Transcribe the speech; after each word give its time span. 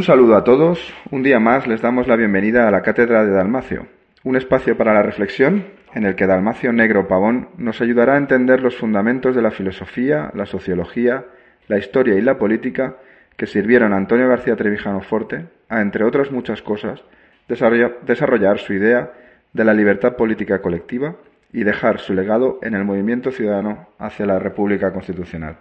Un 0.00 0.06
saludo 0.06 0.34
a 0.34 0.44
todos. 0.44 0.94
Un 1.10 1.22
día 1.22 1.38
más 1.40 1.66
les 1.66 1.82
damos 1.82 2.08
la 2.08 2.16
bienvenida 2.16 2.66
a 2.66 2.70
la 2.70 2.80
Cátedra 2.80 3.22
de 3.22 3.32
Dalmacio, 3.32 3.86
un 4.24 4.34
espacio 4.34 4.74
para 4.74 4.94
la 4.94 5.02
reflexión 5.02 5.66
en 5.92 6.06
el 6.06 6.14
que 6.14 6.26
Dalmacio 6.26 6.72
Negro 6.72 7.06
Pavón 7.06 7.50
nos 7.58 7.82
ayudará 7.82 8.14
a 8.14 8.16
entender 8.16 8.62
los 8.62 8.78
fundamentos 8.78 9.36
de 9.36 9.42
la 9.42 9.50
filosofía, 9.50 10.30
la 10.32 10.46
sociología, 10.46 11.26
la 11.68 11.76
historia 11.76 12.14
y 12.14 12.22
la 12.22 12.38
política 12.38 12.96
que 13.36 13.46
sirvieron 13.46 13.92
a 13.92 13.98
Antonio 13.98 14.26
García 14.26 14.56
Trevijano 14.56 15.02
Forte 15.02 15.44
a, 15.68 15.82
entre 15.82 16.02
otras 16.06 16.30
muchas 16.30 16.62
cosas, 16.62 17.04
desarrollar 17.46 18.58
su 18.58 18.72
idea 18.72 19.12
de 19.52 19.64
la 19.66 19.74
libertad 19.74 20.16
política 20.16 20.62
colectiva 20.62 21.16
y 21.52 21.62
dejar 21.62 21.98
su 21.98 22.14
legado 22.14 22.58
en 22.62 22.74
el 22.74 22.86
movimiento 22.86 23.32
ciudadano 23.32 23.88
hacia 23.98 24.24
la 24.24 24.38
República 24.38 24.94
Constitucional. 24.94 25.58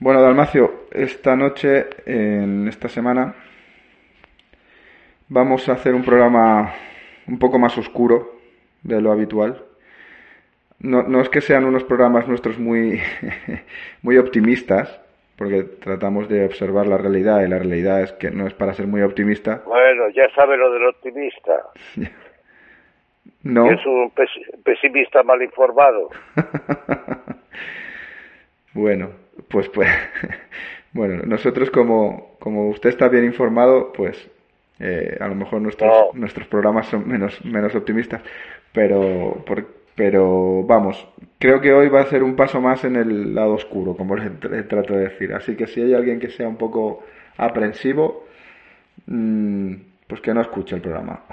Bueno, 0.00 0.22
Dalmacio, 0.22 0.84
esta 0.92 1.34
noche, 1.34 1.88
en 2.06 2.68
esta 2.68 2.88
semana, 2.88 3.34
vamos 5.28 5.68
a 5.68 5.72
hacer 5.72 5.92
un 5.92 6.04
programa 6.04 6.72
un 7.26 7.36
poco 7.40 7.58
más 7.58 7.76
oscuro 7.76 8.38
de 8.84 9.00
lo 9.00 9.10
habitual. 9.10 9.60
No, 10.78 11.02
no 11.02 11.20
es 11.20 11.28
que 11.28 11.40
sean 11.40 11.64
unos 11.64 11.82
programas 11.82 12.28
nuestros 12.28 12.60
muy, 12.60 13.00
muy 14.02 14.18
optimistas, 14.18 15.00
porque 15.36 15.64
tratamos 15.64 16.28
de 16.28 16.44
observar 16.44 16.86
la 16.86 16.96
realidad 16.96 17.42
y 17.42 17.48
la 17.48 17.58
realidad 17.58 18.02
es 18.02 18.12
que 18.12 18.30
no 18.30 18.46
es 18.46 18.54
para 18.54 18.74
ser 18.74 18.86
muy 18.86 19.02
optimista. 19.02 19.62
Bueno, 19.66 20.10
ya 20.10 20.32
sabe 20.32 20.56
lo 20.56 20.72
del 20.74 20.86
optimista. 20.86 21.60
no. 23.42 23.68
Es 23.68 23.84
un 23.84 24.12
pesimista 24.62 25.24
mal 25.24 25.42
informado. 25.42 26.10
bueno, 28.74 29.10
pues 29.48 29.68
pues 29.68 29.88
bueno, 30.92 31.22
nosotros 31.24 31.70
como, 31.70 32.36
como 32.38 32.68
usted 32.68 32.90
está 32.90 33.08
bien 33.08 33.24
informado, 33.24 33.92
pues 33.92 34.28
eh, 34.80 35.16
a 35.20 35.28
lo 35.28 35.34
mejor 35.34 35.60
nuestros, 35.60 36.14
nuestros 36.14 36.46
programas 36.46 36.86
son 36.86 37.08
menos, 37.08 37.44
menos 37.44 37.74
optimistas, 37.74 38.22
pero, 38.72 39.44
pero 39.94 40.62
vamos, 40.64 41.08
creo 41.38 41.60
que 41.60 41.72
hoy 41.72 41.88
va 41.88 42.02
a 42.02 42.06
ser 42.06 42.22
un 42.22 42.36
paso 42.36 42.60
más 42.60 42.84
en 42.84 42.96
el 42.96 43.34
lado 43.34 43.54
oscuro, 43.54 43.96
como 43.96 44.16
le, 44.16 44.30
trato 44.30 44.94
de 44.94 45.08
decir. 45.08 45.34
Así 45.34 45.56
que 45.56 45.66
si 45.66 45.80
hay 45.82 45.94
alguien 45.94 46.20
que 46.20 46.30
sea 46.30 46.48
un 46.48 46.56
poco 46.56 47.04
aprensivo, 47.36 48.26
mmm, 49.06 49.74
pues 50.06 50.20
que 50.20 50.32
no 50.32 50.40
escuche 50.40 50.76
el 50.76 50.82
programa. 50.82 51.24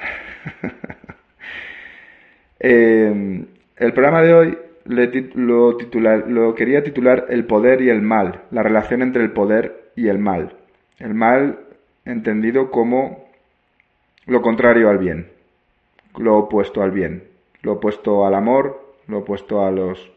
eh, 2.59 3.45
el 3.77 3.93
programa 3.93 4.21
de 4.21 4.33
hoy 4.33 4.57
lo, 4.85 5.77
titular, 5.77 6.27
lo 6.27 6.55
quería 6.55 6.83
titular 6.83 7.25
El 7.29 7.45
poder 7.45 7.81
y 7.81 7.89
el 7.89 8.01
mal, 8.01 8.43
la 8.51 8.63
relación 8.63 9.01
entre 9.01 9.23
el 9.23 9.31
poder 9.31 9.91
y 9.95 10.07
el 10.07 10.19
mal. 10.19 10.55
El 10.99 11.13
mal 11.13 11.59
entendido 12.05 12.71
como 12.71 13.25
lo 14.27 14.41
contrario 14.41 14.89
al 14.89 14.97
bien, 14.97 15.27
lo 16.17 16.37
opuesto 16.37 16.81
al 16.81 16.91
bien, 16.91 17.23
lo 17.61 17.73
opuesto 17.73 18.25
al 18.25 18.35
amor, 18.35 18.95
lo 19.07 19.19
opuesto 19.19 19.65
a 19.65 19.71
los 19.71 20.11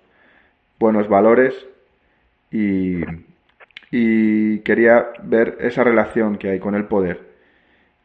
buenos 0.78 1.08
valores 1.08 1.54
y, 2.50 3.00
y 3.90 4.60
quería 4.60 5.08
ver 5.22 5.58
esa 5.60 5.82
relación 5.82 6.36
que 6.36 6.50
hay 6.50 6.58
con 6.60 6.74
el 6.74 6.84
poder 6.84 7.28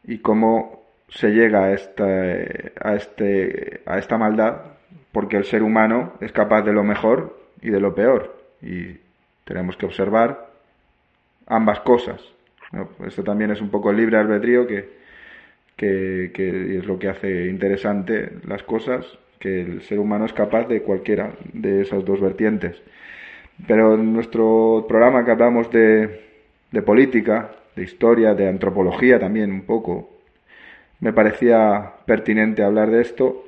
y 0.02 0.18
cómo 0.18 0.82
se 1.08 1.30
llega 1.30 1.64
a 1.64 1.72
esta, 1.72 2.04
a 2.04 2.94
este, 2.94 3.82
a 3.86 3.98
esta 3.98 4.18
maldad 4.18 4.73
porque 5.14 5.36
el 5.36 5.44
ser 5.44 5.62
humano 5.62 6.12
es 6.20 6.32
capaz 6.32 6.62
de 6.62 6.72
lo 6.72 6.82
mejor 6.82 7.38
y 7.62 7.70
de 7.70 7.78
lo 7.78 7.94
peor 7.94 8.36
y 8.60 8.98
tenemos 9.44 9.76
que 9.76 9.86
observar 9.86 10.50
ambas 11.46 11.80
cosas. 11.80 12.20
Esto 13.06 13.22
también 13.22 13.52
es 13.52 13.60
un 13.60 13.70
poco 13.70 13.90
el 13.92 13.96
libre 13.98 14.16
albedrío 14.16 14.66
que, 14.66 14.88
que, 15.76 16.78
es 16.78 16.84
lo 16.84 16.98
que 16.98 17.08
hace 17.08 17.46
interesante 17.46 18.38
las 18.44 18.64
cosas, 18.64 19.06
que 19.38 19.60
el 19.60 19.82
ser 19.82 20.00
humano 20.00 20.24
es 20.24 20.32
capaz 20.32 20.66
de 20.66 20.82
cualquiera 20.82 21.30
de 21.52 21.82
esas 21.82 22.04
dos 22.04 22.20
vertientes. 22.20 22.82
Pero 23.68 23.94
en 23.94 24.12
nuestro 24.12 24.84
programa 24.88 25.24
que 25.24 25.30
hablamos 25.30 25.70
de, 25.70 26.22
de 26.72 26.82
política, 26.82 27.52
de 27.76 27.84
historia, 27.84 28.34
de 28.34 28.48
antropología 28.48 29.20
también 29.20 29.52
un 29.52 29.62
poco, 29.62 30.10
me 30.98 31.12
parecía 31.12 31.92
pertinente 32.04 32.64
hablar 32.64 32.90
de 32.90 33.02
esto 33.02 33.43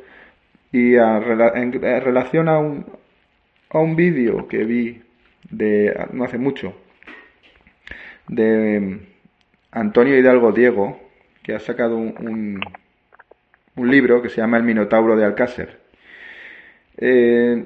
y 0.76 0.94
en, 0.94 1.72
relación 1.72 2.50
a 2.50 2.59
un, 2.59 2.84
a 3.70 3.78
un 3.78 3.97
vídeo 3.97 4.47
que 4.47 4.62
vi 4.64 5.00
de 5.48 6.06
no 6.12 6.25
hace 6.25 6.37
mucho 6.37 6.75
de 8.28 8.76
em, 8.76 9.00
Antonio 9.70 10.19
Hidalgo 10.19 10.53
Diego, 10.53 11.00
que 11.42 11.54
ha 11.54 11.60
sacado 11.60 11.97
un, 11.97 12.60
un, 13.76 13.91
libro 13.91 14.20
que 14.20 14.28
se 14.28 14.37
llama 14.42 14.59
El 14.59 14.64
Minotauro 14.64 15.16
de 15.16 15.25
Alcácer. 15.25 15.81
Eh, 16.98 17.64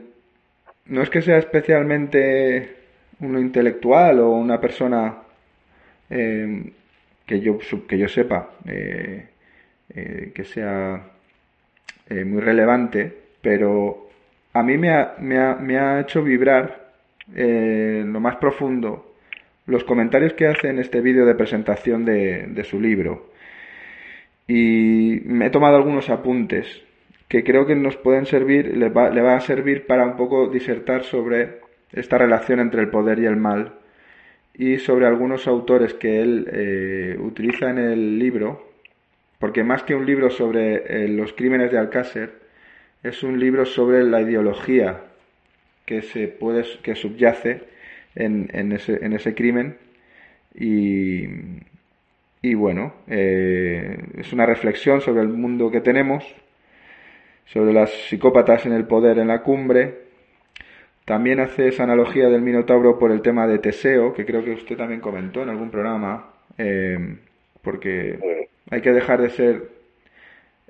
no 0.86 1.02
es 1.02 1.10
que 1.10 1.22
sea 1.22 1.38
especialmente 1.38 2.76
un 3.18 3.36
intelectual 3.38 4.20
o 4.20 4.30
una 4.30 4.60
persona 4.60 5.18
em, 6.10 6.70
que, 7.26 7.40
yo, 7.40 7.58
que 7.88 7.98
yo 7.98 8.08
sepa 8.08 8.50
eh, 8.66 9.26
eh, 9.94 10.30
que 10.32 10.44
sea 10.44 11.19
eh, 12.10 12.24
muy 12.24 12.40
relevante, 12.40 13.12
pero 13.40 14.08
a 14.52 14.62
mí 14.62 14.76
me 14.76 14.90
ha, 14.90 15.16
me 15.18 15.78
ha, 15.78 16.00
hecho 16.00 16.22
vibrar 16.22 16.90
eh, 17.34 18.02
lo 18.04 18.20
más 18.20 18.36
profundo 18.36 19.14
los 19.66 19.84
comentarios 19.84 20.32
que 20.32 20.48
hace 20.48 20.68
en 20.68 20.80
este 20.80 21.00
vídeo 21.00 21.24
de 21.24 21.36
presentación 21.36 22.04
de, 22.04 22.64
su 22.64 22.80
libro. 22.80 23.30
Y 24.48 25.20
me 25.24 25.46
he 25.46 25.50
tomado 25.50 25.76
algunos 25.76 26.10
apuntes 26.10 26.82
que 27.28 27.44
creo 27.44 27.66
que 27.66 27.76
nos 27.76 27.96
pueden 27.96 28.26
servir, 28.26 28.76
le 28.76 28.88
va, 28.88 29.10
le 29.10 29.22
va 29.22 29.36
a 29.36 29.40
servir 29.40 29.86
para 29.86 30.04
un 30.04 30.16
poco 30.16 30.48
disertar 30.48 31.04
sobre 31.04 31.60
esta 31.92 32.18
relación 32.18 32.58
entre 32.58 32.80
el 32.80 32.88
poder 32.88 33.20
y 33.20 33.26
el 33.26 33.36
mal 33.36 33.74
y 34.54 34.78
sobre 34.78 35.06
algunos 35.06 35.46
autores 35.46 35.94
que 35.94 36.20
él 36.20 36.48
eh, 36.52 37.16
utiliza 37.20 37.70
en 37.70 37.78
el 37.78 38.18
libro 38.18 38.69
porque 39.40 39.64
más 39.64 39.82
que 39.82 39.96
un 39.96 40.06
libro 40.06 40.30
sobre 40.30 41.04
eh, 41.04 41.08
los 41.08 41.32
crímenes 41.32 41.72
de 41.72 41.78
Alcácer, 41.78 42.34
es 43.02 43.22
un 43.24 43.40
libro 43.40 43.64
sobre 43.64 44.04
la 44.04 44.20
ideología 44.20 45.00
que 45.86 46.02
se 46.02 46.28
puede 46.28 46.64
que 46.82 46.94
subyace 46.94 47.62
en, 48.14 48.50
en, 48.52 48.72
ese, 48.72 49.04
en 49.04 49.14
ese, 49.14 49.34
crimen. 49.34 49.78
Y, 50.54 51.24
y 52.42 52.54
bueno 52.54 52.94
eh, 53.08 53.98
es 54.18 54.32
una 54.32 54.46
reflexión 54.46 55.00
sobre 55.00 55.22
el 55.22 55.28
mundo 55.28 55.70
que 55.70 55.80
tenemos 55.80 56.24
sobre 57.46 57.72
las 57.72 57.90
psicópatas 58.08 58.66
en 58.66 58.72
el 58.72 58.86
poder 58.86 59.18
en 59.18 59.28
la 59.28 59.42
cumbre. 59.42 60.10
También 61.04 61.40
hace 61.40 61.68
esa 61.68 61.84
analogía 61.84 62.28
del 62.28 62.42
Minotauro 62.42 62.98
por 62.98 63.10
el 63.10 63.22
tema 63.22 63.46
de 63.46 63.58
Teseo 63.58 64.12
que 64.12 64.24
creo 64.24 64.44
que 64.44 64.52
usted 64.52 64.76
también 64.76 65.00
comentó 65.00 65.42
en 65.42 65.48
algún 65.48 65.70
programa 65.70 66.30
eh, 66.58 67.16
porque 67.62 68.18
hay 68.70 68.80
que 68.80 68.92
dejar 68.92 69.20
de 69.20 69.30
ser 69.30 69.68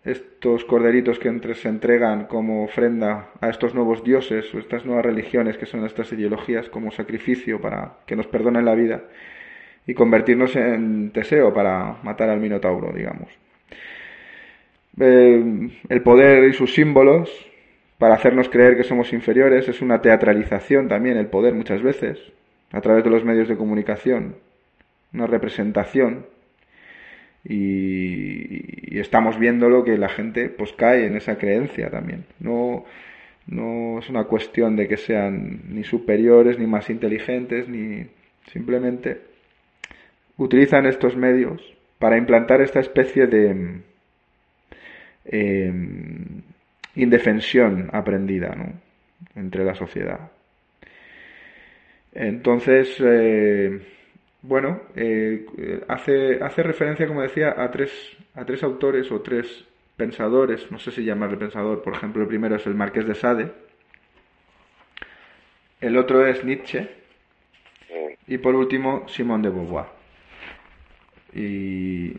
estos 0.05 0.65
corderitos 0.65 1.19
que 1.19 1.29
entre, 1.29 1.55
se 1.55 1.69
entregan 1.69 2.25
como 2.25 2.65
ofrenda 2.65 3.29
a 3.41 3.51
estos 3.51 3.75
nuevos 3.75 4.03
dioses 4.03 4.53
o 4.55 4.59
estas 4.59 4.87
nuevas 4.87 5.05
religiones 5.05 5.59
que 5.59 5.67
son 5.67 5.85
estas 5.85 6.11
ideologías 6.13 6.71
como 6.71 6.91
sacrificio 6.91 7.61
para 7.61 7.99
que 8.07 8.17
nos 8.17 8.27
perdonen 8.27 8.65
la 8.65 8.75
vida 8.75 9.03
y 9.87 9.93
convertirnos 9.93 10.57
en 10.57 11.11
Teseo 11.11 11.53
para 11.53 11.97
matar 12.03 12.31
al 12.31 12.41
Minotauro, 12.41 12.93
digamos. 12.93 13.29
Eh, 14.99 15.71
el 15.89 16.03
poder 16.03 16.45
y 16.45 16.53
sus 16.55 16.75
símbolos 16.75 17.31
para 17.99 18.15
hacernos 18.15 18.49
creer 18.49 18.77
que 18.77 18.83
somos 18.83 19.13
inferiores 19.13 19.69
es 19.69 19.83
una 19.83 20.01
teatralización 20.01 20.89
también 20.89 21.19
el 21.19 21.27
poder 21.27 21.55
muchas 21.55 21.83
veces 21.83 22.19
a 22.73 22.81
través 22.81 23.05
de 23.05 23.11
los 23.11 23.25
medios 23.25 23.49
de 23.49 23.57
comunicación, 23.57 24.37
una 25.13 25.27
representación 25.27 26.25
y, 27.45 28.99
estamos 28.99 29.39
viéndolo 29.39 29.85
que 29.85 29.97
la 29.97 30.09
gente 30.09 30.49
pues 30.51 30.73
cae 30.73 31.07
en 31.07 31.17
esa 31.17 31.39
creencia 31.39 31.91
también. 31.91 32.25
No, 32.39 32.85
no 33.47 33.99
es 33.99 34.09
una 34.11 34.25
cuestión 34.25 34.77
de 34.77 34.89
que 34.89 34.97
sean 34.97 35.61
ni 35.69 35.85
superiores 35.85 36.59
ni 36.59 36.67
más 36.67 36.91
inteligentes 36.91 37.69
ni 37.69 38.07
simplemente 38.53 39.23
utilizan 40.37 40.87
estos 40.87 41.17
medios 41.17 41.63
para 41.99 42.19
implantar 42.19 42.61
esta 42.63 42.81
especie 42.81 43.27
de 43.27 43.81
em, 45.27 46.43
indefensión 46.97 47.91
aprendida 47.93 48.55
¿no? 48.55 48.73
entre 49.35 49.65
la 49.65 49.75
sociedad. 49.75 50.31
Entonces, 52.13 52.97
eh, 53.01 53.81
bueno, 54.43 54.81
eh, 54.97 55.47
hace, 55.89 56.43
hace 56.43 56.63
referencia, 56.63 57.07
como 57.07 57.23
decía, 57.23 57.55
a 57.57 57.71
tres, 57.71 57.91
a 58.35 58.45
tres 58.45 58.63
autores 58.63 59.11
o 59.13 59.21
tres 59.21 59.67
pensadores, 59.97 60.71
no 60.71 60.79
sé 60.79 60.91
si 60.91 61.05
llamarle 61.05 61.37
pensador, 61.37 61.83
por 61.83 61.95
ejemplo, 61.95 62.23
el 62.23 62.29
primero 62.29 62.57
es 62.57 62.67
el 62.67 62.75
Marqués 62.75 63.07
de 63.07 63.15
Sade, 63.15 63.53
el 65.81 65.97
otro 65.97 66.27
es 66.27 66.45
Nietzsche 66.45 66.89
y 68.27 68.39
por 68.39 68.55
último 68.55 69.09
Simón 69.09 69.43
de 69.43 69.51
Beauvoir. 69.51 69.87
Y 71.35 72.17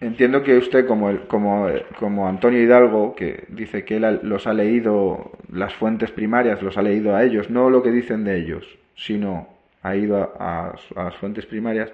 entiendo 0.00 0.42
que 0.42 0.56
usted, 0.56 0.86
como, 0.86 1.10
el, 1.10 1.26
como, 1.26 1.68
como 1.98 2.28
Antonio 2.28 2.62
Hidalgo, 2.62 3.14
que 3.14 3.44
dice 3.48 3.84
que 3.84 3.96
él 3.96 4.20
los 4.22 4.46
ha 4.46 4.54
leído, 4.54 5.32
las 5.52 5.74
fuentes 5.74 6.10
primarias, 6.10 6.62
los 6.62 6.78
ha 6.78 6.82
leído 6.82 7.14
a 7.16 7.24
ellos, 7.24 7.50
no 7.50 7.70
lo 7.70 7.82
que 7.82 7.90
dicen 7.90 8.24
de 8.24 8.38
ellos, 8.38 8.78
sino 8.94 9.55
ha 9.86 9.94
ido 9.96 10.16
a, 10.38 10.74
a 10.96 11.04
las 11.04 11.16
fuentes 11.16 11.46
primarias. 11.46 11.92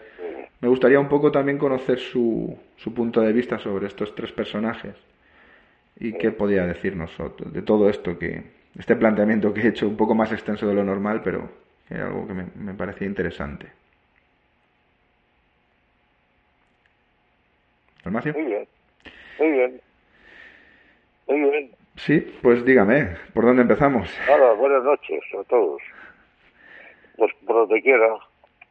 Me 0.61 0.69
gustaría 0.69 0.99
un 0.99 1.09
poco 1.09 1.31
también 1.31 1.59
conocer 1.59 1.99
su, 1.99 2.57
su 2.77 2.95
punto 2.95 3.21
de 3.21 3.33
vista 3.33 3.59
sobre 3.59 3.87
estos 3.87 4.15
tres 4.15 4.33
personajes 4.33 4.95
y 5.99 6.13
qué 6.15 6.31
podía 6.31 6.65
decirnos 6.65 7.11
de 7.47 7.63
todo 7.63 7.91
esto 7.91 8.19
que 8.19 8.45
este 8.79 8.97
planteamiento 8.97 9.53
que 9.53 9.61
he 9.61 9.69
hecho 9.69 9.87
un 9.87 9.97
poco 9.97 10.15
más 10.15 10.33
extenso 10.33 10.67
de 10.67 10.75
lo 10.75 10.85
normal 10.85 11.21
pero 11.23 11.51
es 11.91 11.99
algo 11.99 12.27
que 12.27 12.33
me, 12.33 12.47
me 12.55 12.75
parecía 12.75 13.07
interesante. 13.07 13.67
Almacio 18.05 18.33
muy 18.33 18.45
bien. 18.45 18.67
Muy 19.39 19.51
bien. 19.51 19.81
Muy 21.29 21.41
bien. 21.41 21.71
Sí 21.97 22.39
pues 22.41 22.65
dígame 22.65 23.17
por 23.35 23.45
dónde 23.45 23.63
empezamos 23.63 24.09
hola 24.33 24.53
buenas 24.53 24.83
noches 24.83 25.21
a 25.39 25.45
todos 25.45 25.83
pues 27.23 27.33
por 27.47 27.55
donde 27.55 27.81
quiera 27.81 28.17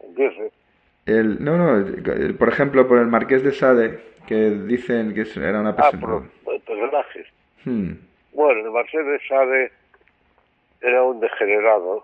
empiece 0.03 0.51
el, 1.05 1.43
no, 1.43 1.57
no, 1.57 2.37
por 2.37 2.49
ejemplo, 2.49 2.87
por 2.87 2.99
el 2.99 3.07
Marqués 3.07 3.43
de 3.43 3.51
Sade, 3.51 3.99
que 4.27 4.35
dicen 4.35 5.13
que 5.13 5.21
era 5.39 5.61
una 5.61 5.75
persona. 5.75 6.03
Ah, 6.03 6.29
por, 6.43 6.61
personajes. 6.61 7.27
Hmm. 7.65 7.93
Bueno, 8.33 8.65
el 8.65 8.71
Marqués 8.71 9.05
de 9.05 9.19
Sade 9.27 9.71
era 10.81 11.03
un 11.03 11.19
degenerado. 11.19 12.03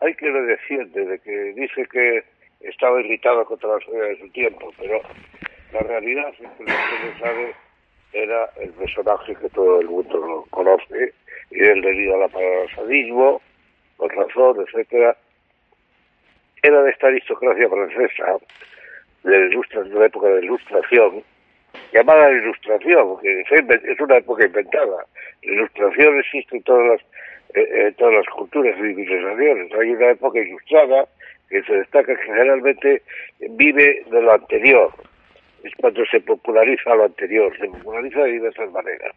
Hay 0.00 0.14
que 0.14 0.30
le 0.30 0.42
defiende, 0.42 1.04
de 1.04 1.18
que 1.18 1.52
dice 1.54 1.86
que 1.90 2.24
estaba 2.60 3.00
irritado 3.00 3.44
contra 3.44 3.74
la 3.74 3.80
sociedad 3.80 4.08
de 4.08 4.20
su 4.20 4.28
tiempo, 4.30 4.72
pero 4.78 5.00
la 5.72 5.80
realidad 5.80 6.28
es 6.30 6.38
que 6.38 6.62
el 6.62 6.68
Marqués 6.68 7.02
de 7.02 7.20
Sade 7.20 7.54
era 8.12 8.50
el 8.62 8.70
personaje 8.70 9.36
que 9.36 9.48
todo 9.50 9.80
el 9.80 9.88
mundo 9.88 10.46
conoce, 10.50 11.12
y 11.50 11.62
él 11.62 11.82
debido 11.82 12.14
a 12.14 12.18
la 12.20 12.28
palabra 12.28 12.74
sadismo, 12.74 13.42
por 13.96 14.14
razón, 14.14 14.64
etcétera, 14.66 15.16
era 16.62 16.82
de 16.82 16.90
esta 16.90 17.08
aristocracia 17.08 17.68
francesa, 17.68 18.36
de, 19.22 19.94
la 19.94 20.06
época 20.06 20.28
de 20.28 20.44
Ilustración, 20.44 21.22
llamada 21.92 22.30
la 22.30 22.38
Ilustración, 22.38 23.08
porque 23.08 23.44
es 23.50 24.00
una 24.00 24.16
época 24.16 24.46
inventada. 24.46 25.06
La 25.42 25.52
Ilustración 25.52 26.18
existe 26.18 26.56
en 26.56 26.62
todas 26.62 26.86
las, 26.86 27.00
eh, 27.54 27.92
todas 27.96 28.14
las 28.14 28.26
culturas 28.26 28.74
y 28.78 28.80
civilizaciones. 28.80 29.72
Hay 29.74 29.90
una 29.90 30.10
época 30.10 30.40
ilustrada 30.40 31.06
que 31.48 31.62
se 31.62 31.72
destaca 31.74 32.16
que 32.16 32.22
generalmente 32.22 33.02
vive 33.50 34.04
de 34.10 34.22
lo 34.22 34.32
anterior. 34.32 34.92
Es 35.66 35.72
cuando 35.76 36.04
se 36.06 36.20
populariza 36.20 36.94
lo 36.94 37.04
anterior, 37.04 37.56
se 37.58 37.66
populariza 37.66 38.22
de 38.22 38.32
diversas 38.32 38.70
maneras. 38.70 39.12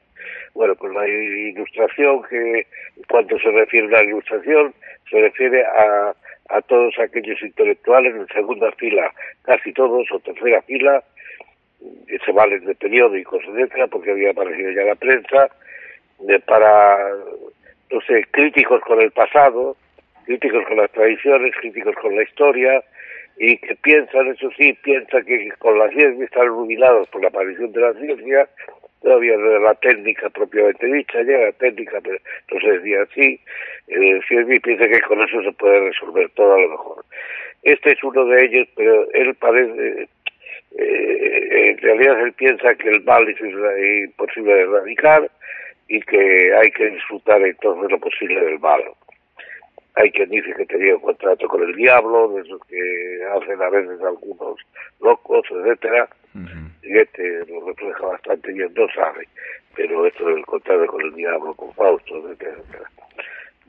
Bueno, 0.54 0.74
pues 0.76 0.94
la 0.94 1.08
ilustración 1.08 2.24
que 2.24 2.66
cuando 3.08 3.38
se 3.40 3.52
refiere 3.52 3.88
a 3.88 4.02
la 4.02 4.04
ilustración 4.04 4.74
se 5.10 5.22
refiere 5.22 5.64
a 5.64 6.14
a 6.50 6.62
todos 6.62 6.98
aquellos 7.00 7.42
intelectuales 7.42 8.16
en 8.16 8.28
segunda 8.28 8.72
fila, 8.74 9.14
casi 9.44 9.72
todos, 9.72 10.12
o 10.12 10.20
tercera 10.20 10.62
fila, 10.64 11.04
se 12.26 12.32
valen 12.32 12.66
de 12.66 12.76
periódicos, 12.76 13.42
etcétera, 13.48 13.88
porque 13.88 14.12
había 14.12 14.32
aparecido 14.32 14.72
ya 14.72 14.84
la 14.84 14.96
prensa, 14.96 15.50
de, 16.20 16.40
para, 16.40 16.98
no 17.92 18.02
sé, 18.02 18.26
críticos 18.32 18.82
con 18.82 19.00
el 19.00 19.12
pasado, 19.12 19.78
críticos 20.26 20.66
con 20.68 20.78
las 20.78 20.92
tradiciones, 20.92 21.54
críticos 21.56 21.96
con 22.02 22.16
la 22.16 22.24
historia, 22.24 22.84
y 23.40 23.58
que 23.58 23.74
piensan, 23.78 24.28
eso 24.28 24.50
sí, 24.58 24.74
piensan 24.84 25.24
que 25.24 25.50
con 25.60 25.80
la 25.80 25.90
ciencia 25.90 26.26
están 26.26 26.44
iluminados 26.44 27.08
por 27.08 27.22
la 27.22 27.30
aparición 27.30 27.72
de 27.72 27.80
la 27.80 27.94
ciencia, 27.94 28.50
todavía 29.02 29.38
de 29.38 29.60
la 29.62 29.74
técnica 29.76 30.30
propiamente 30.30 30.86
dicha, 30.88 31.22
ya 31.24 31.38
la 31.38 31.52
técnica, 31.54 32.02
pero 32.04 32.18
no 32.52 32.60
se 32.60 32.80
decía 32.80 33.02
así, 33.04 33.40
eh, 33.88 34.20
y 34.30 34.60
piensa 34.60 34.88
que 34.90 35.02
con 35.02 35.22
eso 35.22 35.42
se 35.42 35.54
puede 35.54 35.80
resolver 35.80 36.30
todo 36.32 36.54
a 36.54 36.62
lo 36.62 36.70
mejor. 36.70 37.06
Este 37.64 37.92
es 37.94 38.04
uno 38.04 38.26
de 38.26 38.44
ellos, 38.44 38.68
pero 38.76 39.10
él 39.14 39.34
parece, 39.36 40.10
eh, 40.78 41.70
en 41.72 41.78
realidad 41.78 42.20
él 42.20 42.34
piensa 42.34 42.76
que 42.76 42.90
el 42.90 43.02
mal 43.06 43.26
es 43.30 43.40
imposible 43.40 44.54
de 44.54 44.62
erradicar 44.64 45.32
y 45.88 46.02
que 46.02 46.54
hay 46.56 46.72
que 46.72 46.90
disfrutar 46.90 47.42
entonces 47.42 47.90
lo 47.90 48.00
posible 48.00 48.42
del 48.42 48.60
mal. 48.60 48.82
Hay 49.96 50.12
quien 50.12 50.30
dice 50.30 50.54
que 50.56 50.66
tenía 50.66 50.96
un 50.96 51.02
contrato 51.02 51.48
con 51.48 51.64
el 51.64 51.76
diablo, 51.76 52.30
de 52.30 52.42
esos 52.42 52.62
que 52.68 53.20
hacen 53.36 53.62
a 53.62 53.70
veces 53.70 54.02
algunos 54.02 54.56
locos, 55.02 55.46
etcétera, 55.52 56.08
y 56.84 56.98
este 56.98 57.46
lo 57.48 57.68
refleja 57.68 58.06
bastante 58.06 58.54
bien, 58.54 58.72
no 58.76 58.88
sabe, 58.94 59.28
pero 59.76 60.06
esto 60.06 60.26
del 60.26 60.46
contrato 60.46 60.86
con 60.88 61.02
el 61.02 61.14
diablo, 61.16 61.54
con 61.54 61.74
Fausto, 61.74 62.16
etcétera, 62.18 62.58
etcétera. 62.60 62.90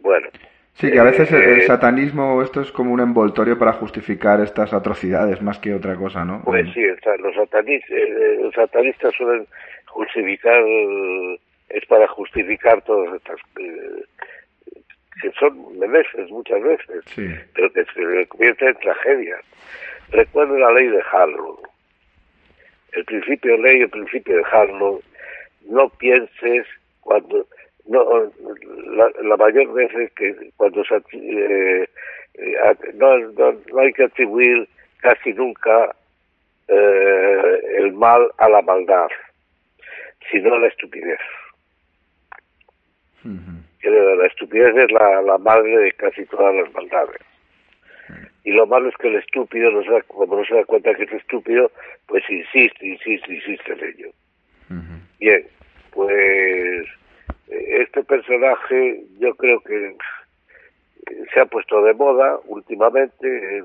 Bueno. 0.02 0.28
Sí, 0.75 0.90
que 0.90 0.99
a 0.99 1.05
veces 1.05 1.31
el, 1.32 1.58
eh, 1.58 1.62
satanismo, 1.67 2.40
esto 2.43 2.62
es 2.62 2.73
como 2.73 2.93
un 2.93 3.00
envoltorio 3.00 3.58
para 3.58 3.75
justificar 3.75 4.40
estas 4.40 4.73
atrocidades 4.73 5.43
más 5.43 5.58
que 5.58 5.75
otra 5.75 5.94
cosa, 5.94 6.25
¿no? 6.25 6.43
Pues 6.44 6.73
sí, 6.73 6.81
los, 7.19 7.34
satanistas, 7.34 7.90
eh, 7.90 8.38
los 8.40 8.55
satanistas 8.55 9.14
suelen 9.14 9.46
justificar, 9.87 10.62
es 11.69 11.84
para 11.87 12.08
justificar 12.08 12.81
todas 12.82 13.14
estas, 13.14 13.38
eh, 13.58 14.05
que 15.20 15.31
son 15.32 15.78
meneses 15.78 16.31
muchas 16.31 16.62
veces, 16.62 17.05
pero 17.55 17.72
que 17.72 17.84
se 17.84 18.26
convierten 18.28 18.69
en 18.69 18.75
tragedias. 18.76 19.40
Recuerdo 20.11 20.58
la 20.58 20.72
ley 20.72 20.88
de 20.88 21.02
Harlow. 21.12 21.61
El 22.93 23.05
principio 23.05 23.52
de 23.52 23.58
ley, 23.58 23.81
el 23.82 23.90
principio 23.90 24.37
de 24.37 24.44
Harlow, 24.50 25.00
no 25.69 25.88
pienses 25.90 26.67
cuando 27.00 27.46
no 27.87 28.30
la, 28.87 29.11
la 29.23 29.37
mayor 29.37 29.73
veces 29.73 30.12
que 30.12 30.35
cuando 30.56 30.83
se 30.85 30.97
eh, 31.12 31.88
eh, 32.35 32.76
no, 32.95 33.18
no, 33.18 33.78
hay 33.80 33.92
que 33.92 34.04
atribuir 34.04 34.68
casi 34.99 35.33
nunca 35.33 35.95
eh, 36.68 37.61
el 37.78 37.92
mal 37.92 38.30
a 38.38 38.49
la 38.49 38.62
maldad 38.62 39.09
sino 40.30 40.54
a 40.54 40.59
la 40.59 40.68
estupidez 40.68 41.18
la 43.82 44.26
estupidez 44.26 44.76
es 44.76 44.92
la, 44.92 45.22
la 45.22 45.38
madre 45.38 45.76
de 45.78 45.92
casi 45.92 46.25
todas 46.26 46.54
las 46.54 46.72
maldades. 46.75 47.20
Y 48.44 48.52
lo 48.52 48.66
malo 48.66 48.88
es 48.88 48.96
que 48.96 49.08
el 49.08 49.16
estúpido 49.16 49.70
no 49.70 49.82
se 49.82 50.02
como 50.08 50.37
no 50.37 50.44
se 50.44 50.54
da 50.54 50.64
cuenta 50.64 50.94
que 50.94 51.04
es 51.04 51.12
estúpido 51.12 51.70
pues 52.06 52.25
insiste 52.28 52.87
insiste 52.87 53.34
insiste 53.34 53.72
en 53.72 53.84
ello. 53.84 54.10
Bien 55.18 55.46
pues 55.92 56.87
este 57.49 58.02
personaje 58.04 59.04
yo 59.18 59.34
creo 59.34 59.60
que 59.60 59.96
se 61.32 61.40
ha 61.40 61.46
puesto 61.46 61.82
de 61.82 61.94
moda 61.94 62.38
últimamente, 62.46 63.62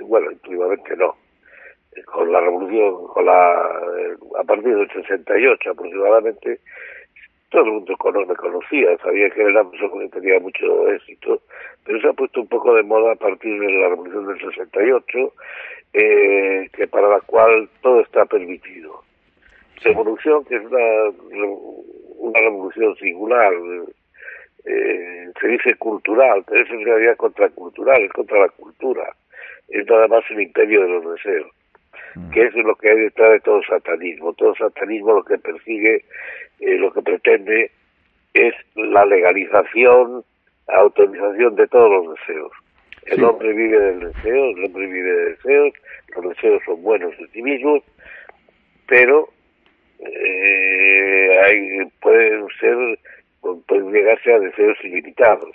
bueno, 0.00 0.28
últimamente 0.28 0.96
no, 0.96 1.16
con 2.06 2.30
la 2.32 2.40
revolución, 2.40 3.06
con 3.08 3.26
la, 3.26 3.62
a 4.38 4.44
partir 4.44 4.76
del 4.76 4.90
68 4.90 5.70
aproximadamente, 5.70 6.60
todo 7.52 7.64
el 7.64 7.70
mundo 7.72 7.96
me 8.26 8.34
conocía, 8.34 8.96
sabía 8.98 9.28
que 9.30 9.42
era 9.42 9.62
que 9.70 10.08
tenía 10.08 10.40
mucho 10.40 10.88
éxito, 10.88 11.40
pero 11.84 12.00
se 12.00 12.08
ha 12.08 12.12
puesto 12.14 12.40
un 12.40 12.48
poco 12.48 12.74
de 12.74 12.82
moda 12.82 13.12
a 13.12 13.16
partir 13.16 13.60
de 13.60 13.70
la 13.72 13.90
revolución 13.90 14.26
del 14.26 14.40
68, 14.40 15.32
eh, 15.92 16.70
que 16.72 16.86
para 16.88 17.08
la 17.08 17.20
cual 17.20 17.68
todo 17.82 18.00
está 18.00 18.24
permitido. 18.24 19.02
Revolución, 19.84 20.44
que 20.46 20.56
es 20.56 20.64
una 20.64 20.78
una 22.22 22.38
revolución 22.38 22.94
singular, 22.96 23.52
eh, 24.64 25.30
se 25.40 25.48
dice 25.48 25.74
cultural, 25.74 26.44
pero 26.46 26.62
es 26.62 26.70
en 26.70 26.84
realidad 26.84 27.16
contracultural, 27.16 28.00
es 28.02 28.12
contra 28.12 28.40
la 28.40 28.48
cultura, 28.48 29.14
es 29.68 29.84
nada 29.86 30.06
más 30.08 30.24
el 30.30 30.40
imperio 30.40 30.82
de 30.82 30.88
los 30.88 31.14
deseos, 31.16 31.50
que 32.32 32.42
es 32.42 32.54
lo 32.54 32.74
que 32.76 32.90
hay 32.90 32.96
detrás 33.00 33.32
de 33.32 33.40
todo 33.40 33.62
satanismo. 33.62 34.32
Todo 34.34 34.54
satanismo 34.54 35.14
lo 35.14 35.24
que 35.24 35.38
persigue, 35.38 36.04
eh, 36.60 36.78
lo 36.78 36.92
que 36.92 37.02
pretende 37.02 37.70
es 38.34 38.54
la 38.74 39.04
legalización, 39.04 40.24
la 40.68 40.74
autorización 40.76 41.56
de 41.56 41.66
todos 41.68 41.90
los 41.90 42.18
deseos. 42.18 42.52
El 43.06 43.24
hombre 43.24 43.52
vive 43.52 43.78
del 43.78 44.12
deseo, 44.12 44.50
el 44.50 44.64
hombre 44.64 44.86
vive 44.86 45.12
de 45.12 45.30
deseos, 45.30 45.74
los 46.14 46.28
deseos 46.28 46.62
son 46.64 46.82
buenos 46.82 47.12
en 47.18 47.28
sí 47.32 47.42
mismos, 47.42 47.82
pero 48.86 49.28
eh, 49.98 51.40
hay, 51.44 51.78
pueden 52.00 52.46
ser, 52.60 52.98
pueden 53.66 53.92
llegarse 53.92 54.32
a 54.32 54.38
deseos 54.38 54.78
ilimitados, 54.84 55.50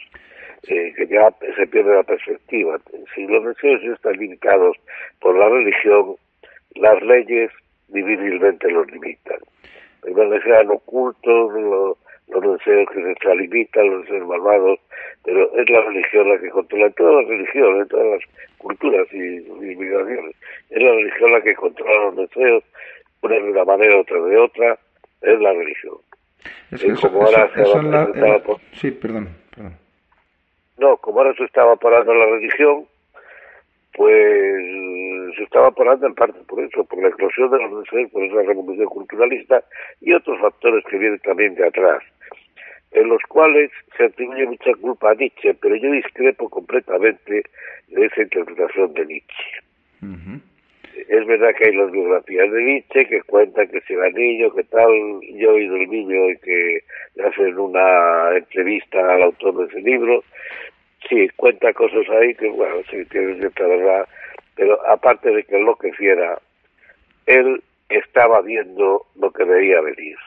eh, 0.67 0.93
que 0.95 1.07
ya 1.07 1.33
se 1.55 1.67
pierde 1.67 1.95
la 1.95 2.03
perspectiva. 2.03 2.79
Si 3.15 3.25
los 3.25 3.45
deseos 3.45 3.81
están 3.83 4.17
limitados 4.17 4.75
por 5.21 5.37
la 5.37 5.47
religión, 5.47 6.15
las 6.79 7.01
leyes 7.03 7.51
difícilmente 7.87 8.69
los 8.69 8.89
limitan. 8.91 9.39
Sean 10.43 10.69
ocultos, 10.69 11.53
los, 11.53 11.97
los 12.27 12.57
deseos 12.57 12.87
que 12.93 13.03
se 13.03 13.11
extralimitan, 13.11 13.89
los 13.89 14.03
deseos 14.03 14.27
malvados, 14.27 14.79
pero 15.23 15.51
es 15.57 15.69
la 15.69 15.81
religión 15.81 16.29
la 16.29 16.39
que 16.39 16.49
controla, 16.49 16.85
en 16.87 16.93
todas 16.93 17.15
las 17.15 17.27
religiones, 17.27 17.81
en 17.81 17.87
todas 17.87 18.07
las 18.07 18.21
culturas 18.57 19.07
y 19.11 19.41
civilizaciones, 19.41 20.35
es 20.69 20.83
la 20.83 20.91
religión 20.91 21.31
la 21.31 21.41
que 21.41 21.55
controla 21.55 22.05
los 22.05 22.15
deseos, 22.15 22.63
una 23.21 23.35
de 23.35 23.51
una 23.51 23.65
manera, 23.65 23.99
otra 23.99 24.21
de 24.21 24.37
otra, 24.37 24.77
es 25.21 25.39
la 25.39 25.53
religión. 25.53 25.97
Es 26.71 26.83
que 26.83 26.93
como 26.95 27.23
ahora 27.23 27.49
se 27.53 28.79
Sí, 28.79 28.91
perdón, 28.91 29.29
perdón. 29.53 29.73
No, 30.77 30.97
como 30.97 31.19
ahora 31.19 31.33
se 31.33 31.45
estaba 31.45 31.75
parando 31.75 32.13
la 32.13 32.25
religión, 32.25 32.85
pues 33.93 34.63
se 35.37 35.43
estaba 35.43 35.71
parando 35.71 36.07
en 36.07 36.15
parte 36.15 36.39
por 36.47 36.59
eso, 36.63 36.83
por 36.85 37.01
la 37.01 37.09
explosión 37.09 37.51
de 37.51 37.59
los 37.59 37.83
deseos, 37.83 38.11
por 38.11 38.23
esa 38.23 38.41
revolución 38.41 38.87
culturalista 38.87 39.63
y 40.01 40.13
otros 40.13 40.39
factores 40.41 40.83
que 40.89 40.97
vienen 40.97 41.19
también 41.19 41.53
de 41.55 41.67
atrás, 41.67 42.03
en 42.91 43.07
los 43.07 43.21
cuales 43.29 43.71
se 43.95 44.05
atribuye 44.05 44.47
mucha 44.47 44.71
culpa 44.81 45.11
a 45.11 45.15
Nietzsche, 45.15 45.53
pero 45.53 45.75
yo 45.75 45.91
discrepo 45.91 46.49
completamente 46.49 47.43
de 47.89 48.05
esa 48.05 48.21
interpretación 48.21 48.93
de 48.93 49.05
Nietzsche. 49.05 49.61
Es 51.09 51.25
verdad 51.25 51.53
que 51.55 51.65
hay 51.65 51.75
las 51.75 51.91
biografías 51.91 52.51
de 52.51 52.63
Nietzsche 52.63 53.05
que 53.05 53.21
cuentan 53.21 53.67
que 53.69 53.79
si 53.81 53.93
era 53.93 54.09
niño, 54.09 54.51
que 54.53 54.63
tal, 54.63 54.89
yo 55.35 55.51
he 55.51 55.53
oído 55.53 55.75
el 55.75 55.89
niño 55.89 56.29
y 56.31 56.37
que 56.39 56.79
le 57.15 57.23
hacen 57.23 57.57
una 57.57 58.35
entrevista 58.35 59.13
al 59.13 59.23
autor 59.23 59.57
de 59.57 59.65
ese 59.65 59.81
libro, 59.81 60.23
sí, 61.07 61.29
cuenta 61.35 61.71
cosas 61.73 62.09
ahí 62.09 62.33
que, 62.35 62.49
bueno, 62.49 62.77
sí, 62.89 63.05
tiene 63.05 63.35
cierta 63.35 63.67
verdad, 63.67 64.07
pero 64.57 64.85
aparte 64.87 65.31
de 65.31 65.43
que 65.43 65.55
enloqueciera, 65.55 66.39
él 67.27 67.63
estaba 67.89 68.41
viendo 68.41 69.05
lo 69.15 69.31
que 69.31 69.43
veía 69.45 69.79
venir. 69.81 70.17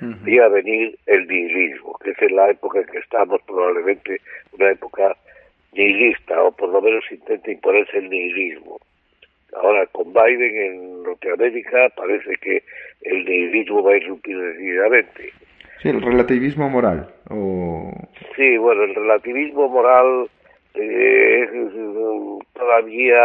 Veía 0.00 0.48
venir 0.48 0.98
el 1.04 1.26
nihilismo, 1.28 1.98
que 2.02 2.12
es 2.12 2.22
en 2.22 2.34
la 2.34 2.48
época 2.48 2.78
en 2.78 2.86
que 2.86 2.98
estamos, 2.98 3.42
probablemente 3.42 4.18
una 4.52 4.70
época 4.70 5.14
nihilista, 5.72 6.42
o 6.42 6.52
por 6.52 6.70
lo 6.70 6.80
menos 6.80 7.04
intenta 7.10 7.50
imponerse 7.50 7.98
el 7.98 8.08
nihilismo. 8.08 8.78
Ahora, 9.54 9.84
con 9.88 10.10
Biden 10.14 10.56
en 10.56 11.02
Norteamérica, 11.02 11.90
parece 11.96 12.34
que 12.36 12.62
el 13.02 13.24
nihilismo 13.26 13.82
va 13.82 13.92
a 13.92 13.96
irrumpir 13.96 14.38
decididamente. 14.38 15.32
Sí, 15.82 15.90
el 15.90 16.00
relativismo 16.00 16.70
moral. 16.70 17.12
O... 17.28 17.92
Sí, 18.36 18.56
bueno, 18.56 18.84
el 18.84 18.94
relativismo 18.94 19.68
moral 19.68 20.30
eh, 20.74 21.48
todavía 22.54 23.18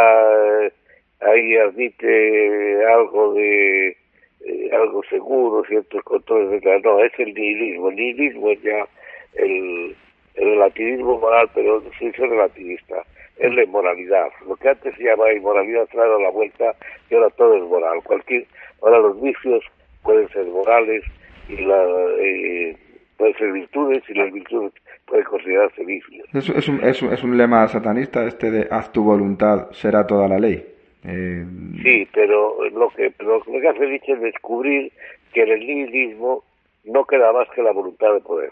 eh, 0.63 0.73
ahí 1.21 1.57
admite 1.57 2.85
algo 2.85 3.33
de 3.33 3.97
eh, 4.45 4.69
algo 4.73 5.01
seguro, 5.09 5.63
ciertos 5.67 6.03
controles, 6.03 6.61
de 6.61 6.79
no, 6.81 6.99
es 6.99 7.11
el 7.17 7.33
nihilismo. 7.33 7.89
El 7.89 7.95
nihilismo 7.95 8.51
es 8.51 8.61
ya 8.61 8.87
el, 9.35 9.95
relativismo 10.35 11.17
moral, 11.17 11.49
pero 11.55 11.81
no 11.81 11.89
soy 11.97 12.11
relativista, 12.11 13.03
es 13.37 13.53
la 13.55 13.63
inmoralidad. 13.63 14.27
Lo 14.47 14.55
que 14.57 14.69
antes 14.69 14.93
se 14.95 15.03
llamaba 15.03 15.33
inmoralidad 15.33 15.87
a 15.93 16.21
la 16.21 16.29
vuelta 16.29 16.75
y 17.09 17.15
ahora 17.15 17.29
todo 17.31 17.55
es 17.55 17.63
moral. 17.63 18.01
Cualquier, 18.03 18.45
ahora 18.81 18.99
los 18.99 19.21
vicios 19.21 19.63
pueden 20.03 20.27
ser 20.29 20.45
morales, 20.45 21.03
y 21.47 21.57
la, 21.57 21.83
eh, 22.19 22.75
puede 23.17 23.33
ser 23.35 23.51
virtudes 23.51 24.03
y 24.09 24.13
las 24.13 24.31
virtudes 24.31 24.73
pueden 25.05 25.25
considerarse 25.25 25.85
vicios. 25.85 26.27
Es, 26.33 26.49
es, 26.49 26.67
un, 26.67 26.83
es, 26.83 27.01
es, 27.01 27.23
un 27.23 27.37
lema 27.37 27.67
satanista 27.67 28.25
este 28.25 28.51
de 28.51 28.67
haz 28.69 28.91
tu 28.91 29.03
voluntad, 29.03 29.71
será 29.71 30.05
toda 30.05 30.27
la 30.27 30.39
ley. 30.39 30.65
Eh... 31.03 31.45
Sí, 31.83 32.07
pero 32.13 32.57
lo 32.69 32.89
que, 32.89 33.13
lo 33.19 33.41
que 33.43 33.67
hace 33.67 33.87
Nietzsche 33.87 34.13
es 34.13 34.21
descubrir 34.21 34.91
que 35.33 35.43
en 35.43 35.49
el 35.49 35.59
nihilismo 35.59 36.43
no 36.85 37.05
queda 37.05 37.31
más 37.31 37.47
que 37.49 37.61
la 37.61 37.71
voluntad 37.71 38.13
de 38.13 38.21
poder. 38.21 38.51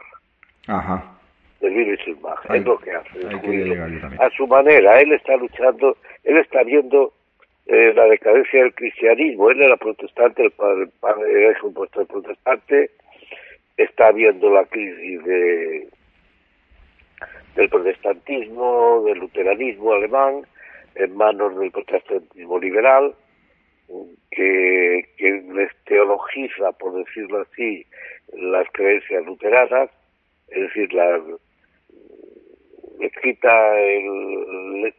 Ajá. 0.67 1.03
Del 1.61 1.73
virus 1.73 1.99
es 2.07 2.65
lo 2.65 2.77
que 2.77 2.91
hace. 2.91 3.19
a 4.19 4.29
su 4.31 4.47
manera, 4.47 4.99
él 4.99 5.13
está 5.13 5.35
luchando, 5.37 5.95
él 6.23 6.37
está 6.37 6.61
viendo 6.63 7.13
eh, 7.65 7.93
la 7.95 8.05
decadencia 8.05 8.61
del 8.61 8.73
cristianismo. 8.73 9.49
Él 9.49 9.61
era 9.61 9.77
protestante, 9.77 10.43
el 10.43 10.51
padre, 10.51 10.83
el 10.83 10.89
padre 10.99 11.49
es 11.49 11.63
un 11.63 11.73
protestante, 11.73 12.91
está 13.77 14.11
viendo 14.11 14.49
la 14.51 14.65
crisis 14.65 15.23
de, 15.23 15.87
del 17.55 17.69
protestantismo, 17.69 19.03
del 19.05 19.19
luteranismo 19.19 19.93
alemán, 19.93 20.45
en 20.95 21.15
manos 21.15 21.57
del 21.57 21.71
protestantismo 21.71 22.59
liberal, 22.59 23.15
que, 24.31 25.05
les 25.53 25.71
teologiza, 25.85 26.71
por 26.73 26.93
decirlo 27.03 27.41
así, 27.41 27.85
las 28.33 28.67
creencias 28.71 29.25
luteranas, 29.25 29.89
es 30.49 30.61
decir, 30.61 30.93
la, 30.93 31.21
les 32.99 33.11
quita 33.21 33.79
el, 33.79 34.93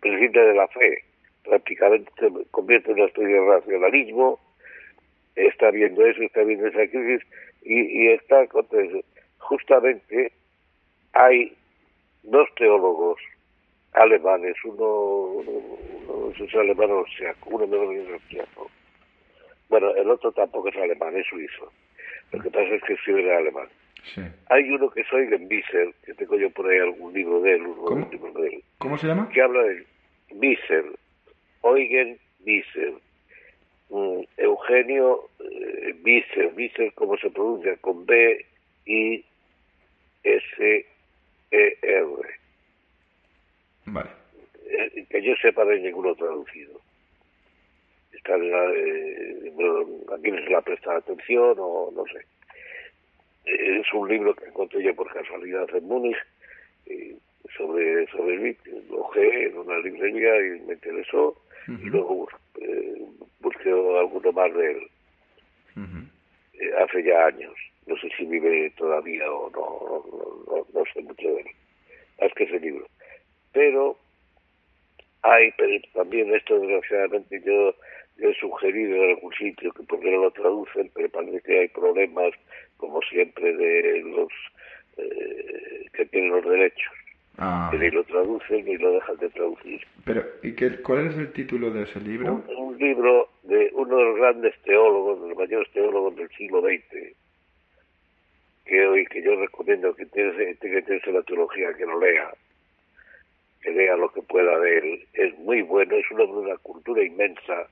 principio 0.00 0.46
de 0.46 0.54
la 0.54 0.68
fe 0.68 1.02
prácticamente 1.44 2.10
se 2.18 2.28
convierte 2.50 2.90
en 2.90 2.98
una 2.98 3.06
especie 3.06 3.34
de 3.34 3.46
racionalismo, 3.46 4.38
está 5.34 5.70
viendo 5.70 6.04
eso, 6.04 6.22
está 6.22 6.42
viendo 6.42 6.66
esa 6.66 6.86
crisis 6.88 7.22
y, 7.66 8.08
está 8.08 8.46
justamente 9.38 10.32
hay 11.12 11.56
dos 12.22 12.48
teólogos 12.56 13.18
alemanes, 13.92 14.54
uno, 14.64 14.84
uno, 14.84 16.32
es 16.38 16.54
alemán 16.54 16.90
austriaco, 16.90 17.50
uno 17.50 17.66
menos 17.66 17.94
es 17.94 18.12
austriaco. 18.12 18.70
Bueno, 19.68 19.94
el 19.96 20.08
otro 20.10 20.30
tampoco 20.32 20.68
es 20.68 20.76
alemán, 20.76 21.16
es 21.16 21.26
suizo. 21.26 21.72
Lo 22.32 22.40
que 22.42 22.50
pasa 22.50 22.68
es 22.74 22.82
que 22.84 22.92
escribe 22.92 23.22
en 23.22 23.36
alemán. 23.36 23.68
Hay 24.50 24.70
uno 24.70 24.88
que 24.90 25.00
es 25.00 25.12
Eugen 25.12 25.48
Visser, 25.48 25.92
que 26.04 26.14
tengo 26.14 26.36
yo 26.36 26.50
por 26.50 26.68
ahí 26.68 26.78
algún 26.78 27.12
libro 27.12 27.40
de 27.40 27.54
él, 27.54 27.64
¿Cómo? 27.84 28.06
de 28.06 28.46
él. 28.46 28.64
¿Cómo 28.78 28.98
se 28.98 29.08
llama? 29.08 29.28
Que 29.30 29.42
habla 29.42 29.62
de 29.62 29.84
Visser, 30.34 30.84
Eugen 31.64 32.18
Visser. 32.40 32.94
Eugenio 34.36 35.28
eh, 35.38 35.94
Visser, 36.02 36.92
¿cómo 36.94 37.16
se 37.16 37.30
pronuncia? 37.30 37.76
Con 37.76 38.04
B, 38.04 38.44
I, 38.86 39.24
S, 40.22 40.86
E, 41.50 41.78
R. 41.82 42.06
Vale. 43.86 44.10
Eh, 44.68 45.06
que 45.08 45.22
yo 45.22 45.34
sepa 45.36 45.64
de 45.64 45.80
ninguno 45.80 46.14
traducido. 46.14 46.80
Está 48.12 48.34
en 48.34 48.50
la, 48.50 48.64
eh, 48.74 49.52
aquí 50.14 50.30
no 50.30 50.38
se 50.38 50.48
le 50.48 50.56
ha 50.56 50.62
prestado 50.62 50.98
atención 50.98 51.56
o 51.58 51.92
no 51.94 52.04
sé. 52.06 52.18
Eh, 53.44 53.80
es 53.80 53.92
un 53.92 54.08
libro 54.08 54.34
que 54.34 54.46
encontré 54.46 54.82
yo 54.82 54.94
por 54.94 55.12
casualidad 55.12 55.68
en 55.74 55.84
Múnich 55.84 56.16
sobre, 57.56 58.06
sobre 58.08 58.34
el 58.34 58.56
lo 58.90 59.14
en 59.14 59.58
una 59.58 59.78
librería 59.78 60.36
y 60.38 60.60
me 60.60 60.74
interesó 60.74 61.36
y 61.68 61.86
luego 61.86 62.28
eh, 62.60 63.06
busqué 63.46 63.70
alguno 63.70 64.32
más 64.32 64.52
de 64.54 64.70
él. 64.72 64.90
Eh, 66.58 66.70
hace 66.82 67.02
ya 67.04 67.26
años. 67.26 67.54
No 67.86 67.96
sé 67.98 68.08
si 68.16 68.24
vive 68.24 68.72
todavía 68.76 69.30
o 69.30 69.50
no, 69.50 70.64
no, 70.74 70.84
sé 70.92 71.00
mucho 71.02 71.28
de 71.28 71.40
él. 71.40 71.46
Es 72.18 72.32
que 72.34 72.44
ese 72.44 72.58
libro. 72.58 72.86
Pero 73.52 73.96
hay, 75.22 75.52
pero 75.56 75.80
también 75.94 76.34
esto 76.34 76.58
desgraciadamente 76.58 77.40
yo, 77.44 77.74
he 78.18 78.34
sugerido 78.34 78.96
en 78.96 79.10
algún 79.10 79.32
sitio 79.34 79.72
que 79.72 79.82
porque 79.84 80.10
no 80.10 80.22
lo 80.22 80.30
traducen, 80.30 80.90
pero 80.94 81.08
parece 81.10 81.40
que 81.42 81.60
hay 81.60 81.68
problemas, 81.68 82.32
como 82.78 83.00
siempre, 83.02 83.54
de 83.54 84.00
los 84.00 84.32
eh, 84.96 85.84
que 85.92 86.06
tienen 86.06 86.30
los 86.30 86.44
derechos. 86.44 86.92
Ah. 87.38 87.68
Que 87.70 87.78
ni 87.78 87.90
lo 87.90 88.02
traducen 88.04 88.64
ni 88.64 88.76
lo 88.78 88.92
dejan 88.92 89.16
de 89.18 89.28
traducir. 89.28 89.80
Pero, 90.04 90.24
¿y 90.42 90.52
qué, 90.54 90.80
cuál 90.80 91.08
es 91.08 91.18
el 91.18 91.32
título 91.32 91.70
de 91.70 91.82
ese 91.82 92.00
libro? 92.00 92.42
Un, 92.56 92.78
libro 92.78 93.28
de 93.42 93.70
uno 93.74 93.96
de 93.96 94.04
los 94.04 94.16
grandes 94.16 94.54
teólogos, 94.62 95.22
de 95.22 95.28
los 95.28 95.38
mayores 95.38 95.70
teólogos 95.72 96.16
del 96.16 96.28
siglo 96.30 96.60
XX, 96.60 97.14
que 98.64 98.86
hoy 98.86 99.06
que 99.06 99.22
yo 99.22 99.34
recomiendo 99.36 99.94
que 99.94 100.06
tiene, 100.06 100.56
que 100.56 100.82
tener 100.82 101.08
la 101.08 101.22
teología, 101.22 101.74
que 101.74 101.86
lo 101.86 101.98
lea, 102.00 102.30
que 103.62 103.70
lea 103.70 103.96
lo 103.96 104.10
que 104.12 104.22
pueda 104.22 104.58
de 104.58 104.78
él. 104.78 105.06
Es 105.14 105.38
muy 105.38 105.62
bueno, 105.62 105.94
es 105.94 106.10
un 106.10 106.20
hombre 106.20 106.40
de 106.40 106.46
una 106.52 106.58
cultura 106.58 107.02
inmensa, 107.02 107.66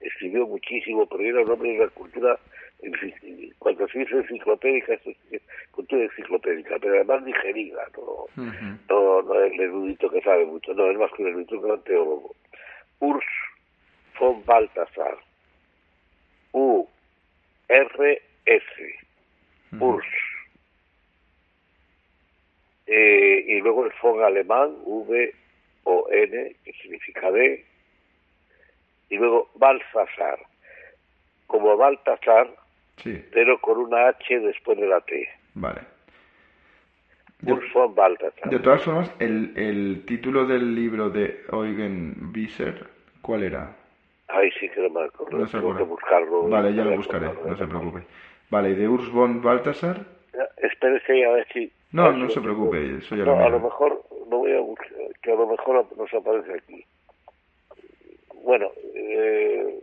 escribió 0.00 0.46
muchísimo, 0.46 1.06
pero 1.06 1.22
era 1.22 1.42
un 1.42 1.50
hombre 1.50 1.70
de 1.70 1.80
una 1.80 1.88
cultura 1.88 2.38
cuando 3.58 3.86
se 3.88 3.98
dice 3.98 4.16
enciclopédica, 4.16 4.94
es 4.94 5.42
cultura 5.70 6.02
enciclopédica, 6.04 6.78
pero 6.80 6.94
además 6.94 7.24
digerida, 7.24 7.86
no, 7.96 8.26
no, 8.88 9.22
no 9.22 9.42
es 9.42 9.52
el 9.52 9.60
erudito 9.60 10.10
que 10.10 10.20
sabe 10.22 10.46
mucho, 10.46 10.72
no, 10.74 10.90
es 10.90 10.98
más 10.98 11.10
que 11.12 11.22
un 11.22 11.28
erudito 11.28 11.60
que 11.60 11.66
un 11.66 11.82
teólogo. 11.82 12.34
Urs 13.00 13.24
von 14.18 14.44
Balthasar, 14.44 15.18
U-R-S, 16.52 18.18
Urs. 19.78 20.06
Eh, 22.86 23.44
y 23.46 23.60
luego 23.60 23.86
el 23.86 23.92
von 24.02 24.24
alemán, 24.24 24.74
V-O-N, 24.84 26.56
que 26.64 26.72
significa 26.72 27.30
D, 27.30 27.64
y 29.10 29.16
luego 29.16 29.50
Balthasar. 29.54 30.38
Como 31.46 31.76
Balthasar, 33.04 33.30
pero 33.32 33.60
con 33.60 33.78
una 33.78 34.08
H 34.08 34.40
después 34.40 34.78
de 34.78 34.86
la 34.86 35.00
T. 35.00 35.28
Vale. 35.54 35.80
Urs 37.46 37.72
von 37.72 37.94
Balthasar. 37.94 38.50
De 38.50 38.58
todas 38.58 38.82
formas, 38.82 39.10
el, 39.18 39.52
el 39.56 40.04
título 40.06 40.44
del 40.46 40.74
libro 40.74 41.08
de 41.08 41.42
Eugen 41.50 42.30
Wieser, 42.34 42.86
¿cuál 43.22 43.44
era? 43.44 43.76
Ay, 44.28 44.50
sí 44.60 44.68
que 44.68 44.80
no 44.82 44.90
me 44.90 45.06
acuerdo. 45.06 45.38
No 45.38 45.46
Tengo 45.46 45.76
que 45.76 45.82
buscarlo. 45.82 46.48
Vale, 46.48 46.74
ya 46.74 46.84
lo 46.84 46.96
buscaré, 46.96 47.30
no 47.46 47.56
se 47.56 47.66
preocupe. 47.66 48.02
Vale, 48.50 48.70
¿y 48.70 48.74
de 48.74 48.88
Urs 48.88 49.10
von 49.10 49.42
Balthasar? 49.42 50.04
Espérese 50.58 51.24
a 51.24 51.30
ver 51.32 51.46
si... 51.52 51.72
No, 51.92 52.12
no 52.12 52.28
se 52.30 52.40
preocupe, 52.40 52.98
eso 52.98 53.16
ya 53.16 53.24
no, 53.24 53.36
lo 53.36 53.44
a 53.44 53.48
lo 53.48 53.60
mejor, 53.60 54.04
no 54.28 54.38
voy 54.38 54.52
a 54.52 54.60
buscar, 54.60 54.88
que 55.22 55.32
a 55.32 55.34
lo 55.34 55.46
mejor 55.46 55.86
nos 55.96 56.14
aparece 56.14 56.54
aquí. 56.54 56.84
Bueno, 58.44 58.70
eh, 58.94 59.80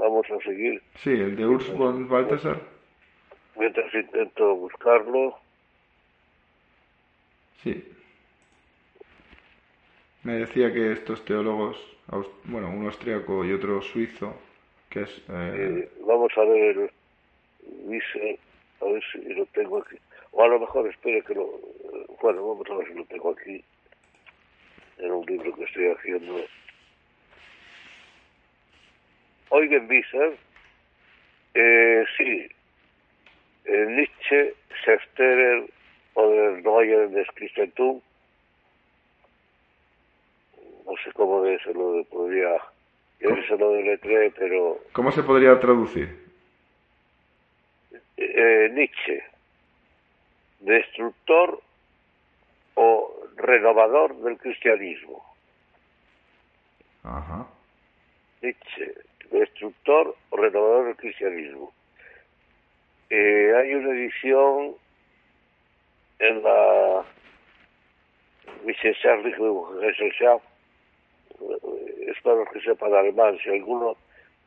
vamos 0.00 0.26
a 0.30 0.38
seguir. 0.42 0.82
Sí, 0.96 1.10
el 1.10 1.36
de 1.36 1.46
Urs 1.46 1.72
von 1.76 2.08
Balthasar. 2.08 2.60
Mientras 3.56 3.92
intento 3.94 4.54
buscarlo. 4.56 5.38
Sí. 7.62 7.84
Me 10.22 10.34
decía 10.34 10.72
que 10.72 10.92
estos 10.92 11.24
teólogos, 11.24 11.76
bueno, 12.44 12.70
uno 12.70 12.86
austriaco 12.86 13.44
y 13.44 13.52
otro 13.52 13.80
suizo, 13.82 14.34
que 14.88 15.02
es... 15.02 15.24
Eh... 15.28 15.90
vamos 16.06 16.32
a 16.36 16.44
ver, 16.44 16.92
dice, 17.86 18.38
a 18.80 18.84
ver 18.86 19.02
si 19.12 19.18
lo 19.34 19.46
tengo 19.46 19.78
aquí. 19.78 19.96
O 20.32 20.42
a 20.42 20.48
lo 20.48 20.60
mejor 20.60 20.88
espere 20.88 21.22
que 21.22 21.34
lo... 21.34 21.46
Bueno, 22.22 22.46
vamos 22.48 22.70
a 22.70 22.76
ver 22.76 22.88
si 22.88 22.94
lo 22.94 23.04
tengo 23.06 23.30
aquí, 23.30 23.64
en 24.98 25.10
un 25.10 25.26
libro 25.26 25.54
que 25.54 25.64
estoy 25.64 25.86
haciendo. 25.88 26.36
Eugen 29.50 29.88
Wieser, 29.88 30.36
eh, 31.54 32.04
sí, 32.16 32.48
eh, 33.64 33.86
Nietzsche, 33.86 34.54
Schefterer 34.82 35.64
oder 36.14 36.62
Neuer 36.62 37.10
des 37.10 37.26
Christentum, 37.34 38.00
no 40.86 40.96
sé 41.04 41.12
cómo 41.12 41.44
se 41.44 41.74
lo 41.74 42.04
podría, 42.04 42.56
yo 43.20 43.30
se 43.48 43.56
lo 43.56 43.72
deletré, 43.72 44.30
pero... 44.32 44.78
¿Cómo 44.92 45.12
se 45.12 45.22
podría 45.22 45.58
traducir? 45.60 46.30
Eh, 48.16 48.70
Nietzsche, 48.72 49.22
destructor 50.60 51.60
o 52.74 53.26
renovador 53.36 54.16
del 54.16 54.36
cristianismo. 54.38 55.24
Ajá. 57.02 57.46
Nietzsche, 58.42 58.94
destructor 59.30 60.14
o 60.30 60.36
renovador 60.36 60.86
del 60.86 60.96
cristianismo. 60.96 61.72
Eh, 63.08 63.52
hay 63.56 63.74
una 63.74 63.90
edición 63.90 64.74
en 66.18 66.42
la 66.42 67.04
Gesellschaft, 68.66 69.24
es 72.06 72.22
para 72.22 72.36
los 72.36 72.48
que 72.50 72.60
sepan 72.60 72.92
alemán, 72.94 73.38
si 73.42 73.50
alguno 73.50 73.96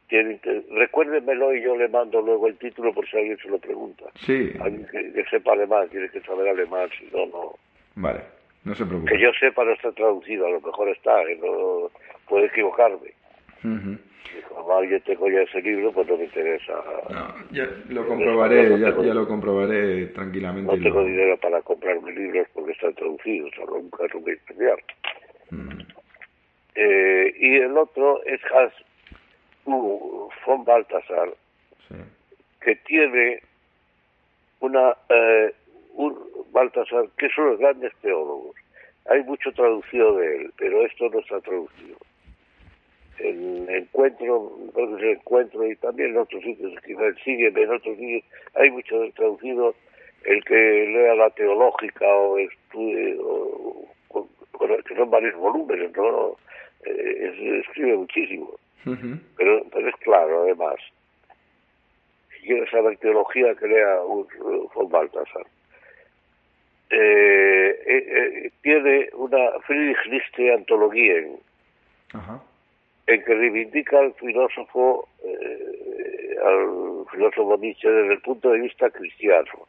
tiene 0.08 0.40
recuérdemelo 0.70 1.56
y 1.56 1.64
yo 1.64 1.76
le 1.76 1.88
mando 1.88 2.22
luego 2.22 2.48
el 2.48 2.58
título 2.58 2.94
por 2.94 3.08
si 3.10 3.18
alguien 3.18 3.38
se 3.38 3.50
lo 3.50 3.58
pregunta. 3.58 4.06
Sí. 4.26 4.52
Alguien 4.62 4.86
que, 4.92 5.26
sepa 5.30 5.54
alemán, 5.54 5.90
tiene 5.90 6.10
que 6.10 6.22
saber 6.22 6.48
alemán, 6.50 6.90
si 6.98 7.06
no, 7.06 7.26
no. 7.28 7.56
Vale, 7.96 8.22
no 8.64 8.76
se 8.76 8.86
preocupe. 8.86 9.12
Que 9.12 9.20
yo 9.20 9.32
sepa 9.40 9.64
no 9.64 9.72
está 9.72 9.92
traducido, 9.92 10.46
a 10.46 10.52
lo 10.52 10.62
mejor 10.62 10.90
está, 10.90 11.24
no 11.42 11.90
puede 12.28 12.46
equivocarme. 12.46 13.14
Uh 13.64 13.98
como 14.54 14.78
alguien 14.78 15.02
tengo 15.02 15.30
ya 15.30 15.42
ese 15.42 15.62
libro, 15.62 15.92
pues 15.92 16.08
no 16.08 16.18
me 16.18 16.26
interesa. 16.26 16.74
No, 17.10 17.52
ya 17.52 17.68
lo 17.90 18.08
comprobaré, 18.08 18.80
ya, 18.80 18.90
lo 18.92 19.28
comprobaré 19.28 20.08
tranquilamente. 20.08 20.76
No 20.76 20.82
tengo 20.82 21.04
dinero 21.04 21.38
para 21.38 21.62
comprarme 21.62 22.12
libros 22.12 22.48
porque 22.54 22.72
están 22.72 22.94
traducidos, 22.94 23.52
solo 23.56 23.76
un 23.76 23.90
caso 23.90 24.20
muy 24.20 24.34
especial. 24.34 24.78
Mm. 25.50 25.80
Eh, 26.76 27.34
y 27.40 27.56
el 27.58 27.78
otro 27.78 28.24
es 28.26 28.42
Hans 28.52 28.74
von 29.66 30.66
Baltasar, 30.66 31.34
que 32.62 32.76
tiene 32.88 33.42
una... 34.60 34.96
Eh, 35.10 35.54
un 35.96 36.18
Baltasar, 36.52 37.08
que 37.18 37.30
son 37.30 37.52
los 37.52 37.60
grandes 37.60 37.94
teólogos. 38.02 38.56
Hay 39.10 39.24
mucho 39.24 39.52
traducido 39.52 40.18
de 40.18 40.38
él, 40.38 40.54
pero 40.58 40.86
esto 40.86 41.10
no 41.10 41.20
está 41.20 41.40
traducido 41.42 41.98
el 43.20 43.70
encuentro, 43.70 44.52
es 44.76 45.02
el 45.02 45.10
encuentro 45.12 45.68
y 45.70 45.76
también 45.78 46.12
en 46.12 46.18
otros 46.18 46.44
sitios, 46.44 46.74
quizás 46.86 47.16
sigue 47.24 47.48
en 47.48 47.72
otros 47.72 47.98
sitios, 47.98 48.24
hay 48.56 48.72
mucho 48.72 48.96
traducido, 49.16 49.76
el 50.26 50.44
que 50.46 50.56
lea 50.56 51.16
la 51.16 51.30
teológica 51.32 52.08
o 52.08 52.38
estudie, 52.38 53.18
o, 53.20 53.88
que 54.88 54.96
son 54.96 55.10
varios 55.10 55.36
volúmenes, 55.36 55.92
¿no? 55.96 56.38
Eh, 56.86 57.62
escribe 57.66 57.98
muchísimo, 57.98 58.52
pero, 59.38 59.64
pero 59.72 59.90
es 59.90 59.96
claro, 59.98 60.44
además. 60.44 60.76
Si 62.36 62.48
quieres 62.48 62.70
saber 62.70 62.98
teología, 62.98 63.56
que 63.56 63.68
lea 63.68 64.02
un, 64.02 64.28
von 64.74 64.90
Baltasar. 64.90 65.46
Eh, 66.90 67.80
eh, 67.86 68.52
tiene 68.62 69.10
una 69.14 69.60
Friedrich 69.66 70.06
Liste 70.06 70.54
Antologien, 70.54 71.40
Ajá 72.14 72.42
en 73.08 73.24
que 73.24 73.34
reivindica 73.34 74.00
al 74.00 74.14
filósofo, 74.14 75.08
eh, 75.24 76.36
al 76.44 77.06
filósofo 77.12 77.58
Nietzsche 77.58 77.90
desde 77.90 78.14
el 78.14 78.22
punto 78.22 78.52
de 78.52 78.60
vista 78.60 78.90
cristiano. 78.90 79.68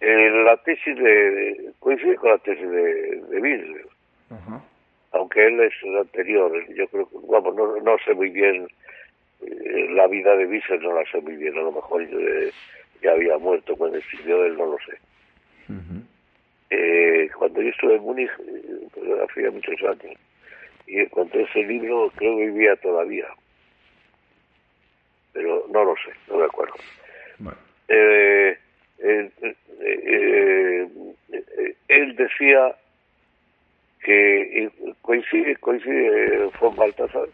la 0.00 0.56
tesis 0.58 0.96
de, 0.96 1.72
coincide 1.80 2.16
con 2.16 2.30
la 2.30 2.38
tesis 2.38 2.68
de, 2.68 3.22
de 3.30 3.84
aunque 5.14 5.46
él 5.46 5.60
es 5.60 5.72
el 5.82 5.96
anterior, 5.96 6.52
yo 6.74 6.88
creo 6.88 7.08
que, 7.08 7.16
vamos, 7.28 7.54
no, 7.54 7.96
sé 8.04 8.14
muy 8.14 8.30
bien 8.30 8.66
eh, 9.42 9.86
la 9.90 10.08
vida 10.08 10.36
de 10.36 10.46
Wiesel, 10.46 10.82
no 10.82 10.92
la 10.92 11.08
sé 11.10 11.20
muy 11.20 11.36
bien, 11.36 11.56
a 11.56 11.62
lo 11.62 11.72
mejor 11.72 12.02
eh, 12.02 12.50
ya 13.00 13.12
había 13.12 13.38
muerto 13.38 13.76
cuando 13.76 13.98
escribió 13.98 14.44
él, 14.44 14.56
no 14.56 14.66
lo 14.66 14.78
sé. 14.78 14.98
cuando 17.38 17.62
yo 17.62 17.68
estuve 17.68 17.94
en 17.94 18.02
Múnich, 18.02 18.30
hace 19.22 19.50
muchos 19.50 19.80
años, 19.82 20.18
y 20.86 20.98
encontré 20.98 21.42
ese 21.42 21.62
libro, 21.62 22.10
creo 22.16 22.36
que 22.36 22.46
vivía 22.46 22.76
todavía. 22.76 23.26
Pero 25.32 25.66
no 25.70 25.84
lo 25.84 25.94
sé, 25.96 26.12
no 26.28 26.38
me 26.38 26.44
acuerdo. 26.44 26.74
Eh, 27.88 28.56
eh, 28.98 29.30
eh, 29.80 30.88
él 31.88 32.16
decía 32.16 32.74
que 34.02 34.70
coincide, 35.02 35.56
coincide 35.56 36.50
con 36.58 36.76
Baltasar, 36.76 37.28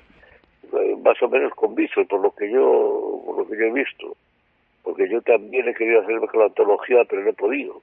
más 1.02 1.22
o 1.22 1.28
menos 1.28 1.54
con 1.54 1.74
Víctor, 1.74 2.06
por 2.06 2.20
lo 2.20 2.34
que 2.34 2.50
yo, 2.50 3.22
por 3.26 3.38
lo 3.38 3.48
que 3.48 3.56
yo 3.58 3.64
he 3.66 3.72
visto. 3.72 4.16
Porque 4.82 5.08
yo 5.08 5.20
también 5.22 5.68
he 5.68 5.74
querido 5.74 6.00
hacerme 6.00 6.26
con 6.26 6.40
la 6.40 6.46
antología, 6.46 7.04
pero 7.04 7.22
no 7.22 7.30
he 7.30 7.34
podido. 7.34 7.82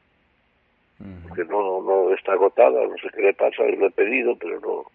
Porque 1.28 1.44
no, 1.46 1.82
no 1.84 2.14
está 2.14 2.34
agotada, 2.34 2.86
no 2.88 2.98
sé 2.98 3.10
qué 3.14 3.22
le 3.22 3.34
pasa, 3.34 3.64
lo 3.64 3.86
he 3.86 3.92
pedido, 3.92 4.36
pero 4.38 4.60
no, 4.60 4.86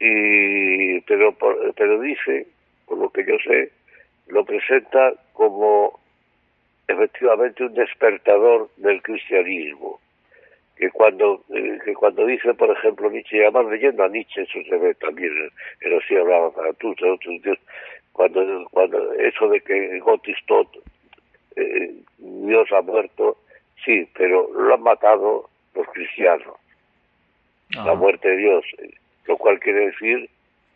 y 0.00 1.00
pero 1.02 1.34
pero 1.76 2.00
dice 2.00 2.46
por 2.86 2.98
lo 2.98 3.10
que 3.10 3.24
yo 3.24 3.36
sé 3.44 3.70
lo 4.28 4.44
presenta 4.44 5.14
como 5.32 5.98
efectivamente 6.86 7.64
un 7.64 7.74
despertador 7.74 8.68
del 8.76 9.02
cristianismo 9.02 10.00
que 10.76 10.90
cuando 10.90 11.42
eh, 11.52 11.78
que 11.84 11.94
cuando 11.94 12.24
dice 12.26 12.54
por 12.54 12.70
ejemplo 12.70 13.10
Nietzsche 13.10 13.38
y 13.38 13.40
además 13.40 13.66
leyendo 13.66 14.04
a 14.04 14.08
Nietzsche 14.08 14.42
eso 14.42 14.58
se 14.68 14.76
ve 14.76 14.94
también 14.94 15.32
en 15.80 15.98
así 15.98 16.16
hablaba 16.16 16.52
para 16.52 16.72
tú 16.74 16.90
otros 16.90 17.42
dios 17.42 17.58
cuando 18.12 18.68
cuando 18.70 19.12
eso 19.14 19.48
de 19.48 19.60
que 19.60 19.98
Gotistot 19.98 20.68
eh, 21.56 21.94
Dios 22.18 22.68
ha 22.72 22.82
muerto 22.82 23.38
sí 23.84 24.08
pero 24.16 24.48
lo 24.52 24.74
han 24.74 24.82
matado 24.82 25.50
los 25.74 25.88
cristianos 25.88 26.54
la 27.70 27.94
muerte 27.94 28.28
de 28.28 28.36
Dios 28.36 28.64
lo 29.28 29.36
cual 29.36 29.60
quiere 29.60 29.86
decir 29.86 30.28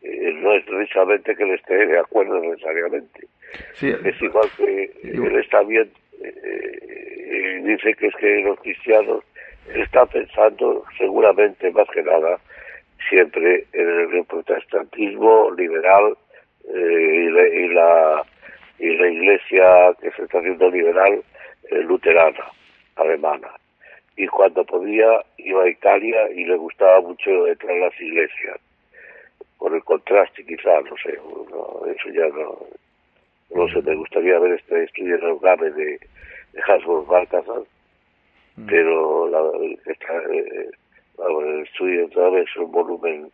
eh, 0.03 0.33
no 0.35 0.53
es 0.53 0.65
precisamente 0.65 1.35
que 1.35 1.43
él 1.43 1.53
esté 1.53 1.87
de 1.87 1.99
acuerdo 1.99 2.39
necesariamente. 2.41 3.27
es 3.81 4.23
igual 4.23 4.49
que 4.57 4.91
él 5.03 5.37
está 5.37 5.63
bien, 5.63 5.91
eh, 6.23 7.61
dice 7.65 7.95
que 7.95 8.07
es 8.09 8.15
que 8.17 8.41
los 8.43 8.59
cristianos 8.61 9.25
está 9.75 10.05
pensando 10.07 10.85
seguramente 10.99 11.71
más 11.71 11.89
que 11.91 12.03
nada 12.03 12.39
siempre 13.09 13.65
en 13.73 14.17
el 14.17 14.25
protestantismo 14.25 15.51
liberal 15.57 16.17
eh, 16.75 17.29
y, 17.55 17.69
la, 17.69 18.25
y 18.79 18.97
la 18.97 19.09
iglesia 19.09 19.95
que 20.01 20.11
se 20.13 20.23
está 20.25 20.39
haciendo 20.39 20.71
liberal 20.71 21.23
luterana 21.87 22.45
alemana 22.97 23.49
y 24.17 24.27
cuando 24.27 24.65
podía 24.65 25.25
iba 25.39 25.65
a 25.65 25.69
Italia 25.69 26.31
y 26.31 26.45
le 26.45 26.57
gustaba 26.57 27.01
mucho 27.01 27.47
entrar 27.47 27.77
a 27.77 27.87
las 27.87 28.01
iglesias. 28.01 28.61
Por 29.59 29.75
el 29.75 29.83
contraste 29.85 30.45
quizás, 30.45 30.85
no 30.85 30.97
sé, 30.97 31.13
eso 31.13 32.09
ya 32.13 32.29
no, 32.29 32.67
no 33.55 33.69
sé, 33.69 33.81
me 33.83 33.95
gustaría 33.95 34.39
ver 34.39 34.53
este 34.53 34.85
estudio 34.85 35.17
en 35.17 35.39
GAME 35.39 35.71
de, 35.71 35.99
de 36.53 36.63
Hans 36.67 36.85
Balthasar, 37.07 37.63
mm. 38.57 38.67
pero 38.67 39.29
la, 39.29 39.41
eh, 39.65 40.71
el 41.19 41.63
estudio 41.63 42.09
todavía 42.09 42.43
es 42.43 42.57
un 42.57 42.73
volumen 42.73 43.31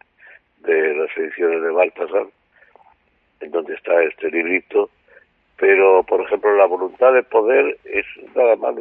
de 0.61 0.95
las 0.95 1.17
ediciones 1.17 1.62
de 1.62 1.71
Baltasar, 1.71 2.27
en 3.41 3.51
donde 3.51 3.75
está 3.75 4.03
este 4.03 4.31
librito, 4.31 4.91
pero 5.57 6.03
por 6.03 6.21
ejemplo 6.21 6.55
la 6.57 6.67
voluntad 6.67 7.12
de 7.12 7.23
poder 7.23 7.79
es 7.85 8.07
nada 8.35 8.57
más 8.57 8.75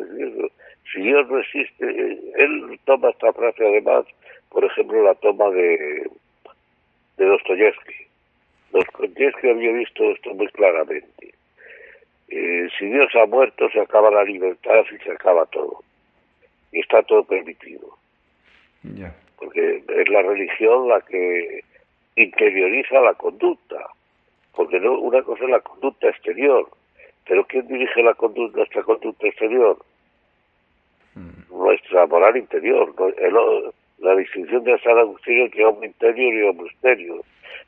Si 0.91 1.02
Dios 1.02 1.28
no 1.30 1.39
existe, 1.39 1.86
él 1.86 2.80
toma 2.86 3.10
esta 3.10 3.34
frase 3.34 3.65
además, 3.65 4.06
por 4.50 4.63
ejemplo 4.63 5.04
la 5.04 5.15
toma 5.15 5.50
de, 5.50 6.10
de 7.17 7.26
Dostoyevsky. 7.26 8.08
Dostoyevsky 8.71 9.50
había 9.50 9.71
visto 9.73 10.12
esto 10.12 10.34
muy 10.34 10.47
claramente. 10.47 11.34
Eh, 12.30 12.67
si 12.78 12.86
Dios 12.86 13.13
ha 13.15 13.26
muerto, 13.26 13.69
se 13.69 13.80
acaba 13.80 14.12
la 14.12 14.23
libertad 14.23 14.84
y 14.93 14.97
se 15.04 15.12
acaba 15.12 15.45
todo. 15.47 15.84
Y 16.71 16.80
está 16.80 17.02
todo 17.04 17.23
permitido. 17.23 17.97
Porque 19.38 19.84
es 19.88 20.10
la 20.10 20.21
religión 20.21 20.88
la 20.88 21.02
que 21.02 21.63
interioriza 22.15 23.00
la 23.02 23.13
conducta. 23.13 23.78
Porque 24.56 24.80
no, 24.80 25.00
una 25.00 25.21
cosa 25.23 25.43
es 25.43 25.50
la 25.50 25.60
conducta 25.62 26.10
exterior. 26.10 26.69
Pero 27.28 27.45
¿quién 27.45 27.67
dirige 27.67 28.02
la 28.04 28.13
conducta, 28.13 28.58
nuestra 28.58 28.84
conducta 28.84 29.28
exterior? 29.28 29.78
Nuestra 31.49 32.05
moral 32.07 32.38
interior. 32.38 32.93
la 33.99 34.15
distinción 34.15 34.63
de 34.63 34.77
San 34.79 34.97
Agustín 34.97 35.41
entre 35.41 35.65
hombre 35.65 35.88
interior 35.88 36.33
y 36.33 36.41
hombre 36.43 36.67
exterior. 36.67 37.21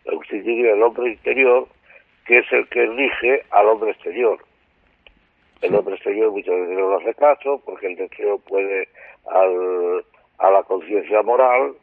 Agustín 0.07 0.43
diría 0.43 0.73
el 0.73 0.83
hombre 0.83 1.11
interior, 1.11 1.67
que 2.25 2.39
es 2.39 2.51
el 2.51 2.67
que 2.67 2.83
elige 2.83 3.43
al 3.51 3.67
hombre 3.67 3.91
exterior. 3.91 4.39
El 5.61 5.75
hombre 5.75 5.95
exterior 5.95 6.31
muchas 6.31 6.55
veces 6.55 6.77
no 6.77 6.95
hace 6.97 7.13
caso 7.15 7.61
porque 7.65 7.87
el 7.87 7.95
deseo 7.95 8.37
puede 8.39 8.87
al, 9.25 10.03
a 10.37 10.51
la 10.51 10.63
conciencia 10.63 11.21
moral 11.21 11.73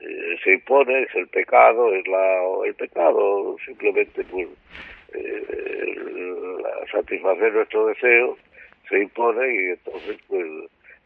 eh, 0.00 0.36
se 0.42 0.54
impone, 0.54 1.02
es 1.02 1.14
el 1.14 1.28
pecado, 1.28 1.92
es 1.94 2.06
la, 2.06 2.42
el 2.66 2.74
pecado 2.74 3.56
simplemente 3.64 4.24
pues 4.24 4.48
eh, 5.14 5.94
satisfacer 6.90 7.52
nuestro 7.54 7.86
deseo 7.86 8.36
se 8.88 9.02
impone 9.02 9.54
y 9.54 9.58
entonces 9.70 10.18
pues 10.28 10.46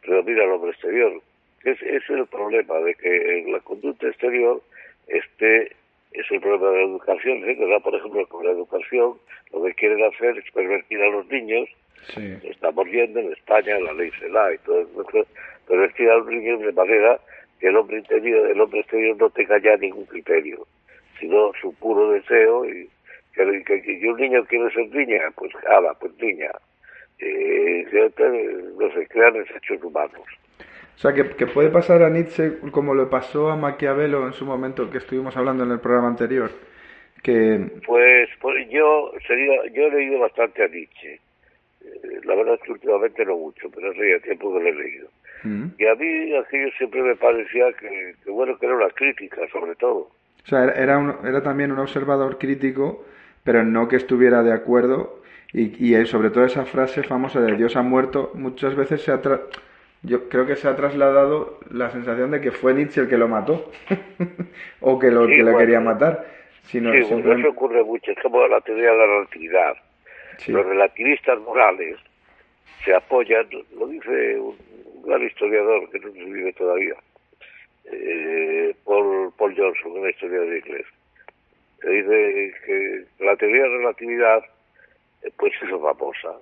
predomina 0.02 0.44
el 0.44 0.50
hombre 0.50 0.70
exterior. 0.70 1.20
Ese 1.64 1.96
es 1.96 2.08
el 2.08 2.26
problema 2.26 2.78
de 2.78 2.94
que 2.94 3.38
en 3.40 3.52
la 3.52 3.60
conducta 3.60 4.06
exterior 4.08 4.62
esté 5.08 5.72
es 6.12 6.30
el 6.30 6.40
problema 6.40 6.70
de 6.70 6.76
la 6.76 6.84
educación, 6.84 7.48
¿eh? 7.48 7.80
Por 7.82 7.94
ejemplo, 7.94 8.26
con 8.28 8.46
la 8.46 8.52
educación, 8.52 9.14
lo 9.52 9.62
que 9.64 9.74
quieren 9.74 10.02
hacer 10.04 10.38
es 10.38 10.50
pervertir 10.52 11.02
a 11.02 11.08
los 11.08 11.26
niños. 11.28 11.68
Estamos 12.16 12.86
viendo 12.86 13.20
en 13.20 13.32
España, 13.32 13.78
la 13.80 13.92
ley 13.92 14.10
se 14.18 14.28
da 14.30 14.54
y 14.54 14.58
todo 14.58 14.80
eso, 14.80 15.26
pervertir 15.66 16.08
a 16.10 16.16
los 16.16 16.26
niños 16.28 16.60
de 16.60 16.72
manera 16.72 17.20
que 17.60 17.68
el 17.68 17.76
hombre 17.76 17.98
interior, 17.98 18.48
el 18.48 18.60
hombre 18.60 18.80
exterior 18.80 19.16
no 19.16 19.28
tenga 19.30 19.58
ya 19.58 19.76
ningún 19.76 20.06
criterio, 20.06 20.66
sino 21.18 21.52
su 21.60 21.74
puro 21.74 22.12
deseo 22.12 22.64
y 22.64 22.88
que, 23.34 24.08
un 24.08 24.16
niño 24.16 24.44
quiere 24.46 24.70
ser 24.72 24.88
niña, 24.88 25.22
pues 25.36 25.52
ala, 25.66 25.94
pues 25.94 26.12
niña. 26.18 26.50
Eh, 27.20 27.86
se 27.90 29.06
crean 29.08 29.36
hechos 29.36 29.82
humanos. 29.82 30.26
O 30.96 31.00
sea, 31.00 31.12
que, 31.12 31.46
puede 31.46 31.70
pasar 31.70 32.02
a 32.02 32.10
Nietzsche 32.10 32.58
como 32.72 32.94
le 32.94 33.06
pasó 33.06 33.50
a 33.50 33.56
Maquiavelo 33.56 34.26
en 34.26 34.32
su 34.32 34.44
momento 34.44 34.90
que 34.90 34.98
estuvimos 34.98 35.36
hablando 35.36 35.62
en 35.62 35.70
el 35.70 35.78
programa 35.78 36.08
anterior. 36.08 36.50
Que... 37.22 37.70
Pues, 37.86 38.28
pues 38.40 38.68
yo 38.68 39.12
sería, 39.26 39.64
yo 39.72 39.82
he 39.84 39.90
leído 39.90 40.18
bastante 40.18 40.64
a 40.64 40.68
Nietzsche. 40.68 41.20
Eh, 41.84 42.20
la 42.24 42.34
verdad 42.34 42.54
es 42.54 42.62
que 42.62 42.72
últimamente 42.72 43.24
no 43.24 43.36
mucho, 43.36 43.70
pero 43.70 43.90
hace 43.90 44.20
tiempo 44.20 44.52
que 44.52 44.64
lo 44.64 44.68
he 44.68 44.74
leído. 44.74 45.08
Mm. 45.44 45.66
Y 45.78 45.86
a 45.86 45.94
mí 45.94 46.36
aquello 46.36 46.70
siempre 46.76 47.02
me 47.02 47.14
parecía 47.14 47.72
que, 47.74 48.14
bueno, 48.30 48.58
que 48.58 48.66
era 48.66 48.74
una 48.74 48.90
crítica, 48.90 49.42
sobre 49.52 49.76
todo. 49.76 50.10
O 50.44 50.46
sea, 50.46 50.64
era, 50.64 51.18
era 51.24 51.42
también 51.44 51.70
un 51.70 51.78
observador 51.78 52.38
crítico, 52.38 53.04
pero 53.44 53.62
no 53.62 53.86
que 53.86 53.96
estuviera 53.96 54.42
de 54.42 54.52
acuerdo. 54.52 55.20
Y, 55.52 55.94
y 55.94 56.06
sobre 56.06 56.30
todo 56.30 56.44
esa 56.44 56.66
frase 56.66 57.02
famosa 57.02 57.40
de 57.40 57.56
Dios 57.56 57.76
ha 57.76 57.82
muerto, 57.82 58.32
muchas 58.34 58.76
veces 58.76 59.02
se 59.02 59.12
ha, 59.12 59.20
yo 60.02 60.28
creo 60.28 60.46
que 60.46 60.56
se 60.56 60.68
ha 60.68 60.76
trasladado 60.76 61.58
la 61.70 61.90
sensación 61.90 62.30
de 62.30 62.40
que 62.40 62.50
fue 62.50 62.74
Nietzsche 62.74 63.00
el 63.00 63.08
que 63.08 63.16
lo 63.16 63.28
mató 63.28 63.70
o 64.80 64.98
que 64.98 65.10
lo 65.10 65.26
que 65.26 65.42
le 65.42 65.56
quería 65.56 65.80
matar. 65.80 66.26
Sino 66.62 66.92
sí, 66.92 66.98
eso 66.98 67.16
ocurre 67.48 67.82
mucho, 67.82 68.10
es 68.10 68.18
como 68.22 68.46
la 68.46 68.60
teoría 68.60 68.90
de 68.90 68.98
la 68.98 69.06
relatividad. 69.06 69.74
Los 70.48 70.66
relativistas 70.66 71.40
morales 71.40 71.96
se 72.84 72.94
apoyan, 72.94 73.46
lo 73.76 73.86
dice 73.86 74.38
un 74.38 74.56
gran 75.04 75.22
historiador 75.22 75.90
que 75.90 75.98
no 75.98 76.12
se 76.12 76.24
vive 76.24 76.52
todavía, 76.52 76.94
eh, 77.90 78.74
Paul, 78.84 79.32
Paul 79.36 79.54
Johnson, 79.56 79.92
una 79.98 80.10
historia 80.10 80.40
de 80.40 80.58
inglés. 80.58 80.86
Dice 81.82 82.54
que 82.66 83.04
la 83.24 83.36
teoría 83.36 83.62
de 83.62 83.68
la 83.68 83.76
relatividad 83.78 84.38
eh, 84.38 84.57
pues 85.36 85.52
es 85.62 85.70
famosa 85.70 86.36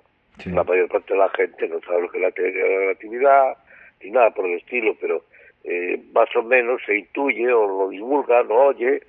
la 0.45 0.63
mayor 0.63 0.87
parte 0.89 1.13
de 1.13 1.19
la 1.19 1.29
gente 1.29 1.67
no 1.67 1.79
sabe 1.81 2.01
lo 2.01 2.09
que 2.09 2.17
es 2.17 2.23
la 2.23 2.31
teoría 2.31 2.63
de 2.63 2.69
la 2.69 2.79
relatividad 2.79 3.57
ni 4.03 4.11
nada 4.11 4.29
por 4.29 4.45
el 4.45 4.57
estilo, 4.57 4.95
pero 5.01 5.23
eh, 5.63 5.99
más 6.13 6.29
o 6.35 6.43
menos 6.43 6.81
se 6.85 6.99
intuye 6.99 7.51
o 7.51 7.67
lo 7.67 7.89
divulga, 7.89 8.43
lo 8.43 8.67
oye, 8.67 9.01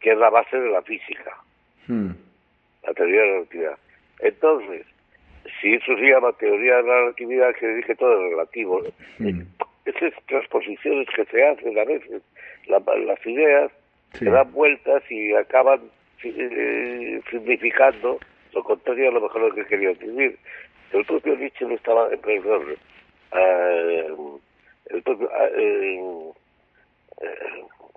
que 0.00 0.12
es 0.12 0.18
la 0.18 0.30
base 0.30 0.56
de 0.56 0.70
la 0.70 0.82
física, 0.82 1.36
hmm. 1.88 2.10
la 2.84 2.94
teoría 2.94 3.20
de 3.22 3.26
la 3.26 3.32
relatividad. 3.32 3.78
Entonces, 4.20 4.86
si 5.60 5.74
eso 5.74 5.96
se 5.96 6.02
llama 6.02 6.32
teoría 6.34 6.76
de 6.76 6.82
la 6.84 6.98
relatividad, 7.00 7.54
que 7.56 7.66
dice 7.74 7.96
todo 7.96 8.24
es 8.24 8.30
relativo. 8.30 8.82
Hmm. 9.18 9.42
Esas 9.84 10.12
transposiciones 10.26 11.08
que 11.14 11.24
se 11.24 11.44
hacen 11.44 11.78
a 11.78 11.84
veces, 11.84 12.22
las 12.66 13.26
ideas 13.26 13.70
se 14.12 14.24
dan 14.24 14.50
vueltas 14.52 15.02
y 15.10 15.32
acaban 15.34 15.80
eh, 16.24 17.20
significando 17.30 18.18
lo 18.56 18.64
contrario 18.64 19.10
a 19.10 19.12
lo 19.12 19.20
mejor 19.20 19.42
lo 19.42 19.54
que 19.54 19.66
quería 19.66 19.90
decir. 19.90 20.38
El 20.92 21.04
propio 21.04 21.36
Nietzsche 21.36 21.66
no 21.66 21.74
estaba, 21.74 22.08
eh, 22.10 22.16
perdón, 22.16 22.74
eh, 23.32 24.08
el 24.86 25.02
propio 25.02 25.30
eh, 25.56 26.22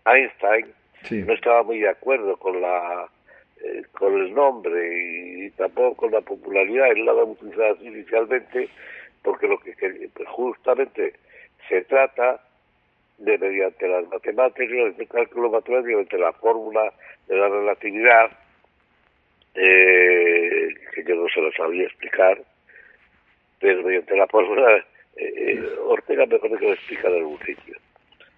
Einstein 0.06 0.74
no 1.26 1.34
estaba 1.34 1.63
muy 1.63 1.80
de 1.80 1.89
acuerdo 1.89 2.36
con 2.38 2.62
la 2.62 3.08
con 3.91 4.13
el 4.13 4.34
nombre 4.34 5.45
y, 5.45 5.50
tampoco 5.52 5.95
con 5.95 6.12
la 6.12 6.22
popularidad. 6.22 6.91
Él 6.91 7.06
la 7.06 7.12
había 7.12 7.24
utilizado 7.24 7.78
inicialmente 7.82 8.69
porque 9.22 9.48
lo 9.48 9.60
que 9.60 9.74
pues 10.13 10.30
justamente 10.30 11.13
se 11.67 11.82
trata 11.84 12.41
de 13.17 13.38
mediante 13.38 13.88
las 13.88 14.08
matemáticas, 14.08 14.95
el 14.98 15.08
cálculo 15.08 15.50
matemático, 15.50 15.88
mediante 15.88 16.17
la 16.17 16.32
fórmula 16.34 16.93
de 17.28 17.36
la 17.36 17.50
relatividad, 17.50 18.32
que 19.53 21.03
yo 21.05 21.15
no 21.15 21.27
se 21.29 21.41
lo 21.41 21.51
sabía 21.51 21.85
explicar, 21.85 22.41
pero 23.59 23.83
mediante 23.83 24.15
la 24.15 24.27
fórmula, 24.27 24.77
eh, 25.15 25.33
eh, 25.35 25.69
Ortega 25.85 26.25
mejor 26.25 26.57
que 26.57 26.65
lo 26.65 26.73
explica 26.73 27.07
en 27.09 27.15
algún 27.15 27.39
sitio, 27.39 27.75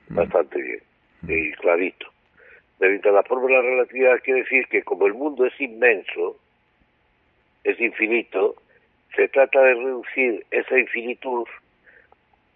mm. 0.09 0.15
bastante 0.15 0.61
bien 0.61 0.81
mm. 1.21 1.31
y 1.31 1.51
clarito. 1.53 2.07
Mediante 2.79 3.11
la 3.11 3.23
fórmula 3.23 3.61
de 3.61 3.69
relatividad 3.69 4.19
quiere 4.23 4.41
decir 4.41 4.67
que 4.67 4.83
como 4.83 5.05
el 5.05 5.13
mundo 5.13 5.45
es 5.45 5.59
inmenso, 5.61 6.37
es 7.63 7.79
infinito, 7.79 8.55
se 9.15 9.27
trata 9.27 9.61
de 9.61 9.75
reducir 9.75 10.45
esa 10.49 10.79
infinitud 10.79 11.45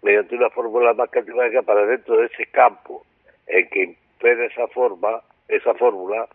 mediante 0.02 0.34
una 0.34 0.50
fórmula 0.50 0.94
matemática 0.94 1.62
para 1.62 1.86
dentro 1.86 2.16
de 2.16 2.26
ese 2.26 2.46
campo 2.46 3.04
en 3.46 3.68
que 3.68 3.82
impere 3.84 4.46
esa 4.46 4.66
forma, 4.68 5.22
esa 5.48 5.74
fórmula, 5.74 6.28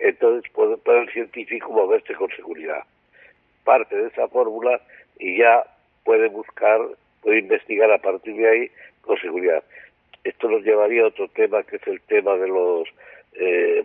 entonces 0.00 0.50
puede, 0.52 0.76
puede 0.78 1.02
el 1.02 1.12
científico 1.12 1.70
moverse 1.72 2.14
con 2.14 2.30
seguridad. 2.30 2.82
Parte 3.64 3.96
de 3.96 4.08
esa 4.08 4.26
fórmula 4.28 4.80
y 5.18 5.38
ya 5.38 5.64
puede 6.04 6.28
buscar, 6.28 6.80
puede 7.22 7.40
investigar 7.40 7.90
a 7.92 7.98
partir 7.98 8.34
de 8.34 8.48
ahí 8.48 8.70
con 9.02 9.18
seguridad. 9.18 9.62
Esto 10.24 10.48
nos 10.48 10.62
llevaría 10.62 11.04
a 11.04 11.08
otro 11.08 11.28
tema 11.28 11.62
que 11.62 11.76
es 11.76 11.86
el 11.86 12.00
tema 12.02 12.36
de 12.36 12.48
los 12.48 12.88
eh, 13.34 13.84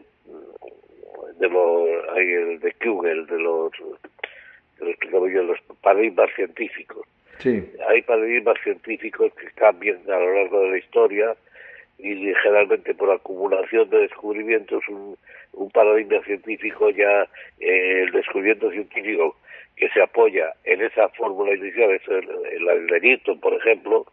de 1.40 1.50
los 1.50 1.90
el 2.18 2.60
de 2.60 2.74
Kugel, 2.74 3.26
de 3.28 3.40
los 3.40 3.72
de 4.80 5.44
los, 5.44 5.60
paradigmas 5.82 6.30
científicos. 6.36 7.06
Sí. 7.40 7.64
Hay 7.88 8.02
paradigmas 8.02 8.58
científicos 8.64 9.32
que 9.34 9.48
cambian 9.52 10.00
a 10.08 10.20
lo 10.20 10.34
largo 10.34 10.62
de 10.62 10.70
la 10.72 10.78
historia 10.78 11.36
y 11.98 12.34
generalmente 12.44 12.94
por 12.94 13.12
acumulación 13.12 13.90
de 13.90 14.00
descubrimientos 14.00 14.84
un, 14.90 15.18
paradigma 15.72 16.22
científico 16.24 16.90
ya 16.92 17.24
eh, 17.60 18.04
el 18.04 18.12
descubrimiento 18.12 18.72
científico 18.72 19.36
que 19.76 19.90
se 19.90 20.02
apoya 20.02 20.54
en 20.64 20.82
esa 20.82 21.10
fórmula 21.10 21.54
inicial, 21.54 22.00
en 22.08 22.66
la 22.66 22.76
de 22.76 23.00
Newton, 23.02 23.40
por 23.42 23.54
ejemplo, 23.54 24.06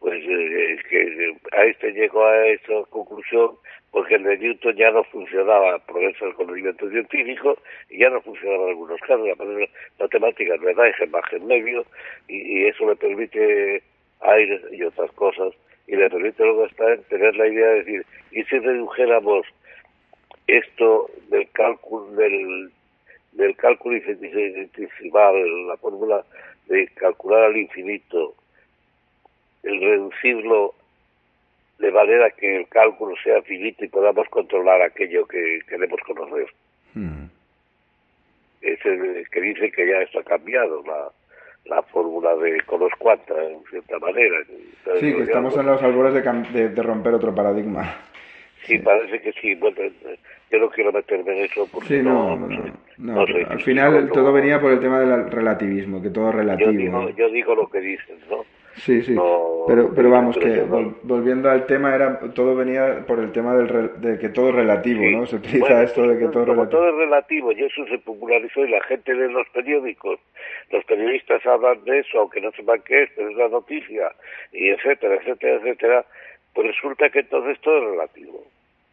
pues 0.00 0.22
eh, 0.24 0.78
que 0.88 1.36
Einstein 1.52 1.94
llegó 1.94 2.24
a 2.24 2.46
esa 2.48 2.84
conclusión 2.90 3.58
porque 3.90 4.16
el 4.16 4.24
de 4.24 4.38
Newton 4.38 4.76
ya 4.76 4.90
no 4.90 5.02
funcionaba, 5.04 5.78
progreso 5.80 6.26
del 6.26 6.34
conocimiento 6.34 6.88
científico, 6.90 7.58
y 7.88 7.98
ya 8.00 8.10
no 8.10 8.20
funcionaba 8.20 8.64
en 8.64 8.68
algunos 8.70 9.00
casos, 9.00 9.26
la 9.26 9.68
matemática 9.98 10.56
no 10.56 10.74
da 10.74 10.88
ese 10.88 11.06
margen 11.06 11.46
medio, 11.46 11.84
y, 12.28 12.66
eso 12.66 12.86
le 12.88 12.96
permite 12.96 13.82
aire 14.20 14.60
y 14.72 14.82
otras 14.82 15.10
cosas, 15.12 15.54
y 15.88 15.96
le 15.96 16.10
permite 16.10 16.44
luego 16.44 16.66
estar 16.66 16.98
tener 17.08 17.34
la 17.34 17.48
idea 17.48 17.66
de 17.68 17.78
decir, 17.82 18.06
¿y 18.30 18.44
si 18.44 18.58
redujéramos 18.58 19.46
esto 20.46 21.10
del 21.28 21.50
cálculo 21.50 22.10
del, 22.12 22.70
del 23.32 23.56
cálculo 23.56 23.96
infinitesimal, 23.96 25.66
la 25.66 25.76
fórmula 25.78 26.24
de 26.66 26.86
calcular 26.88 27.44
al 27.44 27.56
infinito, 27.56 28.34
el 29.62 29.80
reducirlo 29.80 30.74
de 31.78 31.90
manera 31.90 32.30
que 32.32 32.56
el 32.56 32.68
cálculo 32.68 33.14
sea 33.24 33.40
finito 33.42 33.82
y 33.84 33.88
podamos 33.88 34.28
controlar 34.28 34.82
aquello 34.82 35.26
que 35.26 35.60
queremos 35.68 36.00
conocer. 36.00 36.46
Hmm. 36.92 37.26
Es 38.60 38.84
el 38.84 39.26
que 39.30 39.40
dice 39.40 39.70
que 39.70 39.88
ya 39.88 40.02
está 40.02 40.22
cambiado 40.22 40.82
la, 40.84 41.10
la 41.68 41.82
fórmula 41.82 42.34
de 42.36 42.60
Colos 42.62 42.92
Cuanta, 42.98 43.34
en 43.42 43.62
cierta 43.70 43.98
manera. 43.98 44.36
sí, 44.98 45.14
que 45.14 45.22
estamos 45.22 45.56
en 45.56 45.66
los 45.66 45.82
albores 45.82 46.14
de, 46.14 46.68
de, 46.70 46.82
romper 46.82 47.14
otro 47.14 47.34
paradigma. 47.34 47.96
Sí, 48.64 48.78
parece 48.78 49.20
que 49.20 49.32
sí. 49.32 49.54
Bueno, 49.54 49.76
yo 50.50 50.58
no 50.58 50.70
quiero 50.70 50.92
meterme 50.92 51.38
en 51.38 51.44
eso 51.44 51.68
porque 51.72 52.02
no, 52.02 52.36
no, 52.98 53.20
al 53.20 53.60
final 53.60 54.10
todo 54.12 54.32
venía 54.32 54.60
por 54.60 54.72
el 54.72 54.80
tema 54.80 55.00
del 55.00 55.30
relativismo, 55.30 56.02
que 56.02 56.10
todo 56.10 56.30
es 56.30 56.34
relativo. 56.34 56.72
Yo 56.72 56.78
digo, 56.78 57.10
yo 57.10 57.30
digo 57.30 57.54
lo 57.54 57.68
que 57.68 57.80
dicen, 57.80 58.16
¿no? 58.30 58.44
Sí, 58.78 59.02
sí. 59.02 59.16
pero, 59.66 59.92
pero 59.94 60.10
vamos, 60.10 60.36
que 60.38 60.62
volviendo 61.02 61.50
al 61.50 61.66
tema, 61.66 61.94
era 61.94 62.20
todo 62.34 62.54
venía 62.54 63.04
por 63.06 63.18
el 63.18 63.32
tema 63.32 63.54
del 63.54 64.00
de 64.00 64.18
que 64.18 64.28
todo 64.28 64.50
es 64.50 64.54
relativo, 64.54 65.02
¿no? 65.04 65.26
Se 65.26 65.36
utiliza 65.36 65.82
esto 65.82 66.06
de 66.06 66.18
que 66.18 66.28
todo 66.28 66.42
es 66.42 66.48
relativo. 66.48 66.78
Todo 66.78 66.88
es 66.88 66.94
relativo 66.94 67.52
y 67.52 67.64
eso 67.64 67.86
se 67.86 67.98
popularizó 67.98 68.64
y 68.64 68.70
la 68.70 68.82
gente 68.84 69.14
lee 69.14 69.32
los 69.32 69.48
periódicos. 69.50 70.20
Los 70.70 70.84
periodistas 70.84 71.44
hablan 71.46 71.82
de 71.84 72.00
eso, 72.00 72.20
aunque 72.20 72.40
no 72.40 72.50
sepan 72.52 72.82
qué 72.84 73.02
es, 73.02 73.10
pero 73.16 73.30
es 73.30 73.36
la 73.36 73.48
noticia, 73.48 74.12
y 74.52 74.68
etcétera, 74.70 75.16
etcétera, 75.16 75.56
etcétera. 75.56 76.04
Pues 76.54 76.66
resulta 76.68 77.10
que 77.10 77.20
entonces 77.20 77.58
todo 77.60 77.78
es 77.78 77.84
relativo. 77.90 78.44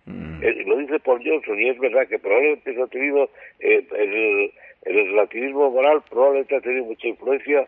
Mm. 0.06 0.43
Eh, 0.43 0.63
lo 0.65 0.78
dice 0.78 1.00
Paul 1.00 1.21
Johnson 1.24 1.60
y 1.60 1.69
es 1.69 1.80
verdad 1.80 2.08
que 2.08 2.19
probablemente 2.19 2.82
ha 2.82 2.88
tenido 2.88 3.30
eh, 3.60 3.86
el, 3.98 4.52
el 4.84 5.08
relativismo 5.08 5.71
moral 5.71 6.02
probablemente 6.10 6.56
ha 6.56 6.62
tenido 6.62 6.86
mucha 6.86 7.08
influencia 7.08 7.67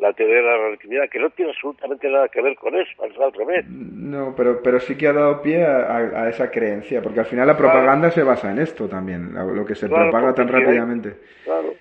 la 0.00 0.12
teoría 0.12 0.36
de 0.36 0.42
la 0.42 0.56
relatividad, 0.56 1.08
que 1.08 1.18
no 1.18 1.30
tiene 1.30 1.50
absolutamente 1.50 2.08
nada 2.08 2.28
que 2.28 2.40
ver 2.40 2.54
con 2.56 2.74
eso, 2.76 3.02
al 3.02 3.32
revés. 3.32 3.66
No, 3.68 4.34
pero, 4.36 4.62
pero 4.62 4.78
sí 4.80 4.96
que 4.96 5.08
ha 5.08 5.12
dado 5.12 5.42
pie 5.42 5.64
a, 5.64 6.28
esa 6.28 6.50
creencia, 6.50 7.02
porque 7.02 7.20
al 7.20 7.26
final 7.26 7.46
la 7.46 7.56
propaganda 7.56 8.10
se 8.10 8.22
basa 8.22 8.50
en 8.50 8.60
esto 8.60 8.88
también, 8.88 9.34
lo 9.34 9.64
que 9.64 9.74
se 9.74 9.88
propaga 9.88 10.34
tan 10.34 10.48
rápidamente. 10.48 11.14
claro, 11.44 11.74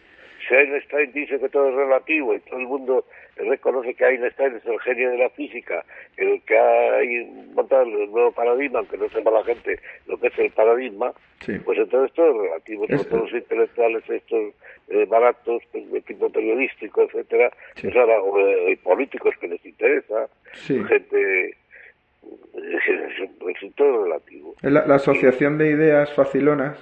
si 0.48 0.56
Einstein 0.56 1.12
dice 1.12 1.40
que 1.40 1.50
todo 1.50 1.70
es 1.70 1.76
relativo 1.76 2.34
y 2.34 2.40
todo 2.40 2.60
el 2.60 2.68
mundo 2.68 3.06
reconoce 3.46 3.94
que 3.94 4.06
Einstein 4.06 4.56
es 4.56 4.66
el 4.66 4.80
genio 4.80 5.12
de 5.12 5.18
la 5.18 5.30
física, 5.32 5.84
el 6.18 6.42
que 6.44 6.58
ha 6.58 7.00
montado 7.54 7.84
el 7.84 8.12
nuevo 8.12 8.32
paradigma, 8.32 8.80
aunque 8.80 8.98
no 8.98 9.10
sepa 9.10 9.32
la 9.32 9.44
gente 9.44 9.80
lo 10.08 10.18
que 10.18 10.28
es 10.28 10.40
el 10.40 10.52
paradigma, 10.52 11.14
pues 11.64 11.78
entonces 11.78 12.14
todo 12.16 12.32
es 12.32 12.50
relativo, 12.50 12.88
sobre 12.88 13.04
todo 13.06 13.20
los 13.20 13.34
intelectuales 13.34 14.10
estos 14.10 14.54
eh, 14.90 15.06
baratos 15.06 15.62
de 15.74 16.02
tipo 16.02 16.30
periodístico, 16.30 17.04
etcétera, 17.04 17.52
pues 17.82 17.96
o, 17.96 18.40
eh, 18.40 18.80
políticos 18.84 19.36
que 19.40 19.48
les 19.48 19.66
interesa, 19.66 20.28
gente 20.66 21.56
es 22.54 23.76
todo 23.76 24.04
relativo. 24.04 24.56
La, 24.62 24.86
la, 24.86 24.96
asociación 24.96 25.58
de 25.58 25.70
ideas 25.70 26.14
facilonas. 26.14 26.78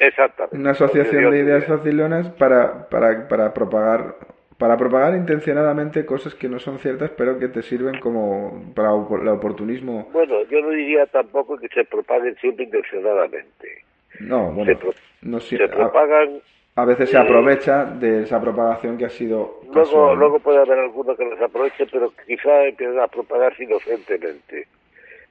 Exactamente. 0.00 0.56
Una 0.60 0.70
asociación 0.72 1.30
de 1.30 1.38
ideas 1.38 1.64
facilonas 1.66 2.28
para, 2.30 2.88
para, 2.88 3.26
para 3.28 3.54
propagar 3.54 4.16
para 4.58 4.76
propagar 4.76 5.14
intencionadamente 5.14 6.06
cosas 6.06 6.34
que 6.34 6.48
no 6.48 6.58
son 6.58 6.78
ciertas, 6.78 7.10
pero 7.10 7.38
que 7.38 7.48
te 7.48 7.62
sirven 7.62 8.00
como 8.00 8.72
para 8.74 8.90
el 8.90 9.28
oportunismo. 9.28 10.08
Bueno, 10.12 10.42
yo 10.50 10.60
no 10.62 10.70
diría 10.70 11.06
tampoco 11.06 11.56
que 11.58 11.68
se 11.68 11.84
propaguen 11.84 12.34
siempre 12.36 12.64
intencionadamente. 12.64 13.84
No, 14.20 14.52
bueno, 14.52 14.78
no 15.22 15.40
se 15.40 15.58
propagan. 15.68 16.40
A, 16.74 16.84
veces 16.84 17.10
se 17.10 17.18
aprovecha 17.18 17.84
de 17.84 18.22
esa 18.22 18.40
propagación 18.40 18.96
que 18.96 19.06
ha 19.06 19.10
sido. 19.10 19.60
Luego, 19.72 20.14
luego 20.14 20.38
puede 20.40 20.58
haber 20.58 20.78
alguno 20.78 21.14
que 21.16 21.24
les 21.24 21.40
aproveche, 21.40 21.86
pero 21.90 22.12
quizá 22.26 22.64
empiecen 22.64 22.98
a 22.98 23.08
propagarse 23.08 23.64
inocentemente. 23.64 24.66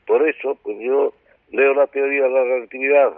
Por 0.06 0.28
eso, 0.28 0.58
pues 0.64 0.78
yo 0.80 1.14
leo 1.52 1.74
la 1.74 1.88
teoría 1.88 2.24
de 2.24 2.30
la 2.30 2.44
relatividad 2.44 3.14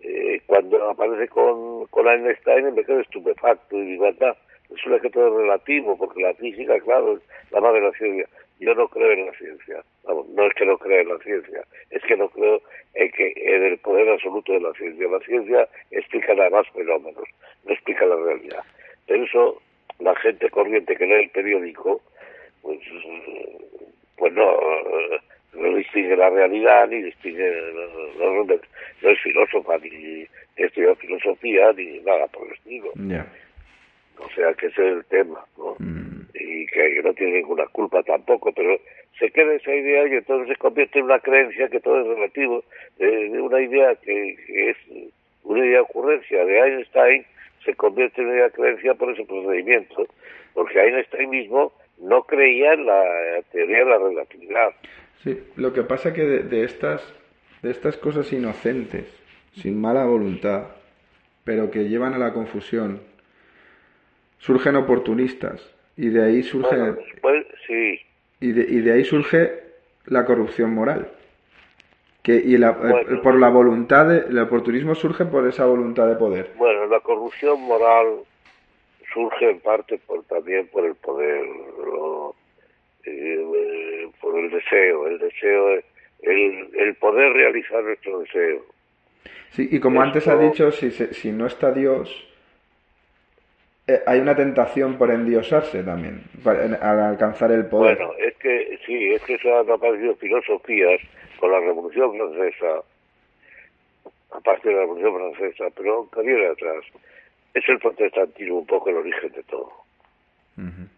eh, 0.00 0.40
cuando 0.46 0.90
aparece 0.90 1.28
con, 1.28 1.86
con 1.86 2.06
Einstein 2.06 2.74
me 2.74 2.84
quedo 2.84 3.00
estupefacto 3.00 3.76
y 3.76 3.92
digo, 3.92 4.06
anda, 4.06 4.36
resulta 4.70 5.00
que 5.00 5.10
todo 5.10 5.28
es 5.28 5.34
relativo, 5.42 5.96
porque 5.96 6.22
la 6.22 6.34
física, 6.34 6.78
claro, 6.80 7.14
es 7.14 7.22
la 7.50 7.60
madre 7.60 7.80
de 7.80 7.86
la 7.86 7.92
ciencia. 7.92 8.28
Yo 8.58 8.74
no 8.74 8.88
creo 8.88 9.12
en 9.12 9.26
la 9.26 9.32
ciencia. 9.32 9.84
no 10.06 10.46
es 10.46 10.54
que 10.54 10.64
no 10.64 10.78
crea 10.78 11.02
en 11.02 11.08
la 11.08 11.18
ciencia, 11.18 11.62
es 11.90 12.02
que 12.04 12.16
no 12.16 12.28
creo 12.30 12.62
en, 12.94 13.10
que, 13.12 13.32
en 13.36 13.64
el 13.64 13.78
poder 13.78 14.08
absoluto 14.08 14.52
de 14.52 14.60
la 14.60 14.72
ciencia. 14.72 15.08
La 15.08 15.20
ciencia 15.20 15.68
explica 15.90 16.34
nada 16.34 16.50
más 16.50 16.68
fenómenos, 16.70 17.28
no 17.64 17.72
explica 17.72 18.06
la 18.06 18.16
realidad. 18.16 18.64
Por 19.06 19.16
eso, 19.16 19.62
la 19.98 20.14
gente 20.16 20.48
corriente 20.50 20.96
que 20.96 21.06
lee 21.06 21.24
el 21.24 21.30
periódico, 21.30 22.00
pues, 22.62 22.80
pues 24.16 24.32
no, 24.32 24.58
no 25.54 25.76
distingue 25.76 26.16
la 26.16 26.30
realidad, 26.30 26.88
ni 26.88 27.02
distingue, 27.02 27.52
no, 28.18 28.44
no, 28.44 28.54
es 29.10 29.20
filósofa, 29.22 29.78
ni 29.78 30.26
estudia 30.56 30.94
filosofía, 30.96 31.72
ni 31.72 32.00
nada 32.00 32.26
por 32.28 32.46
el 32.46 32.54
estilo. 32.54 32.92
O 34.18 34.28
sea, 34.34 34.54
que 34.54 34.66
ese 34.66 34.86
es 34.86 34.96
el 34.96 35.04
tema, 35.06 35.44
¿no? 35.58 35.76
Mm. 35.78 36.26
Y 36.34 36.66
que, 36.66 37.02
no 37.02 37.12
tiene 37.14 37.38
ninguna 37.38 37.66
culpa 37.66 38.02
tampoco, 38.02 38.52
pero 38.52 38.78
se 39.18 39.30
queda 39.30 39.54
esa 39.54 39.74
idea 39.74 40.06
y 40.06 40.12
entonces 40.12 40.48
se 40.48 40.56
convierte 40.56 40.98
en 40.98 41.06
una 41.06 41.18
creencia 41.18 41.68
que 41.68 41.80
todo 41.80 42.00
es 42.00 42.06
relativo, 42.06 42.64
de, 42.98 43.40
una 43.40 43.60
idea 43.60 43.94
que, 43.96 44.36
es 44.48 44.76
una 45.44 45.60
idea 45.60 45.78
de 45.78 45.80
ocurrencia 45.80 46.44
de 46.44 46.58
Einstein, 46.58 47.24
se 47.64 47.74
convierte 47.74 48.22
en 48.22 48.28
una 48.28 48.50
creencia 48.50 48.94
por 48.94 49.10
ese 49.10 49.24
procedimiento, 49.24 50.06
porque 50.54 50.80
Einstein 50.80 51.30
mismo 51.30 51.72
no 51.98 52.22
creía 52.24 52.74
en 52.74 52.86
la 52.86 53.02
teoría 53.52 53.78
de 53.78 53.84
la 53.84 53.98
relatividad. 53.98 54.68
Sí, 55.22 55.38
lo 55.56 55.72
que 55.72 55.82
pasa 55.82 56.12
que 56.12 56.22
de, 56.22 56.64
estas, 56.64 57.02
de 57.62 57.70
estas 57.70 57.96
cosas 57.96 58.32
inocentes, 58.32 59.06
sin 59.54 59.80
mala 59.80 60.04
voluntad, 60.04 60.68
pero 61.44 61.70
que 61.70 61.88
llevan 61.88 62.14
a 62.14 62.18
la 62.18 62.32
confusión, 62.32 63.00
surgen 64.38 64.76
oportunistas 64.76 65.74
y 65.96 66.08
de 66.08 66.24
ahí 66.24 66.42
surge 66.42 66.76
sí. 67.66 68.00
y, 68.40 68.52
de, 68.52 68.62
y 68.62 68.80
de 68.80 68.92
ahí 68.92 69.04
surge 69.04 69.62
la 70.06 70.24
corrupción 70.24 70.74
moral 70.74 71.10
que 72.26 72.34
y 72.34 72.58
la, 72.58 72.76
por 73.22 73.38
la 73.38 73.48
voluntad 73.48 74.08
de, 74.08 74.18
el 74.28 74.38
oportunismo 74.38 74.96
surge 74.96 75.24
por 75.26 75.46
esa 75.46 75.64
voluntad 75.64 76.08
de 76.08 76.16
poder. 76.16 76.50
Bueno 76.56 76.86
la 76.86 76.98
corrupción 76.98 77.60
moral 77.62 78.24
surge 79.14 79.50
en 79.50 79.60
parte 79.60 79.98
por 79.98 80.24
también 80.24 80.66
por 80.66 80.84
el 80.84 80.96
poder 80.96 81.44
eh, 83.04 84.08
por 84.20 84.38
el 84.40 84.50
deseo. 84.50 85.06
El 85.06 85.18
deseo 85.18 85.68
el, 86.22 86.68
el 86.74 86.94
poder 86.96 87.32
realizar 87.32 87.84
nuestro 87.84 88.18
deseo. 88.18 88.62
Sí 89.50 89.68
y 89.70 89.78
como 89.78 90.02
antes 90.02 90.26
ha 90.26 90.36
dicho 90.36 90.72
si 90.72 90.90
si 90.90 91.30
no 91.30 91.46
está 91.46 91.70
Dios 91.70 92.10
eh, 93.88 94.02
hay 94.04 94.18
una 94.18 94.34
tentación 94.34 94.98
por 94.98 95.10
endiosarse 95.10 95.84
también, 95.84 96.22
al 96.44 97.00
alcanzar 97.00 97.52
el 97.52 97.66
poder. 97.66 97.96
Bueno, 97.96 98.14
es 98.18 98.34
que 98.38 98.78
sí, 98.84 99.12
es 99.12 99.22
que 99.22 99.34
eso 99.34 99.60
han 99.60 99.70
aparecido 99.70 100.16
filosofías 100.16 101.00
con 101.38 101.52
la 101.52 101.60
Revolución 101.60 102.16
Francesa, 102.16 102.82
aparte 104.32 104.68
de 104.68 104.74
la 104.74 104.80
Revolución 104.80 105.14
Francesa, 105.14 105.64
pero 105.76 106.08
que 106.10 106.22
viene 106.22 106.46
atrás. 106.46 106.84
Es 107.54 107.68
el 107.68 107.78
protestantismo 107.78 108.58
un 108.58 108.66
poco 108.66 108.90
el 108.90 108.96
origen 108.96 109.32
de 109.32 109.42
todo, 109.44 109.72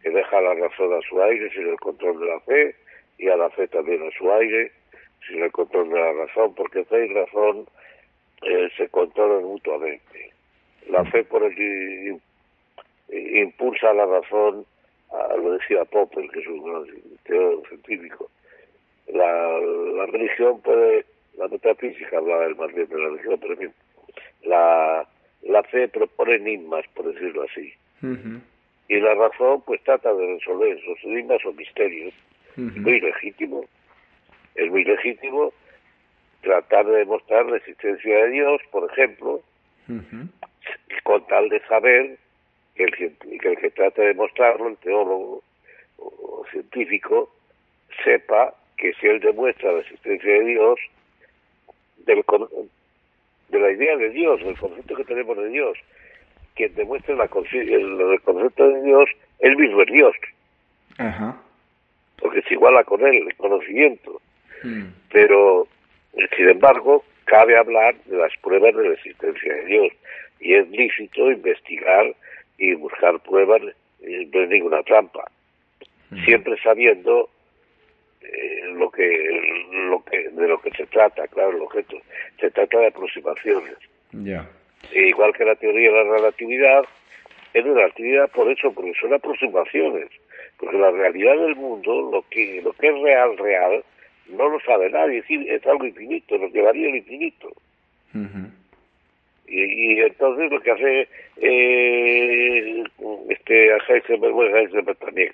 que 0.03 0.11
deja 0.11 0.40
la 0.40 0.55
razón 0.55 0.92
a 0.94 1.01
su 1.09 1.22
aire 1.22 1.51
sin 1.51 1.68
el 1.68 1.79
control 1.79 2.18
de 2.20 2.27
la 2.27 2.40
fe, 2.40 2.74
y 3.18 3.29
a 3.29 3.37
la 3.37 3.51
fe 3.51 3.68
también 3.68 4.03
a 4.03 4.11
su 4.16 4.33
aire, 4.33 4.72
sin 5.29 5.42
el 5.42 5.53
control 5.53 5.90
de 5.90 6.01
la 6.01 6.12
razón, 6.14 6.55
porque 6.55 6.85
fe 6.87 7.07
y 7.07 7.12
razón 7.12 7.66
eh, 8.42 8.68
se 8.77 8.88
controlan 8.88 9.44
mutuamente. 9.44 10.33
La 10.88 11.05
fe 11.05 11.22
por 11.24 11.44
el 11.44 11.55
impulsa 13.11 13.92
la 13.92 14.07
razón, 14.07 14.64
a, 15.11 15.37
lo 15.37 15.53
decía 15.53 15.85
Popper, 15.85 16.29
que 16.31 16.40
es 16.40 16.47
un 16.47 16.62
gran 16.62 16.85
teórico 17.25 17.68
científico. 17.68 18.31
La, 19.09 19.59
la 19.97 20.07
religión 20.07 20.61
puede, 20.61 21.05
la 21.37 21.49
metafísica 21.49 22.18
hablaba 22.18 22.44
el 22.44 22.57
más 22.57 22.73
bien 22.75 22.88
de 22.88 22.99
la 22.99 23.09
religión, 23.09 23.38
pero 23.40 23.57
bien, 23.57 23.73
la, 24.44 25.09
la 25.42 25.62
fe 25.64 25.88
propone 25.88 26.35
enigmas, 26.37 26.85
por 26.94 27.12
decirlo 27.12 27.42
así. 27.42 27.73
Y 28.88 29.01
la 29.01 29.14
razón, 29.14 29.62
pues 29.66 29.83
trata 29.83 30.12
de 30.14 30.35
resolver 30.35 30.77
esos 30.77 31.05
enigmas 31.05 31.44
o 31.44 31.53
misterios. 31.53 32.14
Muy 32.57 33.01
legítimo. 33.01 33.64
Es 34.55 34.71
muy 34.71 34.85
legítimo 34.85 35.53
tratar 36.42 36.87
de 36.87 36.99
demostrar 36.99 37.47
la 37.47 37.57
existencia 37.59 38.25
de 38.25 38.31
Dios, 38.31 38.61
por 38.71 38.90
ejemplo, 38.90 39.40
con 41.05 41.27
tal 41.27 41.49
de 41.49 41.61
saber 41.66 42.18
que 42.78 42.84
el, 42.84 43.38
que 43.40 43.48
el 43.48 43.58
que 43.58 43.70
trata 43.70 44.02
de 44.02 44.08
demostrarlo, 44.08 44.68
el 44.68 44.76
teólogo 44.76 45.42
o 45.98 46.46
científico, 46.50 47.30
sepa 48.04 48.54
que 48.76 48.92
si 48.94 49.08
él 49.08 49.20
demuestra 49.20 49.72
la 49.72 49.80
existencia 49.80 50.32
de 50.32 50.44
Dios, 50.44 50.78
del, 52.06 52.24
de 53.48 53.58
la 53.58 53.72
idea 53.72 53.96
de 53.96 54.10
Dios, 54.10 54.40
del 54.44 54.56
concepto 54.56 54.94
que 54.94 55.04
tenemos 55.04 55.36
de 55.36 55.48
Dios, 55.48 55.76
quien 56.54 56.74
demuestre 56.76 57.16
la, 57.16 57.28
el, 57.52 58.00
el 58.00 58.20
concepto 58.22 58.68
de 58.68 58.82
Dios, 58.82 59.10
él 59.40 59.56
mismo 59.56 59.82
es 59.82 59.92
Dios. 59.92 60.16
Porque 62.20 62.42
se 62.42 62.54
iguala 62.54 62.84
con 62.84 63.04
él, 63.04 63.26
el 63.28 63.36
conocimiento. 63.36 64.20
Hmm. 64.62 64.86
Pero, 65.12 65.66
sin 66.36 66.48
embargo, 66.48 67.04
cabe 67.24 67.56
hablar 67.56 67.94
de 68.06 68.16
las 68.16 68.32
pruebas 68.38 68.74
de 68.74 68.88
la 68.88 68.94
existencia 68.94 69.54
de 69.54 69.64
Dios. 69.66 69.92
Y 70.40 70.54
es 70.54 70.68
lícito 70.70 71.30
investigar 71.30 72.14
y 72.59 72.75
buscar 72.75 73.18
pruebas, 73.21 73.62
eh, 74.03 74.29
no 74.33 74.42
es 74.42 74.49
ninguna 74.49 74.83
trampa. 74.83 75.31
Siempre 76.25 76.57
sabiendo 76.62 77.29
eh, 78.21 78.62
lo 78.75 78.90
que 78.90 79.07
lo 79.90 80.03
que 80.05 80.29
de 80.31 80.49
lo 80.49 80.61
que 80.61 80.71
se 80.71 80.87
trata 80.87 81.27
claro 81.29 81.51
el 81.51 81.62
objeto. 81.62 81.97
Se 82.40 82.51
trata 82.51 82.79
de 82.79 82.87
aproximaciones. 82.88 83.77
E 84.92 85.09
igual 85.09 85.33
que 85.35 85.44
la 85.44 85.55
teoría 85.55 85.90
de 85.90 86.05
la 86.05 86.16
relatividad 86.16 86.85
es 87.55 87.64
una 87.64 87.75
relatividad 87.75 88.31
por 88.31 88.51
eso 88.51 88.73
porque 88.73 88.92
son 89.01 89.14
aproximaciones. 89.14 90.09
Porque 90.59 90.79
la 90.79 90.90
realidad 90.90 91.37
del 91.37 91.57
mundo 91.57 92.11
lo 92.11 92.25
que 92.31 92.61
lo 92.62 92.73
que 92.73 92.88
es 92.88 93.03
real 93.03 93.37
real 93.37 93.85
no 94.29 94.49
lo 94.49 94.61
sabe 94.61 94.90
nadie. 94.90 95.23
Es, 95.29 95.66
algo 95.66 95.85
infinito 95.85 96.37
lo 96.38 96.51
que 96.51 96.62
varía 96.62 96.88
el 96.88 96.97
infinito 96.97 97.53
y, 99.48 100.00
entonces 100.00 100.50
lo 100.50 100.61
que 100.61 100.70
hace 100.70 101.08
eh, 101.37 102.84
este 103.28 103.70
Heisenberg, 103.88 104.32
bueno, 104.32 104.56
Heisenberg 104.56 104.98
también 104.98 105.32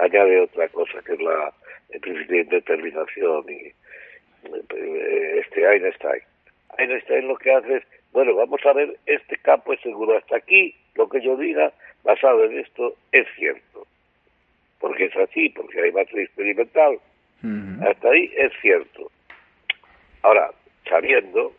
añade 0.00 0.40
otra 0.40 0.68
cosa 0.68 1.00
que 1.04 1.14
es 1.14 1.20
la 1.20 1.52
el 1.92 2.00
principio 2.00 2.36
de 2.36 2.44
determinación 2.44 3.44
y 3.48 3.72
eh, 4.74 5.40
este 5.40 5.64
Einstein. 5.64 6.22
Einstein 6.78 7.28
lo 7.28 7.36
que 7.36 7.52
hace 7.52 7.76
es, 7.76 7.84
bueno, 8.12 8.34
vamos 8.34 8.60
a 8.64 8.72
ver, 8.72 8.96
este 9.06 9.36
campo 9.38 9.72
es 9.72 9.80
seguro. 9.80 10.16
Hasta 10.16 10.36
aquí 10.36 10.74
lo 10.94 11.08
que 11.08 11.20
yo 11.20 11.36
diga, 11.36 11.72
basado 12.02 12.44
en 12.44 12.58
esto, 12.58 12.96
es 13.12 13.26
cierto. 13.36 13.86
Porque 14.80 15.04
es 15.04 15.16
así, 15.16 15.48
porque 15.50 15.80
hay 15.80 15.90
base 15.90 16.22
experimental. 16.22 16.98
Hasta 17.84 18.08
ahí 18.08 18.32
es 18.36 18.52
cierto. 18.60 19.10
Ahora, 20.22 20.50
sabiendo 20.88 21.52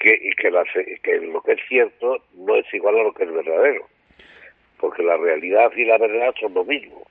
que, 0.00 0.18
que, 0.36 0.98
que 1.02 1.20
lo 1.20 1.42
que 1.42 1.52
es 1.52 1.60
cierto 1.68 2.18
no 2.34 2.56
es 2.56 2.72
igual 2.72 2.98
a 2.98 3.02
lo 3.04 3.12
que 3.12 3.24
es 3.24 3.32
verdadero. 3.32 3.86
Porque 4.78 5.02
la 5.02 5.16
realidad 5.16 5.72
y 5.76 5.84
la 5.84 5.98
verdad 5.98 6.34
son 6.38 6.54
lo 6.54 6.64
mismo. 6.64 7.06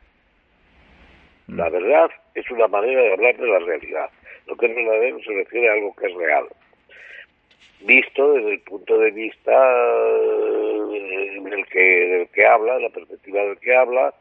La 1.48 1.70
verdad 1.70 2.10
es 2.36 2.50
una 2.52 2.68
manera 2.68 3.02
de 3.02 3.14
hablar 3.14 3.38
de 3.38 3.48
la 3.48 3.60
realidad. 3.60 4.10
Lo 4.48 4.56
que 4.56 4.68
es 4.68 4.76
verdadero 4.76 5.20
se 5.20 5.34
refiere 5.34 5.70
a 5.70 5.74
algo 5.74 5.96
que 5.96 6.08
es 6.08 6.14
real. 6.16 6.48
Visto 7.82 8.34
desde 8.34 8.54
el 8.54 8.60
punto 8.62 8.98
de 8.98 9.12
vista 9.12 9.52
eh, 9.52 11.40
del 11.44 11.66
que, 11.68 11.80
del 11.80 12.28
que 12.30 12.46
habla, 12.46 12.80
la 12.80 12.90
perspectiva 12.90 13.42
del 13.42 13.60
que 13.60 13.76
habla, 13.76 14.14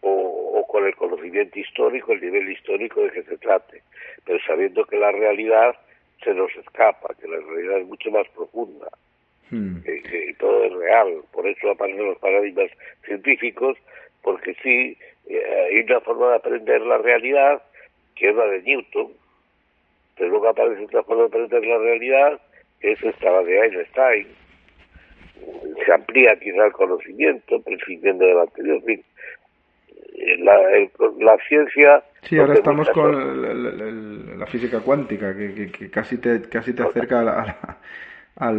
o, 0.00 0.66
con 0.68 0.84
el 0.84 0.94
conocimiento 0.96 1.58
histórico, 1.58 2.12
el 2.12 2.20
nivel 2.20 2.50
histórico 2.50 3.00
de 3.02 3.10
que 3.10 3.22
se 3.22 3.38
trate. 3.38 3.82
Pero 4.24 4.38
sabiendo 4.46 4.84
que 4.84 4.96
la 4.96 5.12
realidad 5.12 5.76
se 6.22 6.34
nos 6.34 6.54
escapa, 6.56 7.14
que 7.20 7.28
la 7.28 7.38
realidad 7.38 7.78
es 7.78 7.86
mucho 7.86 8.10
más 8.10 8.28
profunda. 8.30 8.88
Hmm. 9.50 9.82
Que, 9.82 10.34
todo 10.38 10.64
es 10.64 10.72
real. 10.72 11.22
Por 11.32 11.46
eso 11.46 11.70
aparecen 11.70 12.06
los 12.06 12.18
paradigmas 12.18 12.70
científicos, 13.04 13.76
porque 14.22 14.54
sí, 14.62 14.96
eh, 15.28 15.68
hay 15.70 15.80
una 15.80 16.00
forma 16.00 16.30
de 16.30 16.36
aprender 16.36 16.80
la 16.82 16.98
realidad 16.98 17.62
que 18.14 18.30
es 18.30 18.36
la 18.36 18.46
de 18.46 18.62
Newton, 18.62 19.12
pero 20.16 20.30
luego 20.30 20.48
aparece 20.48 20.84
otra 20.84 21.02
forma 21.02 21.22
de 21.22 21.28
aprender 21.28 21.66
la 21.66 21.78
realidad 21.78 22.40
que 22.80 22.92
es 22.92 23.02
esta 23.02 23.30
la 23.30 23.42
de 23.42 23.58
Einstein. 23.58 24.28
Se 25.84 25.92
amplía 25.92 26.36
quizá 26.36 26.66
el 26.66 26.72
conocimiento, 26.72 27.60
prescindiendo 27.62 28.24
del 28.24 28.38
anterior. 28.38 28.76
En 28.76 28.84
fin, 28.84 29.04
la, 30.38 30.56
la 31.18 31.36
ciencia... 31.48 32.02
Sí, 32.22 32.38
ahora 32.38 32.54
estamos 32.54 32.88
con 32.90 34.38
la 34.38 34.46
física 34.46 34.80
cuántica, 34.80 35.36
que, 35.36 35.70
que, 35.70 35.90
casi 35.90 36.18
te 36.18 36.42
casi 36.48 36.72
te 36.72 36.82
acerca 36.82 37.20
a, 37.20 37.76
a, 38.36 38.48
a 38.48 38.52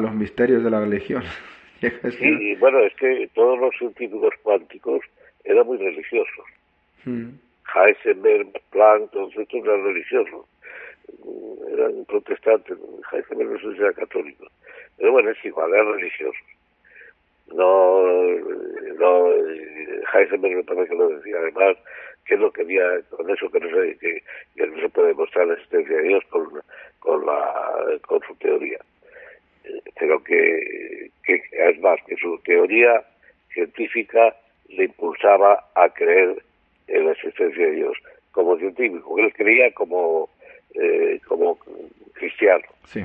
los 0.00 0.14
misterios 0.14 0.62
de 0.62 0.70
la 0.70 0.80
religión. 0.80 1.22
sí, 1.80 2.54
bueno, 2.56 2.80
es 2.80 2.94
que 2.94 3.28
todos 3.34 3.58
los 3.58 3.76
científicos 3.76 4.34
cuánticos 4.42 5.00
eran 5.44 5.66
muy 5.66 5.78
religiosos. 5.78 6.44
Mm. 7.04 7.30
Heisenberg, 7.74 8.48
Planck, 8.70 9.10
todos 9.10 9.36
estos 9.36 9.64
eran 9.64 9.84
religiosos. 9.84 10.46
Eran 11.72 12.04
protestantes. 12.06 12.78
Heisenberg 13.12 13.50
no 13.50 13.58
sé 13.58 13.76
si 13.76 13.82
era 13.82 13.92
católico. 13.92 14.46
Pero 14.96 15.12
bueno, 15.12 15.30
es 15.30 15.44
igual, 15.44 15.72
eran 15.72 15.92
religiosos. 15.92 16.46
No, 17.54 18.02
no, 18.98 19.32
Heisenberg 20.12 20.56
me 20.56 20.64
parece 20.64 20.88
que 20.88 20.94
lo 20.94 21.08
decía 21.08 21.36
además, 21.38 21.76
que 22.26 22.36
no 22.36 22.50
quería, 22.50 22.82
con 23.10 23.28
eso 23.30 23.50
que 23.50 23.60
no 23.60 23.68
se, 23.70 23.98
que, 23.98 24.22
no 24.66 24.80
se 24.80 24.88
puede 24.90 25.08
demostrar 25.08 25.46
la 25.46 25.54
existencia 25.54 25.96
de 25.96 26.02
Dios 26.02 26.24
con, 26.28 26.48
con, 26.98 27.26
la, 27.26 27.98
con 28.06 28.20
su 28.26 28.34
teoría. 28.36 28.78
Pero 29.98 30.22
que, 30.22 31.10
que 31.24 31.42
es 31.52 31.80
más, 31.80 31.98
que 32.06 32.16
su 32.16 32.38
teoría 32.44 33.02
científica 33.52 34.34
le 34.68 34.84
impulsaba 34.84 35.70
a 35.74 35.88
creer 35.90 36.42
en 36.86 37.06
la 37.06 37.12
existencia 37.12 37.66
de 37.66 37.72
Dios 37.72 37.96
como 38.32 38.58
científico. 38.58 39.18
Él 39.18 39.32
creía 39.34 39.72
como, 39.72 40.28
eh, 40.74 41.20
como 41.26 41.58
cristiano. 42.14 42.64
Sí. 42.84 43.04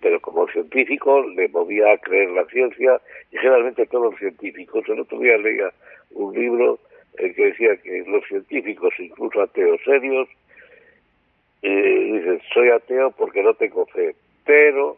Pero 0.00 0.20
como 0.20 0.48
científico 0.48 1.22
le 1.22 1.48
movía 1.48 1.92
a 1.92 1.98
creer 1.98 2.30
la 2.30 2.44
ciencia 2.46 3.00
y 3.30 3.36
generalmente 3.36 3.86
todos 3.86 4.12
los 4.12 4.18
científicos. 4.18 4.84
El 4.88 5.00
otro 5.00 5.18
día 5.18 5.36
leía 5.36 5.70
un 6.12 6.34
libro 6.34 6.78
en 7.18 7.34
que 7.34 7.46
decía 7.46 7.76
que 7.76 8.04
los 8.06 8.24
científicos, 8.26 8.92
incluso 8.98 9.42
ateos 9.42 9.80
serios, 9.84 10.28
eh, 11.62 12.10
dicen, 12.12 12.40
soy 12.54 12.70
ateo 12.70 13.10
porque 13.10 13.42
no 13.42 13.52
tengo 13.54 13.84
fe, 13.86 14.14
pero 14.44 14.96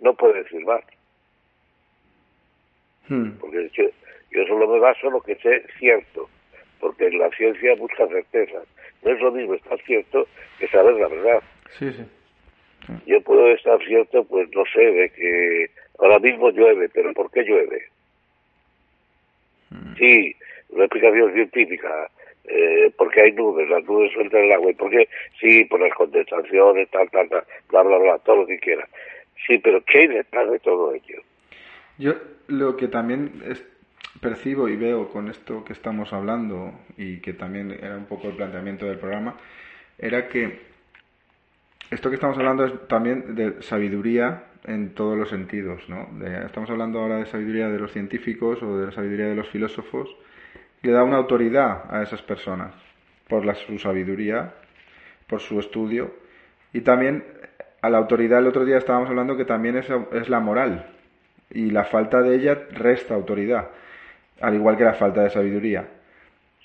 no 0.00 0.14
puedo 0.14 0.34
decir 0.34 0.64
más. 0.64 0.84
Hmm. 3.08 3.30
Porque 3.40 3.70
yo 4.30 4.46
solo 4.46 4.68
me 4.68 4.78
baso 4.78 5.06
en 5.06 5.14
lo 5.14 5.20
que 5.20 5.34
sé 5.36 5.64
cierto, 5.78 6.28
porque 6.78 7.10
la 7.10 7.30
ciencia 7.30 7.74
busca 7.76 8.06
certezas. 8.06 8.66
No 9.02 9.12
es 9.12 9.20
lo 9.20 9.32
mismo 9.32 9.54
estar 9.54 9.80
cierto 9.82 10.26
que 10.58 10.68
saber 10.68 10.94
la 10.94 11.08
verdad. 11.08 11.42
Sí, 11.78 11.92
sí. 11.92 12.04
Yo 13.06 13.20
puedo 13.20 13.48
estar 13.48 13.78
cierto, 13.84 14.24
pues 14.24 14.48
no 14.54 14.64
sé, 14.72 14.80
de 14.80 15.10
que 15.10 15.70
ahora 15.98 16.18
mismo 16.18 16.50
llueve, 16.50 16.88
pero 16.88 17.12
¿por 17.12 17.30
qué 17.30 17.42
llueve? 17.42 17.82
Mm. 19.70 19.94
Sí, 19.96 20.36
una 20.70 20.84
explicación 20.84 21.32
científica, 21.34 22.10
eh, 22.44 22.90
porque 22.96 23.22
hay 23.22 23.32
nubes, 23.32 23.68
las 23.68 23.84
nubes 23.84 24.12
sueltan 24.12 24.44
el 24.44 24.52
agua, 24.52 24.70
y 24.70 24.74
por 24.74 24.90
qué, 24.90 25.08
sí, 25.38 25.64
por 25.64 25.80
las 25.80 25.94
condensaciones, 25.94 26.88
tal, 26.90 27.10
tal, 27.10 27.28
tal, 27.28 27.44
bla, 27.68 27.82
bla, 27.82 27.98
bla, 27.98 28.18
todo 28.20 28.36
lo 28.36 28.46
que 28.46 28.58
quiera. 28.58 28.88
Sí, 29.46 29.58
pero 29.58 29.82
¿qué 29.84 30.00
hay 30.00 30.06
detrás 30.08 30.50
de 30.50 30.58
todo 30.60 30.94
ello? 30.94 31.22
Yo 31.98 32.14
lo 32.46 32.76
que 32.76 32.88
también 32.88 33.42
es, 33.44 33.64
percibo 34.20 34.68
y 34.68 34.76
veo 34.76 35.08
con 35.08 35.28
esto 35.28 35.64
que 35.64 35.72
estamos 35.72 36.12
hablando 36.12 36.72
y 36.96 37.20
que 37.20 37.34
también 37.34 37.70
era 37.70 37.96
un 37.96 38.06
poco 38.06 38.28
el 38.28 38.36
planteamiento 38.36 38.86
del 38.86 38.98
programa, 38.98 39.36
era 39.98 40.28
que 40.28 40.67
esto 41.90 42.10
que 42.10 42.16
estamos 42.16 42.36
hablando 42.36 42.64
es 42.64 42.88
también 42.88 43.34
de 43.34 43.62
sabiduría 43.62 44.44
en 44.64 44.94
todos 44.94 45.16
los 45.16 45.30
sentidos, 45.30 45.88
¿no? 45.88 46.08
estamos 46.44 46.68
hablando 46.68 47.00
ahora 47.00 47.16
de 47.16 47.26
sabiduría 47.26 47.68
de 47.68 47.78
los 47.78 47.92
científicos 47.92 48.62
o 48.62 48.78
de 48.78 48.86
la 48.86 48.92
sabiduría 48.92 49.26
de 49.26 49.34
los 49.34 49.48
filósofos, 49.48 50.14
le 50.82 50.92
da 50.92 51.04
una 51.04 51.16
autoridad 51.16 51.84
a 51.88 52.02
esas 52.02 52.20
personas 52.22 52.74
por 53.28 53.44
la, 53.44 53.54
su 53.54 53.78
sabiduría, 53.78 54.54
por 55.26 55.40
su 55.40 55.58
estudio 55.58 56.12
y 56.72 56.82
también 56.82 57.24
a 57.80 57.88
la 57.88 57.98
autoridad 57.98 58.40
el 58.40 58.48
otro 58.48 58.64
día 58.64 58.78
estábamos 58.78 59.08
hablando 59.08 59.36
que 59.36 59.44
también 59.44 59.76
es, 59.76 59.86
es 60.12 60.28
la 60.28 60.40
moral 60.40 60.90
y 61.50 61.70
la 61.70 61.84
falta 61.84 62.20
de 62.20 62.34
ella 62.34 62.66
resta 62.72 63.14
autoridad 63.14 63.70
al 64.40 64.54
igual 64.54 64.76
que 64.76 64.84
la 64.84 64.94
falta 64.94 65.22
de 65.22 65.30
sabiduría. 65.30 65.88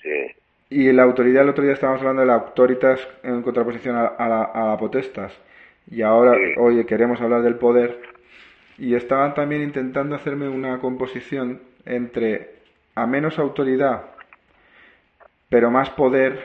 Sí. 0.00 0.43
Y 0.74 0.90
la 0.90 1.04
autoridad, 1.04 1.44
el 1.44 1.50
otro 1.50 1.62
día 1.62 1.74
estábamos 1.74 2.00
hablando 2.00 2.22
de 2.22 2.26
la 2.26 2.34
autoritas 2.34 2.98
en 3.22 3.42
contraposición 3.42 3.94
a, 3.94 4.28
la, 4.28 4.76
potestas. 4.76 5.32
Y 5.88 6.02
ahora, 6.02 6.36
hoy 6.56 6.84
queremos 6.84 7.20
hablar 7.20 7.42
del 7.42 7.54
poder. 7.54 7.96
Y 8.76 8.96
estaban 8.96 9.34
también 9.34 9.62
intentando 9.62 10.16
hacerme 10.16 10.48
una 10.48 10.80
composición 10.80 11.62
entre 11.86 12.56
a 12.96 13.06
menos 13.06 13.38
autoridad, 13.38 14.02
pero 15.48 15.70
más 15.70 15.90
poder, 15.90 16.40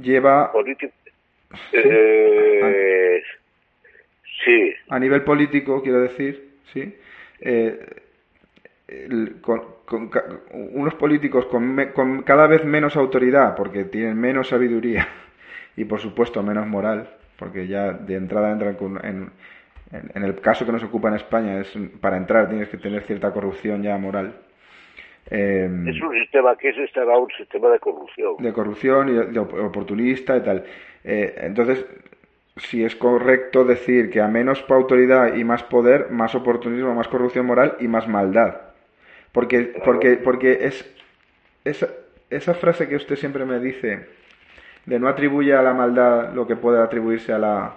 lleva... 0.00 0.52
Eh, 1.72 3.22
sí. 4.44 4.72
A 4.88 5.00
nivel 5.00 5.24
político, 5.24 5.82
quiero 5.82 6.00
decir, 6.02 6.48
sí. 6.72 6.96
Eh, 7.40 8.02
con, 9.40 9.62
unos 10.52 10.94
políticos 10.94 11.46
con, 11.46 12.22
cada 12.22 12.46
vez 12.46 12.64
menos 12.64 12.96
autoridad, 12.96 13.54
porque 13.54 13.84
tienen 13.84 14.18
menos 14.18 14.48
sabiduría 14.48 15.08
y 15.76 15.84
por 15.84 16.00
supuesto 16.00 16.42
menos 16.42 16.66
moral, 16.66 17.08
porque 17.38 17.66
ya 17.66 17.92
de 17.92 18.16
entrada 18.16 18.52
entran 18.52 18.76
en, 19.02 19.30
en, 20.14 20.22
el 20.22 20.40
caso 20.40 20.64
que 20.64 20.72
nos 20.72 20.84
ocupa 20.84 21.08
en 21.08 21.14
España, 21.14 21.60
es 21.60 21.72
para 22.00 22.16
entrar 22.16 22.48
tienes 22.48 22.68
que 22.68 22.78
tener 22.78 23.02
cierta 23.02 23.32
corrupción 23.32 23.82
ya 23.82 23.96
moral. 23.98 24.34
Em, 25.30 25.86
es 25.86 26.00
un 26.00 26.12
sistema 26.18 26.56
que 26.56 26.70
es 26.70 26.78
este 26.78 27.04
un 27.04 27.30
sistema 27.36 27.68
de 27.68 27.78
corrupción. 27.78 28.36
De 28.38 28.52
corrupción 28.52 29.08
y 29.10 29.32
de 29.32 29.38
oportunista 29.38 30.36
y 30.36 30.40
tal. 30.40 30.64
Eh, 31.04 31.34
entonces, 31.42 31.84
si 32.56 32.82
es 32.82 32.96
correcto 32.96 33.64
decir 33.64 34.10
que 34.10 34.20
a 34.20 34.28
menos 34.28 34.64
autoridad 34.68 35.36
y 35.36 35.44
más 35.44 35.62
poder, 35.62 36.10
más 36.10 36.34
oportunismo, 36.34 36.94
más 36.94 37.08
corrupción 37.08 37.46
moral 37.46 37.76
y 37.80 37.88
más 37.88 38.08
maldad. 38.08 38.67
Porque, 39.32 39.72
porque, 39.84 40.16
porque 40.16 40.58
es 40.62 40.94
esa, 41.64 41.88
esa 42.30 42.54
frase 42.54 42.88
que 42.88 42.96
usted 42.96 43.16
siempre 43.16 43.44
me 43.44 43.60
dice 43.60 44.06
de 44.86 44.98
no 44.98 45.08
atribuye 45.08 45.54
a 45.54 45.62
la 45.62 45.74
maldad 45.74 46.32
lo 46.32 46.46
que 46.46 46.56
puede 46.56 46.82
atribuirse 46.82 47.32
a 47.32 47.38
la, 47.38 47.74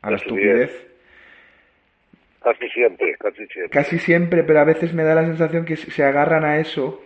a 0.00 0.10
la 0.10 0.16
estupidez. 0.16 0.88
Casi 2.42 2.68
siempre, 2.70 3.14
casi 3.18 3.46
siempre. 3.46 3.70
Casi 3.70 3.98
siempre, 3.98 4.42
pero 4.42 4.60
a 4.60 4.64
veces 4.64 4.94
me 4.94 5.04
da 5.04 5.14
la 5.14 5.24
sensación 5.24 5.64
que 5.64 5.76
se 5.76 6.02
agarran 6.02 6.44
a 6.44 6.58
eso 6.58 7.02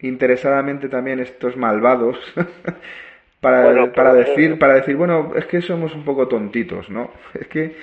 interesadamente 0.00 0.88
también 0.88 1.20
estos 1.20 1.56
malvados 1.56 2.18
para, 3.40 3.92
para 3.92 4.14
decir 4.14 4.58
para 4.58 4.74
decir 4.74 4.96
bueno 4.96 5.32
es 5.36 5.46
que 5.46 5.60
somos 5.60 5.94
un 5.94 6.04
poco 6.04 6.28
tontitos 6.28 6.88
no 6.88 7.10
es 7.34 7.48
que 7.48 7.76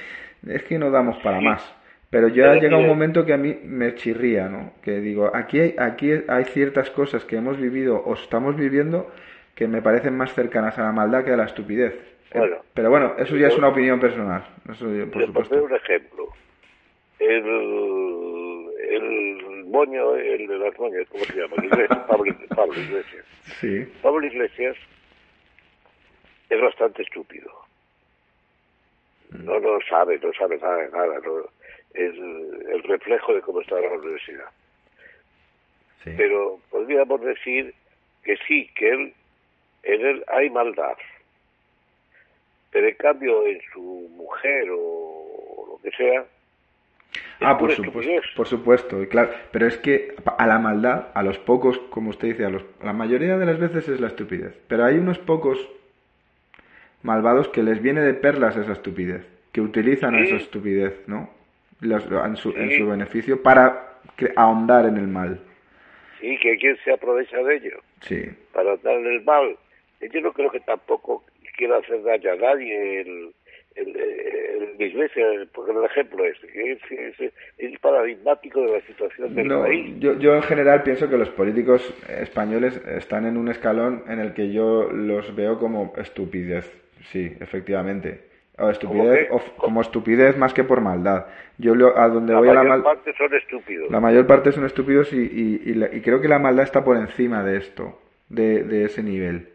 es 0.48 0.64
que 0.64 0.78
no 0.78 0.92
damos 0.92 1.18
para 1.18 1.42
más 1.42 1.76
pero 2.10 2.28
ya 2.28 2.54
llega 2.56 2.78
un 2.78 2.88
momento 2.88 3.26
que 3.26 3.34
a 3.34 3.38
mí 3.38 3.58
me 3.64 3.96
chirría 3.96 4.48
no 4.48 4.74
que 4.82 5.00
digo 5.00 5.32
aquí 5.34 5.60
hay, 5.60 5.76
aquí 5.78 6.12
hay 6.28 6.46
ciertas 6.46 6.90
cosas 6.92 7.26
que 7.26 7.38
hemos 7.38 7.60
vivido 7.60 7.98
o 7.98 8.14
estamos 8.14 8.56
viviendo 8.56 9.12
que 9.56 9.68
me 9.68 9.82
parecen 9.82 10.16
más 10.18 10.34
cercanas 10.34 10.78
a 10.78 10.84
la 10.84 10.92
maldad 10.92 11.24
que 11.24 11.32
a 11.32 11.38
la 11.38 11.46
estupidez. 11.46 11.96
Pero 12.74 12.90
bueno 12.90 13.16
eso 13.18 13.38
ya 13.38 13.48
es 13.48 13.58
una 13.58 13.70
opinión 13.70 14.00
personal. 14.00 14.44
Eso 14.70 14.86
por 15.12 15.26
supuesto. 15.26 15.64
un 15.64 15.76
ejemplo. 15.76 16.28
El, 17.20 17.46
el 18.90 19.66
moño 19.66 20.16
el 20.16 20.48
de 20.48 20.58
las 20.58 20.78
moñas 20.78 21.08
cómo 21.10 21.24
se 21.24 21.34
llama 21.34 21.56
Pablo, 22.08 22.36
Pablo 22.50 22.74
Iglesias. 22.80 23.26
Sí. 23.62 23.88
Pablo 24.02 24.28
Iglesias 24.28 24.76
es 26.50 26.62
bastante 26.62 27.02
estúpido. 27.02 27.50
No 29.44 29.60
lo 29.60 29.80
sabe, 29.90 30.20
no 30.20 30.32
sabe 30.34 30.58
nada 30.58 30.78
de 30.78 30.90
nada. 30.92 31.20
El 31.96 32.84
reflejo 32.84 33.34
de 33.34 33.42
cómo 33.42 33.62
está 33.62 33.80
la 33.80 33.92
universidad. 33.92 34.50
Pero 36.04 36.60
podríamos 36.70 37.22
decir 37.22 37.74
que 38.24 38.38
sí, 38.48 38.70
que 38.76 38.90
él, 38.90 39.14
en 39.84 40.06
él 40.06 40.24
hay 40.28 40.50
maldad. 40.50 40.98
Pero 42.72 42.88
en 42.88 42.96
cambio 42.96 43.46
en 43.48 43.60
su 43.74 43.82
mujer 44.16 44.68
o 44.72 45.70
lo 45.72 45.82
que 45.82 45.96
sea, 45.96 46.26
Ah, 47.42 47.58
por 47.58 47.72
supuesto, 47.72 48.12
por 48.36 48.48
supuesto, 48.48 49.10
claro. 49.10 49.30
Pero 49.52 49.68
es 49.68 49.78
que 49.78 50.16
a 50.38 50.48
la 50.48 50.60
maldad, 50.60 51.08
a 51.14 51.24
los 51.24 51.38
pocos, 51.38 51.78
como 51.90 52.10
usted 52.10 52.30
dice, 52.30 52.46
a, 52.46 52.50
los, 52.50 52.66
la 52.82 52.94
mayoría 52.94 53.38
de 53.38 53.46
las 53.46 53.60
veces 53.60 53.88
es 53.90 54.00
la 54.00 54.08
estupidez. 54.08 54.58
Pero 54.68 54.86
hay 54.86 54.98
unos 54.98 55.20
pocos 55.20 55.70
malvados 57.04 57.50
que 57.50 57.64
les 57.64 57.82
viene 57.82 58.02
de 58.02 58.14
perlas 58.14 58.56
esa 58.56 58.72
estupidez, 58.74 59.26
que 59.52 59.62
utilizan 59.62 60.16
esa 60.16 60.36
estupidez, 60.36 61.08
¿no? 61.08 61.30
En, 61.92 62.36
su, 62.38 62.50
en 62.52 62.72
su 62.78 62.88
beneficio 62.88 63.42
para 63.42 64.00
ahondar 64.36 64.86
en 64.86 64.98
el 64.98 65.08
mal. 65.08 65.40
Sí, 66.20 66.38
que 66.42 66.58
quien 66.58 66.78
se 66.84 66.94
aprovecha 66.94 67.38
de 67.38 67.56
ello. 67.56 67.80
Sí. 68.02 68.26
Para 68.54 68.72
ahondar 68.72 68.96
en 68.96 69.08
el 69.08 69.24
mal. 69.24 69.58
Yo 70.02 70.22
no 70.22 70.34
creo 70.34 70.52
que 70.52 70.60
tampoco 70.62 71.24
quiera 71.58 71.78
hacer 71.78 72.04
daño 72.04 72.32
a 72.32 72.36
nadie 72.36 73.02
el, 73.02 73.34
el, 73.76 73.96
el, 73.96 74.82
iglesia, 74.82 75.26
porque 75.54 75.72
el 75.72 75.86
ejemplo 75.86 76.26
es, 76.26 76.38
es, 76.54 77.32
es, 77.58 77.80
paradigmático 77.80 78.62
de 78.62 78.74
la 78.74 78.82
situación 78.82 79.36
del 79.36 79.48
país. 79.48 79.96
Yo, 80.00 80.20
yo 80.20 80.36
en 80.36 80.44
general 80.44 80.84
pienso 80.84 81.10
que 81.10 81.18
los 81.18 81.30
políticos 81.30 81.94
españoles 82.10 82.76
están 82.86 83.26
en 83.26 83.38
un 83.38 83.48
escalón 83.48 84.04
en 84.08 84.20
el 84.20 84.34
que 84.34 84.52
yo 84.52 84.90
los 84.92 85.34
veo 85.36 85.60
como 85.60 85.94
estupidez 85.98 86.86
sí, 87.12 87.36
efectivamente. 87.40 88.25
O 88.58 88.70
estupidez, 88.70 89.28
como 89.58 89.82
estupidez 89.82 90.38
más 90.38 90.54
que 90.54 90.64
por 90.64 90.80
maldad. 90.80 91.26
Yo 91.58 91.74
a 91.98 92.08
donde 92.08 92.34
voy 92.34 92.48
a 92.48 92.54
la 92.54 92.64
mayor 92.64 92.84
parte 92.84 93.14
son 93.18 93.34
estúpidos. 93.34 93.92
La 93.92 94.00
mayor 94.00 94.28
parte 94.28 94.52
son 94.54 94.66
estúpidos 94.66 95.12
y, 95.12 95.62
y, 95.66 96.02
creo 96.02 96.22
que 96.22 96.30
la 96.30 96.40
maldad 96.40 96.64
está 96.64 96.84
por 96.84 96.96
encima 96.96 97.44
de 97.44 97.58
esto, 97.58 98.00
de, 98.30 98.64
de, 98.64 98.86
ese 98.86 99.04
nivel. 99.04 99.50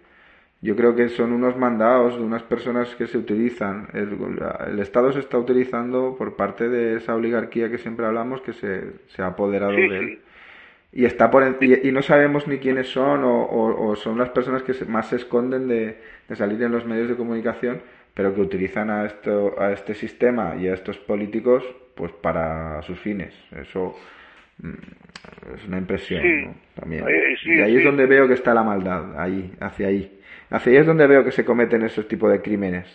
Yo 0.60 0.76
creo 0.76 0.94
que 0.94 1.08
son 1.08 1.32
unos 1.32 1.56
mandados 1.56 2.16
de 2.16 2.22
unas 2.22 2.42
personas 2.42 2.94
que 2.94 3.06
se 3.06 3.16
utilizan. 3.16 3.88
El, 3.94 4.78
Estado 4.80 5.12
se 5.12 5.20
está 5.20 5.38
utilizando 5.38 6.16
por 6.18 6.36
parte 6.36 6.68
de 6.68 6.96
esa 6.96 7.14
oligarquía 7.14 7.70
que 7.70 7.78
siempre 7.78 8.04
hablamos 8.04 8.42
que 8.42 8.52
se, 8.52 8.82
se 9.08 9.22
ha 9.22 9.28
apoderado 9.28 9.72
de 9.72 9.86
él 9.86 10.20
y 10.92 11.04
está 11.04 11.30
por 11.30 11.58
y, 11.60 11.92
no 11.92 12.02
sabemos 12.02 12.48
ni 12.48 12.58
quiénes 12.58 12.88
son 12.88 13.20
o, 13.24 13.94
son 13.96 14.18
las 14.18 14.30
personas 14.30 14.62
que 14.62 14.74
más 14.86 15.08
se 15.08 15.16
esconden 15.16 15.68
de, 15.68 15.98
salir 16.34 16.60
en 16.62 16.72
los 16.72 16.84
medios 16.84 17.08
de 17.08 17.16
comunicación 17.16 17.80
pero 18.14 18.34
que 18.34 18.40
utilizan 18.40 18.90
a 18.90 19.06
esto 19.06 19.60
a 19.60 19.72
este 19.72 19.94
sistema 19.94 20.56
y 20.56 20.68
a 20.68 20.74
estos 20.74 20.98
políticos 20.98 21.64
pues 21.94 22.12
para 22.12 22.82
sus 22.82 22.98
fines. 23.00 23.34
Eso 23.52 23.96
mm, 24.58 25.54
es 25.54 25.66
una 25.66 25.78
impresión 25.78 26.54
también. 26.74 27.04
Y 27.44 27.60
ahí 27.60 27.76
es 27.76 27.84
donde 27.84 28.06
veo 28.06 28.26
que 28.26 28.34
está 28.34 28.54
la 28.54 28.62
maldad 28.62 29.18
ahí 29.18 29.52
hacia 29.60 29.88
ahí. 29.88 30.20
Hacia 30.50 30.72
ahí 30.72 30.78
es 30.78 30.86
donde 30.86 31.06
veo 31.06 31.24
que 31.24 31.32
se 31.32 31.44
cometen 31.44 31.82
esos 31.82 32.08
tipos 32.08 32.30
de 32.30 32.40
crímenes 32.40 32.86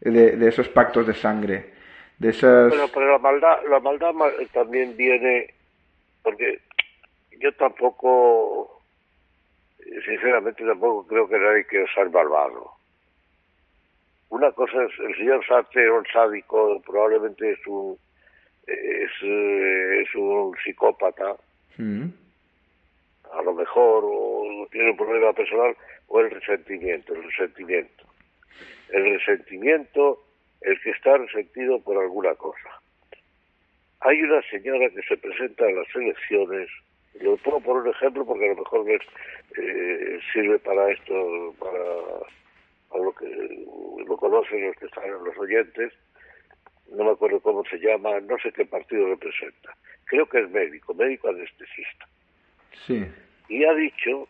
de, 0.00 0.36
de 0.36 0.48
esos 0.48 0.68
pactos 0.68 1.06
de 1.06 1.14
sangre 1.14 1.72
de 2.18 2.30
esas 2.30 2.72
pero, 2.72 2.88
pero 2.92 3.12
la 3.12 3.18
maldad 3.18 3.58
la 3.68 3.80
maldad 3.80 4.12
también 4.52 4.96
viene 4.96 5.54
porque 6.22 6.60
yo 7.42 7.52
tampoco, 7.54 8.82
sinceramente 10.06 10.64
tampoco 10.64 11.06
creo 11.06 11.28
que 11.28 11.38
nadie 11.38 11.66
quiera 11.66 11.92
ser 11.94 12.08
malvado. 12.10 12.70
Una 14.32 14.50
cosa 14.52 14.82
es, 14.84 14.98
el 14.98 15.14
señor 15.14 15.46
Sartre 15.46 15.82
era 15.82 15.92
un 15.92 16.06
sádico, 16.06 16.80
probablemente 16.86 17.52
es 17.52 17.66
un, 17.66 17.98
es, 18.66 19.10
es 19.22 20.14
un 20.14 20.56
psicópata, 20.64 21.36
mm. 21.76 22.06
a 23.30 23.42
lo 23.42 23.52
mejor, 23.52 24.04
o 24.06 24.66
tiene 24.72 24.92
un 24.92 24.96
problema 24.96 25.34
personal, 25.34 25.76
o 26.08 26.20
el 26.20 26.30
resentimiento, 26.30 27.12
el 27.14 27.24
resentimiento. 27.24 28.04
El 28.88 29.18
resentimiento, 29.18 30.24
el 30.62 30.80
que 30.80 30.90
está 30.92 31.18
resentido 31.18 31.78
por 31.82 31.98
alguna 31.98 32.34
cosa. 32.36 32.80
Hay 34.00 34.22
una 34.22 34.40
señora 34.48 34.88
que 34.88 35.02
se 35.02 35.18
presenta 35.18 35.68
en 35.68 35.76
las 35.76 35.94
elecciones 35.94 36.70
lo 37.20 37.36
pongo 37.36 37.60
por 37.60 37.76
un 37.82 37.90
ejemplo 37.90 38.24
porque 38.24 38.46
a 38.46 38.54
lo 38.54 38.56
mejor 38.56 38.90
eh, 38.90 40.18
sirve 40.32 40.58
para 40.58 40.90
esto, 40.90 41.54
para, 41.58 42.41
lo 42.98 43.12
que 43.12 43.66
lo 44.06 44.16
conocen 44.16 44.66
los 44.66 44.76
que 44.76 44.86
están 44.86 45.10
los 45.24 45.36
oyentes. 45.38 45.92
No 46.90 47.04
me 47.04 47.10
acuerdo 47.12 47.40
cómo 47.40 47.64
se 47.64 47.78
llama, 47.78 48.20
no 48.20 48.36
sé 48.38 48.52
qué 48.52 48.66
partido 48.66 49.08
representa. 49.08 49.74
Creo 50.04 50.26
que 50.26 50.40
es 50.40 50.50
médico, 50.50 50.92
médico 50.94 51.28
anestesista. 51.28 52.06
Sí. 52.86 53.06
Y 53.48 53.64
ha 53.64 53.72
dicho 53.74 54.28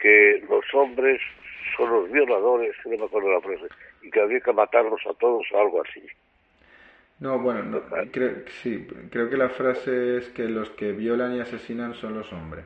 que 0.00 0.44
los 0.48 0.64
hombres 0.74 1.20
son 1.76 1.90
los 1.90 2.10
violadores, 2.10 2.74
no 2.84 2.98
me 2.98 3.04
acuerdo 3.04 3.32
la 3.32 3.40
frase, 3.40 3.66
y 4.02 4.10
que 4.10 4.20
había 4.20 4.40
que 4.40 4.52
matarlos 4.52 5.00
a 5.08 5.14
todos 5.14 5.46
o 5.52 5.60
algo 5.60 5.82
así. 5.82 6.06
No, 7.20 7.38
bueno, 7.38 7.80
creo, 8.10 8.42
sí, 8.62 8.86
creo 9.10 9.30
que 9.30 9.36
la 9.36 9.48
frase 9.50 10.18
es 10.18 10.28
que 10.30 10.42
los 10.42 10.70
que 10.70 10.90
violan 10.90 11.36
y 11.36 11.40
asesinan 11.40 11.94
son 11.94 12.14
los 12.14 12.32
hombres. 12.32 12.64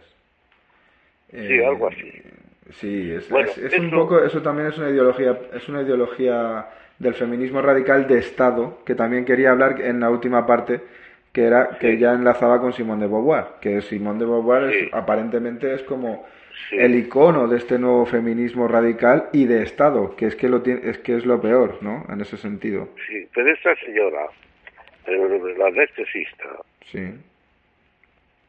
sí, 1.30 1.36
eh, 1.36 1.66
algo 1.66 1.88
así. 1.88 2.22
Sí, 2.70 3.12
es, 3.12 3.30
es, 3.30 3.78
un 3.78 3.90
poco, 3.90 4.22
eso 4.22 4.42
también 4.42 4.68
es 4.68 4.78
una 4.78 4.90
ideología, 4.90 5.38
es 5.54 5.68
una 5.68 5.82
ideología 5.82 6.66
del 6.98 7.14
feminismo 7.14 7.62
radical 7.62 8.08
de 8.08 8.18
Estado, 8.18 8.80
que 8.84 8.94
también 8.94 9.24
quería 9.24 9.50
hablar 9.50 9.80
en 9.80 10.00
la 10.00 10.10
última 10.10 10.46
parte, 10.46 10.80
que 11.32 11.44
era 11.44 11.78
que 11.78 11.98
ya 11.98 12.14
enlazaba 12.14 12.60
con 12.60 12.72
Simón 12.72 13.00
de 13.00 13.06
Beauvoir, 13.06 13.44
que 13.60 13.80
Simón 13.82 14.18
de 14.18 14.24
Beauvoir 14.24 14.88
aparentemente 14.92 15.74
es 15.74 15.82
como 15.82 16.26
el 16.72 16.94
icono 16.94 17.46
de 17.46 17.58
este 17.58 17.78
nuevo 17.78 18.06
feminismo 18.06 18.66
radical 18.66 19.28
y 19.32 19.44
de 19.44 19.62
Estado, 19.62 20.16
que 20.16 20.26
es 20.26 20.36
que 20.36 20.48
lo 20.48 20.62
tiene, 20.62 20.88
es 20.88 20.98
que 20.98 21.16
es 21.16 21.26
lo 21.26 21.40
peor, 21.40 21.78
¿no? 21.82 22.04
En 22.08 22.20
ese 22.20 22.36
sentido. 22.36 22.88
Sí, 23.06 23.28
pero 23.34 23.52
esta 23.52 23.76
señora 23.76 24.26
la 25.06 25.66
anestesista. 25.66 26.48
Sí. 26.86 27.14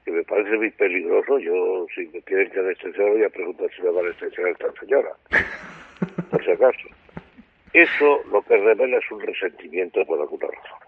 Que 0.07 0.13
me 0.13 0.23
parece 0.23 0.55
muy 0.55 0.71
peligroso. 0.71 1.37
Yo, 1.37 1.85
si 1.93 2.07
me 2.07 2.21
tienen 2.21 2.49
que 2.49 2.59
anestesiar, 2.61 3.09
voy 3.09 3.25
a 3.25 3.29
preguntar 3.29 3.69
si 3.75 3.81
me 3.81 3.89
va 3.89 3.99
a 3.99 4.03
anestesiar 4.05 4.47
esta 4.47 4.71
señora. 4.79 5.09
por 6.31 6.45
si 6.45 6.51
acaso. 6.51 6.87
Eso 7.73 8.23
lo 8.31 8.41
que 8.43 8.55
revela 8.55 8.99
es 8.99 9.11
un 9.11 9.19
resentimiento 9.19 10.05
por 10.05 10.21
alguna 10.21 10.47
razón. 10.47 10.79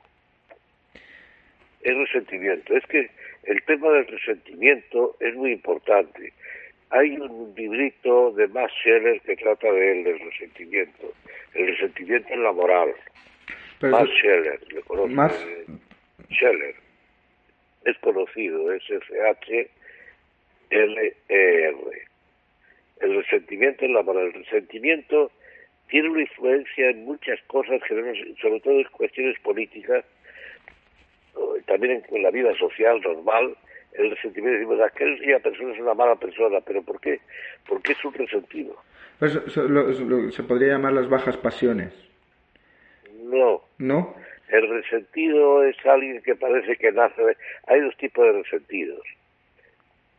Es 1.81 1.97
resentimiento. 1.97 2.77
Es 2.77 2.85
que 2.85 3.09
el 3.43 3.61
tema 3.63 3.91
del 3.91 4.07
resentimiento 4.07 5.17
es 5.19 5.35
muy 5.35 5.51
importante. 5.51 6.31
Hay 6.91 7.17
un 7.17 7.53
librito 7.57 8.31
de 8.31 8.47
Max 8.47 8.71
Scheller 8.81 9.19
que 9.19 9.35
trata 9.35 9.69
de 9.69 9.91
él, 9.91 10.03
del 10.05 10.19
resentimiento. 10.21 11.11
El 11.55 11.67
resentimiento 11.67 12.33
en 12.33 12.41
la 12.41 12.53
moral. 12.53 12.93
Max 13.81 14.09
Scheller, 14.11 14.61
le 14.73 14.81
conoce. 14.83 15.65
Scheller. 16.31 16.88
Es 17.85 17.97
conocido, 17.99 18.71
es 18.73 18.83
S-H-L-E-R. 18.89 19.69
El 23.01 23.15
resentimiento 23.15 23.85
en 23.85 23.93
la 23.93 24.01
moral. 24.03 24.25
El 24.27 24.33
resentimiento 24.33 25.31
tiene 25.89 26.09
una 26.09 26.21
influencia 26.21 26.89
en 26.89 27.05
muchas 27.05 27.41
cosas, 27.47 27.81
sobre 28.41 28.59
todo 28.59 28.79
en 28.79 28.83
cuestiones 28.91 29.39
políticas, 29.39 30.05
también 31.65 32.03
en, 32.09 32.23
la 32.23 32.31
vida 32.31 32.53
social 32.57 32.99
normal, 33.01 33.55
el 33.93 34.11
resentimiento, 34.11 34.59
decimos, 34.59 34.79
aquella 34.81 35.39
persona 35.39 35.73
es 35.73 35.79
una 35.79 35.93
mala 35.93 36.15
persona, 36.15 36.59
pero 36.61 36.81
¿por 36.83 36.99
qué? 36.99 37.19
Porque 37.67 37.93
es 37.93 38.05
un 38.05 38.13
resentido. 38.13 38.75
Pues, 39.19 39.33
se 40.33 40.43
podría 40.43 40.73
llamar 40.73 40.93
las 40.93 41.09
bajas 41.09 41.37
pasiones. 41.37 41.93
No. 43.23 43.61
¿No? 43.77 44.15
El 44.49 44.69
resentido 44.69 45.63
es 45.63 45.77
alguien 45.85 46.21
que 46.21 46.35
parece 46.35 46.75
que 46.75 46.91
nace... 46.91 47.37
Hay 47.67 47.81
dos 47.81 47.95
tipos 47.97 48.25
de 48.25 48.41
resentidos. 48.41 49.01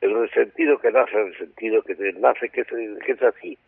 El 0.01 0.19
resentido 0.19 0.79
que 0.79 0.91
nace 0.91 1.23
resentido, 1.25 1.83
que 1.83 1.95
nace 2.19 2.49
que 2.49 2.65
que 2.65 3.13
es 3.13 3.23
así, 3.23 3.59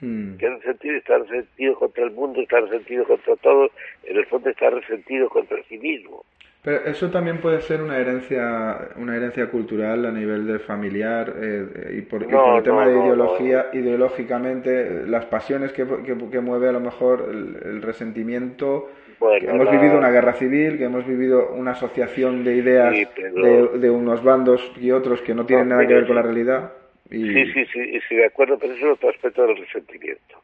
Hmm. 0.00 0.36
Que 0.36 0.48
resentido 0.50 0.96
está 0.96 1.18
resentido 1.18 1.74
contra 1.74 2.04
el 2.04 2.10
mundo, 2.10 2.40
está 2.42 2.60
resentido 2.60 3.04
contra 3.04 3.34
todo, 3.36 3.70
en 4.04 4.16
el 4.16 4.26
fondo 4.26 4.50
está 4.50 4.68
resentido 4.70 5.28
contra 5.28 5.56
sí 5.68 5.78
mismo. 5.78 6.24
Pero 6.62 6.84
eso 6.84 7.10
también 7.10 7.38
puede 7.38 7.60
ser 7.60 7.80
una 7.80 7.96
herencia, 7.96 8.88
una 8.96 9.16
herencia 9.16 9.48
cultural 9.50 10.04
a 10.04 10.10
nivel 10.10 10.46
de 10.46 10.58
familiar 10.58 11.32
eh, 11.36 11.96
y, 11.98 12.02
por, 12.02 12.24
el 12.24 12.62
tema 12.64 12.88
de 12.88 12.92
ideología, 12.92 13.66
ideológicamente 13.72 15.06
las 15.06 15.26
pasiones 15.26 15.72
que, 15.72 15.86
que, 16.04 16.40
mueve 16.40 16.68
a 16.68 16.72
lo 16.72 16.80
mejor 16.80 17.28
el, 17.30 17.82
resentimiento. 17.82 18.90
Hemos 19.20 19.70
vivido 19.70 19.98
una 19.98 20.10
guerra 20.10 20.34
civil, 20.34 20.78
que 20.78 20.84
hemos 20.84 21.06
vivido 21.06 21.52
una 21.52 21.72
asociación 21.72 22.44
de 22.44 22.56
ideas 22.56 22.92
de, 23.16 23.78
de, 23.78 23.90
unos 23.90 24.22
bandos 24.22 24.72
y 24.80 24.90
otros 24.90 25.22
que 25.22 25.34
no 25.34 25.46
tienen 25.46 25.68
nada 25.68 25.86
que 25.86 25.94
ver 25.94 26.06
con 26.06 26.16
la 26.16 26.22
realidad. 26.22 26.72
Sí, 27.10 27.52
sí, 27.52 27.66
sí, 27.72 28.00
sí, 28.08 28.16
de 28.16 28.26
acuerdo, 28.26 28.58
pero 28.58 28.72
eso 28.72 28.86
es 28.86 28.92
otro 28.94 29.10
aspecto 29.10 29.46
del 29.46 29.56
resentimiento. 29.56 30.42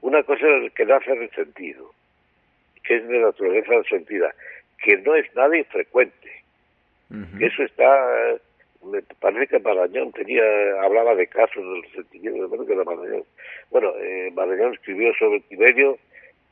Una 0.00 0.22
cosa 0.24 0.44
es 0.44 0.64
el 0.64 0.72
que 0.72 0.84
nace 0.84 1.14
resentido, 1.14 1.92
que 2.82 2.96
es 2.96 3.06
de 3.06 3.20
naturaleza 3.20 3.74
resentida, 3.74 4.34
que 4.82 4.96
no 4.98 5.14
es 5.14 5.32
nada 5.36 5.56
infrecuente. 5.56 6.42
Eso 7.38 7.62
está, 7.62 8.36
me 8.84 9.00
parece 9.20 9.46
que 9.46 9.58
Marañón 9.60 10.10
tenía, 10.12 10.42
hablaba 10.82 11.14
de 11.14 11.28
casos 11.28 11.62
del 11.62 11.82
resentimiento, 11.84 12.66
que 12.66 12.72
era 12.72 12.82
Marañón. 12.82 13.22
Bueno, 13.70 13.92
eh, 14.00 14.32
Marañón 14.34 14.74
escribió 14.74 15.14
sobre 15.14 15.40
Tiberio, 15.40 15.96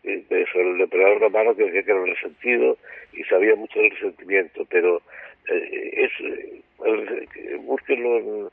eh, 0.04 0.44
sobre 0.52 0.70
el 0.70 0.80
emperador 0.82 1.20
romano 1.20 1.56
que 1.56 1.64
decía 1.64 1.82
que 1.82 1.90
era 1.90 2.04
resentido 2.04 2.76
y 3.12 3.24
sabía 3.24 3.54
mucho 3.56 3.78
del 3.78 3.90
resentimiento, 3.90 4.64
pero 4.68 5.00
eh, 5.48 6.04
es, 6.04 6.12
el, 6.20 7.58
búsquenlo 7.60 8.18
en 8.18 8.48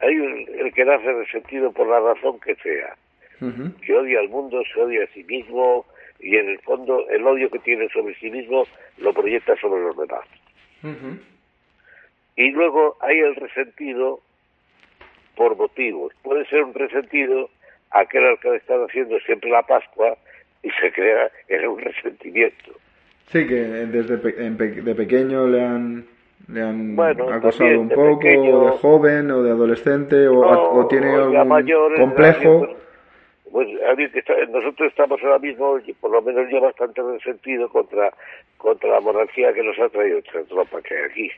hay 0.00 0.14
el 0.14 0.74
que 0.74 0.84
nace 0.84 1.10
resentido 1.10 1.72
por 1.72 1.88
la 1.88 2.00
razón 2.00 2.38
que 2.40 2.54
sea, 2.56 2.96
que 3.80 3.94
odia 3.94 4.20
al 4.20 4.28
mundo, 4.28 4.62
se 4.72 4.80
odia 4.80 5.04
a 5.04 5.06
sí 5.14 5.24
mismo 5.24 5.86
y 6.20 6.36
en 6.36 6.50
el 6.50 6.58
fondo 6.60 7.08
el 7.08 7.26
odio 7.26 7.50
que 7.50 7.58
tiene 7.60 7.88
sobre 7.88 8.14
sí 8.16 8.30
mismo 8.30 8.66
lo 8.98 9.14
proyecta 9.14 9.56
sobre 9.56 9.82
los 9.82 9.96
demás. 9.96 10.26
Y 12.36 12.50
luego 12.50 12.96
hay 13.00 13.18
el 13.20 13.36
resentido 13.36 14.20
por 15.34 15.56
motivos. 15.56 16.12
Puede 16.22 16.44
ser 16.46 16.64
un 16.64 16.74
resentido 16.74 17.48
aquel 17.90 18.26
al 18.26 18.38
que 18.38 18.50
le 18.50 18.56
están 18.56 18.82
haciendo 18.84 19.18
siempre 19.20 19.50
la 19.50 19.62
Pascua 19.62 20.18
y 20.66 20.70
se 20.80 20.92
crea 20.92 21.30
en 21.48 21.68
un 21.68 21.78
resentimiento. 21.78 22.72
Sí, 23.28 23.46
que 23.46 23.54
desde 23.54 24.16
de 24.16 24.94
pequeño 24.94 25.46
le 25.46 25.64
han 25.64 26.04
le 26.48 26.62
han 26.62 27.00
acosado 27.32 27.80
un 27.80 27.88
poco, 27.88 28.20
de 28.20 28.78
joven 28.80 29.30
o 29.30 29.42
de 29.42 29.50
adolescente, 29.50 30.28
o, 30.28 30.86
tiene 30.88 31.10
algún 31.14 31.94
complejo. 31.96 32.68
Pues, 33.50 33.68
nosotros 34.50 34.90
estamos 34.90 35.20
ahora 35.22 35.38
mismo, 35.38 35.78
por 36.00 36.10
lo 36.10 36.22
menos 36.22 36.48
yo 36.50 36.60
bastante 36.60 37.00
resentido 37.02 37.68
contra, 37.68 38.12
contra 38.58 38.90
la 38.90 39.00
monarquía 39.00 39.52
que 39.54 39.62
nos 39.62 39.78
ha 39.78 39.88
traído 39.88 40.18
esta 40.18 40.44
tropa 40.44 40.82
que 40.82 40.94
hay 40.94 41.04
aquí. 41.04 41.30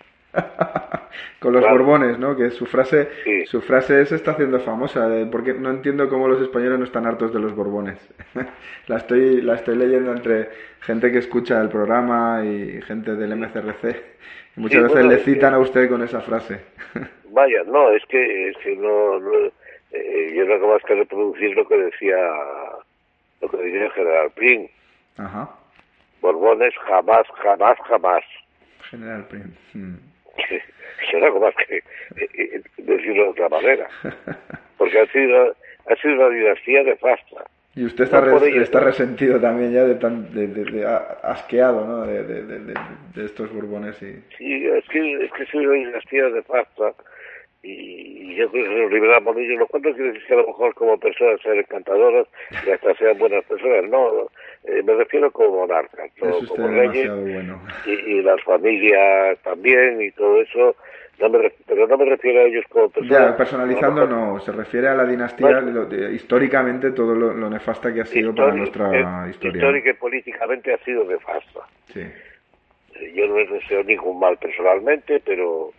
Con 1.41 1.53
los 1.53 1.63
Borbones, 1.63 2.19
¿no? 2.19 2.37
Que 2.37 2.51
su 2.51 2.67
frase, 2.67 3.09
su 3.47 3.61
frase 3.61 4.05
se 4.07 4.17
está 4.17 4.33
haciendo 4.33 4.61
famosa, 4.61 5.09
porque 5.31 5.55
no 5.55 5.71
entiendo 5.71 6.09
cómo 6.09 6.27
los 6.29 6.41
españoles 6.43 6.79
no 6.79 6.85
están 6.85 7.07
hartos 7.07 7.33
de 7.33 7.39
los 7.41 7.55
Borbones. 7.55 7.99
la 8.89 8.97
estoy, 8.97 9.41
la 9.43 9.55
estoy 9.55 9.77
leyendo 9.77 10.13
entre 10.13 10.49
gente 10.81 11.13
que 11.13 11.19
escucha 11.19 11.61
el 11.61 11.69
programa 11.69 12.45
y 12.45 12.83
gente 12.83 13.15
del 13.15 13.37
MCRC 13.37 14.19
Muchas 14.59 14.83
veces 14.83 15.05
le 15.07 15.19
citan 15.19 15.55
a 15.55 15.59
usted 15.59 15.89
con 15.89 16.03
esa 16.03 16.21
frase. 16.21 16.61
Vaya, 17.31 17.63
no, 17.67 17.91
es 17.91 18.05
que, 18.07 18.49
es 18.49 18.57
que 18.59 18.75
no, 18.77 19.19
eh, 19.93 20.33
yo 20.35 20.45
no 20.45 20.55
hago 20.55 20.73
más 20.75 20.83
que 20.83 20.95
reproducir 20.95 21.55
lo 21.57 21.67
que 21.67 21.77
decía 21.77 22.17
lo 23.41 23.49
que 23.49 23.57
decía 23.59 23.85
el 23.85 23.93
general 23.93 24.31
Prim. 24.33 24.69
Ajá. 25.17 25.49
Borbones 26.21 26.75
jamás, 26.87 27.25
jamás, 27.43 27.79
jamás. 27.87 28.25
General 28.91 29.25
Prim. 29.27 29.55
Hmm. 29.73 29.97
Yo 31.13 31.19
no 31.19 31.27
hago 31.27 31.41
más 31.41 31.55
que 31.55 31.77
eh, 31.77 31.83
eh, 32.35 32.63
decirlo 32.79 33.25
de 33.25 33.31
otra 33.31 33.49
manera. 33.49 33.89
Porque 34.77 35.01
ha 35.01 35.07
sido, 35.07 35.55
ha 35.87 35.97
sido 35.97 36.15
una 36.15 36.29
dinastía 36.29 36.85
de 36.85 36.97
fasta. 36.97 37.45
Y 37.75 37.85
usted 37.85 38.05
está, 38.05 38.25
está 38.47 38.81
resentido 38.81 39.41
también 39.41 39.73
ya 39.73 39.85
de, 39.85 39.95
tan, 39.97 40.35
de, 40.35 40.85
asqueado, 41.23 41.87
¿no? 41.87 42.07
De, 42.07 42.75
estos 43.25 43.53
burbones 43.53 44.01
y... 44.03 44.21
Sí, 44.37 44.67
es 44.67 44.85
que, 44.89 45.25
es 45.25 45.33
que 45.33 45.47
soy 45.47 45.67
una 45.67 45.75
dinastía 45.75 46.29
de 46.29 46.43
pasta 46.43 46.93
y 47.63 48.37
yo 48.37 48.51
creo 48.51 48.65
que 48.65 48.79
los 48.79 48.93
liberamos 48.93 49.37
ellos, 49.37 49.59
lo 49.59 49.67
cual 49.67 49.83
no 49.83 49.95
quiere 49.95 50.13
decir 50.13 50.27
que 50.27 50.35
a 50.35 50.37
lo 50.37 50.47
mejor 50.47 50.75
como 50.75 50.99
personas 50.99 51.41
sean 51.43 51.59
encantadoras 51.59 52.27
y 52.67 52.71
hasta 52.71 52.95
sean 52.95 53.19
buenas 53.19 53.45
personas, 53.45 53.85
no, 53.91 54.29
eh, 54.65 54.83
me 54.85 54.95
refiero 54.95 55.31
como 55.31 55.67
monarcas, 55.67 56.11
como 56.19 56.69
reyes 56.69 57.11
bueno. 57.11 57.61
y, 57.87 57.91
y 57.91 58.23
las 58.23 58.43
familias 58.45 59.39
también 59.43 60.01
y 60.03 60.11
todo 60.13 60.41
eso 60.41 60.77
pero 61.67 61.87
no 61.89 61.99
me 61.99 62.05
refiero 62.05 62.41
a 62.41 62.45
ellos 62.45 62.65
como 62.69 62.89
personas. 62.91 63.31
Ya, 63.31 63.37
personalizando 63.37 64.07
no, 64.07 64.39
se 64.41 64.53
refiere 64.53 64.89
a 64.89 64.95
la 64.95 65.05
dinastía, 65.05 65.61
históricamente 66.13 66.93
todo 66.93 67.15
lo, 67.15 67.51
nefasta 67.51 67.93
que 67.93 68.03
ha 68.03 68.07
sido 68.07 68.35
para 68.35 68.55
nuestra 68.55 69.29
historia. 69.29 69.59
Histórica 69.59 69.91
y 69.91 69.95
políticamente 69.95 70.73
ha 70.73 70.79
sido 70.79 71.05
nefasta. 71.05 71.61
Sí. 71.87 72.01
Eh, 72.01 73.13
yo 73.15 73.27
no 73.27 73.39
les 73.39 73.51
deseo 73.51 73.83
ningún 73.83 74.21
mal 74.21 74.37
personalmente, 74.39 75.21
pero 75.25 75.73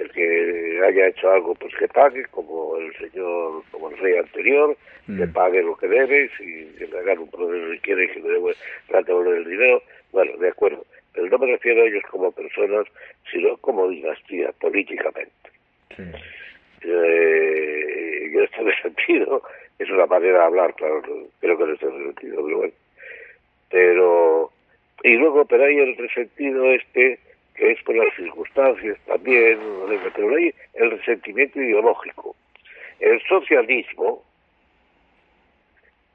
el 0.00 0.10
que 0.12 0.80
haya 0.86 1.08
hecho 1.08 1.30
algo, 1.30 1.54
pues 1.54 1.74
que 1.76 1.88
pague, 1.88 2.24
como 2.26 2.76
el 2.76 2.92
señor, 2.96 3.62
como 3.70 3.90
el 3.90 3.98
rey 3.98 4.16
anterior, 4.16 4.76
que 5.06 5.26
mm. 5.26 5.32
pague 5.32 5.62
lo 5.62 5.76
que 5.76 5.88
debe, 5.88 6.30
si 6.36 6.68
le 6.78 6.98
hagan 6.98 7.18
un 7.20 7.30
proceso 7.30 7.72
y 7.72 7.78
quiere 7.80 8.10
que 8.10 8.20
le 8.20 8.28
devuelva 8.30 9.36
el 9.36 9.44
dinero, 9.44 9.82
bueno, 10.12 10.36
de 10.38 10.48
acuerdo 10.48 10.84
pero 11.16 11.28
no 11.28 11.38
me 11.38 11.46
refiero 11.46 11.82
a 11.82 11.86
ellos 11.86 12.02
como 12.10 12.30
personas, 12.30 12.86
sino 13.32 13.56
como 13.56 13.88
dinastía, 13.88 14.52
políticamente. 14.60 15.32
Sí. 15.96 16.02
Eh, 16.82 18.26
en 18.26 18.42
este 18.42 18.62
sentido, 18.82 19.42
es 19.78 19.88
una 19.88 20.04
manera 20.04 20.40
de 20.40 20.44
hablar, 20.44 20.74
claro, 20.74 21.02
creo 21.40 21.56
que 21.56 21.64
en 21.64 21.72
este 21.72 21.88
sentido, 21.88 22.44
pero 22.44 22.56
bueno. 22.58 22.72
Pero, 23.70 24.52
y 25.02 25.14
luego, 25.14 25.46
pero 25.46 25.64
hay 25.64 25.78
el 25.78 25.96
resentido 25.96 26.70
este, 26.72 27.18
que 27.56 27.72
es 27.72 27.82
por 27.82 27.96
las 27.96 28.14
circunstancias 28.14 28.98
también, 29.06 29.58
pero 30.14 30.36
hay 30.36 30.54
el 30.74 30.90
resentimiento 30.90 31.60
ideológico. 31.60 32.36
El 33.00 33.20
socialismo 33.22 34.22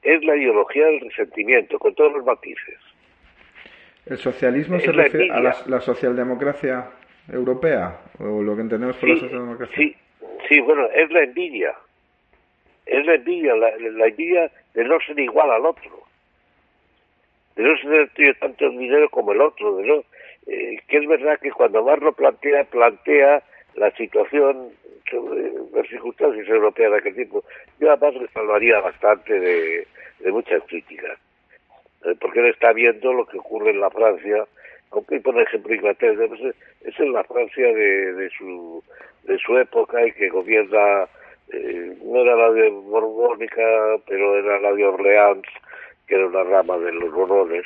es 0.01 0.23
la 0.23 0.35
ideología 0.35 0.85
del 0.85 1.01
resentimiento, 1.01 1.77
con 1.79 1.93
todos 1.95 2.13
los 2.13 2.25
matices. 2.25 2.79
¿El 4.05 4.17
socialismo 4.17 4.79
se 4.79 4.91
refiere 4.91 5.31
a 5.31 5.39
la, 5.39 5.81
socialdemocracia 5.81 6.89
europea? 7.31 8.01
¿O 8.19 8.41
lo 8.41 8.55
que 8.55 8.61
entendemos 8.61 8.97
por 8.97 9.09
la 9.09 9.15
socialdemocracia? 9.17 9.75
Sí, 9.77 9.95
sí, 10.49 10.59
bueno, 10.59 10.87
es 10.93 11.09
la 11.11 11.23
envidia. 11.23 11.75
Es 12.85 13.05
la 13.05 13.15
envidia, 13.15 13.55
la, 13.55 13.69
envidia 14.07 14.51
de 14.73 14.83
no 14.83 14.99
ser 15.01 15.19
igual 15.19 15.51
al 15.51 15.65
otro. 15.65 16.01
De 17.55 17.63
no 17.63 17.77
ser 17.77 18.09
tanto 18.39 18.69
dinero 18.71 19.07
como 19.09 19.33
el 19.33 19.41
otro. 19.41 19.77
De 19.77 19.85
no, 19.85 20.03
eh, 20.47 20.79
que 20.87 20.97
es 20.97 21.07
verdad 21.07 21.39
que 21.39 21.51
cuando 21.51 21.83
más 21.83 21.99
lo 21.99 22.13
plantea, 22.13 22.63
plantea 22.65 23.43
la 23.75 23.91
situación 23.91 24.69
sobre 25.09 25.51
las 25.73 25.87
circunstancias 25.87 26.47
europeas 26.47 26.91
de 26.91 26.97
aquel 26.97 27.15
tiempo. 27.15 27.43
Yo 27.79 27.91
además 27.91 28.21
le 28.21 28.27
salvaría 28.29 28.79
bastante 28.79 29.39
de 29.39 30.31
muchas 30.31 30.63
críticas. 30.63 31.17
Eh, 32.03 32.15
porque 32.19 32.39
él 32.39 32.47
está 32.47 32.73
viendo 32.73 33.13
lo 33.13 33.27
que 33.27 33.37
ocurre 33.37 33.69
en 33.71 33.79
la 33.79 33.91
Francia 33.91 34.47
aunque 34.89 35.19
por 35.19 35.39
ejemplo 35.39 35.75
Inglaterra 35.75 36.25
pues, 36.27 36.55
es 36.81 36.99
en 36.99 37.13
la 37.13 37.23
Francia 37.23 37.67
de, 37.67 38.13
de 38.13 38.29
su 38.31 38.83
de 39.23 39.37
su 39.37 39.55
época 39.57 40.05
y 40.07 40.11
que 40.13 40.29
gobierna 40.29 41.07
eh, 41.53 41.95
no 42.03 42.21
era 42.21 42.35
la 42.35 42.51
de 42.53 42.69
Borbónica 42.69 43.61
pero 44.07 44.35
era 44.35 44.59
la 44.59 44.73
de 44.73 44.83
Orleans 44.83 45.45
que 46.07 46.15
era 46.15 46.25
una 46.25 46.43
rama 46.43 46.79
de 46.79 46.91
los 46.91 47.11
Borbones 47.11 47.65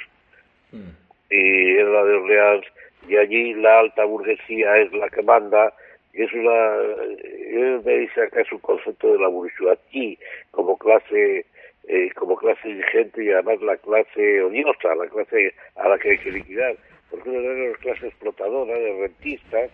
mm. 0.73 1.04
Y 1.29 1.77
era 1.77 1.89
la 1.89 2.03
de 2.03 2.13
Orleans 2.15 2.65
y 3.07 3.17
allí 3.17 3.53
la 3.55 3.79
alta 3.79 4.05
burguesía 4.05 4.77
es 4.77 4.91
la 4.93 5.09
que 5.09 5.21
manda 5.21 5.73
y 6.13 6.23
es 6.23 6.33
una 6.33 6.75
eh, 7.23 7.81
me 7.83 7.97
dice 7.97 8.21
acá 8.21 8.41
es 8.41 8.51
un 8.51 8.59
concepto 8.59 9.13
de 9.13 9.19
la 9.19 9.29
aquí 9.71 10.17
como 10.51 10.77
clase 10.77 11.45
eh, 11.87 12.09
como 12.15 12.35
clase 12.35 12.67
dirigente 12.67 13.23
y 13.23 13.29
además 13.29 13.61
la 13.61 13.77
clase 13.77 14.41
odiosa, 14.41 14.95
la 14.95 15.07
clase 15.07 15.53
a 15.75 15.87
la 15.87 15.99
que 15.99 16.11
hay 16.11 16.17
que 16.17 16.31
liquidar, 16.31 16.75
porque 17.11 17.29
no 17.29 17.39
eran 17.39 17.69
las 17.69 17.77
clase 17.77 18.07
explotadora 18.07 18.73
de 18.73 19.01
rentistas, 19.01 19.69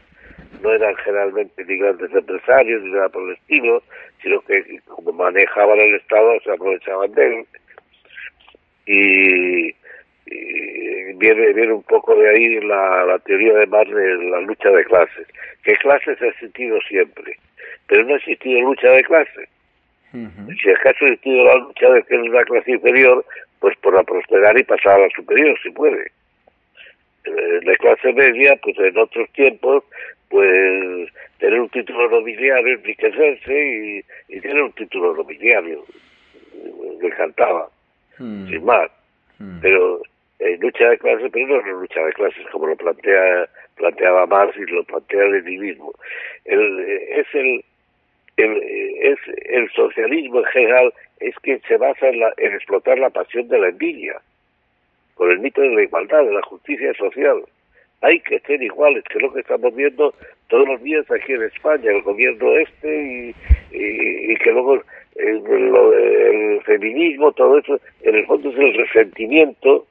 no 0.62 0.74
eran 0.74 0.94
generalmente 0.98 1.64
ni 1.64 1.78
grandes 1.78 2.14
empresarios 2.14 2.84
ni 2.84 2.92
nada 2.92 3.08
por 3.08 3.24
el 3.24 3.36
estilo, 3.36 3.82
sino 4.22 4.42
que 4.42 4.80
como 4.88 5.14
manejaban 5.14 5.80
el 5.80 5.96
Estado 5.96 6.38
se 6.42 6.52
aprovechaban 6.52 7.14
de 7.14 7.28
él. 7.28 7.46
Y, 8.88 9.76
viene, 11.18 11.54
viene 11.54 11.74
un 11.74 11.84
poco 11.84 12.16
de 12.16 12.30
ahí 12.30 12.60
la, 12.62 13.06
la 13.06 13.20
teoría 13.20 13.54
además 13.54 13.88
de 13.88 14.30
la 14.30 14.42
lucha 14.42 14.70
de 14.70 14.84
clases, 14.86 15.28
que 15.64 15.74
clases 15.78 16.22
ha 16.22 16.28
existido 16.28 16.80
siempre, 16.82 17.38
pero 17.88 18.04
no 18.06 18.14
ha 18.14 18.18
existido 18.18 18.62
lucha 18.62 18.92
de 18.92 19.04
clases 19.04 19.50
si 20.12 20.70
acaso 20.70 21.06
existido 21.06 21.46
la 21.46 21.56
lucha 21.56 21.90
de 21.90 22.04
que 22.04 22.16
es 22.16 22.32
la 22.32 22.44
clase 22.44 22.72
inferior, 22.72 23.26
pues 23.60 23.78
por 23.78 23.96
la 23.96 24.04
prosperar 24.04 24.58
y 24.60 24.64
pasar 24.64 25.00
a 25.00 25.04
la 25.04 25.10
superior, 25.16 25.58
si 25.62 25.70
puede. 25.72 26.12
La 27.24 27.76
clase 27.76 28.12
media, 28.14 28.58
pues 28.62 28.78
en 28.80 28.98
otros 28.98 29.32
tiempos, 29.34 29.84
pues 30.30 31.10
tener 31.40 31.62
un 31.62 31.70
título 31.70 32.10
nobiliario, 32.10 32.76
enriquecerse 32.76 34.04
y, 34.28 34.40
tener 34.42 34.64
un 34.64 34.74
título 34.74 35.16
nobiliario. 35.16 35.86
Me 37.00 37.08
encantaba, 37.08 37.70
sin 38.18 38.66
más. 38.66 38.92
Pero 39.62 40.02
en 40.42 40.60
lucha 40.60 40.90
de 40.90 40.98
clases, 40.98 41.30
pero 41.32 41.48
no 41.48 41.58
es 41.58 41.64
una 41.64 41.82
lucha 41.82 42.04
de 42.04 42.14
clases 42.14 42.46
como 42.52 42.68
lo 42.68 42.76
plantea 42.76 43.48
planteaba 43.76 44.26
Marx 44.26 44.56
y 44.58 44.72
lo 44.72 44.84
plantea 44.84 45.24
el 45.24 45.44
mismo. 45.44 45.94
El, 46.46 46.80
es 47.10 47.28
el 47.34 47.64
el, 48.38 48.64
es 49.02 49.20
el 49.50 49.70
socialismo 49.72 50.40
en 50.40 50.46
general 50.46 50.94
es 51.20 51.36
que 51.44 51.60
se 51.68 51.78
basa 51.78 52.08
en, 52.08 52.22
en 52.38 52.54
explotar 52.54 52.98
la 52.98 53.10
pasión 53.10 53.48
de 53.48 53.60
la 53.60 53.70
envidia, 53.70 54.20
con 55.14 55.30
el 55.30 55.40
mito 55.40 55.62
de 55.62 55.70
la 55.70 55.84
igualdad, 55.84 56.24
de 56.24 56.34
la 56.34 56.42
justicia 56.44 56.94
social. 56.96 57.44
Hay 58.02 58.20
que 58.22 58.40
ser 58.40 58.64
iguales, 58.64 59.04
que 59.04 59.20
es 59.20 59.22
lo 59.22 59.32
que 59.32 59.42
estamos 59.42 59.76
viendo 59.76 60.14
todos 60.48 60.68
los 60.68 60.82
días 60.82 61.10
aquí 61.12 61.34
en 61.34 61.44
España, 61.44 61.92
el 61.92 62.02
gobierno 62.02 62.58
este 62.58 63.34
y, 63.72 64.36
que 64.36 64.52
luego 64.52 64.82
el, 65.16 65.44
el, 65.46 66.62
feminismo, 66.64 67.32
todo 67.34 67.60
eso, 67.60 67.80
en 68.02 68.16
el 68.16 68.26
fondo 68.26 68.50
es 68.50 68.58
el 68.58 68.74
resentimiento 68.74 69.86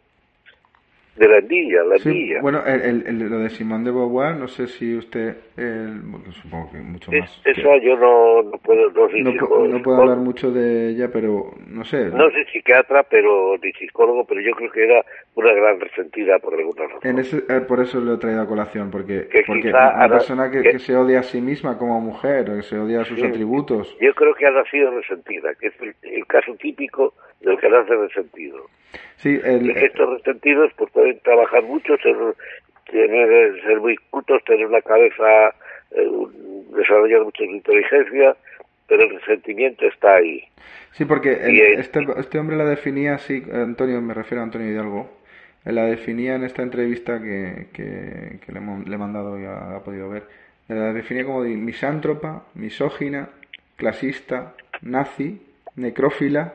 de 1.16 1.28
la 1.28 1.38
envidia, 1.38 1.82
la 1.84 1.96
envidia. 1.96 2.40
bueno, 2.40 2.62
lo 2.64 3.38
de 3.40 3.50
Simón 3.50 3.84
de 3.84 3.90
Beauvoir, 3.90 4.36
no 4.36 4.48
sé 4.48 4.66
si 4.68 4.96
usted, 4.96 5.36
supongo 6.42 6.70
que 6.70 6.78
mucho 6.78 7.12
más. 7.12 7.42
Esa 7.44 7.76
yo 7.82 7.96
no, 7.96 8.42
no 8.42 8.58
puedo, 8.58 8.90
no, 8.90 9.82
puedo 9.82 10.00
hablar 10.00 10.18
mucho 10.18 10.50
de 10.50 10.90
ella, 10.90 11.08
pero 11.12 11.52
no 11.66 11.84
sé. 11.84 12.06
No 12.06 12.30
sé 12.30 12.44
psiquiatra, 12.52 13.02
pero 13.04 13.56
ni 13.62 13.72
psicólogo, 13.72 14.24
pero 14.24 14.40
yo 14.40 14.52
creo 14.52 14.70
que 14.70 14.84
era 14.84 15.04
una 15.34 15.52
gran 15.52 15.80
resentida 15.80 16.38
por 16.38 16.54
alguna 16.54 16.84
razón. 16.86 17.00
En 17.02 17.18
ese, 17.18 17.38
eh, 17.48 17.61
por 17.61 17.80
eso 17.80 18.00
lo 18.00 18.14
he 18.14 18.18
traído 18.18 18.42
a 18.42 18.46
colación, 18.46 18.90
porque, 18.90 19.28
porque 19.46 19.68
una 19.68 20.08
persona 20.08 20.50
que, 20.50 20.78
se 20.78 20.96
odia 20.96 21.20
a 21.20 21.22
sí 21.22 21.40
misma 21.40 21.76
como 21.76 22.00
mujer, 22.00 22.44
que 22.44 22.62
se 22.62 22.78
odia 22.78 23.02
a 23.02 23.04
sus 23.04 23.22
atributos. 23.22 23.96
Yo 24.00 24.14
creo 24.14 24.34
que 24.34 24.46
ha 24.46 24.50
nacido 24.50 24.90
resentida, 24.90 25.54
que 25.54 25.68
es 25.68 25.74
el, 26.02 26.26
caso 26.26 26.54
típico 26.54 27.14
del 27.41 27.59
que 27.59 27.68
nace 27.68 27.95
resentido. 27.95 28.66
Sí, 29.16 29.38
el, 29.45 29.70
estos 29.70 30.11
resentidos 30.18 30.72
pues 30.76 30.91
pueden 30.93 31.18
trabajar 31.20 31.62
mucho, 31.62 31.97
ser, 31.99 32.16
tener, 32.91 33.62
ser 33.62 33.80
muy 33.80 33.97
cultos, 34.11 34.43
tener 34.45 34.66
una 34.66 34.82
cabeza, 34.82 35.55
eh, 35.93 36.09
desarrollar 36.76 37.22
mucha 37.24 37.45
inteligencia, 37.45 38.36
pero 38.88 39.03
el 39.05 39.11
resentimiento 39.20 39.86
está 39.86 40.16
ahí. 40.16 40.43
Sí, 40.93 41.05
porque 41.05 41.32
este, 41.78 42.01
este 42.16 42.38
hombre 42.38 42.57
la 42.57 42.64
definía 42.64 43.14
así, 43.14 43.43
Antonio, 43.53 44.01
me 44.01 44.14
refiero 44.14 44.41
a 44.41 44.45
Antonio 44.45 44.70
Hidalgo, 44.70 45.11
la 45.64 45.84
definía 45.84 46.34
en 46.34 46.45
esta 46.45 46.62
entrevista 46.62 47.20
que, 47.20 47.66
que, 47.72 48.53
le, 48.53 48.59
he 48.59 48.99
mandado 48.99 49.38
y 49.38 49.45
ha, 49.45 49.76
ha, 49.76 49.84
podido 49.84 50.09
ver, 50.09 50.24
la 50.68 50.93
definía 50.93 51.24
como 51.24 51.41
misántropa, 51.41 52.45
misógina, 52.55 53.28
clasista, 53.76 54.55
nazi, 54.82 55.41
necrófila, 55.76 56.55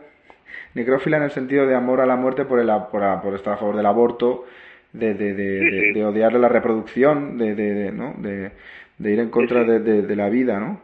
necrófila 0.74 1.18
en 1.18 1.24
el 1.24 1.32
sentido 1.32 1.66
de 1.66 1.76
amor 1.76 2.02
a 2.02 2.06
la 2.06 2.16
muerte 2.16 2.46
por, 2.46 2.60
el, 2.60 2.70
por, 2.92 3.22
por 3.22 3.36
estar 3.36 3.54
a 3.54 3.58
favor 3.58 3.76
del 3.76 3.86
aborto, 3.86 4.46
de, 4.94 5.14
de, 5.14 5.34
de, 5.34 5.92
de 5.94 6.06
odiar 6.06 6.34
la 6.34 6.48
reproducción, 6.48 7.38
de, 7.38 7.56
de, 7.56 7.92
¿no? 7.92 8.14
de, 8.18 8.52
ir 9.00 9.20
en 9.20 9.30
contra 9.30 9.64
de, 9.64 10.16
la 10.16 10.30
vida, 10.30 10.60
¿no? 10.60 10.82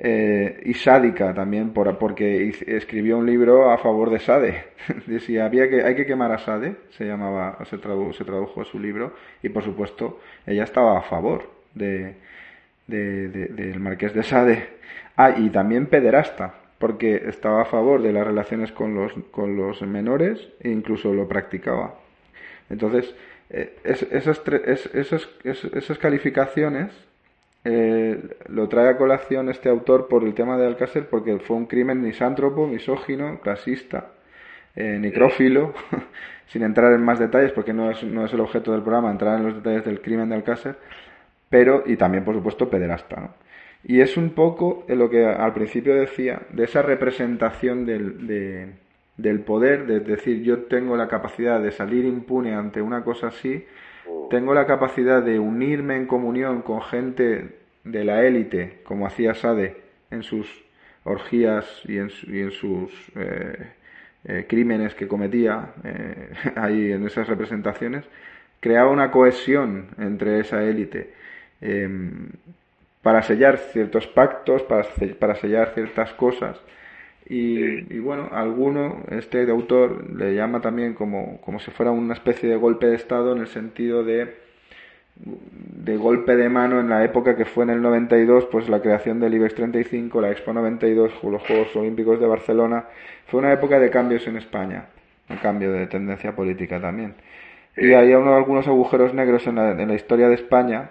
Eh, 0.00 0.60
y 0.64 0.74
sádica 0.74 1.34
también, 1.34 1.72
por, 1.72 1.98
porque 1.98 2.54
escribió 2.68 3.18
un 3.18 3.26
libro 3.26 3.72
a 3.72 3.78
favor 3.78 4.10
de 4.10 4.20
Sade. 4.20 4.64
Decía, 5.06 5.44
había 5.44 5.68
que, 5.68 5.82
hay 5.82 5.96
que 5.96 6.06
quemar 6.06 6.30
a 6.30 6.38
Sade, 6.38 6.76
se 6.90 7.04
llamaba, 7.04 7.58
se, 7.64 7.78
tradujo, 7.78 8.12
se 8.12 8.24
tradujo 8.24 8.64
su 8.64 8.78
libro, 8.78 9.14
y 9.42 9.48
por 9.48 9.64
supuesto, 9.64 10.20
ella 10.46 10.62
estaba 10.62 10.98
a 10.98 11.02
favor 11.02 11.50
de, 11.74 12.14
del 12.86 13.80
marqués 13.80 14.14
de 14.14 14.22
Sade. 14.22 14.68
Ah, 15.16 15.34
y 15.36 15.50
también 15.50 15.86
pederasta, 15.86 16.54
porque 16.78 17.24
estaba 17.28 17.62
a 17.62 17.64
favor 17.64 18.02
de 18.02 18.12
las 18.12 18.26
relaciones 18.26 18.72
con 18.72 18.94
los, 18.94 19.12
con 19.30 19.56
los 19.56 19.82
menores 19.82 20.48
e 20.60 20.70
incluso 20.70 21.12
lo 21.12 21.26
practicaba. 21.26 21.94
Entonces, 22.70 23.14
eh, 23.50 23.76
esas, 23.84 24.42
esas, 24.94 25.28
esas, 25.44 25.98
calificaciones 25.98 26.92
eh, 27.64 28.22
lo 28.48 28.68
trae 28.68 28.90
a 28.90 28.96
colación 28.96 29.48
este 29.48 29.68
autor 29.68 30.08
por 30.08 30.22
el 30.22 30.34
tema 30.34 30.56
de 30.58 30.66
Alcácer 30.66 31.08
porque 31.08 31.38
fue 31.38 31.56
un 31.56 31.66
crimen 31.66 32.02
misántropo, 32.02 32.66
misógino, 32.66 33.40
clasista, 33.40 34.12
eh, 34.76 34.98
necrófilo, 35.00 35.74
sin 36.48 36.62
entrar 36.62 36.92
en 36.92 37.02
más 37.02 37.18
detalles 37.18 37.52
porque 37.52 37.72
no 37.72 37.90
es, 37.90 38.04
no 38.04 38.26
es 38.26 38.32
el 38.32 38.40
objeto 38.40 38.72
del 38.72 38.82
programa 38.82 39.10
entrar 39.10 39.38
en 39.38 39.46
los 39.46 39.56
detalles 39.56 39.84
del 39.84 40.00
crimen 40.00 40.28
de 40.28 40.36
Alcácer, 40.36 40.76
pero 41.48 41.82
y 41.86 41.96
también 41.96 42.24
por 42.24 42.34
supuesto 42.34 42.68
pederasta. 42.68 43.16
¿no? 43.20 43.47
Y 43.84 44.00
es 44.00 44.16
un 44.16 44.30
poco 44.30 44.84
lo 44.88 45.08
que 45.08 45.24
al 45.24 45.54
principio 45.54 45.94
decía, 45.94 46.42
de 46.50 46.64
esa 46.64 46.82
representación 46.82 47.86
del, 47.86 48.76
del 49.16 49.40
poder, 49.40 49.86
de 49.86 50.00
decir, 50.00 50.42
yo 50.42 50.64
tengo 50.64 50.96
la 50.96 51.08
capacidad 51.08 51.60
de 51.60 51.72
salir 51.72 52.04
impune 52.04 52.54
ante 52.54 52.82
una 52.82 53.04
cosa 53.04 53.28
así, 53.28 53.64
tengo 54.30 54.54
la 54.54 54.66
capacidad 54.66 55.22
de 55.22 55.38
unirme 55.38 55.96
en 55.96 56.06
comunión 56.06 56.62
con 56.62 56.82
gente 56.82 57.56
de 57.84 58.04
la 58.04 58.24
élite, 58.24 58.80
como 58.84 59.06
hacía 59.06 59.34
Sade 59.34 59.76
en 60.10 60.22
sus 60.22 60.46
orgías 61.04 61.82
y 61.86 61.98
en, 61.98 62.10
y 62.26 62.40
en 62.40 62.50
sus 62.50 62.92
eh, 63.16 63.66
eh, 64.24 64.46
crímenes 64.48 64.94
que 64.94 65.08
cometía 65.08 65.72
eh, 65.84 66.30
ahí 66.56 66.92
en 66.92 67.06
esas 67.06 67.26
representaciones, 67.28 68.04
creaba 68.60 68.90
una 68.90 69.10
cohesión 69.10 69.88
entre 69.98 70.40
esa 70.40 70.62
élite. 70.62 71.14
Para 73.08 73.22
sellar 73.22 73.56
ciertos 73.56 74.06
pactos, 74.06 74.62
para, 74.64 74.86
para 75.18 75.34
sellar 75.36 75.72
ciertas 75.72 76.12
cosas. 76.12 76.60
Y, 77.26 77.98
bueno, 78.00 78.28
alguno, 78.30 79.02
este 79.08 79.48
autor, 79.50 80.14
le 80.14 80.34
llama 80.34 80.60
también 80.60 80.92
como, 80.92 81.40
como 81.40 81.58
si 81.58 81.70
fuera 81.70 81.90
una 81.90 82.12
especie 82.12 82.50
de 82.50 82.56
golpe 82.56 82.86
de 82.86 82.96
Estado 82.96 83.32
en 83.32 83.38
el 83.38 83.46
sentido 83.46 84.04
de, 84.04 84.34
de 85.14 85.96
golpe 85.96 86.36
de 86.36 86.50
mano 86.50 86.80
en 86.80 86.90
la 86.90 87.02
época 87.02 87.34
que 87.34 87.46
fue 87.46 87.64
en 87.64 87.70
el 87.70 87.80
92, 87.80 88.44
pues 88.52 88.68
la 88.68 88.82
creación 88.82 89.20
del 89.20 89.32
IBEX 89.32 89.54
35, 89.54 90.20
la 90.20 90.30
Expo 90.30 90.52
92, 90.52 91.10
los 91.22 91.42
Juegos 91.44 91.74
Olímpicos 91.76 92.20
de 92.20 92.26
Barcelona, 92.26 92.84
fue 93.28 93.40
una 93.40 93.54
época 93.54 93.80
de 93.80 93.88
cambios 93.88 94.26
en 94.26 94.36
España, 94.36 94.84
un 95.30 95.38
cambio 95.38 95.72
de 95.72 95.86
tendencia 95.86 96.36
política 96.36 96.78
también. 96.78 97.14
Y 97.74 97.94
hay 97.94 98.12
algunos 98.12 98.68
agujeros 98.68 99.14
negros 99.14 99.46
en 99.46 99.56
la 99.56 99.94
historia 99.94 100.28
de 100.28 100.34
España 100.34 100.90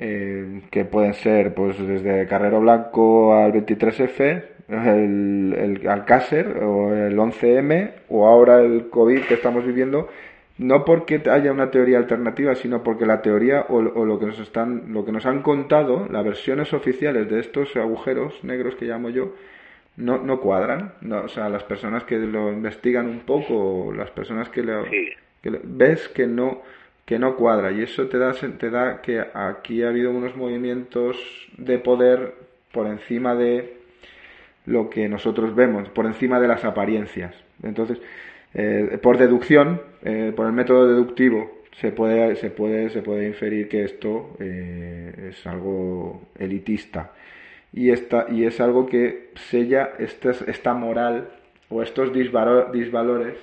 eh, 0.00 0.62
que 0.70 0.84
pueden 0.84 1.12
ser 1.14 1.54
pues 1.54 1.76
desde 1.76 2.26
Carrero 2.28 2.60
Blanco 2.60 3.34
al 3.34 3.52
23F, 3.52 4.44
el, 4.68 5.54
el 5.58 5.88
Alcácer 5.88 6.62
o 6.62 6.94
el 6.94 7.16
11M 7.16 7.92
o 8.08 8.26
ahora 8.26 8.60
el 8.60 8.90
COVID 8.90 9.22
que 9.22 9.34
estamos 9.34 9.66
viviendo, 9.66 10.08
no 10.58 10.84
porque 10.84 11.22
haya 11.30 11.52
una 11.52 11.70
teoría 11.70 11.98
alternativa, 11.98 12.54
sino 12.54 12.82
porque 12.82 13.06
la 13.06 13.22
teoría 13.22 13.66
o, 13.68 13.80
lo 13.80 14.18
que 14.18 14.26
nos 14.26 14.38
están, 14.38 14.92
lo 14.92 15.04
que 15.04 15.12
nos 15.12 15.26
han 15.26 15.42
contado, 15.42 16.06
las 16.10 16.24
versiones 16.24 16.72
oficiales 16.72 17.28
de 17.28 17.40
estos 17.40 17.74
agujeros 17.76 18.42
negros 18.44 18.76
que 18.76 18.84
llamo 18.84 19.08
yo, 19.08 19.34
no, 19.96 20.18
no 20.18 20.40
cuadran. 20.40 20.94
No, 21.00 21.22
o 21.22 21.28
sea, 21.28 21.48
las 21.48 21.64
personas 21.64 22.04
que 22.04 22.18
lo 22.18 22.52
investigan 22.52 23.06
un 23.06 23.20
poco, 23.20 23.92
las 23.92 24.10
personas 24.10 24.48
que, 24.48 24.62
le, 24.62 25.18
que 25.42 25.60
ves 25.64 26.08
que 26.08 26.26
no 26.26 26.62
que 27.08 27.18
no 27.18 27.36
cuadra 27.36 27.72
y 27.72 27.80
eso 27.80 28.06
te 28.06 28.18
da, 28.18 28.34
te 28.34 28.68
da 28.68 29.00
que 29.00 29.18
aquí 29.32 29.82
ha 29.82 29.88
habido 29.88 30.10
unos 30.10 30.36
movimientos 30.36 31.16
de 31.56 31.78
poder 31.78 32.34
por 32.70 32.86
encima 32.86 33.34
de 33.34 33.78
lo 34.66 34.90
que 34.90 35.08
nosotros 35.08 35.54
vemos, 35.54 35.88
por 35.88 36.04
encima 36.04 36.38
de 36.38 36.48
las 36.48 36.66
apariencias. 36.66 37.34
Entonces, 37.62 37.98
eh, 38.52 38.98
por 39.02 39.16
deducción, 39.16 39.80
eh, 40.02 40.34
por 40.36 40.48
el 40.48 40.52
método 40.52 40.86
deductivo, 40.86 41.62
se 41.80 41.92
puede, 41.92 42.36
se 42.36 42.50
puede, 42.50 42.90
se 42.90 43.00
puede 43.00 43.26
inferir 43.26 43.70
que 43.70 43.84
esto 43.84 44.36
eh, 44.38 45.30
es 45.30 45.46
algo 45.46 46.28
elitista 46.38 47.12
y, 47.72 47.90
esta, 47.90 48.26
y 48.28 48.44
es 48.44 48.60
algo 48.60 48.84
que 48.84 49.30
sella 49.34 49.92
esta, 49.98 50.32
esta 50.46 50.74
moral 50.74 51.30
o 51.70 51.82
estos 51.82 52.12
disvalores 52.12 53.38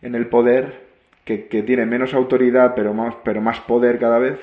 en 0.00 0.14
el 0.14 0.28
poder 0.28 0.89
que, 1.24 1.38
tiene 1.38 1.86
menos 1.86 2.14
autoridad 2.14 2.74
pero 2.74 2.94
más, 2.94 3.14
pero 3.24 3.40
más 3.40 3.60
poder 3.60 3.98
cada 3.98 4.18
vez 4.18 4.38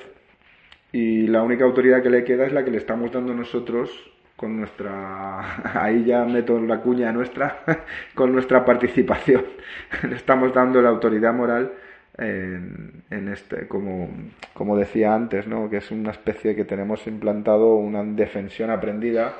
y 0.92 1.26
la 1.26 1.42
única 1.42 1.64
autoridad 1.64 2.02
que 2.02 2.10
le 2.10 2.24
queda 2.24 2.46
es 2.46 2.52
la 2.52 2.64
que 2.64 2.70
le 2.70 2.78
estamos 2.78 3.12
dando 3.12 3.34
nosotros 3.34 3.90
con 4.36 4.56
nuestra 4.56 5.74
ahí 5.82 6.04
ya 6.04 6.24
meto 6.24 6.58
la 6.60 6.80
cuña 6.80 7.12
nuestra 7.12 7.62
con 8.14 8.32
nuestra 8.32 8.64
participación 8.64 9.44
le 10.08 10.16
estamos 10.16 10.54
dando 10.54 10.80
la 10.80 10.88
autoridad 10.88 11.34
moral 11.34 11.72
en, 12.18 13.04
en, 13.10 13.28
este, 13.28 13.68
como, 13.68 14.10
como 14.52 14.76
decía 14.76 15.14
antes, 15.14 15.46
¿no? 15.46 15.70
que 15.70 15.76
es 15.76 15.90
una 15.92 16.10
especie 16.10 16.56
que 16.56 16.64
tenemos 16.64 17.06
implantado 17.06 17.76
una 17.76 18.02
defensión 18.02 18.70
aprendida 18.70 19.34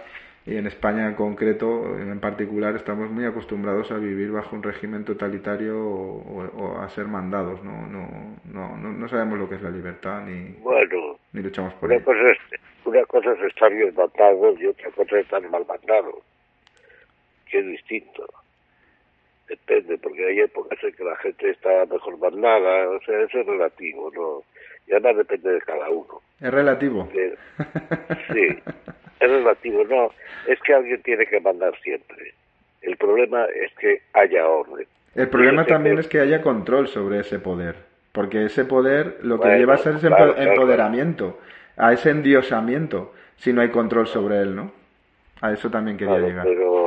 y 0.49 0.57
en 0.57 0.67
España 0.67 1.07
en 1.07 1.15
concreto, 1.15 1.99
en 1.99 2.19
particular, 2.21 2.75
estamos 2.75 3.11
muy 3.11 3.27
acostumbrados 3.27 3.91
a 3.91 3.99
vivir 3.99 4.31
bajo 4.31 4.57
un 4.57 4.63
régimen 4.63 5.05
totalitario 5.05 5.79
o, 5.79 6.79
a 6.81 6.89
ser 6.91 7.05
mandados. 7.07 7.63
¿no? 7.63 7.87
No, 7.87 8.09
no, 8.47 8.77
no, 8.77 9.09
sabemos 9.09 9.39
lo 9.39 9.49
que 9.49 9.57
es 9.57 9.63
la 9.63 9.71
libertad 9.71 10.23
ni, 10.23 10.53
bueno, 10.63 11.19
ni 11.35 11.43
luchamos 11.43 11.75
por 11.75 11.93
una 11.93 12.03
Cosa 12.03 12.31
es, 12.31 12.39
una 12.87 13.05
cosa 13.05 13.33
es 13.33 13.43
estar 13.43 13.71
bien 13.71 13.95
mandado 13.95 14.55
y 14.59 14.67
otra 14.67 14.91
cosa 14.93 15.19
es 15.19 15.25
estar 15.25 15.43
mal 15.51 15.67
mandado, 15.67 16.23
que 17.51 17.59
es 17.59 17.67
distinto. 17.67 18.27
Depende, 19.49 19.99
porque 19.99 20.27
hay 20.27 20.41
épocas 20.41 20.83
en 20.83 20.93
que 20.93 21.05
la 21.05 21.17
gente 21.17 21.51
está 21.51 21.85
mejor 21.91 22.19
mandada, 22.19 22.89
o 22.89 23.01
sea, 23.03 23.21
eso 23.21 23.41
es 23.41 23.47
relativo, 23.47 24.11
¿no? 24.15 24.43
Y 24.87 24.93
además 24.93 25.19
depende 25.19 25.53
de 25.53 25.61
cada 25.61 25.91
uno. 25.91 26.23
¿Es 26.41 26.51
relativo? 26.51 27.07
sí, 28.33 28.63
es 29.21 29.31
relativo, 29.31 29.85
no, 29.85 30.13
es 30.47 30.61
que 30.61 30.75
alguien 30.75 31.03
tiene 31.03 31.27
que 31.27 31.41
mandar 31.41 31.79
siempre. 31.81 32.35
El 32.83 32.97
problema 32.97 33.45
es 33.45 33.73
que 33.75 34.03
haya 34.13 34.47
orden. 34.47 34.87
El 35.15 35.29
problema 35.29 35.65
también 35.67 35.99
es 35.99 36.07
que 36.07 36.21
haya 36.21 36.43
control 36.43 36.89
sobre 36.89 37.21
ese 37.21 37.39
poder, 37.39 37.77
porque 38.13 38.45
ese 38.45 38.65
poder 38.65 39.19
lo 39.23 39.41
que 39.41 39.49
lleva 39.57 39.75
a 39.75 39.79
ser 39.79 39.97
ese 39.97 40.09
empoderamiento, 40.09 41.39
a 41.77 41.93
ese 41.93 42.11
endiosamiento, 42.11 43.13
si 43.37 43.53
no 43.53 43.61
hay 43.61 43.71
control 43.71 44.07
sobre 44.07 44.41
él, 44.41 44.55
¿no? 44.55 44.73
A 45.41 45.53
eso 45.53 45.71
también 45.71 45.97
quería 45.97 46.19
llegar. 46.19 46.45
Pero 46.45 46.79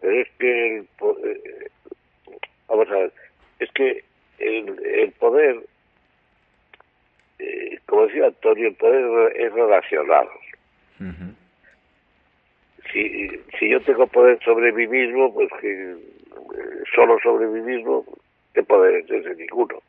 pero 0.00 0.20
es 0.20 0.28
que 0.38 0.76
el, 0.76 0.88
eh, 1.24 1.70
vamos 2.68 2.88
a 2.90 2.94
ver, 2.94 3.12
es 3.58 3.70
que 3.72 4.02
el, 4.38 5.12
poder, 5.18 5.60
eh, 7.38 7.78
como 7.86 8.06
decía 8.06 8.26
Antonio, 8.26 8.68
el 8.68 8.74
poder 8.74 9.36
es 9.36 9.52
relacional. 9.52 10.28
Si, 12.92 13.30
si 13.58 13.68
yo 13.68 13.80
tengo 13.82 14.06
poder 14.06 14.38
sobre 14.44 14.72
mí 14.72 14.86
mismo, 14.86 15.32
pues 15.32 15.48
que 15.60 15.70
eh, 15.70 15.96
solo 16.94 17.18
sobre 17.22 17.46
mí 17.46 17.60
mismo, 17.60 18.04
¿qué 18.54 18.62
poder 18.62 18.96
es 18.96 19.10
ese? 19.10 19.34
Ninguno. 19.34 19.80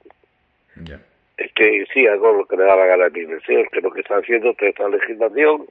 Es 1.38 1.51
que 1.53 1.86
sí 1.93 2.07
hago 2.07 2.34
lo 2.34 2.45
que 2.45 2.55
me 2.55 2.64
da 2.64 2.76
la 2.76 2.86
gana 2.86 3.05
a 3.07 3.09
mis 3.09 3.28
deseos, 3.28 3.68
que 3.72 3.82
lo 3.82 3.91
que 3.91 4.01
está 4.01 4.18
haciendo 4.18 4.51
es 4.51 4.62
esta 4.62 4.88
legislación 4.88 5.66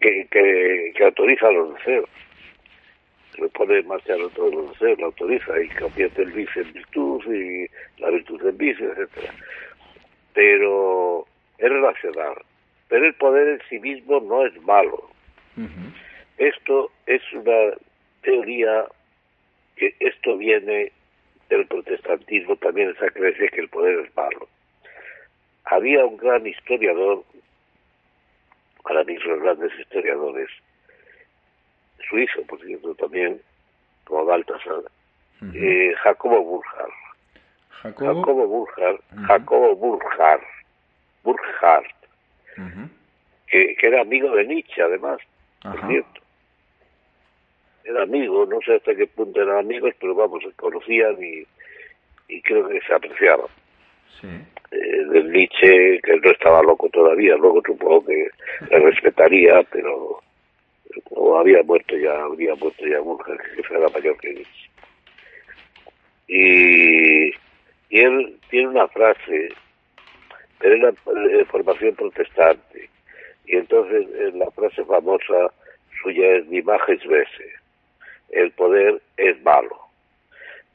que, 0.00 0.26
que, 0.30 0.92
que 0.94 1.04
autoriza 1.04 1.50
los 1.50 1.74
deseos 1.74 2.08
le 3.38 3.48
pone 3.50 3.78
en 3.78 3.86
marcha 3.86 4.14
todos 4.34 4.54
los 4.54 4.72
deseos, 4.72 4.98
lo 4.98 5.06
autoriza 5.06 5.60
y 5.60 5.68
convierte 5.68 6.22
el 6.22 6.32
vicio 6.32 6.62
en 6.62 6.72
virtud 6.72 7.22
y 7.32 7.66
la 8.00 8.10
virtud 8.10 8.44
en 8.46 8.58
vicio, 8.58 8.90
etcétera. 8.92 9.32
Pero 10.34 11.26
es 11.58 11.68
relacional. 11.68 12.34
Pero 12.88 13.06
el 13.06 13.14
poder 13.14 13.48
en 13.48 13.60
sí 13.68 13.78
mismo 13.78 14.20
no 14.20 14.46
es 14.46 14.60
malo. 14.62 15.08
Esto 16.38 16.90
es 17.06 17.20
una 17.32 17.76
teoría 18.22 18.86
que 19.76 19.94
esto 20.00 20.36
viene 20.36 20.92
del 21.48 21.66
protestantismo, 21.66 22.56
también 22.56 22.90
esa 22.90 23.10
creencia 23.10 23.48
que 23.48 23.60
el 23.60 23.68
poder 23.68 24.06
es 24.06 24.16
malo. 24.16 24.48
Había 25.64 26.04
un 26.04 26.16
gran 26.16 26.46
historiador, 26.46 27.24
para 28.82 29.04
mí 29.04 29.16
son 29.18 29.40
grandes 29.40 29.72
historiadores, 29.78 30.48
suizo, 32.08 32.42
por 32.46 32.60
cierto, 32.64 32.94
también, 32.94 33.40
como 34.04 34.24
Baltasar, 34.24 34.82
eh, 35.54 35.92
Jacobo 36.02 36.42
Burjar. 36.42 36.90
Jacobo, 37.82 38.46
Burjar, 38.46 39.00
Jacobo 39.26 39.76
Burjar, 39.76 40.40
Que, 43.46 43.76
era 43.80 44.02
amigo 44.02 44.34
de 44.34 44.44
Nietzsche, 44.46 44.82
además, 44.82 45.18
por 45.62 45.88
cierto. 45.88 46.20
Era 47.84 48.02
amigo, 48.02 48.44
no 48.44 48.58
sé 48.60 48.74
hasta 48.74 48.94
qué 48.94 49.06
punto 49.06 49.40
eran 49.40 49.58
amigos, 49.58 49.94
pero 49.98 50.14
vamos, 50.14 50.42
se 50.42 50.52
conocían 50.52 51.16
y, 51.22 51.46
y 52.28 52.42
creo 52.42 52.68
que 52.68 52.80
se 52.80 52.92
apreciaban. 52.94 53.46
Sí. 54.20 54.28
Eh, 54.70 55.04
del 55.10 55.32
Nietzsche, 55.32 56.00
que 56.02 56.16
no 56.22 56.30
estaba 56.30 56.62
loco 56.62 56.90
todavía, 56.90 57.36
luego 57.36 57.62
supongo 57.64 58.04
que 58.04 58.28
le 58.70 58.78
respetaría, 58.78 59.62
pero 59.72 60.20
o 61.10 61.38
había 61.38 61.62
muerto 61.62 61.96
ya, 61.96 62.22
habría 62.22 62.54
muerto 62.54 62.86
ya 62.86 63.00
mujer 63.00 63.38
que 63.54 63.74
era 63.74 63.88
mayor 63.88 64.16
que 64.18 64.30
él. 64.30 64.46
Y, 66.28 67.28
y 67.90 68.00
él 68.00 68.38
tiene 68.50 68.68
una 68.68 68.88
frase, 68.88 69.48
pero 70.58 70.74
es 70.74 70.82
la 70.82 71.44
formación 71.46 71.94
protestante, 71.94 72.88
y 73.46 73.56
entonces 73.56 74.06
la 74.34 74.50
frase 74.50 74.84
famosa 74.84 75.52
suya 76.02 76.36
es 76.36 76.46
mi 76.46 76.58
imagen 76.58 77.00
vese, 77.08 77.52
el 78.30 78.50
poder 78.52 79.00
es 79.16 79.40
malo. 79.42 79.78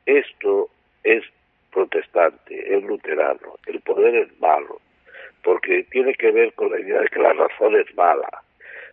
Esto 0.05 0.69
es 1.03 1.23
protestante, 1.71 2.75
es 2.75 2.84
luterano, 2.84 3.57
el 3.67 3.79
poder 3.81 4.15
es 4.15 4.39
malo, 4.39 4.79
porque 5.43 5.84
tiene 5.91 6.13
que 6.15 6.31
ver 6.31 6.53
con 6.53 6.71
la 6.71 6.79
idea 6.79 7.01
de 7.01 7.07
que 7.07 7.19
la 7.19 7.34
razón 7.34 7.75
es 7.75 7.93
mala, 7.95 8.29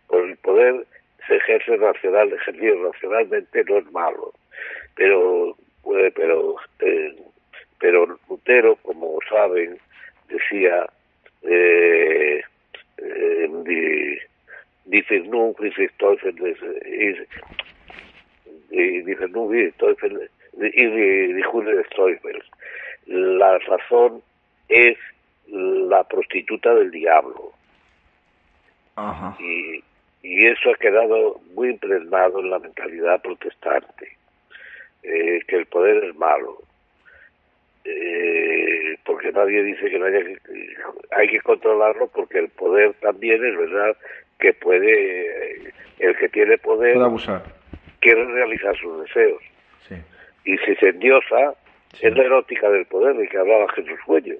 por 0.07 0.21
el 0.23 0.37
poder 0.37 0.85
se 1.27 1.35
ejerce 1.37 1.77
racional, 1.77 2.33
ejercido 2.33 2.91
racionalmente 2.91 3.63
no 3.65 3.77
es 3.77 3.91
malo, 3.91 4.33
pero 4.95 5.55
pero 6.15 6.55
eh, 6.79 7.15
pero 7.79 8.19
Lutero, 8.29 8.75
como 8.83 9.17
saben, 9.27 9.79
decía 10.31 10.87
eh, 11.43 12.41
eh, 12.97 14.19
dice 14.85 15.19
nun 15.21 15.55
dice 15.59 15.89
Teufel 15.97 16.35
dice 16.35 17.27
nun 19.29 19.55
y 19.55 19.71
dijo 21.33 21.63
Teufel 21.95 22.43
la 23.07 23.57
razón 23.59 24.21
es 24.69 24.97
la 25.47 26.03
prostituta 26.05 26.73
del 26.75 26.91
diablo. 26.91 27.51
Ajá. 28.95 29.35
y 29.39 29.83
y 30.23 30.45
eso 30.45 30.69
ha 30.69 30.75
quedado 30.75 31.39
muy 31.55 31.69
impregnado 31.69 32.39
en 32.39 32.49
la 32.49 32.59
mentalidad 32.59 33.21
protestante, 33.21 34.17
eh, 35.03 35.41
que 35.47 35.55
el 35.55 35.65
poder 35.65 36.03
es 36.03 36.15
malo, 36.15 36.59
eh, 37.85 38.97
porque 39.05 39.31
nadie 39.31 39.63
dice 39.63 39.89
que 39.89 39.99
no 39.99 40.05
haya 40.05 40.23
que, 40.23 40.37
hay 41.11 41.27
que 41.27 41.41
controlarlo, 41.41 42.07
porque 42.07 42.39
el 42.39 42.49
poder 42.49 42.93
también 43.01 43.43
es 43.43 43.57
verdad 43.57 43.95
que 44.39 44.53
puede, 44.53 45.73
el 45.99 46.17
que 46.17 46.29
tiene 46.29 46.57
poder 46.57 46.97
abusar. 46.97 47.43
quiere 47.99 48.25
realizar 48.25 48.75
sus 48.77 49.03
deseos. 49.03 49.41
Y 50.43 50.57
si 50.57 50.75
se 50.75 50.89
endiosa, 50.89 51.53
es 52.01 52.17
la 52.17 52.23
erótica 52.23 52.67
del 52.69 52.85
poder 52.85 53.15
de 53.15 53.27
que 53.27 53.37
hablaba 53.37 53.71
Jesús 53.73 53.99
Cuello. 54.05 54.37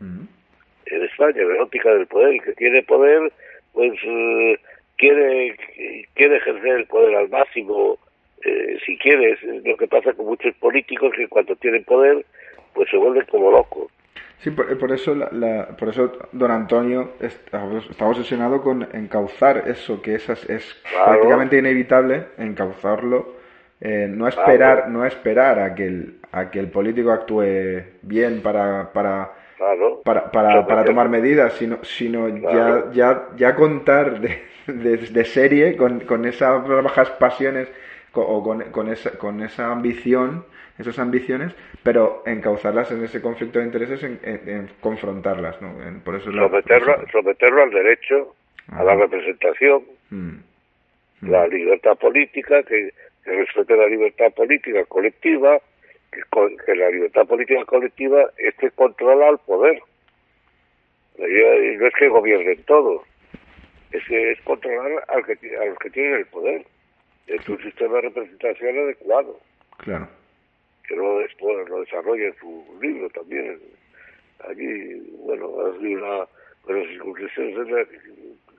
En 0.00 1.02
España, 1.02 1.42
la 1.42 1.54
erótica 1.54 1.92
del 1.94 2.06
poder, 2.06 2.34
el 2.34 2.42
que 2.42 2.52
tiene 2.52 2.82
poder, 2.82 3.32
pues... 3.72 3.92
Eh, 4.04 4.58
quiere, 5.02 5.56
quiere 6.14 6.36
ejercer 6.36 6.76
el 6.76 6.86
poder 6.86 7.16
al 7.16 7.28
máximo, 7.28 7.98
eh, 8.44 8.78
si 8.86 8.96
quiere, 8.98 9.36
lo 9.64 9.76
que 9.76 9.88
pasa 9.88 10.12
con 10.12 10.26
muchos 10.26 10.54
políticos 10.56 11.12
que 11.16 11.26
cuando 11.26 11.56
tienen 11.56 11.82
poder, 11.82 12.24
pues 12.74 12.88
se 12.90 12.96
vuelven 12.96 13.26
como 13.30 13.50
locos. 13.50 13.90
Sí, 14.38 14.50
por, 14.50 14.90
eso, 14.90 15.14
la, 15.14 15.68
por 15.78 15.88
eso 15.88 16.12
don 16.32 16.50
Antonio 16.50 17.12
está, 17.20 17.62
obsesionado 18.00 18.60
con 18.60 18.88
encauzar 18.92 19.68
eso, 19.68 20.02
que 20.02 20.16
es, 20.16 20.28
es 20.28 20.82
prácticamente 21.04 21.58
inevitable, 21.58 22.26
encauzarlo, 22.38 23.34
eh, 23.80 24.08
no 24.10 24.26
esperar, 24.26 24.88
no 24.88 25.06
esperar 25.06 25.60
a 25.60 25.74
que 25.76 25.86
el, 25.86 26.18
a 26.32 26.50
que 26.50 26.58
el 26.58 26.70
político 26.70 27.12
actúe 27.12 27.84
bien 28.02 28.42
para, 28.42 28.92
para 28.92 29.30
para, 30.04 30.30
para, 30.30 30.66
para, 30.66 30.84
tomar 30.84 31.08
medidas, 31.08 31.52
sino, 31.54 31.78
sino 31.84 32.28
ya, 32.28 32.90
ya, 32.92 33.28
ya 33.36 33.54
contar 33.54 34.20
de, 34.20 34.42
de, 34.66 35.24
serie 35.24 35.76
con, 35.76 36.00
con 36.00 36.24
esas 36.24 36.66
bajas 36.66 37.10
pasiones 37.10 37.68
o 38.12 38.42
con, 38.42 38.60
con, 38.72 38.88
esa, 38.88 39.10
con 39.12 39.42
esa 39.42 39.70
ambición, 39.70 40.44
esas 40.78 40.98
ambiciones, 40.98 41.54
pero 41.82 42.22
encauzarlas 42.26 42.90
en 42.92 43.04
ese 43.04 43.20
conflicto 43.20 43.58
de 43.58 43.66
intereses, 43.66 44.02
en, 44.02 44.70
confrontarlas. 44.80 45.60
¿no? 45.60 45.72
por 46.04 46.16
eso 46.16 46.32
someterlo, 46.32 46.96
someterlo 47.10 47.62
al 47.62 47.70
derecho, 47.70 48.34
a 48.68 48.82
la 48.82 48.94
representación, 48.94 49.82
mm. 50.10 50.36
la 51.22 51.46
libertad 51.46 51.96
política, 51.98 52.62
que, 52.62 52.92
que 53.24 53.30
respete 53.30 53.76
la 53.76 53.86
libertad 53.86 54.32
política 54.32 54.84
colectiva, 54.86 55.58
que, 56.10 56.74
la 56.74 56.90
libertad 56.90 57.26
política 57.26 57.64
colectiva 57.64 58.30
es 58.36 58.54
que 58.56 58.70
controla 58.70 59.28
al 59.28 59.38
poder. 59.38 59.82
Y 61.18 61.76
no 61.76 61.86
es 61.86 61.94
que 61.98 62.08
gobiernen 62.08 62.62
todo, 62.64 63.04
es 63.92 64.02
que 64.06 64.32
es 64.32 64.40
controlar 64.42 65.04
al 65.08 65.24
que, 65.24 65.56
a 65.56 65.64
los 65.66 65.78
que 65.78 65.90
tienen 65.90 66.14
el 66.14 66.26
poder. 66.26 66.64
Es 67.26 67.48
un 67.48 67.62
sistema 67.62 67.96
de 67.96 68.00
representación 68.02 68.78
adecuado. 68.78 69.38
Claro. 69.78 70.08
Que 70.86 70.96
luego 70.96 71.20
después 71.20 71.68
lo 71.68 71.80
desarrolla 71.80 72.26
en 72.26 72.36
su 72.38 72.64
libro 72.80 73.08
también. 73.10 73.60
Allí, 74.48 75.14
bueno, 75.18 75.50
así 75.66 75.94
una, 75.94 76.26
con 76.62 76.78
las 76.78 76.88
circunstancias 76.88 77.88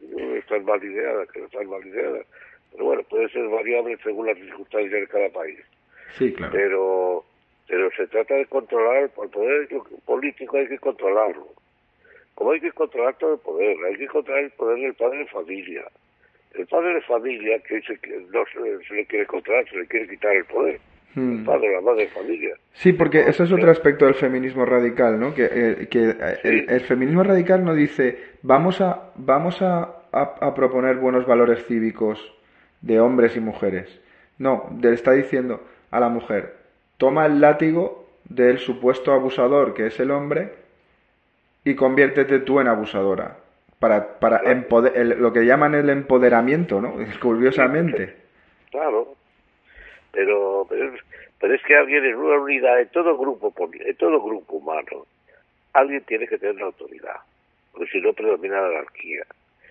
no 0.01 0.35
están 0.35 0.65
mal 0.65 0.83
ideadas, 0.83 1.29
que 1.31 1.39
no 1.39 1.45
están 1.45 1.67
mal 1.67 1.85
ideadas. 1.85 2.25
Pero 2.71 2.85
bueno, 2.85 3.03
puede 3.03 3.29
ser 3.29 3.47
variable 3.47 3.97
según 4.03 4.27
las 4.27 4.37
circunstancias 4.37 5.01
de 5.01 5.07
cada 5.07 5.29
país. 5.29 5.59
Sí, 6.17 6.31
claro. 6.33 6.51
Pero 6.53 7.25
pero 7.67 7.89
se 7.95 8.07
trata 8.07 8.35
de 8.35 8.45
controlar 8.45 9.03
el 9.03 9.09
poder 9.09 9.67
político 10.05 10.57
hay 10.57 10.67
que 10.67 10.79
controlarlo 10.79 11.47
como 12.35 12.51
hay 12.51 12.59
que 12.59 12.71
controlar 12.71 13.17
todo 13.17 13.33
el 13.33 13.39
poder 13.39 13.77
hay 13.85 13.95
que 13.95 14.07
controlar 14.07 14.43
el 14.43 14.51
poder 14.51 14.79
del 14.79 14.93
padre 14.93 15.19
de 15.19 15.27
familia 15.27 15.85
el 16.53 16.67
padre 16.67 16.95
de 16.95 17.01
familia 17.01 17.59
que 17.59 17.81
que 17.81 18.27
no 18.31 18.43
se, 18.53 18.93
le 18.93 19.05
quiere 19.05 19.25
controlar 19.25 19.67
se 19.69 19.77
le 19.77 19.87
quiere 19.87 20.09
quitar 20.09 20.35
el 20.35 20.45
poder 20.45 20.79
hmm. 21.15 21.45
padre 21.45 21.73
la 21.73 21.81
madre 21.81 22.07
familia 22.07 22.55
sí 22.73 22.93
porque 22.93 23.21
eso 23.21 23.43
es 23.43 23.51
otro 23.51 23.71
aspecto 23.71 24.05
del 24.05 24.15
feminismo 24.15 24.65
radical 24.65 25.19
no 25.19 25.33
que, 25.33 25.49
eh, 25.51 25.87
que 25.89 26.09
eh, 26.09 26.65
el, 26.69 26.81
feminismo 26.81 27.23
radical 27.23 27.63
no 27.63 27.73
dice 27.73 28.17
vamos 28.41 28.81
a 28.81 29.11
vamos 29.15 29.61
a, 29.61 30.03
a 30.11 30.53
proponer 30.53 30.97
buenos 30.97 31.25
valores 31.25 31.65
cívicos 31.65 32.19
de 32.81 32.99
hombres 32.99 33.35
y 33.35 33.39
mujeres 33.39 34.01
no 34.37 34.69
le 34.81 34.93
está 34.93 35.11
diciendo 35.11 35.61
a 35.91 35.99
la 35.99 36.09
mujer 36.09 36.55
toma 36.97 37.25
el 37.25 37.41
látigo 37.41 38.03
del 38.25 38.59
supuesto 38.59 39.11
abusador, 39.11 39.73
que 39.73 39.87
es 39.87 39.99
el 39.99 40.11
hombre, 40.11 40.53
y 41.63 41.75
conviértete 41.75 42.39
tú 42.39 42.59
en 42.59 42.67
abusadora. 42.67 43.37
Para, 43.79 44.19
para 44.19 44.41
lo 44.43 45.33
que 45.33 45.45
llaman 45.45 45.75
el 45.75 45.89
empoderamiento, 45.89 46.79
¿no? 46.79 46.95
Curiosamente. 47.21 48.15
Claro. 48.71 49.15
Pero, 50.13 50.67
pero, 50.69 51.55
es 51.55 51.61
que 51.63 51.75
alguien 51.75 52.05
en 52.05 52.15
una 52.15 52.39
unidad, 52.39 52.79
en 52.79 52.87
todo 52.89 53.17
grupo, 53.17 53.53
en 53.71 53.95
todo 53.95 54.23
grupo 54.23 54.57
humano, 54.57 55.07
alguien 55.73 56.03
tiene 56.03 56.27
que 56.27 56.37
tener 56.37 56.55
la 56.55 56.65
autoridad, 56.65 57.17
porque 57.71 57.91
si 57.91 57.99
no 57.99 58.13
predomina 58.13 58.61
la 58.61 58.67
anarquía. 58.67 59.25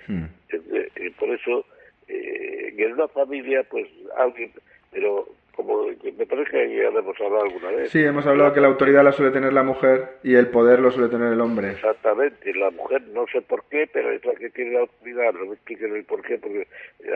Y 0.09 1.11
por 1.11 1.31
eso, 1.31 1.65
eh, 2.09 2.75
en 2.77 2.93
una 2.93 3.07
familia, 3.09 3.63
pues 3.71 3.87
alguien, 4.17 4.51
pero 4.91 5.29
como 5.55 5.87
me 5.87 6.27
parece 6.27 6.51
que 6.51 6.77
ya 6.77 6.89
hemos 6.89 7.21
hablado 7.21 7.45
alguna 7.45 7.71
vez. 7.71 7.91
Sí, 7.91 8.03
hemos 8.03 8.27
hablado 8.27 8.53
que 8.53 8.61
la 8.61 8.69
autoridad 8.69 9.05
la 9.05 9.13
suele 9.13 9.33
tener 9.33 9.53
la 9.53 9.63
mujer 9.63 10.19
y 10.23 10.35
el 10.35 10.49
poder 10.49 10.81
lo 10.81 10.91
suele 10.91 11.09
tener 11.09 11.33
el 11.33 11.41
hombre. 11.41 11.73
Exactamente, 11.73 12.55
la 12.55 12.71
mujer 12.71 13.03
no 13.13 13.27
sé 13.29 13.43
por 13.43 13.65
qué, 13.71 13.89
pero 13.93 14.11
es 14.11 14.25
la 14.25 14.35
que 14.35 14.51
tiene 14.51 14.73
la 14.73 14.81
autoridad, 14.81 15.33
no 15.35 15.47
me 15.47 15.55
expliquen 15.55 15.95
el 15.95 16.05
por 16.05 16.23
qué, 16.23 16.39
porque 16.39 16.67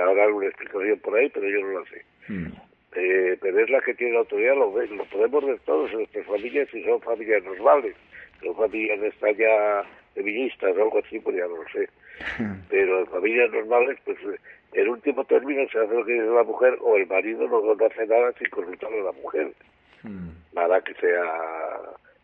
habrá 0.00 0.24
alguna 0.24 0.46
explicación 0.46 0.98
por 1.00 1.16
ahí, 1.16 1.28
pero 1.30 1.48
yo 1.48 1.60
no 1.60 1.80
la 1.80 1.86
sé. 1.86 2.04
Hmm. 2.28 2.52
Eh, 2.96 3.36
pero 3.40 3.60
es 3.60 3.68
la 3.68 3.80
que 3.82 3.94
tiene 3.94 4.14
la 4.14 4.20
autoridad, 4.20 4.54
lo, 4.54 4.72
lo 4.74 5.04
podemos 5.04 5.44
ver 5.44 5.58
todos 5.60 5.90
en 5.90 5.98
nuestras 5.98 6.26
familias, 6.26 6.68
si 6.70 6.82
son 6.82 7.00
familias 7.02 7.44
normales, 7.44 7.94
son 8.42 8.56
familias 8.56 9.00
de 9.00 9.34
ya 9.34 9.84
feministas 10.14 10.74
o 10.76 10.82
algo 10.82 10.98
así, 10.98 11.20
pues 11.20 11.36
ya 11.36 11.46
no 11.46 11.56
lo 11.56 11.68
sé. 11.68 11.88
Pero 12.70 13.00
en 13.00 13.06
familias 13.08 13.50
normales, 13.52 13.98
pues 14.04 14.16
en 14.72 14.88
último 14.88 15.24
término 15.24 15.68
se 15.68 15.78
hace 15.78 15.94
lo 15.94 16.04
que 16.04 16.12
dice 16.12 16.26
la 16.26 16.42
mujer 16.42 16.78
o 16.80 16.96
el 16.96 17.06
marido 17.06 17.46
no, 17.48 17.86
hace 17.86 18.06
nada 18.06 18.32
sin 18.38 18.48
consultarle 18.50 19.00
a 19.00 19.04
la 19.04 19.12
mujer. 19.12 19.52
Hmm. 20.02 20.30
Nada 20.54 20.80
que 20.80 20.94
sea 20.94 21.22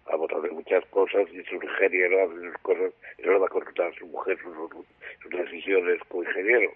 a 0.06 0.16
votar 0.16 0.40
de 0.42 0.50
muchas 0.50 0.84
cosas 0.86 1.26
y 1.32 1.42
su 1.44 1.54
ingeniero 1.54 2.24
hace 2.24 2.58
cosas 2.62 2.92
y 3.18 3.22
no 3.22 3.32
le 3.32 3.38
va 3.38 3.46
a 3.46 3.50
consultar 3.50 3.86
a 3.88 3.98
su 3.98 4.06
mujer 4.06 4.38
sus, 4.42 5.30
decisiones 5.30 5.98
como 6.08 6.24
ingeniero. 6.24 6.70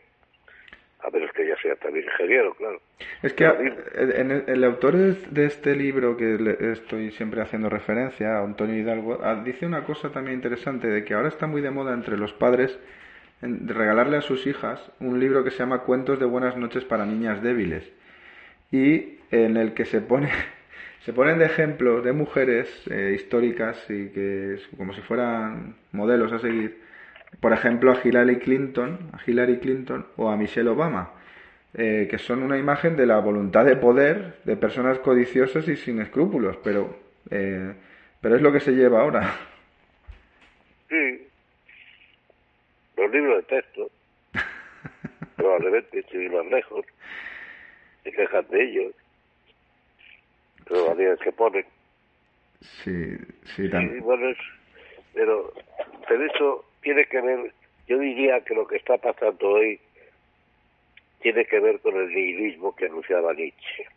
A 1.01 1.11
menos 1.11 1.31
que 1.33 1.43
ella 1.43 1.57
sea 1.61 1.77
también 1.77 2.07
ingeniero, 2.07 2.55
claro. 2.55 2.81
Es 3.23 3.33
que 3.35 3.45
en 3.45 4.31
el, 4.47 4.65
autor 4.65 4.97
de 4.97 5.45
este 5.45 5.77
libro 5.77 6.17
que 6.17 6.39
le 6.39 6.73
estoy 6.73 7.11
siempre 7.13 7.43
haciendo 7.43 7.69
referencia, 7.69 8.39
Antonio 8.39 8.77
Hidalgo, 8.77 9.21
ah, 9.23 9.43
dice 9.45 9.67
una 9.67 9.85
cosa 9.85 10.11
también 10.11 10.37
interesante 10.37 10.89
de 10.89 11.05
que 11.05 11.15
ahora 11.15 11.29
está 11.29 11.47
muy 11.47 11.61
de 11.61 11.71
moda 11.71 11.93
entre 11.93 12.17
los 12.17 12.33
padres 12.33 12.79
de 13.41 13.75
regalarle 13.75 14.17
a 14.17 14.23
sus 14.23 14.47
hijas 14.47 14.81
un 15.01 15.21
libro 15.21 15.45
que 15.45 15.51
se 15.51 15.59
llama 15.59 15.83
Cuentos 15.83 16.19
de 16.19 16.25
buenas 16.25 16.57
noches 16.57 16.85
para 16.85 17.05
niñas 17.05 17.43
débiles 17.43 17.85
y 18.73 19.19
en 19.31 19.57
el 19.57 19.75
que 19.75 19.85
se 19.85 20.01
pone 20.01 20.31
se 21.05 21.13
ponen 21.13 21.39
de 21.39 21.45
ejemplos 21.45 22.03
de 22.03 22.13
mujeres 22.13 22.69
eh, 22.91 23.13
históricas 23.15 23.79
y 23.91 24.09
que 24.09 24.59
como 24.77 24.95
si 24.95 25.03
fueran 25.03 25.77
modelos 25.93 26.33
a 26.33 26.39
seguir 26.39 26.86
por 27.41 27.53
ejemplo 27.53 27.93
a 27.93 28.01
Hillary 28.03 28.39
Clinton 28.39 29.11
a 29.13 29.21
Hillary 29.27 29.59
Clinton 29.59 30.07
o 30.17 30.31
a 30.31 30.37
Michelle 30.37 30.69
Obama 30.69 31.13
eh, 31.75 32.07
que 32.11 32.19
son 32.19 32.43
una 32.43 32.57
imagen 32.57 32.97
de 32.97 33.07
la 33.07 33.19
voluntad 33.19 33.65
de 33.65 33.77
poder 33.77 34.37
de 34.45 34.57
personas 34.57 34.99
codiciosas 35.01 35.67
y 35.69 35.77
sin 35.77 36.01
escrúpulos 36.01 36.57
pero 36.63 36.97
eh, 37.31 37.73
pero 38.21 38.37
es 38.37 38.43
lo 38.43 38.53
que 38.53 38.61
se 38.61 38.73
lleva 38.73 39.01
ahora 39.01 39.35
sí 40.89 41.27
los 42.97 43.11
libros 43.11 43.37
de 43.37 43.43
texto, 43.43 43.91
probablemente, 45.37 46.05
si 46.11 46.17
más 46.29 46.47
lejos, 46.47 46.85
se 48.03 48.13
quejan 48.13 48.47
de 48.49 48.65
ellos, 48.65 48.95
pero 50.69 50.95
las 50.95 51.19
que 51.21 51.33
ponen. 51.33 51.65
Sí, 52.61 53.17
sí, 53.55 53.69
también. 53.71 54.03
pero, 55.15 55.53
pero 56.09 56.25
eso 56.25 56.65
tiene 56.87 57.05
que 57.07 57.21
ver, 57.21 57.53
yo 57.89 57.99
diría 57.99 58.41
que 58.43 58.55
lo 58.55 58.65
que 58.65 58.77
está 58.77 58.97
pasando 58.97 59.49
hoy 59.49 59.81
tiene 61.21 61.45
que 61.45 61.59
ver 61.59 61.81
con 61.81 61.97
el 61.97 62.07
nihilismo 62.07 62.77
que 62.77 62.87
anunciaba 62.87 63.35
Nietzsche. 63.35 63.89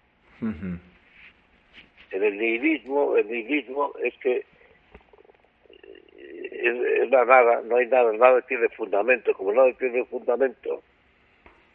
En 0.42 2.24
el 2.24 2.36
nihilismo, 2.36 3.16
el 3.16 3.30
nihilismo 3.30 3.94
es 4.04 4.16
que 4.16 4.44
es, 6.18 7.12
la 7.12 7.26
nada, 7.26 7.62
no 7.62 7.76
hay 7.76 7.86
nada, 7.86 8.12
nada 8.14 8.42
tiene 8.42 8.68
fundamento, 8.70 9.36
como 9.36 9.54
nada 9.54 9.72
tiene 9.74 10.04
fundamento, 10.06 10.82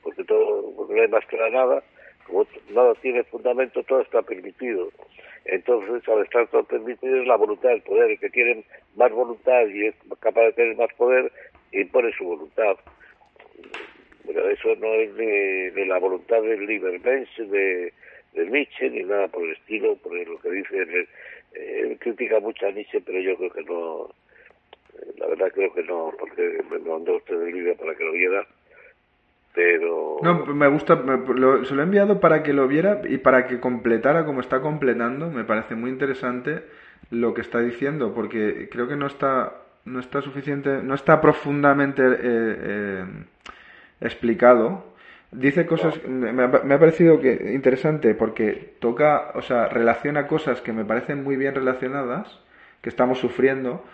porque 0.03 0.25
todo, 0.25 0.75
porque 0.75 0.95
no 0.95 1.03
hay 1.03 1.09
más 1.09 1.25
que 1.27 1.37
la 1.37 1.51
nada, 1.51 1.85
como 2.27 2.47
nada 2.71 2.95
tiene 2.97 3.25
fundamento, 3.25 3.83
todo 3.85 4.03
está 4.03 4.23
permitido. 4.23 4.91
Entonces, 5.45 6.09
al 6.09 6.23
estar 6.23 6.47
todo 6.49 6.65
permitido 6.65 7.21
es 7.21 7.27
la 7.27 7.37
voluntad 7.37 7.69
del 7.71 7.83
poder, 7.83 8.11
el 8.11 8.19
que 8.19 8.31
tiene 8.31 8.65
más 8.97 9.13
voluntad 9.13 9.67
y 9.67 9.87
es 9.87 9.95
capaz 10.21 10.43
de 10.43 10.53
tener 10.53 10.77
más 10.77 10.93
poder, 10.95 11.31
impone 11.73 12.13
su 12.17 12.25
voluntad. 12.25 12.77
Pero 14.27 14.49
eso 14.49 14.75
no 14.77 14.95
es 14.95 15.13
ni, 15.15 15.85
la 15.87 15.99
voluntad 15.99 16.41
del 16.41 16.67
Liebermensch, 16.67 17.37
de, 17.37 17.93
de 18.33 18.47
Nietzsche, 18.47 18.89
ni 18.89 19.03
nada 19.03 19.29
por 19.29 19.45
el 19.45 19.53
estilo, 19.53 19.97
por 19.97 20.15
lo 20.15 20.39
que 20.39 20.51
dice, 20.51 21.07
eh, 21.55 21.97
critica 22.01 22.41
mucho 22.41 22.67
a 22.67 22.71
Nietzsche, 22.71 23.03
pero 23.03 23.21
yo 23.21 23.37
creo 23.37 23.51
que 23.51 23.63
no, 23.65 24.09
la 25.19 25.27
verdad 25.27 25.53
creo 25.53 25.73
que 25.75 25.83
no, 25.83 26.13
porque 26.19 26.63
me 26.71 26.79
mandó 26.79 27.17
usted 27.17 27.41
el 27.41 27.53
vídeo 27.53 27.77
para 27.77 27.95
que 27.95 28.05
lo 28.05 28.13
viera, 28.13 28.47
pero... 29.55 30.17
No, 30.23 30.45
me 30.47 30.67
gusta, 30.67 30.97
se 30.97 31.75
lo 31.75 31.81
he 31.81 31.85
enviado 31.85 32.21
para 32.21 32.43
que 32.43 32.53
lo 32.53 32.67
viera 32.67 33.01
y 33.09 33.19
para 33.19 33.47
que 33.47 33.61
completara 33.61 34.25
como 34.25 34.41
está 34.41 34.61
completando, 34.61 35.31
me 35.31 35.45
parece 35.45 35.77
muy 35.77 35.91
interesante 35.91 36.65
lo 37.11 37.35
que 37.35 37.41
está 37.41 37.61
diciendo, 37.61 38.13
porque 38.15 38.69
creo 38.71 38.89
que 38.89 38.97
no 38.97 39.07
está, 39.07 39.55
no 39.85 40.01
está 40.01 40.21
suficiente, 40.23 40.83
no 40.83 40.95
está 40.95 41.21
profundamente 41.21 42.03
eh, 42.03 42.17
eh, 42.21 43.05
explicado. 44.01 44.93
Dice 45.31 45.67
cosas, 45.67 46.05
me 46.07 46.31
ha, 46.31 46.49
me 46.49 46.75
ha, 46.75 46.79
parecido 46.79 47.21
que 47.21 47.53
interesante 47.55 48.15
porque 48.15 48.75
toca, 48.81 49.33
o 49.35 49.43
sea, 49.43 49.69
relaciona 49.69 50.27
cosas 50.27 50.61
que 50.61 50.73
me 50.73 50.85
parecen 50.85 51.23
muy 51.23 51.37
bien 51.37 51.55
relacionadas, 51.55 52.41
que 52.81 52.89
estamos 52.89 53.19
sufriendo, 53.19 53.85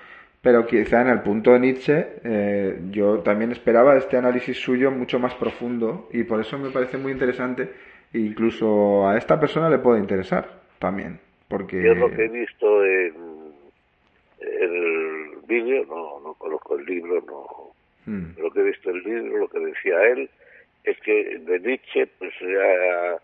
pero 0.43 0.66
quizá 0.66 1.03
en 1.03 1.09
el 1.09 1.20
punto 1.20 1.53
de 1.53 1.61
Nietzsche 1.61 2.07
eh, 2.24 2.78
yo 2.91 3.20
también 3.20 3.53
esperaba 3.53 3.97
este 3.97 4.16
análisis 4.16 4.57
suyo 4.59 4.91
mucho 4.91 5.18
más 5.18 5.34
profundo 5.34 6.09
y 6.12 6.24
por 6.24 6.41
eso 6.41 6.59
me 6.59 6.70
parece 6.70 6.97
muy 6.97 7.12
interesante 7.12 7.68
e 8.12 8.18
incluso 8.18 9.09
a 9.09 9.16
esta 9.16 9.38
persona 9.38 9.68
le 9.68 9.78
puede 9.78 10.01
interesar 10.01 10.61
también 10.78 11.20
porque 11.49 11.82
yo 11.82 11.95
lo 11.95 12.11
que 12.11 12.24
he 12.24 12.28
visto 12.28 12.84
en 12.86 13.12
el 14.41 15.36
vídeo, 15.47 15.84
no, 15.86 16.20
no 16.20 16.34
conozco 16.34 16.78
el 16.78 16.86
libro, 16.86 17.22
no. 17.26 17.74
Mm. 18.07 18.41
Lo 18.41 18.51
que 18.51 18.61
he 18.61 18.64
visto 18.64 18.91
el 18.91 19.03
libro, 19.03 19.38
lo 19.38 19.49
que 19.49 19.59
decía 19.59 20.01
él, 20.05 20.30
es 20.84 20.99
que 21.01 21.38
de 21.38 21.61
Nietzsche 21.61 22.07
pues 22.18 22.32
ha, 22.41 23.20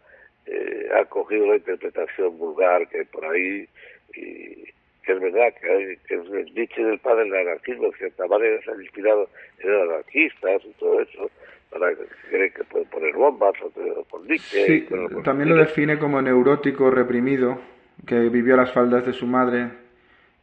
eh, 0.47 0.89
ha 0.95 1.05
cogido 1.07 1.47
la 1.47 1.57
interpretación 1.57 2.37
vulgar 2.37 2.89
que 2.89 2.99
hay 2.99 3.05
por 3.05 3.25
ahí 3.25 3.69
y 4.15 4.65
que 5.07 5.13
es 5.13 5.21
verdad 5.21 5.55
que, 5.61 5.99
que 6.07 6.15
el 6.15 6.55
Nietzsche 6.55 6.85
del 6.85 6.99
padre 6.99 7.25
del 7.25 7.47
anarquismo, 7.47 7.93
cierta 7.93 8.27
manera 8.27 8.61
se 8.63 8.71
ha 8.71 8.75
inspirado 8.75 9.29
en 9.61 9.71
anarquistas 9.71 10.63
y 10.65 10.73
todo 10.73 11.01
eso, 11.01 11.31
para 11.71 11.95
que 11.95 12.05
creen 12.29 12.53
que 12.53 12.65
pueden 12.65 12.89
poner 12.89 13.15
bombas 13.15 13.55
o 13.63 14.05
con 14.11 14.27
Nietzsche. 14.27 14.67
Sí, 14.67 14.89
también 15.25 15.49
lo 15.49 15.57
define 15.57 15.99
como 15.99 16.21
neurótico 16.21 16.91
reprimido, 16.91 17.59
que 18.07 18.29
vivió 18.29 18.55
a 18.55 18.59
las 18.59 18.73
faldas 18.73 19.07
de 19.07 19.13
su 19.13 19.27
madre 19.27 19.71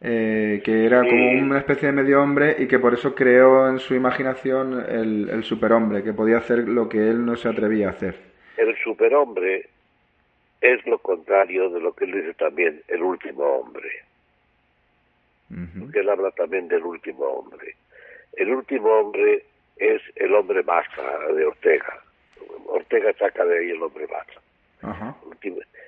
eh, 0.06 0.62
que 0.66 0.86
era 0.86 1.00
como 1.00 1.32
una 1.32 1.60
especie 1.60 1.88
de 1.88 1.94
medio 1.94 2.22
hombre 2.22 2.58
y 2.60 2.68
que 2.68 2.78
por 2.78 2.94
eso 2.94 3.16
creó 3.16 3.70
en 3.70 3.80
su 3.80 3.96
imaginación 3.96 4.86
el, 4.86 5.44
superhombre, 5.46 6.04
que 6.04 6.12
podía 6.12 6.40
hacer 6.40 6.68
lo 6.68 6.90
que 6.90 6.98
él 6.98 7.26
no 7.26 7.38
se 7.38 7.48
atrevía 7.48 7.88
a 7.88 7.92
hacer. 7.92 8.16
El 8.58 8.76
superhombre 8.84 9.70
es 10.60 10.86
lo 10.86 10.98
contrario 10.98 11.70
de 11.70 11.80
lo 11.80 11.94
que 11.94 12.04
él 12.04 12.12
dice 12.12 12.34
también, 12.34 12.82
el 12.90 13.02
último 13.02 13.44
hombre. 13.46 13.90
Porque 15.80 16.00
él 16.00 16.10
habla 16.10 16.32
también 16.32 16.68
del 16.68 16.84
último 16.84 17.26
hombre. 17.26 17.76
El 18.34 18.52
último 18.54 18.90
hombre 18.90 19.46
es 19.78 20.02
el 20.16 20.34
hombre 20.34 20.64
masa 20.64 21.20
de 21.36 21.46
Ortega. 21.46 22.02
Ortega 22.68 23.14
saca 23.14 23.46
de 23.46 23.60
ahí 23.60 23.70
el 23.72 23.82
hombre 23.82 24.08
masa. 24.08 25.16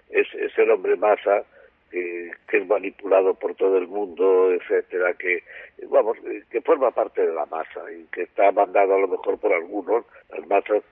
Es, 0.09 0.27
es 0.33 0.57
el 0.57 0.71
hombre 0.71 0.95
masa 0.95 1.43
que, 1.91 2.57
es 2.57 2.67
manipulado 2.67 3.33
por 3.33 3.55
todo 3.55 3.77
el 3.77 3.87
mundo, 3.87 4.51
etcétera, 4.51 5.13
que 5.13 5.43
vamos, 5.89 6.17
que 6.49 6.61
forma 6.61 6.91
parte 6.91 7.25
de 7.25 7.33
la 7.33 7.45
masa 7.45 7.91
y 7.91 8.05
que 8.11 8.23
está 8.23 8.51
mandado 8.51 8.95
a 8.95 8.99
lo 8.99 9.07
mejor 9.07 9.37
por 9.39 9.53
algunos, 9.53 10.05
las 10.29 10.47
masas, 10.47 10.83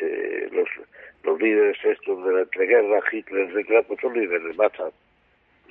eh, 0.00 0.48
los, 0.52 0.68
los 1.24 1.40
líderes 1.40 1.76
estos 1.84 2.24
de 2.24 2.32
la 2.32 2.40
entreguerra, 2.42 3.02
Hitler, 3.10 3.50
etcétera, 3.50 3.82
pues 3.82 4.00
son 4.00 4.14
líderes 4.14 4.44
de 4.44 4.54
masas, 4.54 4.92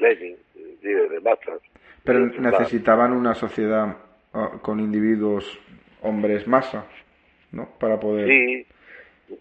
Lenin, 0.02 0.36
líder 0.82 1.10
de 1.10 1.20
masas. 1.22 1.62
Pero 2.04 2.20
necesitaban 2.20 3.14
una 3.14 3.34
sociedad 3.36 3.96
ah, 4.34 4.52
con 4.62 4.80
individuos, 4.80 5.60
hombres 6.02 6.48
masa, 6.48 6.86
¿no? 7.52 7.70
Para 7.80 8.00
poder... 8.00 8.28
Sí, 8.28 8.66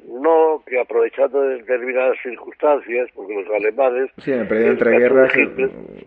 no 0.09 0.63
que 0.67 0.79
aprovechando 0.79 1.41
determinadas 1.41 2.17
circunstancias, 2.23 3.09
porque 3.15 3.35
los 3.35 3.49
alemanes... 3.55 4.11
Sí, 4.19 4.31
en 4.31 4.41
el 4.41 4.49
periodo 4.49 4.73
entre 4.73 4.99
guerras 4.99 5.33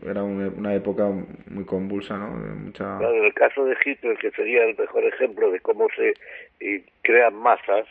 era 0.05 0.23
una, 0.23 0.75
época 0.75 1.09
muy 1.49 1.65
convulsa, 1.65 2.17
¿no? 2.17 2.27
Mucha... 2.27 2.99
en 2.99 3.25
el 3.25 3.33
caso 3.33 3.65
de 3.65 3.75
Hitler, 3.83 4.17
que 4.17 4.31
sería 4.31 4.63
el 4.63 4.77
mejor 4.77 5.03
ejemplo 5.03 5.51
de 5.51 5.59
cómo 5.59 5.87
se 5.95 6.13
crean 7.01 7.35
masas 7.35 7.85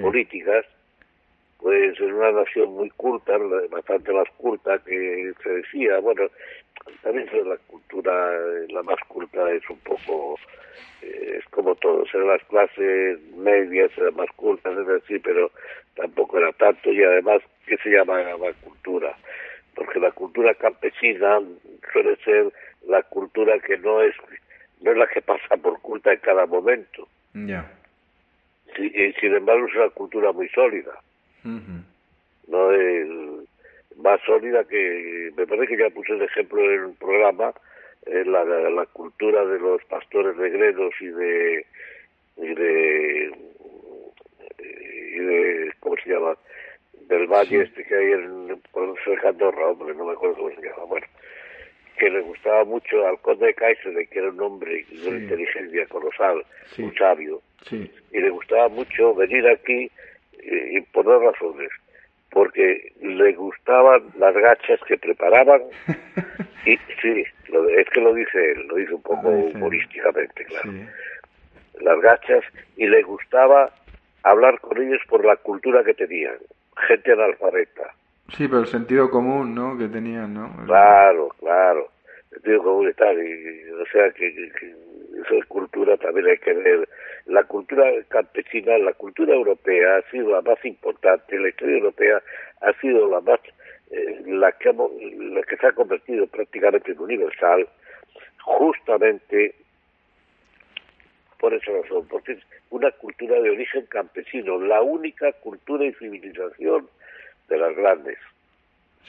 políticas, 0.00 0.64
pues 1.62 1.98
en 2.00 2.12
una 2.12 2.32
nación 2.32 2.74
muy 2.74 2.90
culta, 2.90 3.38
bastante 3.70 4.12
más 4.12 4.28
culta 4.36 4.78
que 4.80 5.32
se 5.42 5.48
decía, 5.48 5.98
bueno, 6.00 6.24
también 7.02 7.28
la 7.48 7.56
cultura, 7.68 8.32
la 8.68 8.82
más 8.82 8.98
culta 9.08 9.50
es 9.52 9.62
un 9.70 9.78
poco 9.78 10.36
es 11.02 11.44
como 11.50 11.74
todo, 11.76 12.04
eran 12.12 12.28
las 12.28 12.44
clases 12.44 13.20
medias, 13.36 13.90
eran 13.96 14.14
más 14.14 14.30
cultas, 14.36 14.76
es 14.76 14.86
decir, 14.86 15.20
pero 15.22 15.50
tampoco 15.94 16.38
era 16.38 16.52
tanto 16.52 16.92
y 16.92 17.02
además, 17.02 17.42
¿qué 17.66 17.76
se 17.78 17.90
llama 17.90 18.22
la 18.22 18.52
cultura? 18.62 19.16
Porque 19.74 19.98
la 19.98 20.12
cultura 20.12 20.54
campesina 20.54 21.40
suele 21.92 22.16
ser 22.24 22.52
la 22.86 23.02
cultura 23.02 23.58
que 23.60 23.78
no 23.78 24.02
es 24.02 24.14
no 24.80 24.90
es 24.90 24.96
la 24.96 25.06
que 25.06 25.22
pasa 25.22 25.56
por 25.56 25.80
culta 25.80 26.12
en 26.12 26.18
cada 26.20 26.46
momento. 26.46 27.06
Ya. 27.34 27.70
sin 28.76 29.34
embargo 29.34 29.66
es 29.66 29.74
una 29.74 29.90
cultura 29.90 30.32
muy 30.32 30.48
sólida. 30.48 30.92
No 31.44 32.72
es 32.72 33.08
más 33.96 34.20
sólida 34.24 34.64
que 34.64 35.32
me 35.36 35.46
parece 35.46 35.68
que 35.68 35.82
ya 35.82 35.90
puse 35.90 36.12
el 36.12 36.22
ejemplo 36.22 36.60
en 36.72 36.84
un 36.84 36.94
programa 36.96 37.52
la, 38.06 38.44
la, 38.44 38.86
cultura 38.86 39.44
de 39.44 39.58
los 39.58 39.84
pastores 39.84 40.36
de 40.36 40.50
Gredos 40.50 40.94
y 41.00 41.06
de 41.06 41.66
y 42.36 42.54
de 42.54 43.32
y 44.58 45.18
de 45.18 45.72
cómo 45.80 45.96
se 46.02 46.10
llama 46.10 46.36
del 47.08 47.26
valle 47.26 47.62
este 47.62 47.84
que 47.84 47.94
hay 47.94 48.12
en 48.12 48.60
por 48.72 48.96
Andorra 49.24 49.68
hombre 49.68 49.94
no 49.94 50.06
me 50.06 50.12
acuerdo 50.12 50.36
cómo 50.36 50.50
se 50.50 50.62
llama 50.62 50.84
bueno 50.88 51.06
que 51.98 52.10
le 52.10 52.20
gustaba 52.22 52.64
mucho 52.64 53.06
al 53.06 53.20
conde 53.20 53.46
de 53.46 53.54
Kaiser 53.54 54.08
que 54.08 54.18
era 54.18 54.30
un 54.30 54.40
hombre 54.40 54.84
de 54.90 55.08
una 55.08 55.18
inteligencia 55.18 55.86
colosal 55.86 56.44
un 56.78 56.94
sabio 56.94 57.40
y 57.70 58.20
le 58.20 58.30
gustaba 58.30 58.68
mucho 58.68 59.14
venir 59.14 59.46
aquí 59.46 59.90
y, 60.42 60.78
y 60.78 60.80
por 60.92 61.04
dos 61.04 61.22
razones 61.22 61.70
porque 62.32 62.92
le 63.00 63.32
gustaban 63.34 64.02
las 64.18 64.34
gachas 64.34 64.80
que 64.88 64.96
preparaban 64.96 65.62
y 66.66 66.76
sí, 67.00 67.24
es 67.76 67.90
que 67.90 68.00
lo 68.00 68.14
dice 68.14 68.52
él, 68.52 68.66
lo 68.68 68.76
dice 68.76 68.94
un 68.94 69.02
poco 69.02 69.28
humorísticamente, 69.28 70.44
claro. 70.46 70.72
Las 71.80 72.00
gachas 72.00 72.44
y 72.76 72.86
le 72.86 73.02
gustaba 73.02 73.70
hablar 74.22 74.60
con 74.60 74.80
ellos 74.80 75.00
por 75.08 75.24
la 75.24 75.36
cultura 75.36 75.84
que 75.84 75.94
tenían, 75.94 76.36
gente 76.88 77.12
analfabeta. 77.12 77.94
Sí, 78.36 78.48
pero 78.48 78.60
el 78.60 78.66
sentido 78.66 79.10
común, 79.10 79.54
¿no? 79.54 79.76
Que 79.76 79.88
tenían, 79.88 80.32
¿no? 80.32 80.64
Claro, 80.64 81.28
claro, 81.38 81.90
el 82.30 82.36
sentido 82.36 82.62
común 82.62 82.88
y 82.88 82.94
tal, 82.94 83.18
y, 83.18 83.70
o 83.72 83.86
sea 83.92 84.10
que, 84.12 84.32
que 84.58 84.74
eso 85.22 85.34
es 85.34 85.44
cultura, 85.46 85.96
también 85.98 86.28
hay 86.28 86.38
que 86.38 86.52
ver 86.54 86.88
la 87.26 87.44
cultura 87.44 87.84
campesina, 88.08 88.78
la 88.78 88.92
cultura 88.94 89.34
europea 89.34 89.96
ha 89.96 90.10
sido 90.10 90.30
la 90.32 90.42
más 90.42 90.64
importante, 90.64 91.38
la 91.38 91.48
historia 91.48 91.76
europea 91.76 92.22
ha 92.60 92.72
sido 92.80 93.08
la 93.08 93.20
más, 93.20 93.40
eh, 93.90 94.22
la, 94.26 94.52
que, 94.52 94.72
la 94.72 95.42
que 95.42 95.56
se 95.56 95.66
ha 95.66 95.72
convertido 95.72 96.26
prácticamente 96.26 96.92
en 96.92 97.00
universal, 97.00 97.68
justamente 98.44 99.54
por 101.38 101.54
esa 101.54 101.72
razón, 101.72 102.06
porque 102.08 102.32
es 102.32 102.38
una 102.70 102.90
cultura 102.92 103.40
de 103.40 103.50
origen 103.50 103.84
campesino, 103.86 104.60
la 104.60 104.80
única 104.80 105.32
cultura 105.32 105.84
y 105.84 105.92
civilización 105.94 106.88
de 107.48 107.58
las 107.58 107.74
grandes, 107.76 108.18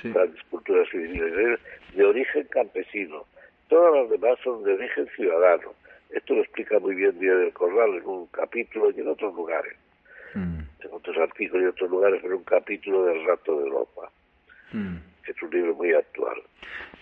grandes 0.04 0.42
culturas 0.50 0.90
civilizaciones 0.90 1.60
de 1.96 2.04
origen 2.04 2.48
campesino. 2.48 3.26
Todas 3.70 3.94
las 3.94 4.10
demás 4.10 4.40
son 4.44 4.64
de 4.64 4.74
origen 4.74 5.08
ciudadano. 5.16 5.74
Esto 6.14 6.36
lo 6.36 6.42
explica 6.42 6.80
muy 6.80 6.96
bien 6.96 7.20
Díaz 7.20 7.38
del 7.40 7.54
Corral 7.54 7.96
en 7.96 8.06
un 8.06 8.28
capítulo 8.28 8.92
y 8.92 9.00
en 9.00 9.08
otros 9.08 9.34
lugares, 9.34 9.74
mm. 10.36 10.60
en 10.80 10.90
otros 10.92 11.18
artículos 11.18 11.62
y 11.62 11.64
en 11.66 11.72
otros 11.72 11.90
lugares, 11.90 12.24
en 12.24 12.34
un 12.34 12.44
capítulo 12.44 13.06
del 13.06 13.26
Rato 13.26 13.60
de 13.60 13.66
Europa. 13.66 14.12
Mm. 14.72 14.98
Es 15.28 15.42
un 15.42 15.50
libro 15.50 15.74
muy 15.74 15.94
actual. 15.94 16.36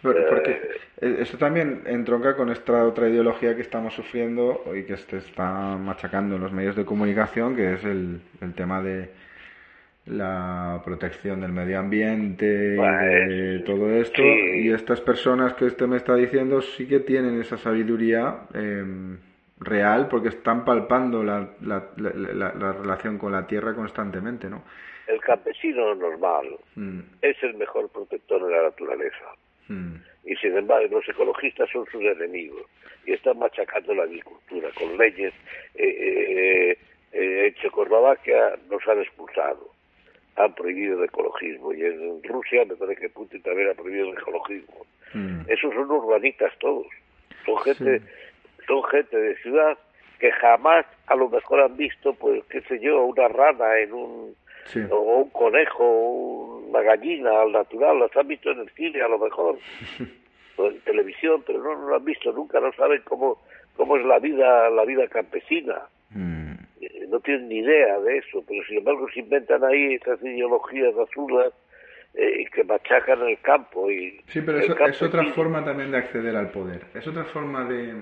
porque 0.01 0.61
eh, 1.01 1.17
eso 1.19 1.37
también 1.37 1.81
entronca 1.85 2.35
con 2.35 2.49
esta 2.49 2.85
otra 2.85 3.09
ideología 3.09 3.55
que 3.55 3.61
estamos 3.61 3.93
sufriendo 3.93 4.63
y 4.75 4.83
que 4.83 4.95
se 4.95 5.17
está 5.17 5.75
machacando 5.77 6.35
en 6.35 6.41
los 6.41 6.51
medios 6.51 6.75
de 6.75 6.85
comunicación, 6.85 7.55
que 7.55 7.73
es 7.73 7.83
el 7.83 8.21
tema 8.55 8.81
de 8.81 9.09
la 10.11 10.81
protección 10.83 11.41
del 11.41 11.51
medio 11.51 11.79
ambiente 11.79 12.45
y 12.45 13.35
de 13.35 13.59
todo 13.65 13.89
esto 13.89 14.21
y 14.21 14.69
estas 14.71 14.99
personas 15.01 15.53
que 15.53 15.65
usted 15.65 15.87
me 15.87 15.97
está 15.97 16.15
diciendo 16.15 16.61
sí 16.61 16.87
que 16.87 16.99
tienen 16.99 17.39
esa 17.39 17.57
sabiduría 17.57 18.41
em, 18.53 19.17
real 19.59 20.07
porque 20.09 20.29
están 20.29 20.65
palpando 20.65 21.23
la, 21.23 21.47
la, 21.61 21.91
la, 21.97 22.73
relación 22.73 23.17
con 23.17 23.31
la 23.31 23.47
tierra 23.47 23.73
constantemente, 23.73 24.49
¿no? 24.49 24.63
El 25.07 25.19
campesino 25.21 25.95
normal 25.95 26.47
mm. 26.75 26.99
es 27.21 27.41
el 27.43 27.53
mejor 27.55 27.89
protector 27.89 28.45
de 28.45 28.55
la 28.55 28.63
naturaleza 28.63 29.25
mm. 29.69 29.95
y 30.25 30.35
sin 30.35 30.57
embargo 30.57 30.97
los 30.97 31.07
ecologistas 31.07 31.69
son 31.71 31.85
sus 31.85 32.01
enemigos 32.01 32.65
y 33.05 33.13
están 33.13 33.39
machacando 33.39 33.93
la 33.93 34.03
agricultura 34.03 34.69
con 34.77 34.97
leyes 34.97 35.33
eh, 35.75 35.87
eh, 35.87 36.77
eh, 37.13 37.47
en 37.47 37.53
Checoslovaquia 37.55 38.57
nos 38.69 38.87
han 38.87 38.99
expulsado 38.99 39.70
han 40.35 40.53
prohibido 40.53 40.97
el 40.97 41.05
ecologismo. 41.05 41.73
Y 41.73 41.83
en 41.83 42.23
Rusia 42.23 42.65
me 42.65 42.75
parece 42.75 43.01
que 43.01 43.09
Putin 43.09 43.41
también 43.41 43.69
ha 43.69 43.73
prohibido 43.73 44.09
el 44.09 44.17
ecologismo. 44.17 44.85
Mm. 45.13 45.41
Esos 45.47 45.73
son 45.73 45.91
urbanitas 45.91 46.53
todos, 46.59 46.87
son 47.45 47.57
gente, 47.59 48.01
son 48.67 48.83
gente 48.85 49.17
de 49.17 49.35
ciudad 49.37 49.77
que 50.19 50.31
jamás 50.31 50.85
a 51.07 51.15
lo 51.15 51.29
mejor 51.29 51.61
han 51.61 51.75
visto, 51.75 52.13
pues 52.13 52.43
qué 52.45 52.61
sé 52.61 52.79
yo, 52.79 53.03
una 53.03 53.27
rana 53.27 53.79
en 53.79 53.91
un 53.91 54.35
o 54.91 54.99
un 55.23 55.29
conejo, 55.31 55.83
una 56.69 56.81
gallina 56.81 57.41
al 57.41 57.51
natural, 57.51 57.99
las 57.99 58.15
han 58.15 58.27
visto 58.27 58.51
en 58.51 58.59
el 58.59 58.69
cine 58.69 59.01
a 59.01 59.07
lo 59.07 59.17
mejor, 59.17 59.57
o 60.57 60.67
en 60.67 60.79
televisión, 60.81 61.43
pero 61.45 61.61
no, 61.61 61.89
lo 61.89 61.95
han 61.95 62.05
visto 62.05 62.31
nunca, 62.31 62.59
no 62.59 62.71
saben 62.73 63.01
cómo 63.03 63.39
cómo 63.75 63.97
es 63.97 64.05
la 64.05 64.19
vida 64.19 64.69
la 64.69 64.85
vida 64.85 65.07
campesina. 65.07 65.81
Mm 66.11 66.40
no 67.11 67.19
tienen 67.19 67.49
ni 67.49 67.59
idea 67.59 67.99
de 67.99 68.17
eso, 68.17 68.43
pero 68.47 68.63
sin 68.63 68.79
embargo 68.79 69.07
se 69.13 69.19
inventan 69.19 69.63
ahí 69.63 69.95
esas 69.95 70.21
ideologías 70.23 70.95
azules 70.97 71.53
eh, 72.15 72.45
que 72.53 72.63
machacan 72.63 73.21
el 73.21 73.39
campo. 73.41 73.91
Y 73.91 74.19
sí, 74.27 74.41
pero 74.41 74.59
eso, 74.59 74.75
es 74.85 75.01
otra 75.01 75.25
forma 75.33 75.63
también 75.63 75.91
de 75.91 75.97
acceder 75.97 76.35
al 76.35 76.49
poder, 76.51 76.81
es 76.95 77.05
otra 77.05 77.25
forma 77.25 77.65
de, 77.65 77.95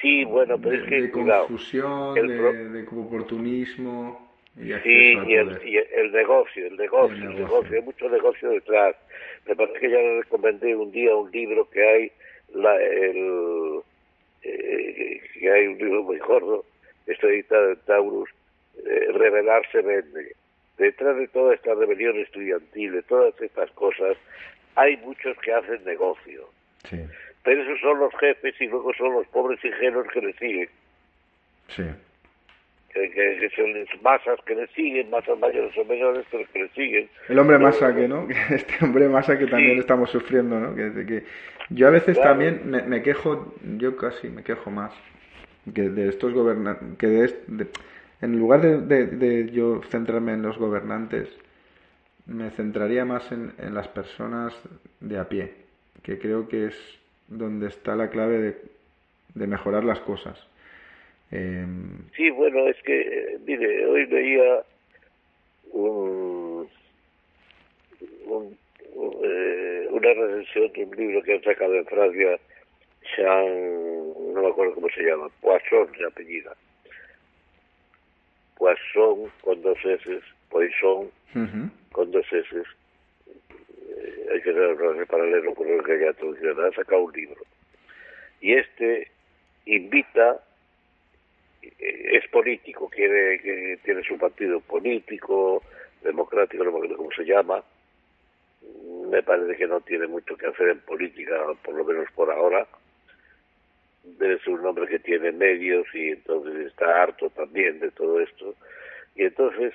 Sí, 0.00 0.24
bueno, 0.24 0.58
pero 0.58 0.76
es 0.76 0.88
que. 0.88 1.02
De 1.02 1.10
confusión, 1.10 2.14
de, 2.14 2.86
oportunismo. 2.90 4.24
Y 4.56 4.72
sí, 4.82 5.14
y 5.26 5.34
el, 5.34 5.60
y 5.66 5.76
el, 5.76 6.12
negocio, 6.12 6.66
el 6.66 6.76
negocio, 6.76 7.30
el 7.30 7.36
negocio, 7.36 7.76
hay 7.76 7.82
mucho 7.82 8.08
negocio 8.08 8.50
detrás. 8.50 8.96
Me 9.46 9.54
parece 9.54 9.78
que 9.78 9.90
ya 9.90 9.98
le 9.98 10.22
recomendé 10.22 10.74
un 10.74 10.90
día 10.92 11.14
un 11.14 11.30
libro 11.30 11.68
que 11.68 11.86
hay, 11.86 12.12
la, 12.54 12.74
el, 12.76 13.80
eh, 14.42 15.20
que 15.38 15.52
hay 15.52 15.66
un 15.66 15.78
libro 15.78 16.02
muy 16.04 16.18
gordo, 16.18 16.64
está 17.06 17.26
editado 17.28 17.70
en 17.70 17.78
Taurus, 17.86 18.30
eh, 18.84 19.12
Revelarse 19.12 19.80
vende. 19.82 20.34
Detrás 20.78 21.16
de 21.16 21.28
toda 21.28 21.54
esta 21.54 21.74
rebelión 21.74 22.18
estudiantil, 22.18 22.92
de 22.92 23.02
todas 23.02 23.40
estas 23.40 23.70
cosas, 23.70 24.16
hay 24.74 24.96
muchos 24.98 25.36
que 25.38 25.52
hacen 25.52 25.82
negocio. 25.84 26.48
Sí. 26.84 26.98
Pero 27.42 27.62
esos 27.62 27.80
son 27.80 27.98
los 27.98 28.12
jefes 28.18 28.54
y 28.60 28.66
luego 28.66 28.92
son 28.94 29.14
los 29.14 29.26
pobres 29.28 29.64
ingenuos 29.64 30.06
que 30.12 30.20
le 30.20 30.32
siguen. 30.34 30.68
Sí. 31.68 31.84
Que, 32.92 33.50
son 33.54 34.02
masas 34.02 34.38
que 34.46 34.54
le 34.54 34.66
siguen, 34.68 35.10
masas 35.10 35.38
mayores 35.38 35.76
o 35.76 35.84
menores, 35.84 36.24
pero 36.30 36.44
que 36.52 36.62
le 36.62 36.68
siguen. 36.70 37.08
El 37.28 37.38
hombre 37.38 37.58
masa 37.58 37.94
que, 37.94 38.08
¿no? 38.08 38.26
Este 38.50 38.84
hombre 38.84 39.08
masa 39.08 39.38
que 39.38 39.46
también 39.46 39.78
estamos 39.78 40.10
sufriendo, 40.10 40.58
¿no? 40.58 40.74
Que, 40.74 41.06
que 41.06 41.24
yo 41.70 41.88
a 41.88 41.90
veces 41.90 42.20
también 42.20 42.62
me, 42.64 43.02
quejo, 43.02 43.54
yo 43.76 43.96
casi 43.96 44.28
me 44.28 44.42
quejo 44.42 44.70
más 44.70 44.92
que 45.74 45.88
de 45.88 46.08
estos 46.08 46.32
gobernantes, 46.32 46.98
que 46.98 47.06
de, 47.06 47.66
en 48.22 48.38
lugar 48.38 48.60
de, 48.62 49.06
de, 49.06 49.50
yo 49.50 49.80
centrarme 49.90 50.32
en 50.32 50.42
los 50.42 50.58
gobernantes, 50.58 51.28
me 52.26 52.50
centraría 52.50 53.04
más 53.04 53.30
en, 53.32 53.52
en 53.58 53.74
las 53.74 53.88
personas 53.88 54.54
de 55.00 55.18
a 55.18 55.28
pie, 55.28 55.52
que 56.02 56.18
creo 56.18 56.48
que 56.48 56.66
es 56.66 56.98
donde 57.28 57.68
está 57.68 57.94
la 57.96 58.10
clave 58.10 58.56
de, 59.34 59.46
mejorar 59.46 59.84
las 59.84 60.00
cosas. 60.00 60.38
Em, 61.30 62.08
sí, 62.16 62.30
bueno, 62.30 62.68
es 62.68 62.80
que, 62.82 63.38
mire, 63.44 63.86
hoy 63.86 64.06
veía 64.06 64.62
un, 65.72 66.68
eh, 69.24 69.88
una 69.90 70.14
recensión 70.14 70.72
de 70.72 70.84
un 70.84 70.96
libro 70.96 71.22
que 71.22 71.34
han 71.34 71.42
sacado 71.42 71.74
en 71.74 71.86
Francia, 71.86 72.38
Jean, 73.16 73.95
no 74.36 74.42
me 74.42 74.48
acuerdo 74.48 74.74
cómo 74.74 74.88
se 74.90 75.02
llama, 75.02 75.28
Poisson 75.40 75.90
de 75.92 76.06
apellida. 76.06 76.54
Poisson 78.56 79.32
con 79.40 79.62
dos 79.62 79.78
S, 79.84 80.20
Poisson 80.50 81.10
con 81.92 82.10
dos 82.10 82.26
S, 82.32 82.62
hay 84.32 84.40
que 84.42 84.50
hacer 84.50 85.06
paralelo 85.06 85.54
con 85.54 85.74
lo 85.74 85.82
que 85.82 85.92
haya 85.92 86.12
traducido, 86.12 86.66
ha 86.66 86.72
sacado 86.72 87.02
un 87.02 87.12
libro. 87.12 87.42
Y 88.40 88.52
este 88.54 89.08
invita, 89.64 90.40
eh, 91.62 92.18
es 92.18 92.28
político, 92.28 92.88
quiere 92.88 93.40
que 93.40 93.78
tiene 93.84 94.02
su 94.02 94.18
partido 94.18 94.60
político, 94.60 95.62
democrático, 96.02 96.62
no 96.64 96.72
me 96.72 96.76
acuerdo 96.78 96.96
cómo 96.98 97.10
se 97.12 97.24
llama. 97.24 97.64
Me 99.10 99.22
parece 99.22 99.56
que 99.56 99.66
no 99.66 99.80
tiene 99.80 100.06
mucho 100.06 100.36
que 100.36 100.46
hacer 100.46 100.68
en 100.68 100.80
política, 100.80 101.34
por 101.62 101.74
lo 101.74 101.84
menos 101.84 102.10
por 102.12 102.30
ahora. 102.30 102.66
Ser 104.18 104.40
un 104.48 104.66
hombre 104.66 104.86
que 104.86 104.98
tiene 104.98 105.32
medios 105.32 105.86
y 105.94 106.10
entonces 106.10 106.66
está 106.66 107.02
harto 107.02 107.30
también 107.30 107.80
de 107.80 107.90
todo 107.90 108.20
esto. 108.20 108.54
Y 109.14 109.24
entonces 109.24 109.74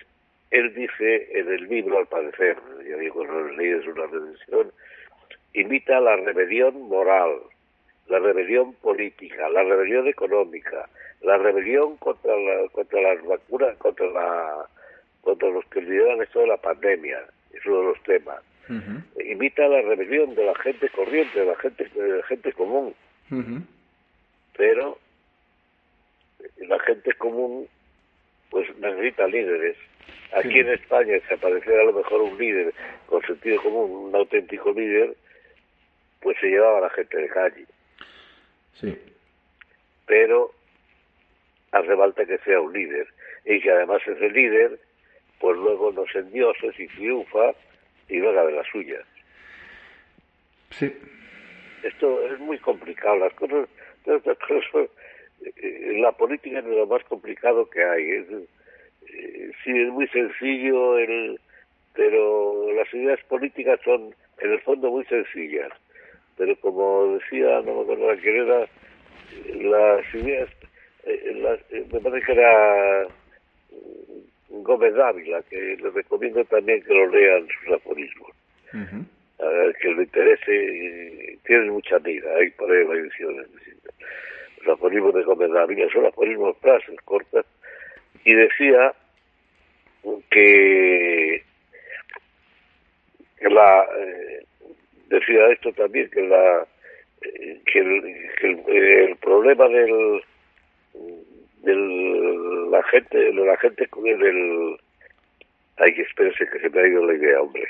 él 0.52 0.74
dice 0.74 1.40
en 1.40 1.52
el 1.52 1.68
libro, 1.68 1.98
al 1.98 2.08
parecer, 2.08 2.58
ya 2.88 2.98
digo, 2.98 3.26
no 3.26 3.50
es 3.62 3.88
una 3.88 4.06
redención, 4.08 4.72
invita 5.54 5.98
a 5.98 6.02
la 6.02 6.16
rebelión 6.18 6.82
moral, 6.84 7.40
la 8.08 8.20
rebelión 8.20 8.74
política, 8.76 9.50
la 9.50 9.64
rebelión 9.64 10.08
económica, 10.08 10.90
la 11.22 11.38
rebelión 11.38 11.98
contra, 11.98 12.36
la, 12.36 12.68
contra 12.70 13.02
las 13.02 13.26
vacunas, 13.26 13.78
contra, 13.78 14.08
la, 14.08 14.66
contra 15.22 15.50
los 15.50 15.66
que 15.66 15.82
lideran 15.82 16.22
esto 16.22 16.40
de 16.42 16.48
la 16.48 16.58
pandemia, 16.58 17.20
es 17.54 17.66
uno 17.66 17.78
de 17.80 17.86
los 17.86 18.04
temas. 18.04 18.42
Invita 19.26 19.66
a 19.66 19.70
la 19.70 19.82
rebelión 19.82 20.34
de 20.36 20.46
la 20.46 20.56
gente 20.56 20.88
corriente, 20.90 21.40
de 21.40 21.46
la 21.46 21.56
gente, 21.58 21.90
de 21.94 22.18
la 22.18 22.24
gente 22.24 22.54
común. 22.54 22.94
Pero 24.58 24.98
la 26.58 26.80
gente 26.80 27.14
común 27.14 27.68
pues 28.50 28.68
necesita 28.78 29.28
líderes 29.28 29.78
Aquí 30.34 30.60
en 30.60 30.70
España, 30.70 31.18
si 31.28 31.34
apareciera 31.34 31.82
a 31.82 31.86
lo 31.86 31.94
mejor 31.94 32.22
un 32.22 32.38
líder 32.38 32.74
con 33.08 33.22
sentido 33.24 33.62
común, 33.62 34.08
un 34.08 34.16
auténtico 34.16 34.72
líder, 34.72 35.14
pues 36.22 36.38
se 36.40 36.48
llevaba 36.48 36.78
a 36.78 36.82
la 36.82 36.90
gente 36.90 37.18
de 37.18 37.28
calle. 37.28 37.66
Sí. 38.76 38.98
Pero 40.06 40.54
hace 41.72 41.96
falta 41.96 42.26
que 42.26 42.38
sea 42.40 42.62
un 42.62 42.72
líder. 42.72 43.08
Y 43.44 43.60
que 43.60 43.72
además 43.72 44.02
ese 44.08 44.30
líder, 44.30 44.80
pues 45.40 45.58
luego 45.58 45.92
nos 45.92 46.14
endioses 46.16 46.80
y 46.80 46.88
triunfa 46.88 47.54
y 48.08 48.18
no 48.18 48.30
haga 48.30 48.46
de 48.46 48.54
la 48.54 48.64
suya. 48.72 49.02
Sí. 50.70 50.94
Esto 51.84 52.26
es 52.28 52.40
muy 52.40 52.58
complicado. 52.60 53.18
Las 53.18 53.34
cosas, 53.34 53.68
eh, 54.06 55.98
la 56.00 56.12
política 56.12 56.60
es 56.60 56.66
lo 56.66 56.86
más 56.88 57.04
complicado 57.06 57.70
que 57.70 57.84
hay. 57.84 58.12
Es, 58.12 58.28
eh, 58.32 59.52
sí 59.64 59.72
es 59.72 59.90
muy 59.90 60.08
sencillo, 60.08 60.98
el, 60.98 61.40
pero 61.94 62.72
las 62.74 62.94
ideas 62.94 63.20
políticas 63.28 63.80
son 63.84 64.14
en 64.40 64.52
el 64.52 64.60
fondo 64.62 64.90
muy 64.90 65.06
sencillas. 65.06 65.72
Pero 66.38 66.56
como 66.58 67.18
decía, 67.18 67.62
no 67.62 67.76
me 67.76 67.82
acuerdo 67.82 68.22
quién 68.22 68.36
era, 68.38 68.68
las 69.56 70.16
ideas, 70.16 70.50
eh, 71.06 71.86
me 71.92 72.00
parece 72.00 72.26
que 72.26 72.32
era 72.32 73.08
Gómez 74.50 74.94
Dávila, 74.96 75.42
que 75.44 75.78
les 75.82 75.94
recomiendo 75.94 76.44
también 76.46 76.82
que 76.84 76.94
lo 76.94 77.08
lean 77.08 77.48
sus 77.48 77.76
aforismos. 77.76 78.32
A 79.42 79.74
que 79.80 79.88
le 79.90 80.04
interese, 80.04 81.40
tienen 81.46 81.70
mucha 81.70 81.98
mira, 82.00 82.30
hay 82.36 82.52
por 82.52 82.72
ahí 82.72 82.86
ediciones. 83.00 83.48
Los 84.64 84.78
aforismos 84.78 85.16
de 85.16 85.24
Gómez 85.24 85.52
Dávila 85.52 85.92
son 85.92 86.06
aforismos 86.06 86.56
frases 86.60 87.02
cortas, 87.06 87.46
y 88.24 88.34
decía 88.34 88.94
que, 90.30 91.44
que 93.40 93.50
la 93.50 93.84
eh, 93.98 94.46
decía 95.08 95.48
esto 95.52 95.72
también 95.74 96.10
que 96.10 96.22
la 96.22 96.66
eh, 97.22 97.62
que, 97.66 97.80
el, 97.80 98.64
el, 98.68 99.16
problema 99.18 99.68
del 99.68 100.22
del 101.64 102.72
la 102.72 102.84
gente 102.84 103.18
de 103.18 103.34
la 103.34 103.58
gente 103.58 103.88
con 103.88 104.08
el 104.08 104.78
hay 105.78 105.94
que 105.94 106.02
esperarse 106.02 106.48
que 106.48 106.60
se 106.60 106.70
me 106.70 106.82
ha 106.82 106.88
ido 106.88 107.06
la 107.06 107.14
idea 107.14 107.42
hombre 107.42 107.68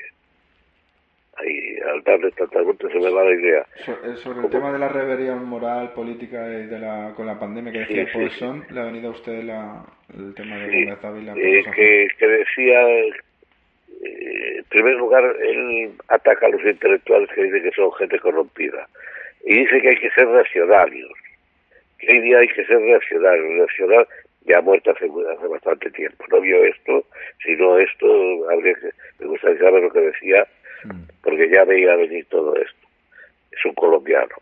ahí 1.42 1.76
al 1.92 2.04
darle 2.04 2.32
tanta 2.32 2.62
vuelta 2.62 2.88
se 2.90 3.00
me 3.00 3.10
va 3.10 3.24
la 3.24 3.34
idea 3.34 3.66
eh, 3.88 4.16
sobre, 4.16 4.42
el 4.42 4.50
tema 4.50 4.72
de 4.72 4.80
la 4.80 4.88
rebelión 4.88 5.46
moral 5.46 5.94
política 5.94 6.48
y 6.48 6.68
de 6.68 6.80
la 6.80 7.14
con 7.16 7.26
la 7.26 7.40
pandemia 7.40 7.72
que 7.72 7.80
decía 7.80 8.08
sí, 8.30 8.46
le 8.74 8.80
ha 8.80 8.86
venido 8.86 9.10
a 9.10 9.12
usted 9.12 9.44
la 9.44 9.86
el 10.18 10.34
tema 10.36 10.58
de 10.58 10.84
eh, 11.36 11.64
que, 11.74 12.08
que, 12.18 12.28
decía, 12.28 12.90
eh, 12.90 14.58
en 14.58 14.64
primer 14.66 14.96
lugar, 14.96 15.24
él 15.42 15.92
ataca 16.10 16.48
a 16.48 16.50
los 16.50 16.64
intelectuales 16.66 17.30
que 17.34 17.44
dicen 17.44 17.64
que 17.64 17.72
son 17.72 17.92
gente 17.94 18.20
corrompida. 18.20 18.88
Y 19.46 19.60
dice 19.60 19.82
que 19.82 19.90
hay 19.90 19.98
que 19.98 20.12
ser 20.12 20.28
reaccionarios. 20.28 21.12
Que 21.98 22.12
hoy 22.12 22.22
día 22.22 22.40
hay 22.40 22.48
que 22.48 22.66
ser 22.66 22.78
reaccionarios. 22.78 23.58
Reaccionar 23.58 24.08
ya 24.46 24.58
ha 24.58 24.62
muerto 24.62 24.92
hace, 24.92 25.06
hace 25.06 25.48
bastante 25.48 25.90
tiempo. 25.92 26.26
No 26.30 26.42
vio 26.42 26.64
esto, 26.66 27.06
sino 27.44 27.78
esto, 27.78 28.50
habría 28.50 28.74
que, 28.76 28.90
me 29.20 29.28
gustaría 29.28 29.60
saber 29.60 29.84
lo 29.84 29.92
que 29.92 30.02
decía. 30.02 30.48
Porque 31.24 31.50
ya 31.50 31.64
veía 31.66 31.96
venir 31.96 32.26
todo 32.30 32.56
esto. 32.56 32.88
Es 33.52 33.66
un 33.66 33.74
colombiano. 33.74 34.36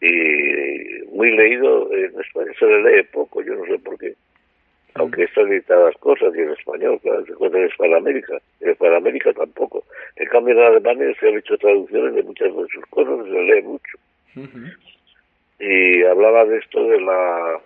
Y 0.00 1.04
muy 1.12 1.30
leído, 1.36 1.92
en 1.92 2.18
español 2.20 2.54
se 2.58 2.66
le 2.66 2.82
lee 2.82 3.02
poco, 3.12 3.42
yo 3.42 3.54
no 3.54 3.64
sé 3.66 3.78
por 3.78 3.98
qué 3.98 4.14
aunque 4.94 5.24
están 5.24 5.48
editadas 5.52 5.94
cosas 5.98 6.34
y 6.34 6.40
en 6.40 6.50
español, 6.50 6.98
claro, 7.02 7.24
se 7.24 7.32
encuentra 7.32 7.60
en 7.60 7.68
Hispanoamérica, 7.68 8.38
en 8.60 8.70
Hispanoamérica 8.70 9.32
tampoco. 9.32 9.84
En 10.16 10.28
cambio 10.28 10.54
en 10.54 10.60
Alemania 10.60 11.14
se 11.18 11.28
han 11.28 11.38
hecho 11.38 11.56
traducciones 11.58 12.14
de 12.14 12.22
muchas 12.22 12.54
de 12.54 12.66
sus 12.68 12.86
cosas, 12.86 13.24
se 13.24 13.42
lee 13.42 13.62
mucho. 13.62 13.98
Y 15.58 16.02
hablaba 16.04 16.44
de 16.44 16.58
esto 16.58 16.84
de 16.88 17.00
la 17.00 17.60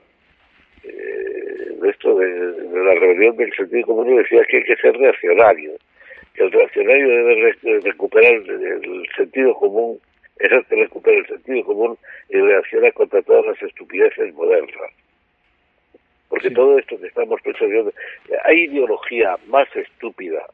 eh, 0.82 1.76
de 1.80 1.90
esto 1.90 2.14
de, 2.16 2.84
la 2.84 2.94
rebelión 2.94 3.36
del 3.36 3.52
sentido 3.54 3.86
común 3.86 4.12
y 4.12 4.16
decía 4.18 4.42
que 4.48 4.58
hay 4.58 4.64
que 4.64 4.76
ser 4.76 4.96
reaccionario, 4.96 5.72
el 6.34 6.50
reaccionario 6.50 7.08
debe 7.08 7.80
recuperar 7.80 8.34
el, 8.34 9.06
sentido 9.16 9.54
común, 9.54 9.98
es 10.38 10.50
el 10.50 10.64
que 10.66 10.76
recupera 10.76 11.18
el 11.18 11.26
sentido 11.26 11.64
común 11.64 11.98
y 12.28 12.36
reacciona 12.38 12.90
contra 12.92 13.22
todas 13.22 13.46
las 13.46 13.62
estupideces 13.62 14.34
modernas 14.34 14.90
porque 16.34 16.50
todo 16.50 16.76
esto 16.80 16.98
que 16.98 17.06
estamos 17.06 17.40
pensando, 17.42 17.92
hay 18.42 18.64
ideología 18.64 19.36
más 19.46 19.68
estúpida 19.76 20.44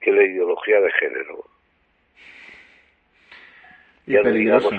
que 0.00 0.10
la 0.10 0.24
ideología 0.24 0.80
de 0.80 0.90
género. 0.90 1.44
Y 4.08 4.14
ya 4.14 4.22
digamos 4.22 4.74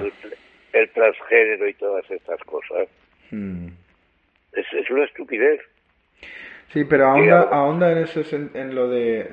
el, 0.74 0.90
transgénero 0.90 1.70
y 1.70 1.74
todas 1.76 2.12
estas 2.12 2.40
cosas. 2.42 2.90
Hmm. 3.32 3.70
Es, 4.52 4.66
es 4.74 4.90
una 4.90 5.06
estupidez. 5.06 5.62
Sí, 6.70 6.84
pero 6.84 7.08
ahonda, 7.08 7.42
ahonda 7.44 7.92
en, 7.92 8.00
ese, 8.00 8.24
en 8.54 8.76
lo 8.76 8.90
de 8.90 9.30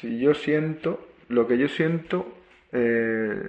si 0.00 0.18
yo 0.18 0.34
siento, 0.34 1.06
lo 1.28 1.46
que 1.46 1.58
yo 1.58 1.68
siento 1.68 2.26
eh, 2.72 3.48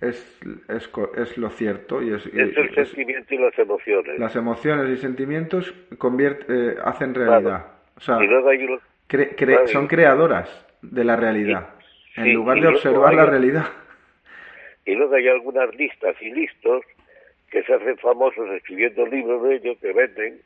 es, 0.00 0.40
es, 0.68 0.90
es, 1.16 1.38
lo 1.38 1.50
cierto. 1.50 2.02
Y 2.02 2.14
es, 2.14 2.26
es 2.26 2.34
el 2.34 2.74
sentimiento 2.74 3.34
y 3.34 3.38
las 3.38 3.58
emociones. 3.58 4.18
Las 4.18 4.36
emociones 4.36 4.98
y 4.98 5.00
sentimientos 5.00 5.72
convierte, 5.98 6.44
eh, 6.48 6.76
hacen 6.84 7.14
realidad. 7.14 7.66
O 7.96 8.00
sea, 8.00 8.18
son 9.66 9.86
creadoras 9.86 10.66
de 10.82 11.04
la 11.04 11.16
realidad, 11.16 11.74
en 12.16 12.32
lugar 12.32 12.60
de 12.60 12.68
observar 12.68 13.14
la 13.14 13.26
realidad. 13.26 13.66
Y 14.86 14.94
luego 14.94 15.14
hay 15.14 15.28
algunas 15.28 15.74
listas 15.74 16.16
y 16.22 16.30
listos 16.30 16.82
que 17.50 17.62
se 17.64 17.74
hacen 17.74 17.98
famosos 17.98 18.48
escribiendo 18.52 19.06
libros 19.06 19.42
de 19.42 19.56
ellos 19.56 19.76
que 19.80 19.92
venden 19.92 20.40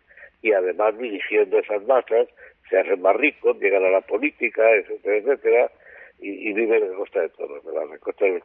y 0.45 0.53
además 0.53 0.97
dirigiendo 0.99 1.59
esas 1.59 1.83
masas 1.87 2.29
se 2.69 2.79
hacen 2.79 3.01
más 3.01 3.17
ricos, 3.17 3.59
llegan 3.59 3.83
a 3.85 3.89
la 3.89 4.03
política, 4.03 4.63
etcétera, 4.77 5.17
etcétera, 5.17 5.71
y, 6.21 6.53
viven 6.53 6.83
en 6.83 6.95
Costa 6.95 7.23
de 7.23 7.31
Toros, 7.31 7.65
la 7.65 7.99
Costa 7.99 8.27
de 8.27 8.33
los. 8.33 8.45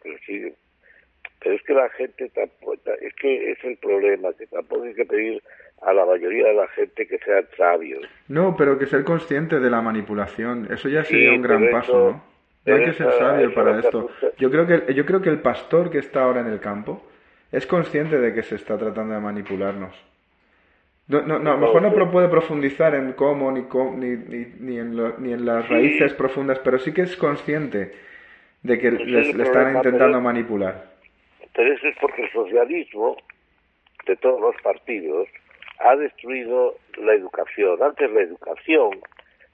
Pero 1.41 1.55
es 1.55 1.63
que 1.63 1.73
la 1.73 1.89
gente 1.89 2.29
tampoco, 2.29 2.75
es 3.01 3.13
que 3.15 3.51
es 3.51 3.63
el 3.63 3.77
problema, 3.77 4.29
que 4.33 4.47
tampoco 4.47 4.83
hay 4.83 4.93
que 4.93 5.05
pedir 5.05 5.43
a 5.81 5.93
la 5.93 6.05
mayoría 6.05 6.47
de 6.47 6.53
la 6.53 6.67
gente 6.69 7.05
que 7.05 7.17
sean 7.19 7.45
sabios. 7.55 8.05
No, 8.27 8.55
pero 8.57 8.79
que 8.79 8.85
ser 8.85 9.03
consciente 9.03 9.59
de 9.59 9.69
la 9.69 9.81
manipulación, 9.81 10.67
eso 10.71 10.87
ya 10.89 11.03
sería 11.03 11.31
un 11.31 11.41
gran 11.41 11.69
paso, 11.69 12.11
¿no? 12.11 12.29
No 12.65 12.75
hay 12.75 12.85
que 12.85 12.93
ser 12.93 13.11
sabio 13.13 13.53
para 13.53 13.79
esto. 13.79 14.09
Yo 14.37 14.49
creo 14.49 14.67
que 14.67 14.93
yo 14.93 15.05
creo 15.05 15.21
que 15.21 15.29
el 15.29 15.41
pastor 15.41 15.89
que 15.89 15.99
está 15.99 16.23
ahora 16.23 16.41
en 16.41 16.47
el 16.47 16.59
campo 16.59 17.05
es 17.51 17.65
consciente 17.65 18.19
de 18.19 18.33
que 18.33 18.43
se 18.43 18.55
está 18.55 18.77
tratando 18.77 19.15
de 19.15 19.21
manipularnos. 19.21 20.08
No, 21.09 21.23
no, 21.23 21.39
no, 21.39 21.53
a 21.53 21.55
lo 21.55 21.59
mejor 21.59 21.81
no 21.81 22.11
puede 22.11 22.29
profundizar 22.29 22.93
en 22.93 23.13
cómo, 23.13 23.51
ni, 23.51 23.61
ni, 23.61 24.45
ni, 24.59 24.77
en, 24.77 24.95
ni 25.17 25.33
en 25.33 25.43
las 25.43 25.67
raíces 25.67 26.13
profundas, 26.13 26.59
pero 26.59 26.77
sí 26.77 26.93
que 26.93 27.01
es 27.01 27.17
consciente 27.17 27.93
de 28.61 28.77
que 28.77 28.91
le 28.91 29.43
están 29.43 29.75
intentando 29.75 30.21
manipular. 30.21 30.85
Pero 31.55 31.73
eso 31.73 31.87
es 31.87 31.97
porque 31.99 32.21
el 32.21 32.31
socialismo 32.31 33.17
de 34.05 34.15
todos 34.17 34.39
los 34.39 34.55
partidos 34.61 35.27
ha 35.79 35.95
destruido 35.95 36.75
la 37.01 37.13
educación. 37.15 37.81
Antes 37.81 38.11
la 38.11 38.21
educación 38.21 38.91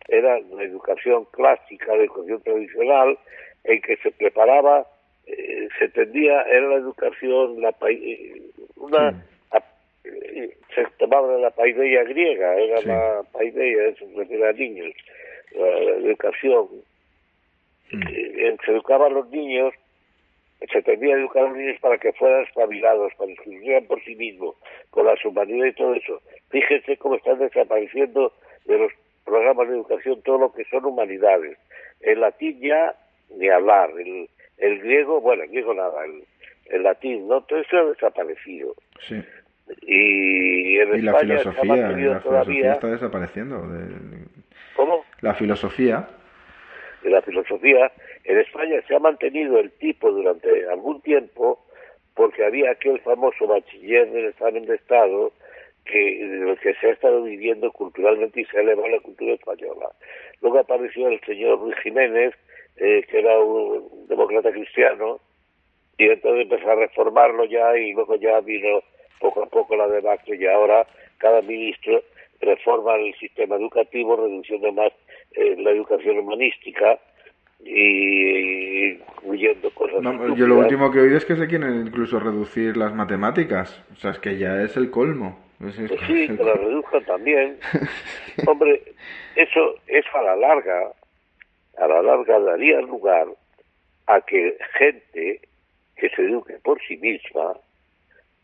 era 0.09 0.37
la 0.39 0.63
educación 0.63 1.23
clásica, 1.31 1.95
la 1.95 2.03
educación 2.03 2.41
tradicional, 2.41 3.17
en 3.63 3.81
que 3.81 3.95
se 3.97 4.11
preparaba, 4.11 4.85
eh, 5.25 5.69
se 5.79 5.87
tendía, 5.87 6.41
era 6.41 6.67
la 6.67 6.75
educación, 6.75 7.61
la, 7.61 7.73
eh, 7.89 8.41
una 8.75 9.23
se 10.75 10.85
tomaba 10.97 11.37
la 11.37 11.51
paideia 11.51 12.03
griega, 12.03 12.55
era 12.55 12.81
la 12.81 13.23
paideia, 13.31 13.87
eso 13.87 14.05
se 14.07 14.15
refiere 14.15 14.47
a 14.47 14.53
niños, 14.53 14.93
la, 15.53 15.67
educación. 16.07 16.67
Mm. 17.91 18.01
Se 18.65 18.71
educaba 18.71 19.07
a 19.07 19.09
los 19.09 19.29
niños, 19.29 19.73
se 20.71 20.81
tendía 20.81 21.15
a 21.15 21.19
educar 21.19 21.45
a 21.45 21.49
los 21.49 21.57
niños 21.57 21.79
para 21.79 21.97
que 21.97 22.13
fueran 22.13 22.43
espabilados, 22.43 23.13
para 23.15 23.27
que 23.27 23.33
estuvieran 23.33 23.85
por 23.85 24.03
sí 24.03 24.15
mismos, 24.15 24.55
con 24.89 25.05
la 25.05 25.15
humanidad 25.23 25.65
y 25.67 25.73
todo 25.73 25.93
eso. 25.93 26.21
Fíjense 26.49 26.97
cómo 26.97 27.15
están 27.15 27.39
desapareciendo 27.39 28.33
de 28.65 28.77
los 28.77 28.91
programas 29.23 29.67
de 29.69 29.75
educación 29.75 30.21
todo 30.23 30.37
lo 30.37 30.53
que 30.53 30.65
son 30.65 30.85
humanidades. 30.85 31.57
El 32.01 32.21
latín 32.21 32.59
ya 32.61 32.95
ni 33.29 33.49
hablar, 33.49 33.89
el, 33.97 34.29
el 34.57 34.79
griego, 34.79 35.21
bueno, 35.21 35.43
el 35.43 35.49
griego 35.49 35.73
nada, 35.73 36.05
el, 36.05 36.23
el 36.65 36.83
latín, 36.83 37.27
¿no? 37.27 37.41
Todo 37.41 37.59
eso 37.59 37.77
ha 37.77 37.85
desaparecido. 37.85 38.75
Sí. 39.07 39.23
Y 39.81 40.77
en 40.77 41.05
la 41.05 41.19
filosofía, 41.19 41.75
la 41.75 41.95
filosofía 41.95 42.73
está 42.73 42.87
desapareciendo. 42.87 43.63
¿Cómo? 44.75 45.03
La 45.21 45.33
filosofía. 45.33 46.07
la 47.03 47.21
filosofía, 47.21 47.91
en 48.23 48.39
España 48.39 48.81
se 48.87 48.95
ha 48.95 48.99
mantenido 48.99 49.59
el 49.59 49.71
tipo 49.71 50.11
durante 50.11 50.67
algún 50.69 51.01
tiempo 51.01 51.65
porque 52.13 52.45
había 52.45 52.71
aquel 52.71 52.99
famoso 53.01 53.47
bachiller 53.47 54.09
del 54.11 54.25
examen 54.27 54.65
de 54.65 54.75
Estado 54.75 55.31
que 55.85 56.25
de 56.25 56.37
lo 56.45 56.55
que 56.57 56.73
se 56.75 56.87
ha 56.87 56.91
estado 56.91 57.21
viviendo 57.23 57.71
culturalmente 57.71 58.41
y 58.41 58.45
se 58.45 58.57
ha 58.57 58.61
elevado 58.61 58.87
la 58.87 58.99
cultura 58.99 59.33
española. 59.33 59.87
Luego 60.41 60.59
apareció 60.59 61.07
el 61.07 61.19
señor 61.21 61.59
Luis 61.59 61.75
Jiménez, 61.83 62.33
eh, 62.77 63.03
que 63.09 63.19
era 63.19 63.39
un 63.39 64.07
demócrata 64.07 64.51
cristiano, 64.51 65.19
y 65.97 66.09
entonces 66.09 66.41
empezó 66.41 66.71
a 66.71 66.75
reformarlo 66.75 67.45
ya 67.45 67.77
y 67.77 67.93
luego 67.93 68.15
ya 68.15 68.39
vino 68.41 68.81
poco 69.19 69.43
a 69.43 69.47
poco 69.47 69.75
la 69.75 69.87
debacle 69.87 70.37
y 70.37 70.45
ahora 70.45 70.85
cada 71.17 71.41
ministro 71.41 72.01
reforma 72.41 72.95
el 72.95 73.13
sistema 73.15 73.55
educativo 73.55 74.15
reduciendo 74.15 74.71
más 74.71 74.91
eh, 75.33 75.55
la 75.57 75.71
educación 75.71 76.19
humanística 76.19 76.99
y 77.59 78.91
incluyendo 78.91 79.71
cosas. 79.71 80.01
yo 80.35 80.47
lo 80.47 80.59
último 80.59 80.91
que 80.91 80.99
he 80.99 81.01
oído 81.03 81.17
es 81.17 81.25
que 81.25 81.35
se 81.35 81.47
quieren 81.47 81.87
incluso 81.87 82.19
reducir 82.19 82.77
las 82.77 82.93
matemáticas, 82.93 83.81
o 83.93 83.95
sea, 83.95 84.11
es 84.11 84.19
que 84.19 84.37
ya 84.37 84.61
es 84.61 84.77
el 84.77 84.91
colmo. 84.91 85.39
Pues 85.59 85.75
sí, 85.75 85.87
que 86.27 86.43
las 86.43 86.57
reduzcan 86.57 87.03
también. 87.05 87.57
Hombre, 88.47 88.81
eso, 89.35 89.75
es 89.87 90.05
a 90.13 90.21
la 90.21 90.35
larga, 90.35 90.91
a 91.77 91.87
la 91.87 92.01
larga 92.01 92.39
daría 92.39 92.81
lugar 92.81 93.27
a 94.07 94.21
que 94.21 94.57
gente 94.77 95.41
que 95.95 96.09
se 96.09 96.21
eduque 96.21 96.59
por 96.63 96.79
sí 96.87 96.97
misma 96.97 97.53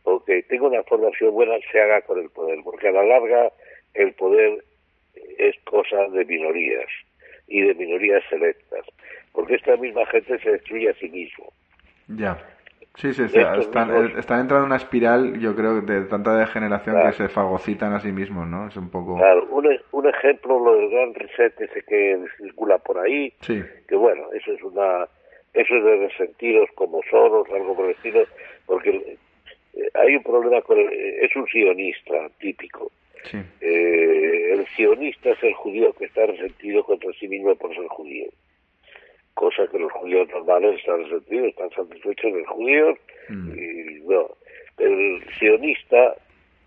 o 0.03 0.23
que 0.23 0.43
tenga 0.43 0.67
una 0.67 0.83
formación 0.83 1.31
buena 1.31 1.53
se 1.71 1.81
haga 1.81 2.01
con 2.01 2.19
el 2.19 2.29
poder, 2.29 2.59
porque 2.63 2.89
a 2.89 2.91
la 2.91 3.03
larga 3.03 3.51
el 3.93 4.13
poder 4.13 4.63
es 5.37 5.55
cosa 5.65 6.07
de 6.09 6.25
minorías 6.25 6.89
y 7.47 7.61
de 7.61 7.73
minorías 7.75 8.23
selectas, 8.29 8.85
porque 9.33 9.55
esta 9.55 9.75
misma 9.77 10.05
gente 10.07 10.39
se 10.39 10.51
destruye 10.51 10.89
a 10.89 10.93
sí 10.95 11.09
mismo. 11.09 11.51
Ya. 12.07 12.37
Sí, 12.95 13.13
sí, 13.13 13.23
están, 13.23 13.89
entrando 14.19 14.57
en 14.57 14.63
una 14.63 14.75
espiral, 14.75 15.39
yo 15.39 15.55
creo, 15.55 15.79
de 15.79 16.01
tanta 16.05 16.35
degeneración 16.35 17.01
que 17.03 17.13
se 17.13 17.29
fagocitan 17.29 17.93
a 17.93 18.01
sí 18.01 18.11
mismos, 18.11 18.47
¿no? 18.47 18.67
Es 18.67 18.75
un 18.75 18.89
poco... 18.89 19.15
Claro, 19.15 19.47
un, 19.49 19.65
un 19.91 20.09
ejemplo, 20.09 20.59
lo 20.59 20.75
del 20.75 20.89
gran 20.89 21.13
reset 21.13 21.59
ese 21.61 21.83
que 21.83 22.21
circula 22.37 22.79
por 22.79 22.99
ahí, 22.99 23.33
sí. 23.41 23.63
que 23.87 23.95
bueno, 23.95 24.23
eso 24.33 24.51
es 24.51 24.61
una... 24.63 25.07
Eso 25.53 25.75
es 25.75 25.83
de 25.83 26.07
resentidos 26.07 26.69
como 26.75 27.01
Soros, 27.09 27.47
algo 27.53 27.75
por 27.75 27.85
el 27.85 27.91
estilo, 27.91 28.23
porque 28.65 29.17
hay 29.93 30.15
un 30.15 30.23
problema 30.23 30.61
con 30.61 30.79
eh, 30.79 31.25
es 31.25 31.35
un 31.35 31.47
sionista 31.47 32.29
típico. 32.39 32.91
Eh, 33.61 34.53
el 34.53 34.65
sionista 34.75 35.29
es 35.29 35.43
el 35.43 35.53
judío 35.53 35.93
que 35.93 36.05
está 36.05 36.25
resentido 36.25 36.83
contra 36.83 37.11
sí 37.13 37.27
mismo 37.27 37.55
por 37.55 37.73
ser 37.75 37.87
judío. 37.87 38.27
Cosa 39.35 39.67
que 39.67 39.79
los 39.79 39.91
judíos 39.91 40.27
normales 40.29 40.79
están 40.79 41.03
resentidos, 41.03 41.49
están 41.49 41.69
satisfechos 41.71 42.33
del 42.33 42.45
judío 42.45 42.97
mm. 43.29 43.51
y 43.51 44.01
no. 44.07 44.29
El 44.77 45.23
sionista, 45.37 46.15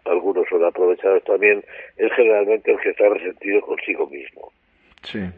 algunos 0.05 0.48
son 0.48 0.64
aprovechados 0.64 1.24
también, 1.24 1.64
es 1.97 2.12
generalmente 2.12 2.70
el 2.70 2.78
que 2.78 2.90
está 2.90 3.09
resentido 3.09 3.60
consigo 3.60 4.06
mismo. 4.06 4.52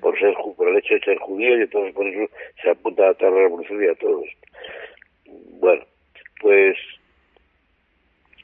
Por 0.01 0.16
ser 0.18 0.32
por 0.56 0.68
el 0.68 0.76
hecho 0.76 0.94
de 0.94 1.01
ser 1.01 1.18
judío 1.18 1.59
y 1.59 1.62
entonces 1.62 1.93
por 1.93 2.06
eso 2.06 2.30
se 2.62 2.70
apunta 2.70 3.09
a 3.09 3.16
la 3.20 3.30
revolución 3.30 3.82
y 3.82 3.88
a 3.88 3.94
todo 3.97 4.22
esto. 4.22 4.47
Bueno, 5.59 5.84
pues 6.40 6.76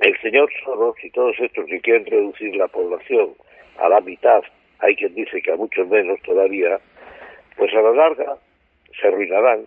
el 0.02 0.20
señor 0.20 0.50
Soros 0.64 0.96
y 1.02 1.10
todos 1.10 1.38
estos 1.38 1.64
que 1.66 1.80
quieren 1.80 2.04
reducir 2.06 2.56
la 2.56 2.66
población 2.66 3.30
a 3.78 3.88
la 3.88 4.00
mitad, 4.00 4.42
hay 4.80 4.96
quien 4.96 5.14
dice 5.14 5.40
que 5.40 5.52
a 5.52 5.56
muchos 5.56 5.86
menos 5.88 6.20
todavía, 6.22 6.80
pues 7.56 7.72
a 7.72 7.80
la 7.80 7.92
larga 7.92 8.36
se 9.00 9.06
arruinarán, 9.06 9.64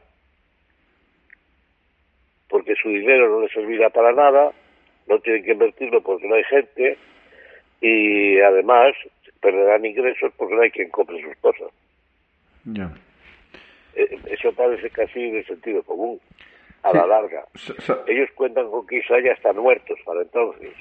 porque 2.50 2.76
su 2.76 2.90
dinero 2.90 3.30
no 3.30 3.42
les 3.42 3.52
servirá 3.52 3.90
para 3.90 4.12
nada, 4.12 4.52
no 5.08 5.20
tienen 5.20 5.44
que 5.46 5.52
invertirlo 5.54 6.02
porque 6.02 6.28
no 6.28 6.36
hay 6.36 6.44
gente, 6.44 6.98
y 7.80 8.40
además 8.42 8.94
perderán 9.42 9.86
ingresos 9.86 10.34
porque 10.36 10.56
no 10.56 10.62
hay 10.62 10.72
quien 10.72 10.90
compre 10.90 11.22
sus 11.22 11.36
cosas. 11.38 11.72
Ya. 12.66 12.92
Eh, 13.96 14.20
eso 14.32 14.52
parece 14.54 14.90
casi 14.90 15.32
de 15.32 15.46
sentido 15.46 15.82
común 15.84 16.20
a 16.86 16.94
la 16.94 17.08
larga. 17.08 17.46
Ellos 18.08 18.30
cuentan 18.36 18.70
con 18.70 18.86
que 18.86 19.02
quizá 19.02 19.20
ya 19.20 19.32
están 19.32 19.58
muertos 19.58 19.98
para 20.06 20.22
entonces. 20.22 20.72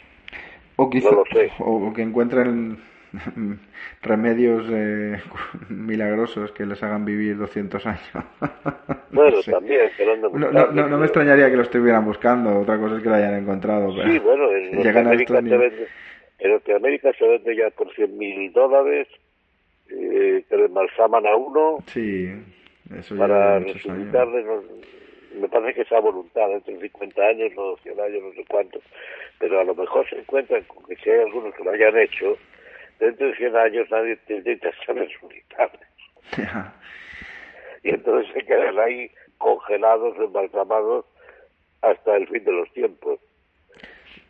O 0.76 0.90
quizá, 0.90 1.10
no 1.10 1.16
lo 1.18 1.24
sé. 1.32 1.50
O, 1.60 1.92
que 1.94 2.02
encuentren 2.02 2.78
remedios 4.02 4.66
eh, 4.70 5.16
milagrosos 5.70 6.52
que 6.52 6.66
les 6.66 6.82
hagan 6.82 7.04
vivir 7.04 7.38
200 7.38 7.86
años. 7.86 8.10
bueno, 9.12 9.38
también. 9.50 9.90
no, 10.32 10.50
no, 10.50 10.88
no, 10.88 10.98
me 10.98 11.06
extrañaría 11.06 11.50
que 11.50 11.56
lo 11.56 11.62
estuvieran 11.62 12.04
buscando, 12.04 12.60
otra 12.60 12.78
cosa 12.78 12.96
es 12.96 13.02
que 13.02 13.08
lo 13.08 13.14
hayan 13.14 13.36
encontrado. 13.36 13.90
sí, 14.04 14.18
bueno, 14.18 14.50
en 14.50 14.72
Norteamérica, 14.72 15.40
se 15.40 15.56
vende, 15.56 15.88
en 16.38 16.50
Norteamérica 16.50 17.12
se 17.14 17.26
vende 17.26 17.56
ya 17.56 17.70
por 17.70 17.90
100 17.94 18.18
mil 18.18 18.52
dólares, 18.52 19.08
eh, 19.88 20.44
que 20.48 20.56
le 20.56 20.66
embalsaman 20.66 21.26
a 21.26 21.36
uno. 21.36 21.78
Sí, 21.86 22.30
eso 22.94 23.16
para 23.16 23.58
resucitarle 23.60 24.44
me 25.34 25.48
parece 25.48 25.74
que 25.74 25.82
esa 25.82 26.00
voluntad 26.00 26.50
entre 26.52 26.78
50 26.80 27.22
años, 27.22 27.52
no 27.56 27.76
100 27.78 28.00
años, 28.00 28.22
no 28.22 28.32
sé 28.32 28.44
cuántos, 28.48 28.82
pero 29.38 29.60
a 29.60 29.64
lo 29.64 29.74
mejor 29.74 30.08
se 30.08 30.18
encuentran 30.18 30.62
con 30.64 30.84
que 30.84 30.96
si 30.96 31.10
hay 31.10 31.20
algunos 31.20 31.54
que 31.54 31.64
lo 31.64 31.70
hayan 31.70 31.96
hecho, 31.98 32.36
dentro 32.98 33.26
de 33.26 33.36
100 33.36 33.56
años 33.56 33.90
nadie 33.90 34.16
tiene 34.26 34.52
intenciones 34.52 35.10
unitarias. 35.22 35.88
y 37.82 37.90
entonces 37.90 38.32
se 38.32 38.44
quedan 38.44 38.78
ahí 38.78 39.10
congelados, 39.38 40.16
embalsamados 40.16 41.04
hasta 41.82 42.16
el 42.16 42.26
fin 42.28 42.44
de 42.44 42.52
los 42.52 42.72
tiempos. 42.72 43.20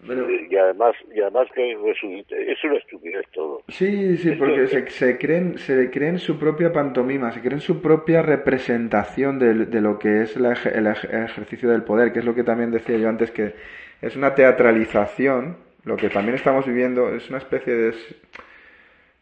Y 0.06 0.56
además 0.56 0.94
y 1.14 1.20
además 1.20 1.48
que 1.54 1.72
es 1.72 2.64
una 2.64 2.76
estupidez 2.76 3.26
todo 3.32 3.62
sí 3.68 4.16
sí 4.18 4.32
porque 4.32 4.66
se, 4.66 4.88
se, 4.90 5.18
creen 5.18 5.58
se 5.58 5.90
creen 5.90 6.18
su 6.18 6.38
propia 6.38 6.72
pantomima 6.72 7.32
se 7.32 7.40
creen 7.40 7.60
su 7.60 7.80
propia 7.80 8.22
representación 8.22 9.38
de, 9.38 9.66
de 9.66 9.80
lo 9.80 9.98
que 9.98 10.22
es 10.22 10.36
el, 10.36 10.46
ejercicio 10.46 11.70
del 11.70 11.82
poder 11.82 12.12
que 12.12 12.18
es 12.18 12.24
lo 12.24 12.34
que 12.34 12.44
también 12.44 12.70
decía 12.70 12.98
yo 12.98 13.08
antes 13.08 13.30
que 13.30 13.54
es 14.02 14.16
una 14.16 14.34
teatralización 14.34 15.56
lo 15.84 15.96
que 15.96 16.10
también 16.10 16.34
estamos 16.34 16.66
viviendo 16.66 17.14
es 17.14 17.28
una 17.28 17.38
especie 17.38 17.74
de 17.74 17.94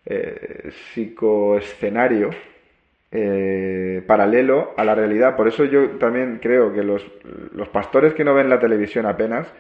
eh, 0.07 0.71
psicoescenario 0.71 2.31
eh, 3.15 4.03
paralelo 4.07 4.73
a 4.77 4.85
la 4.85 4.95
realidad. 4.95 5.37
Por 5.37 5.47
eso 5.47 5.65
yo 5.65 5.91
también 5.99 6.39
creo 6.41 6.73
que 6.73 6.83
los, 6.83 7.05
los 7.53 7.69
pastores 7.69 8.15
que 8.15 8.25
no 8.25 8.33
ven 8.33 8.49
la 8.49 8.59
televisión 8.59 9.05
apenas 9.05 9.53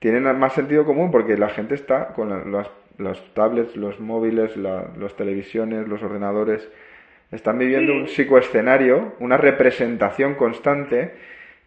tienen 0.00 0.24
más 0.38 0.54
sentido 0.54 0.84
común 0.84 1.10
porque 1.12 1.36
la 1.36 1.50
gente 1.50 1.74
está 1.74 2.08
con 2.08 2.50
las, 2.50 2.68
los 2.98 3.34
tablets, 3.34 3.76
los 3.76 4.00
móviles, 4.00 4.56
las 4.56 5.14
televisiones, 5.16 5.86
los 5.86 6.02
ordenadores, 6.02 6.68
están 7.30 7.58
viviendo 7.58 7.92
un 7.92 8.08
psicoescenario, 8.08 9.14
una 9.20 9.36
representación 9.36 10.34
constante 10.34 11.12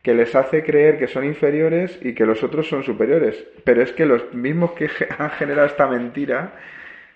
que 0.01 0.13
les 0.13 0.35
hace 0.35 0.63
creer 0.63 0.97
que 0.97 1.07
son 1.07 1.23
inferiores 1.23 1.97
y 2.03 2.13
que 2.13 2.25
los 2.25 2.43
otros 2.43 2.67
son 2.67 2.83
superiores. 2.83 3.47
Pero 3.63 3.81
es 3.81 3.93
que 3.93 4.05
los 4.05 4.33
mismos 4.33 4.73
que 4.73 4.89
han 5.17 5.29
generado 5.31 5.67
esta 5.67 5.87
mentira 5.87 6.53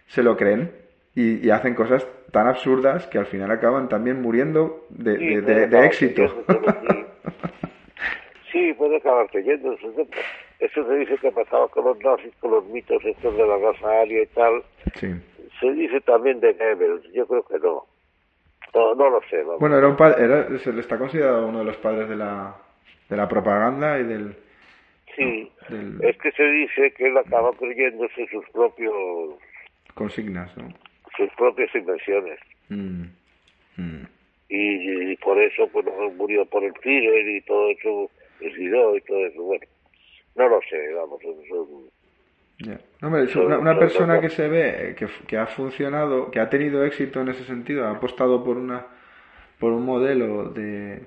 se 0.07 0.23
lo 0.23 0.37
creen 0.37 0.71
y, 1.13 1.49
hacen 1.49 1.73
cosas 1.73 2.07
tan 2.31 2.47
absurdas 2.47 3.07
que 3.07 3.17
al 3.17 3.25
final 3.25 3.49
acaban 3.49 3.89
también 3.89 4.21
muriendo 4.21 4.85
de, 4.89 5.41
de, 5.41 5.85
éxito. 5.85 6.43
Sí, 8.49 8.73
puede 8.75 8.95
acabar 8.95 9.27
creyendo. 9.29 9.75
Eso 10.59 10.85
se 10.85 10.95
dice 10.95 11.17
que 11.17 11.27
ha 11.27 11.31
pasado 11.31 11.67
con 11.69 11.85
los 11.85 11.99
nazis, 11.99 12.33
con 12.39 12.51
los 12.51 12.65
mitos 12.65 13.03
estos 13.05 13.35
de 13.35 13.47
la 13.47 13.57
raza 13.57 14.01
aria 14.01 14.23
y 14.23 14.27
tal. 14.27 14.63
Sí. 14.95 15.07
Se 15.59 15.71
dice 15.73 16.01
también 16.01 16.39
de 16.39 16.53
Goebbels. 16.53 17.03
Yo 17.13 17.27
creo 17.27 17.43
que 17.43 17.59
no. 17.59 17.85
No, 18.73 18.95
no 18.95 19.09
lo 19.09 19.21
sé. 19.29 19.43
Bueno, 19.59 19.77
era 19.77 19.87
un 19.87 19.95
era, 20.17 20.59
se 20.59 20.73
le 20.73 20.81
está 20.81 20.97
considerado 20.97 21.47
uno 21.47 21.59
de 21.59 21.65
los 21.65 21.77
padres 21.77 22.09
de 22.09 22.15
la, 22.15 22.55
de 23.09 23.17
la 23.17 23.27
propaganda 23.27 23.99
y 23.99 24.03
del... 24.03 24.35
Sí, 25.15 25.51
es 26.01 26.17
que 26.17 26.31
se 26.31 26.43
dice 26.43 26.91
que 26.91 27.07
él 27.07 27.17
acaba 27.17 27.51
creyéndose 27.53 28.27
sus 28.27 28.47
propios... 28.49 28.93
Consignas, 29.95 30.55
¿no? 30.57 30.69
sus 31.17 31.29
propias 31.33 31.73
invenciones. 31.75 32.39
Mm, 32.69 33.05
mm. 33.77 34.07
Y, 34.49 35.15
por 35.17 35.37
eso 35.41 35.67
pues 35.73 35.85
murió 36.15 36.45
por 36.45 36.63
el 36.63 36.73
Führer 36.75 37.27
y 37.27 37.41
todo 37.41 37.69
eso, 37.71 38.11
suicidó 38.39 38.95
y 38.95 39.01
todo 39.01 39.25
eso. 39.25 39.43
Bueno, 39.43 39.65
no 40.37 40.47
lo 40.47 40.59
sé, 40.61 40.93
vamos, 40.93 41.19
una, 43.35 43.59
una, 43.59 43.77
persona 43.77 44.19
que 44.19 44.29
se 44.29 44.47
ve 44.47 44.95
que, 44.97 45.07
que, 45.27 45.37
ha 45.37 45.47
funcionado, 45.47 46.31
que 46.31 46.39
ha 46.39 46.49
tenido 46.49 46.83
éxito 46.83 47.21
en 47.21 47.29
ese 47.29 47.43
sentido, 47.43 47.85
ha 47.85 47.91
apostado 47.91 48.43
por 48.43 48.57
una 48.57 48.85
por 49.59 49.71
un 49.71 49.85
modelo 49.85 50.49
de, 50.51 51.01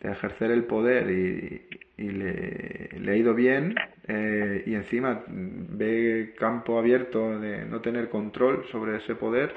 de 0.00 0.12
ejercer 0.12 0.50
el 0.50 0.64
poder 0.64 1.10
y, 1.10 1.66
y 1.96 2.10
le, 2.10 2.90
le, 2.98 3.12
ha 3.12 3.16
ido 3.16 3.34
bien 3.34 3.74
eh, 4.06 4.62
y 4.66 4.74
encima 4.74 5.24
ve 5.26 6.34
campo 6.38 6.78
abierto 6.78 7.38
de 7.40 7.64
no 7.64 7.80
tener 7.80 8.08
control 8.08 8.64
sobre 8.70 8.96
ese 8.98 9.14
poder, 9.14 9.52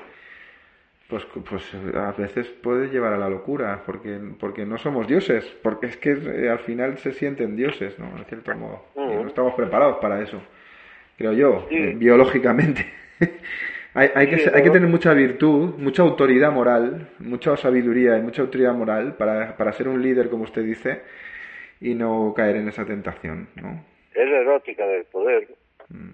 pues, 1.10 1.26
pues 1.26 1.64
a 1.96 2.12
veces 2.12 2.48
puede 2.48 2.90
llevar 2.90 3.14
a 3.14 3.18
la 3.18 3.28
locura, 3.28 3.82
porque, 3.84 4.20
porque 4.40 4.64
no 4.64 4.78
somos 4.78 5.08
dioses, 5.08 5.44
porque 5.64 5.88
es 5.88 5.98
que 5.98 6.12
eh, 6.12 6.50
al 6.50 6.60
final 6.60 7.00
se 7.00 7.14
sienten 7.14 7.56
dioses, 7.56 7.98
¿no? 7.98 8.16
En 8.16 8.26
cierto 8.26 8.56
modo. 8.56 8.86
Y 8.96 9.00
no 9.00 9.28
estamos 9.28 9.56
preparados 9.56 9.98
para 9.98 10.22
eso, 10.22 10.40
creo 11.18 11.34
yo, 11.34 11.68
eh, 11.72 11.96
biológicamente. 11.98 12.86
hay, 13.96 14.10
hay, 14.14 14.28
que, 14.28 14.52
hay 14.54 14.62
que 14.62 14.70
tener 14.70 14.88
mucha 14.88 15.12
virtud, 15.14 15.74
mucha 15.80 16.04
autoridad 16.04 16.52
moral, 16.52 17.10
mucha 17.18 17.58
sabiduría 17.58 18.16
y 18.20 18.22
mucha 18.22 18.44
autoridad 18.44 18.76
moral 18.76 19.16
para, 19.18 19.58
para 19.58 19.74
ser 19.74 19.88
un 19.88 20.04
líder, 20.04 20.30
como 20.30 20.44
usted 20.44 20.64
dice, 20.64 21.02
y 21.82 21.96
no 21.96 22.36
caer 22.36 22.58
en 22.58 22.68
esa 22.68 22.86
tentación, 22.86 23.50
¿no? 23.56 23.84
Es 24.14 24.30
la 24.30 24.38
erótica 24.38 24.86
del 24.86 25.06
poder. 25.06 25.48
Mm. 25.90 26.14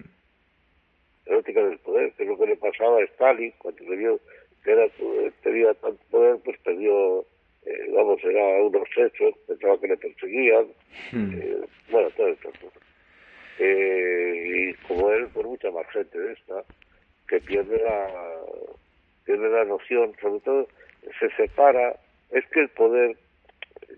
Erótica 1.26 1.62
del 1.66 1.78
poder, 1.80 2.12
que 2.14 2.22
es 2.22 2.28
lo 2.30 2.38
que 2.38 2.46
le 2.46 2.56
pasaba 2.56 2.98
a 2.98 3.02
Stalin 3.02 3.52
cuando 3.58 3.84
le 3.84 3.96
vio 3.96 4.20
que 4.66 4.72
era, 4.72 4.88
tenía 5.44 5.72
tanto 5.74 6.02
poder, 6.10 6.38
pues 6.44 6.58
perdió, 6.58 7.20
eh, 7.64 7.90
vamos, 7.94 8.18
era 8.24 8.62
un 8.64 8.74
obseso, 8.74 9.38
pensaba 9.46 9.78
que 9.80 9.86
le 9.86 9.96
perseguían, 9.96 10.66
mm. 11.12 11.34
eh, 11.34 11.60
bueno, 11.88 12.10
todo 12.16 12.26
esto. 12.26 12.50
Eh, 13.60 14.74
y 14.74 14.74
como 14.88 15.12
él, 15.12 15.28
por 15.28 15.46
mucha 15.46 15.70
más 15.70 15.86
gente 15.90 16.18
de 16.18 16.32
esta, 16.32 16.64
que 17.28 17.40
pierde 17.40 17.80
la, 17.80 18.10
pierde 19.24 19.48
la 19.50 19.64
noción, 19.64 20.12
sobre 20.20 20.40
todo 20.40 20.68
se 21.20 21.30
separa, 21.36 21.94
es 22.30 22.44
que 22.48 22.60
el 22.60 22.68
poder 22.70 23.16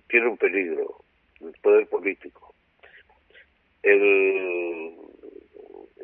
tiene 0.08 0.28
un 0.28 0.36
peligro, 0.36 0.96
el 1.40 1.54
poder 1.62 1.86
político. 1.86 2.54
El, 3.82 4.96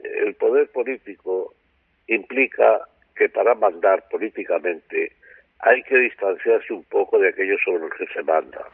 el 0.02 0.34
poder 0.36 0.70
político 0.70 1.54
implica 2.06 2.88
que 3.14 3.28
para 3.28 3.54
mandar 3.54 4.04
políticamente 4.10 5.12
hay 5.60 5.82
que 5.84 5.96
distanciarse 5.96 6.72
un 6.72 6.84
poco 6.84 7.18
de 7.18 7.28
aquellos 7.28 7.60
sobre 7.64 7.80
los 7.80 7.92
que 7.92 8.06
se 8.06 8.22
manda. 8.22 8.64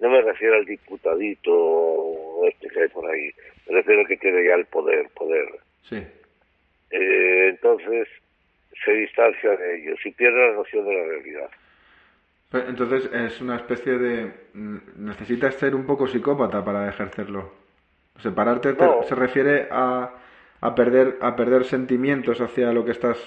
No 0.00 0.10
me 0.10 0.20
refiero 0.22 0.56
al 0.56 0.64
diputadito 0.64 2.46
este 2.48 2.68
que 2.68 2.82
hay 2.82 2.88
por 2.88 3.10
ahí, 3.10 3.30
me 3.68 3.76
refiero 3.76 4.00
al 4.00 4.06
que 4.06 4.16
tiene 4.16 4.44
ya 4.44 4.54
el 4.54 4.66
poder, 4.66 5.08
poder. 5.10 5.46
Sí. 5.88 6.04
Eh, 6.90 7.48
entonces 7.48 8.08
se 8.84 8.92
distancia 8.92 9.56
de 9.56 9.80
ellos 9.80 9.98
y 10.04 10.10
pierde 10.10 10.48
la 10.48 10.56
noción 10.56 10.84
de 10.84 10.94
la 10.94 11.04
realidad. 11.04 11.50
Entonces 12.52 13.10
es 13.12 13.40
una 13.40 13.56
especie 13.56 13.98
de... 13.98 14.32
Mm, 14.52 14.76
necesitas 14.96 15.54
ser 15.54 15.74
un 15.74 15.86
poco 15.86 16.06
psicópata 16.06 16.64
para 16.64 16.88
ejercerlo. 16.88 17.52
Separarte 18.20 18.76
se 19.08 19.14
refiere 19.14 19.66
a, 19.70 20.14
a, 20.64 20.74
perder, 20.74 21.18
a 21.20 21.36
perder 21.36 21.64
sentimientos 21.64 22.40
hacia 22.40 22.72
lo 22.72 22.86
que 22.86 22.92
estás 22.92 23.18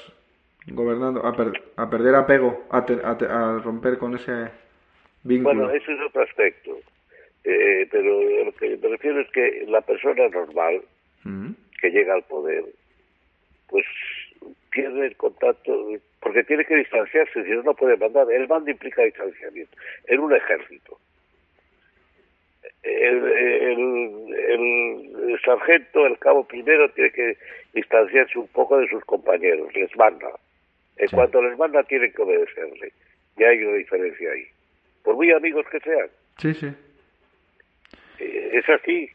gobernando, 0.66 1.24
a, 1.24 1.30
a 1.84 1.90
perder 1.90 2.16
apego, 2.16 2.66
a, 2.72 2.80
a, 2.80 3.60
romper 3.60 4.00
con 4.00 4.16
ese 4.16 4.50
vínculo. 5.24 5.66
Bueno, 5.66 5.70
ese 5.72 5.94
es 5.94 6.00
otro 6.02 6.24
aspecto. 6.24 6.80
Eh, 7.44 7.88
pero 7.92 8.44
lo 8.44 8.52
que 8.54 8.76
me 8.78 8.90
refiero 8.90 9.22
es 9.22 9.30
que 9.30 9.66
la 9.68 9.82
persona 9.82 10.28
normal 10.30 10.82
mm. 11.24 11.52
que 11.80 11.92
llega 11.92 12.16
al 12.16 12.24
poder, 12.24 12.66
pues 13.70 13.86
pierde 14.72 15.06
el 15.06 15.16
contacto, 15.16 15.92
porque 16.20 16.44
tiene 16.44 16.66
que 16.66 16.76
distanciarse, 16.76 17.44
si 17.44 17.52
no, 17.52 17.62
no 17.62 17.76
puede 17.76 17.98
mandar. 17.98 18.32
El 18.32 18.48
mando 18.48 18.72
implica 18.72 19.04
distanciamiento. 19.04 19.78
En 20.08 20.20
un 20.22 20.36
ejército. 20.36 20.98
El, 22.88 23.24
el, 24.50 25.40
sargento, 25.44 26.06
el 26.06 26.18
cabo 26.20 26.46
primero, 26.46 26.90
tiene 26.92 27.12
que 27.12 27.38
distanciarse 27.74 28.40
un 28.40 28.48
poco 28.48 28.78
de 28.78 28.88
sus 28.90 29.04
compañeros, 29.06 29.74
les 29.74 29.96
manda. 29.96 30.30
En 30.98 31.08
cuanto 31.10 31.42
les 31.42 31.58
manda, 31.58 31.84
tienen 31.84 32.12
que 32.12 32.22
obedecerle. 32.22 32.92
Ya 33.38 33.50
hay 33.50 33.64
una 33.64 33.78
diferencia 33.78 34.32
ahí. 34.32 34.48
Por 35.04 35.16
muy 35.16 35.32
amigos 35.32 35.66
que 35.72 35.80
sean. 35.80 36.10
Sí, 36.40 36.54
sí. 36.54 36.68
Eh, 38.20 38.50
es 38.54 38.70
así. 38.70 39.10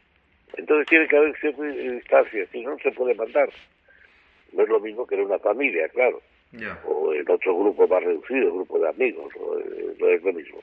Entonces 0.55 0.87
tiene 0.87 1.07
que 1.07 1.17
haber 1.17 1.37
cierta 1.39 1.63
distancia, 1.63 2.45
si 2.51 2.61
no, 2.61 2.77
se 2.79 2.91
puede 2.91 3.15
mandar 3.15 3.49
no 4.53 4.63
es 4.63 4.69
lo 4.69 4.79
mismo 4.79 5.05
que 5.05 5.15
en 5.15 5.21
una 5.21 5.39
familia, 5.39 5.87
claro. 5.89 6.21
O 6.85 7.13
en 7.13 7.29
otro 7.29 7.57
grupo 7.57 7.87
más 7.87 8.03
reducido, 8.03 8.53
grupo 8.53 8.79
de 8.79 8.89
amigos, 8.89 9.33
eh, 9.35 9.95
no, 9.99 10.07
es 10.07 10.23
lo 10.23 10.33
mismo. 10.33 10.59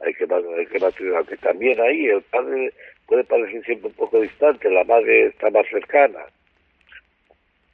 Hay 0.00 0.14
que, 0.14 0.24
hay 0.24 0.66
que 0.66 1.16
aunque 1.16 1.36
también 1.38 1.80
ahí 1.80 2.06
el 2.06 2.22
padre 2.22 2.72
puede 3.06 3.24
parecer 3.24 3.64
siempre 3.64 3.88
un 3.88 3.94
poco 3.94 4.20
distante, 4.20 4.70
la 4.70 4.84
madre 4.84 5.26
está 5.26 5.50
más 5.50 5.66
cercana. 5.68 6.20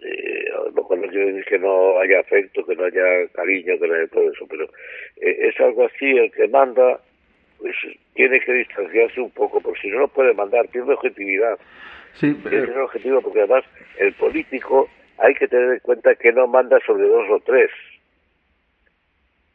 Eh, 0.01 0.45
lo 0.75 0.85
cual 0.85 1.01
no 1.01 1.09
quiere 1.09 1.33
decir 1.33 1.45
que 1.47 1.59
no 1.59 1.99
haya 1.99 2.21
afecto, 2.21 2.65
que 2.67 2.77
no 2.77 2.85
haya 2.85 3.27
cariño, 3.33 3.79
que 3.79 3.89
no 3.89 3.95
haya 3.95 4.07
todo 4.09 4.31
eso, 4.31 4.47
pero 4.49 4.65
eh, 5.17 5.49
es 5.49 5.61
algo 5.61 5.87
así, 5.87 6.11
el 6.11 6.31
que 6.31 6.47
manda, 6.49 7.01
pues 7.59 7.75
tiene 8.15 8.39
que 8.41 8.53
distanciarse 8.53 9.21
un 9.21 9.31
poco, 9.31 9.61
porque 9.61 9.81
si 9.81 9.89
no, 9.89 10.01
no 10.01 10.09
puede 10.09 10.35
mandar, 10.35 10.69
tiene 10.69 10.93
objetividad. 10.93 11.59
Sí, 12.15 12.39
pero... 12.45 12.65
Tiene 12.65 12.81
objetivo, 12.81 13.23
porque 13.23 13.41
además 13.41 13.65
el 13.99 14.13
político 14.15 14.89
hay 15.19 15.35
que 15.35 15.49
tener 15.49 15.73
en 15.73 15.81
cuenta 15.81 16.15
que 16.15 16.33
no 16.33 16.47
manda 16.47 16.79
sobre 16.87 17.09
dos 17.09 17.27
o 17.31 17.41
tres, 17.41 17.71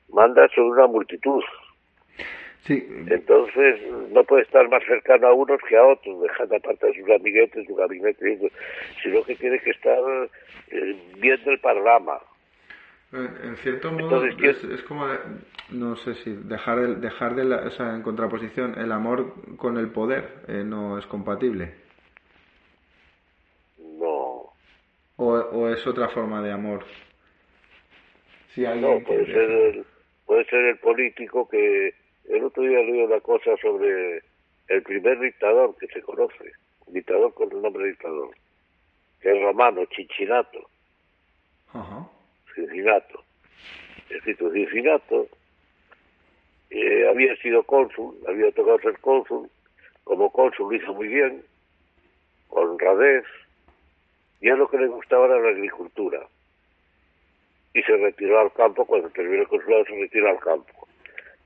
manda 0.09 0.47
sobre 0.49 0.69
una 0.69 0.87
multitud. 0.87 1.43
Entonces, 2.67 3.81
no 4.11 4.23
puede 4.25 4.43
estar 4.43 4.69
más 4.69 4.83
cercano 4.85 5.27
a 5.27 5.33
unos 5.33 5.59
que 5.67 5.75
a 5.75 5.83
otros, 5.83 6.21
dejando 6.21 6.55
aparte 6.55 6.89
a 6.89 6.93
sus 6.93 7.09
amiguetes, 7.09 7.65
su 7.65 7.75
gabinete, 7.75 8.51
sino 9.01 9.23
que 9.23 9.35
tiene 9.35 9.59
que 9.59 9.71
estar 9.71 9.97
eh, 10.71 10.95
viendo 11.17 11.51
el 11.51 11.59
panorama. 11.59 12.19
En 13.11 13.57
cierto 13.57 13.91
modo, 13.91 14.23
es, 14.23 14.83
como, 14.87 15.07
no 15.71 15.95
sé 15.95 16.13
si, 16.15 16.31
dejar, 16.31 16.77
el, 16.77 17.01
dejar 17.01 17.33
de 17.33 17.43
la, 17.43 17.57
o 17.65 17.71
sea, 17.71 17.95
en 17.95 18.03
contraposición, 18.03 18.77
el 18.77 18.91
amor 18.91 19.33
con 19.57 19.77
el 19.77 19.89
poder 19.89 20.43
eh, 20.47 20.63
no 20.63 20.99
es 20.99 21.07
compatible. 21.07 21.73
No. 23.79 24.53
O, 25.15 25.33
o 25.33 25.69
es 25.69 25.87
otra 25.87 26.09
forma 26.09 26.43
de 26.43 26.51
amor. 26.51 26.85
Si 28.53 28.61
no, 28.61 28.99
puede 28.99 29.25
ser, 29.25 29.49
el, 29.49 29.85
puede 30.27 30.45
ser 30.45 30.65
el 30.65 30.77
político 30.77 31.47
que 31.49 31.93
el 32.29 32.43
otro 32.43 32.63
día 32.63 32.79
leí 32.79 33.01
una 33.01 33.19
cosa 33.21 33.57
sobre 33.57 34.21
el 34.67 34.83
primer 34.83 35.19
dictador 35.19 35.75
que 35.77 35.87
se 35.87 36.01
conoce, 36.01 36.51
dictador 36.87 37.33
con 37.33 37.51
el 37.51 37.61
nombre 37.61 37.83
de 37.83 37.89
dictador, 37.89 38.29
que 39.19 39.31
es 39.31 39.41
romano, 39.41 39.83
Chichinato. 39.85 40.69
Ajá. 41.73 42.07
Escrito 44.09 44.51
Cincinato. 44.51 45.27
Eh, 46.69 47.07
había 47.09 47.35
sido 47.37 47.63
cónsul, 47.63 48.15
había 48.27 48.51
tocado 48.51 48.79
ser 48.79 48.99
cónsul. 48.99 49.49
Como 50.03 50.31
cónsul 50.31 50.69
lo 50.69 50.75
hizo 50.75 50.93
muy 50.93 51.07
bien, 51.07 51.43
con 52.47 52.69
honradez. 52.69 53.25
Y 54.41 54.49
a 54.49 54.55
lo 54.55 54.69
que 54.69 54.77
le 54.77 54.87
gustaba 54.87 55.25
era 55.25 55.39
la 55.39 55.49
agricultura. 55.49 56.27
Y 57.73 57.81
se 57.81 57.97
retiró 57.97 58.39
al 58.39 58.53
campo, 58.53 58.85
cuando 58.85 59.09
terminó 59.09 59.41
el 59.41 59.47
consulado 59.47 59.85
se 59.85 59.99
retiró 59.99 60.29
al 60.29 60.39
campo 60.39 60.78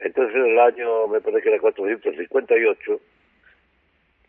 entonces 0.03 0.35
en 0.35 0.45
el 0.51 0.59
año, 0.59 1.07
me 1.07 1.21
parece 1.21 1.43
que 1.43 1.49
era 1.49 1.59
458, 1.59 2.99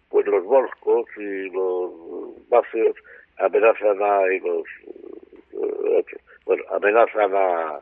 pues 0.08 0.26
los 0.26 0.44
volscos 0.44 1.06
y 1.16 1.50
los 1.50 2.48
vacios 2.48 2.96
amenazan 3.38 4.00
a, 4.00 4.32
y 4.32 4.40
los 4.40 4.64
eh, 5.52 6.04
bueno, 6.44 6.62
amenazan 6.70 7.32
a 7.34 7.80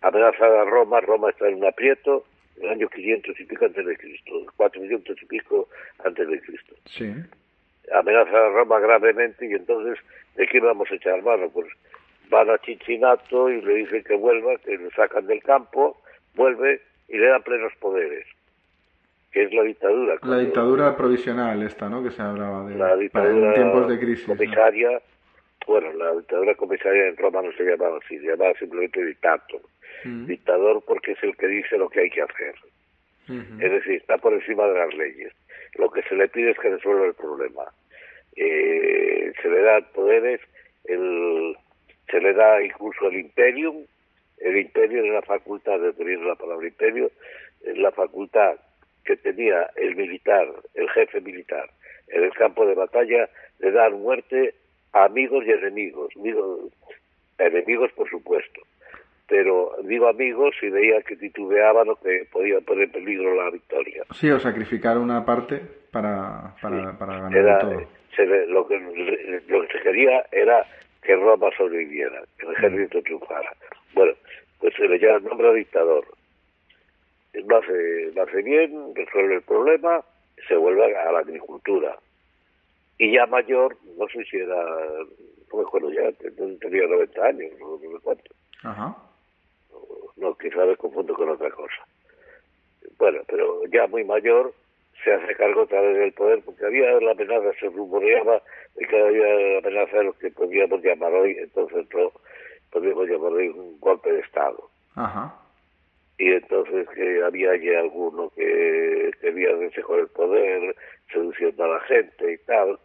amenazan 0.00 0.52
a 0.52 0.64
Roma, 0.64 1.00
Roma 1.00 1.30
está 1.30 1.48
en 1.48 1.56
un 1.56 1.66
aprieto, 1.66 2.24
en 2.56 2.64
el 2.64 2.70
año 2.70 2.88
500 2.88 3.38
y 3.38 3.44
pico 3.44 3.66
antes 3.66 3.86
de 3.86 3.96
Cristo, 3.96 4.32
400 4.56 5.22
y 5.22 5.26
pico 5.26 5.68
antes 6.04 6.28
de 6.28 6.40
Cristo. 6.40 6.74
Sí. 6.86 7.12
Amenazan 7.94 8.34
a 8.34 8.48
Roma 8.48 8.80
gravemente 8.80 9.46
y 9.46 9.52
entonces, 9.52 10.04
¿de 10.34 10.46
qué 10.48 10.58
vamos 10.58 10.90
a 10.90 10.94
echar 10.96 11.22
mano? 11.22 11.48
Pues 11.50 11.68
van 12.30 12.50
a 12.50 12.58
Chichinato 12.58 13.48
y 13.48 13.60
le 13.60 13.74
dicen 13.74 14.02
que 14.02 14.16
vuelva, 14.16 14.56
que 14.58 14.76
le 14.76 14.90
sacan 14.90 15.26
del 15.28 15.42
campo, 15.44 16.02
vuelve 16.34 16.80
y 17.12 17.18
le 17.18 17.28
da 17.28 17.38
plenos 17.40 17.72
poderes, 17.78 18.26
que 19.30 19.44
es 19.44 19.52
la 19.52 19.62
dictadura. 19.62 20.16
La 20.22 20.38
dictadura 20.38 20.96
provisional 20.96 21.62
esta, 21.62 21.88
¿no? 21.88 22.02
Que 22.02 22.10
se 22.10 22.22
hablaba 22.22 22.66
de 22.66 22.74
la 22.74 22.96
dictadura 22.96 23.48
en 23.48 23.54
tiempos 23.54 23.88
de 23.88 23.98
crisis. 24.00 24.26
Comisaria, 24.26 25.00
bueno, 25.66 25.92
la 25.92 26.12
dictadura 26.12 26.54
comisaria 26.54 27.08
en 27.08 27.16
Roma 27.18 27.42
no 27.42 27.52
se 27.52 27.64
llamaba 27.64 27.98
así, 28.02 28.18
se 28.18 28.26
llamaba 28.26 28.54
simplemente 28.58 29.04
dictator. 29.04 29.60
Dictador 30.04 30.82
porque 30.84 31.12
es 31.12 31.22
el 31.22 31.36
que 31.36 31.46
dice 31.46 31.78
lo 31.78 31.88
que 31.88 32.00
hay 32.00 32.10
que 32.10 32.22
hacer. 32.22 32.54
Es 33.28 33.70
decir, 33.70 33.92
está 33.92 34.18
por 34.18 34.32
encima 34.32 34.66
de 34.66 34.74
las 34.74 34.92
leyes. 34.94 35.32
Lo 35.76 35.90
que 35.90 36.02
se 36.02 36.16
le 36.16 36.28
pide 36.28 36.50
es 36.50 36.58
que 36.58 36.70
resuelva 36.70 37.06
el 37.06 37.14
problema. 37.14 37.64
Eh, 38.34 39.32
se 39.40 39.48
le 39.48 39.62
da 39.62 39.80
poderes, 39.94 40.40
el, 40.84 41.56
se 42.10 42.20
le 42.20 42.32
da 42.32 42.62
incluso 42.62 43.08
el 43.08 43.20
imperium, 43.20 43.84
el 44.42 44.58
imperio 44.58 45.04
era 45.04 45.14
la 45.14 45.22
facultad, 45.22 45.78
de 45.78 46.16
la 46.18 46.34
palabra 46.34 46.66
imperio, 46.66 47.10
la 47.76 47.92
facultad 47.92 48.56
que 49.04 49.16
tenía 49.16 49.70
el 49.76 49.96
militar, 49.96 50.48
el 50.74 50.88
jefe 50.90 51.20
militar, 51.20 51.70
en 52.08 52.24
el 52.24 52.32
campo 52.32 52.66
de 52.66 52.74
batalla, 52.74 53.28
de 53.58 53.70
dar 53.70 53.92
muerte 53.92 54.54
a 54.92 55.04
amigos 55.04 55.44
y 55.46 55.52
enemigos. 55.52 56.12
enemigos, 57.38 57.92
por 57.92 58.08
supuesto. 58.10 58.62
Pero 59.28 59.76
digo 59.84 60.08
amigos 60.08 60.54
y 60.60 60.68
veía 60.68 61.00
que 61.02 61.16
titubeaban 61.16 61.88
o 61.88 61.96
que 61.96 62.26
podían 62.30 62.62
poner 62.64 62.84
en 62.84 62.92
peligro 62.92 63.34
la 63.34 63.50
victoria. 63.50 64.04
Sí, 64.12 64.30
o 64.30 64.38
sacrificar 64.38 64.98
una 64.98 65.24
parte 65.24 65.60
para, 65.90 66.54
para, 66.60 66.98
para 66.98 67.30
ganar 67.30 67.60
todo. 67.60 67.80
lo, 68.48 68.66
que, 68.68 68.78
lo 69.48 69.62
que 69.62 69.72
se 69.72 69.82
quería 69.82 70.24
era 70.32 70.66
que 71.02 71.16
Roma 71.16 71.48
sobreviviera, 71.56 72.22
que 72.38 72.46
el 72.46 72.52
ejército 72.52 73.02
triunfara. 73.02 73.52
Bueno, 73.94 74.12
pues 74.58 74.74
se 74.74 74.88
le 74.88 74.98
llama 74.98 75.28
nombre 75.28 75.54
dictador. 75.54 76.06
Lo 77.34 77.58
hace, 77.58 78.12
lo 78.14 78.22
hace 78.22 78.42
bien, 78.42 78.94
resuelve 78.94 79.36
el 79.36 79.42
problema, 79.42 80.04
se 80.46 80.56
vuelve 80.56 80.96
a 80.96 81.12
la 81.12 81.18
agricultura. 81.20 81.98
Y 82.98 83.12
ya 83.12 83.26
mayor, 83.26 83.76
no 83.96 84.06
sé 84.08 84.24
si 84.24 84.36
era, 84.36 84.64
no 85.50 85.58
me 85.58 85.62
acuerdo 85.62 85.90
ya, 85.90 86.12
tenía 86.12 86.86
90 86.86 87.24
años, 87.24 87.50
no, 87.58 87.78
me 87.78 87.98
cuento. 88.00 88.34
Ajá. 88.62 88.96
No, 90.16 90.36
quizás 90.36 90.68
me 90.68 90.76
confundo 90.76 91.14
con 91.14 91.30
otra 91.30 91.50
cosa. 91.50 91.86
Bueno, 92.98 93.22
pero 93.26 93.64
ya 93.66 93.86
muy 93.88 94.04
mayor 94.04 94.52
se 95.02 95.12
hace 95.12 95.34
cargo 95.34 95.62
otra 95.62 95.80
vez 95.80 95.98
del 95.98 96.12
poder, 96.12 96.42
porque 96.44 96.64
había 96.64 96.92
la 97.00 97.12
amenaza, 97.12 97.52
se 97.58 97.66
rumoreaba 97.66 98.40
de 98.76 98.86
que 98.86 99.00
había 99.00 99.26
la 99.26 99.58
amenaza 99.58 99.96
de 99.98 100.04
lo 100.04 100.12
que 100.12 100.30
podríamos 100.30 100.82
llamar 100.82 101.12
hoy, 101.12 101.36
entonces 101.38 101.78
entró 101.78 102.12
podemos 102.72 103.08
llamarle 103.08 103.50
un 103.50 103.78
golpe 103.78 104.10
de 104.10 104.20
Estado. 104.20 104.68
Ajá. 104.96 105.34
Y 106.18 106.32
entonces 106.32 106.88
que 106.94 107.22
había 107.22 107.56
ya 107.56 107.80
alguno 107.80 108.30
que 108.34 109.10
quería 109.20 109.54
verse 109.54 109.82
con 109.82 110.00
el 110.00 110.08
poder, 110.08 110.74
seduciendo 111.12 111.64
a 111.64 111.68
la 111.68 111.80
gente 111.80 112.32
y 112.32 112.38
tal. 112.38 112.78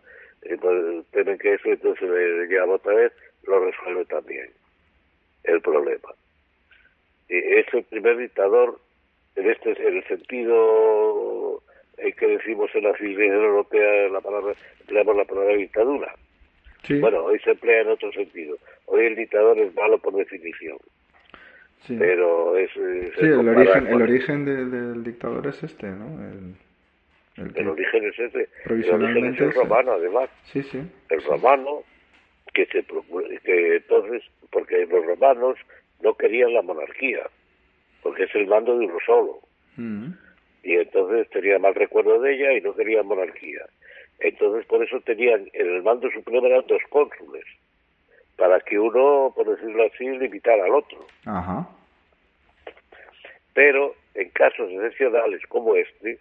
Entonces 0.43 1.05
temen 1.11 1.37
que 1.37 1.53
eso, 1.53 1.69
entonces 1.69 2.09
le 2.09 2.47
llama 2.47 2.73
otra 2.73 2.93
vez, 2.93 3.13
lo 3.43 3.59
resuelve 3.59 4.05
también 4.05 4.49
el 5.43 5.61
problema. 5.61 6.09
Y 7.29 7.37
es 7.37 7.65
el 7.73 7.83
primer 7.83 8.17
dictador 8.17 8.79
en 9.35 9.49
este 9.49 9.71
en 9.71 9.97
el 9.97 10.07
sentido 10.07 11.61
en 11.97 12.11
que 12.13 12.27
decimos 12.27 12.69
en 12.73 12.83
la 12.83 12.97
civilización 12.97 13.43
europea 13.43 14.09
la 14.09 14.21
palabra 14.21 14.53
empleamos 14.79 15.15
la 15.15 15.25
palabra 15.25 15.55
dictadura 15.55 16.15
bueno, 16.89 17.25
hoy 17.25 17.39
se 17.39 17.51
emplea 17.51 17.81
en 17.81 17.89
otro 17.89 18.11
sentido. 18.11 18.57
Hoy 18.87 19.05
el 19.05 19.15
dictador 19.15 19.57
es 19.59 19.73
malo 19.75 19.99
por 19.99 20.15
definición. 20.15 20.77
Sí. 21.85 21.95
Pero 21.97 22.57
es... 22.57 22.71
sí, 22.71 23.25
el 23.25 23.47
origen, 23.47 23.87
el 23.87 24.01
origen 24.01 24.45
del 24.45 25.03
dictador 25.03 25.47
es 25.47 25.61
este, 25.63 25.87
¿no? 25.87 26.05
El, 26.27 26.55
el, 27.55 27.67
origen 27.67 28.03
es 28.05 28.19
ese. 28.19 28.49
El 28.65 28.91
origen 28.91 29.25
es 29.25 29.39
el 29.39 29.53
romano, 29.53 29.91
además. 29.93 30.29
Sí, 30.45 30.63
sí. 30.63 30.81
El 31.09 31.23
romano, 31.23 31.83
que 32.53 32.65
se 32.65 32.83
que 33.43 33.75
entonces, 33.75 34.23
porque 34.51 34.85
los 34.87 35.05
romanos 35.05 35.57
no 36.01 36.15
querían 36.15 36.53
la 36.53 36.61
monarquía, 36.61 37.29
porque 38.01 38.23
es 38.23 38.35
el 38.35 38.47
mando 38.47 38.77
de 38.77 38.85
uno 38.85 38.97
solo. 39.05 39.39
Mm. 39.75 40.11
Y 40.63 40.73
entonces 40.73 41.29
tenía 41.29 41.59
mal 41.59 41.75
recuerdo 41.75 42.19
de 42.21 42.33
ella 42.33 42.53
y 42.53 42.61
no 42.61 42.75
querían 42.75 43.05
monarquía. 43.05 43.65
Entonces, 44.19 44.65
por 44.65 44.83
eso 44.83 44.99
tenían 45.01 45.47
en 45.53 45.75
el 45.75 45.83
mando 45.83 46.09
supremo 46.09 46.47
eran 46.47 46.65
dos 46.67 46.81
cónsules, 46.89 47.45
para 48.37 48.59
que 48.61 48.79
uno, 48.79 49.33
por 49.35 49.47
decirlo 49.47 49.83
así, 49.85 50.07
limitara 50.07 50.63
al 50.63 50.75
otro. 50.75 51.05
Ajá. 51.25 51.67
Pero 53.53 53.95
en 54.13 54.29
casos 54.29 54.69
excepcionales 54.71 55.41
como 55.47 55.75
este, 55.75 56.19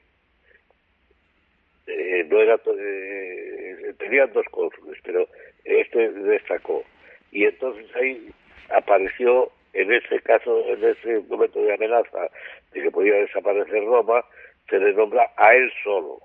eh, 1.87 2.27
no 2.29 2.41
era 2.41 2.59
eh, 2.79 3.95
tenían 3.99 4.33
dos 4.33 4.47
cónsules, 4.51 4.99
pero 5.05 5.29
este 5.65 6.11
destacó. 6.11 6.83
Y 7.31 7.45
entonces 7.45 7.87
ahí 7.97 8.31
apareció, 8.75 9.51
en 9.75 9.93
ese 9.93 10.21
caso, 10.21 10.65
en 10.69 10.83
ese 10.83 11.21
momento 11.29 11.61
de 11.61 11.75
amenaza 11.75 12.31
de 12.73 12.83
que 12.83 12.91
podía 12.91 13.15
desaparecer 13.15 13.85
Roma, 13.85 14.25
se 14.69 14.79
le 14.79 14.95
nombra 14.95 15.31
a 15.37 15.55
él 15.55 15.71
solo 15.85 16.21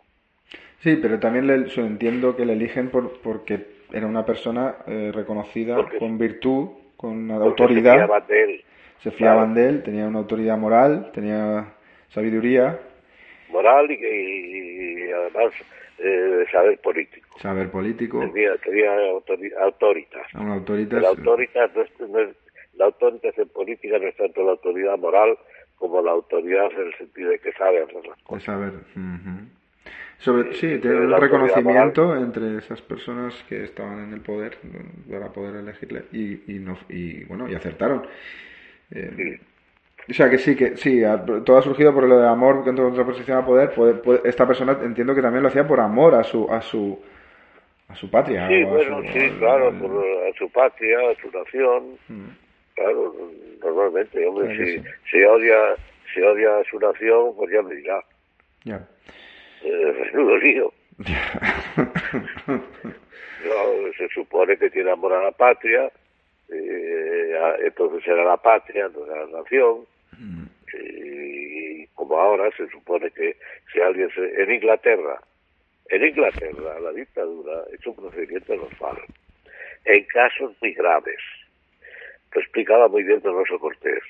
Sí, 0.82 0.98
pero 1.00 1.20
también 1.20 1.46
le, 1.46 1.54
entiendo 1.54 2.36
que 2.36 2.46
le 2.46 2.54
eligen 2.54 2.90
por, 2.90 3.22
porque 3.22 3.60
era 3.92 4.08
una 4.08 4.26
persona 4.26 4.78
eh, 4.88 5.12
reconocida 5.14 5.78
con 6.00 6.18
virtud, 6.18 6.70
con 6.96 7.30
autoridad. 7.32 7.94
Se 7.94 7.98
fiaban 7.98 8.28
de 8.28 8.44
él. 8.44 8.64
Se 9.00 9.12
fiaban 9.12 9.54
de 9.54 9.70
él, 9.70 9.84
tenía 9.84 10.08
una 10.08 10.20
autoridad 10.20 10.58
moral, 10.58 11.12
tenía 11.14 11.74
sabiduría. 12.10 12.80
Moral 13.50 13.90
y, 13.92 15.12
además 15.12 15.54
eh, 15.98 16.46
saber 16.52 16.80
político. 16.80 17.40
Saber 17.40 17.70
político. 17.70 18.20
Tenía, 18.20 18.56
tenía 18.58 18.92
autoritas. 19.62 20.34
Una 20.36 20.54
autoritas. 20.54 21.02
La 21.02 21.10
autoritas, 21.10 21.72
la 22.76 22.86
autoritas 22.86 23.38
en 23.38 23.50
política 23.50 23.98
no 24.00 24.08
es 24.08 24.16
tanto 24.16 24.44
la 24.44 24.52
autoridad 24.52 24.98
moral 24.98 25.38
como 25.76 26.02
la 26.02 26.12
autoridad 26.12 26.72
en 26.74 26.88
el 26.88 26.96
sentido 26.96 27.32
de 27.32 27.40
que 27.40 27.52
sabe 27.54 27.82
hacer 27.82 28.06
las 28.06 28.22
cosas. 28.24 28.40
De 28.40 28.46
saber. 28.46 28.74
Sobre, 30.22 30.54
sí, 30.54 30.78
tiene 30.78 30.98
un 30.98 31.20
reconocimiento 31.20 32.16
entre 32.16 32.58
esas 32.58 32.80
personas 32.80 33.34
que 33.50 33.64
estaban 33.64 34.04
en 34.04 34.14
el 34.14 34.22
poder 34.22 34.56
para 35.10 35.30
poder 35.30 35.56
elegirle 35.56 36.04
y, 36.12 36.56
y, 36.56 36.60
no, 36.60 36.78
y 36.90 37.24
bueno, 37.24 37.50
y 37.50 37.56
acertaron. 37.56 38.06
Eh, 38.92 39.40
O 40.08 40.14
sea, 40.14 40.30
que 40.30 40.38
sí, 40.38 40.56
que 40.56 40.78
sí, 40.78 41.02
todo 41.44 41.58
ha 41.58 41.62
surgido 41.64 41.92
por 41.92 42.04
lo 42.04 42.20
de 42.20 42.28
amor 42.28 42.64
contra 42.64 42.86
contraposición 42.86 43.38
al 43.38 43.46
poder. 43.46 43.72
Esta 44.24 44.46
persona 44.46 44.78
entiendo 44.84 45.16
que 45.16 45.24
también 45.24 45.42
lo 45.42 45.50
hacía 45.50 45.68
por 45.68 45.80
amor 45.80 46.14
a 46.14 46.24
su 46.24 46.48
a 46.52 46.62
su 46.62 47.00
a 47.88 47.96
su 47.96 48.10
patria. 48.10 48.48
Sí, 48.48 48.64
bueno, 48.64 49.02
sí, 49.12 49.30
claro, 49.40 49.74
por, 49.80 49.92
a 49.92 50.38
su 50.38 50.50
patria, 50.52 50.98
a 51.00 51.16
su 51.22 51.32
nación. 51.32 51.98
Mm. 52.08 52.30
Claro, 52.76 53.16
normalmente, 53.64 54.26
hombre, 54.26 54.56
si, 54.56 54.84
si, 55.10 55.24
odia 55.24 55.76
si 56.14 56.22
odia 56.22 56.58
a 56.58 56.64
su 56.70 56.80
nación, 56.80 57.36
pues 57.36 57.52
ya 57.52 57.62
me 57.64 57.76
dirá. 57.76 58.04
Ya. 58.66 58.88
Eh, 59.64 60.12
lío. 60.42 60.74
se 63.98 64.08
supone 64.10 64.58
que 64.58 64.70
tiene 64.70 64.92
amor 64.92 65.14
a 65.14 65.24
la 65.24 65.32
patria, 65.32 65.92
eh, 66.50 67.36
entonces 67.66 68.08
era 68.08 68.24
la 68.24 68.38
patria, 68.38 68.90
no 68.90 69.06
era 69.06 69.26
la 69.26 69.40
nación. 69.40 69.86
Mm. 70.18 70.46
Y 70.74 71.88
como 71.88 72.18
ahora 72.18 72.50
se 72.58 72.68
supone 72.70 73.12
que 73.12 73.36
si 73.72 73.80
alguien 73.80 74.10
se, 74.12 74.42
en 74.42 74.52
Inglaterra, 74.52 75.20
en 75.90 76.06
Inglaterra 76.06 76.80
la 76.80 76.92
dictadura 76.92 77.64
es 77.72 77.86
un 77.86 77.96
procedimiento 77.96 78.56
normal. 78.56 78.98
En 79.86 80.04
casos 80.06 80.56
muy 80.62 80.74
graves, 80.74 81.20
lo 82.34 82.42
explicaba 82.42 82.88
muy 82.88 83.04
bien 83.04 83.22
Donoso 83.22 83.60
Cortés. 83.60 84.04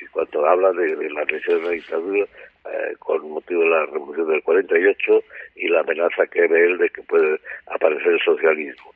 Y 0.00 0.06
cuando 0.06 0.46
habla 0.46 0.72
de, 0.72 1.10
la 1.10 1.22
agresión 1.22 1.60
de 1.60 1.64
la 1.64 1.70
dictadura 1.70 2.26
eh, 2.66 2.94
con 2.98 3.28
motivo 3.30 3.62
de 3.62 3.68
la 3.68 3.86
revolución 3.86 4.28
del 4.28 4.42
48 4.42 5.22
y 5.56 5.68
la 5.68 5.80
amenaza 5.80 6.26
que 6.26 6.46
ve 6.46 6.64
él 6.64 6.78
de 6.78 6.88
que 6.90 7.02
puede 7.02 7.38
aparecer 7.66 8.12
el 8.12 8.20
socialismo. 8.20 8.92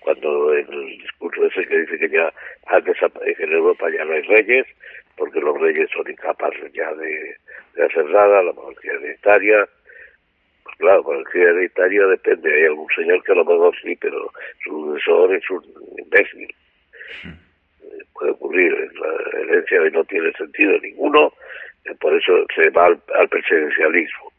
Cuando 0.00 0.54
en 0.54 0.72
el 0.72 0.98
discurso 0.98 1.44
ese 1.46 1.66
que 1.66 1.80
dice 1.80 1.98
que 1.98 2.08
ya 2.08 2.32
antes 2.66 2.96
en 3.38 3.52
Europa 3.52 3.90
ya 3.90 4.04
no 4.04 4.12
hay 4.12 4.22
reyes, 4.22 4.66
porque 5.16 5.40
los 5.40 5.60
reyes 5.60 5.90
son 5.90 6.10
incapaces 6.10 6.72
ya 6.72 6.92
de, 6.94 7.36
hacer 7.84 8.04
nada, 8.06 8.42
la 8.42 8.52
monarquía 8.52 8.92
hereditaria, 8.92 9.68
pues 10.62 10.76
claro, 10.76 10.98
la 10.98 11.02
monarquía 11.02 11.42
hereditaria 11.42 12.06
depende, 12.06 12.54
hay 12.54 12.64
algún 12.64 12.88
señor 12.94 13.22
que 13.24 13.32
a 13.32 13.36
lo 13.36 13.44
mejor 13.44 13.74
sí, 13.82 13.96
pero 14.00 14.32
su 14.64 14.70
sucesor 14.70 15.34
es 15.34 15.50
un 15.50 15.64
imbécil. 15.98 16.54
Hmm 17.22 17.50
puede 18.20 18.32
ocurrir. 18.32 18.92
La 19.00 19.40
herencia 19.40 19.80
no 19.92 20.04
tiene 20.04 20.32
sentido 20.32 20.78
ninguno, 20.78 21.28
eh, 21.28 21.32
por 22.00 22.14
eso 22.14 22.32
se 22.54 22.70
va 22.70 22.86
al, 22.86 23.28
presidencialismo. 23.28 24.32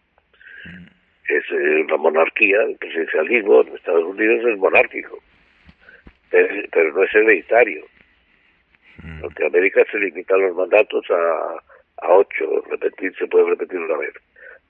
Mm. 0.65 0.87
Es 1.29 1.43
eh, 1.51 1.81
una 1.85 1.97
monarquía, 1.97 2.61
el 2.63 2.77
presidencialismo 2.77 3.61
en 3.61 3.75
Estados 3.75 4.03
Unidos 4.05 4.45
es 4.45 4.57
monárquico, 4.57 5.19
pero, 6.29 6.93
no 6.93 7.03
es 7.03 7.15
hereditario. 7.15 7.85
Mm. 9.03 9.25
En 9.25 9.45
América 9.45 9.83
se 9.91 9.99
limitan 9.99 10.41
los 10.41 10.55
mandatos 10.55 11.05
a, 11.09 12.05
a 12.05 12.13
ocho, 12.13 12.63
repetir, 12.69 13.15
se 13.17 13.27
puede 13.27 13.49
repetir 13.49 13.79
una 13.79 13.97
vez, 13.97 14.13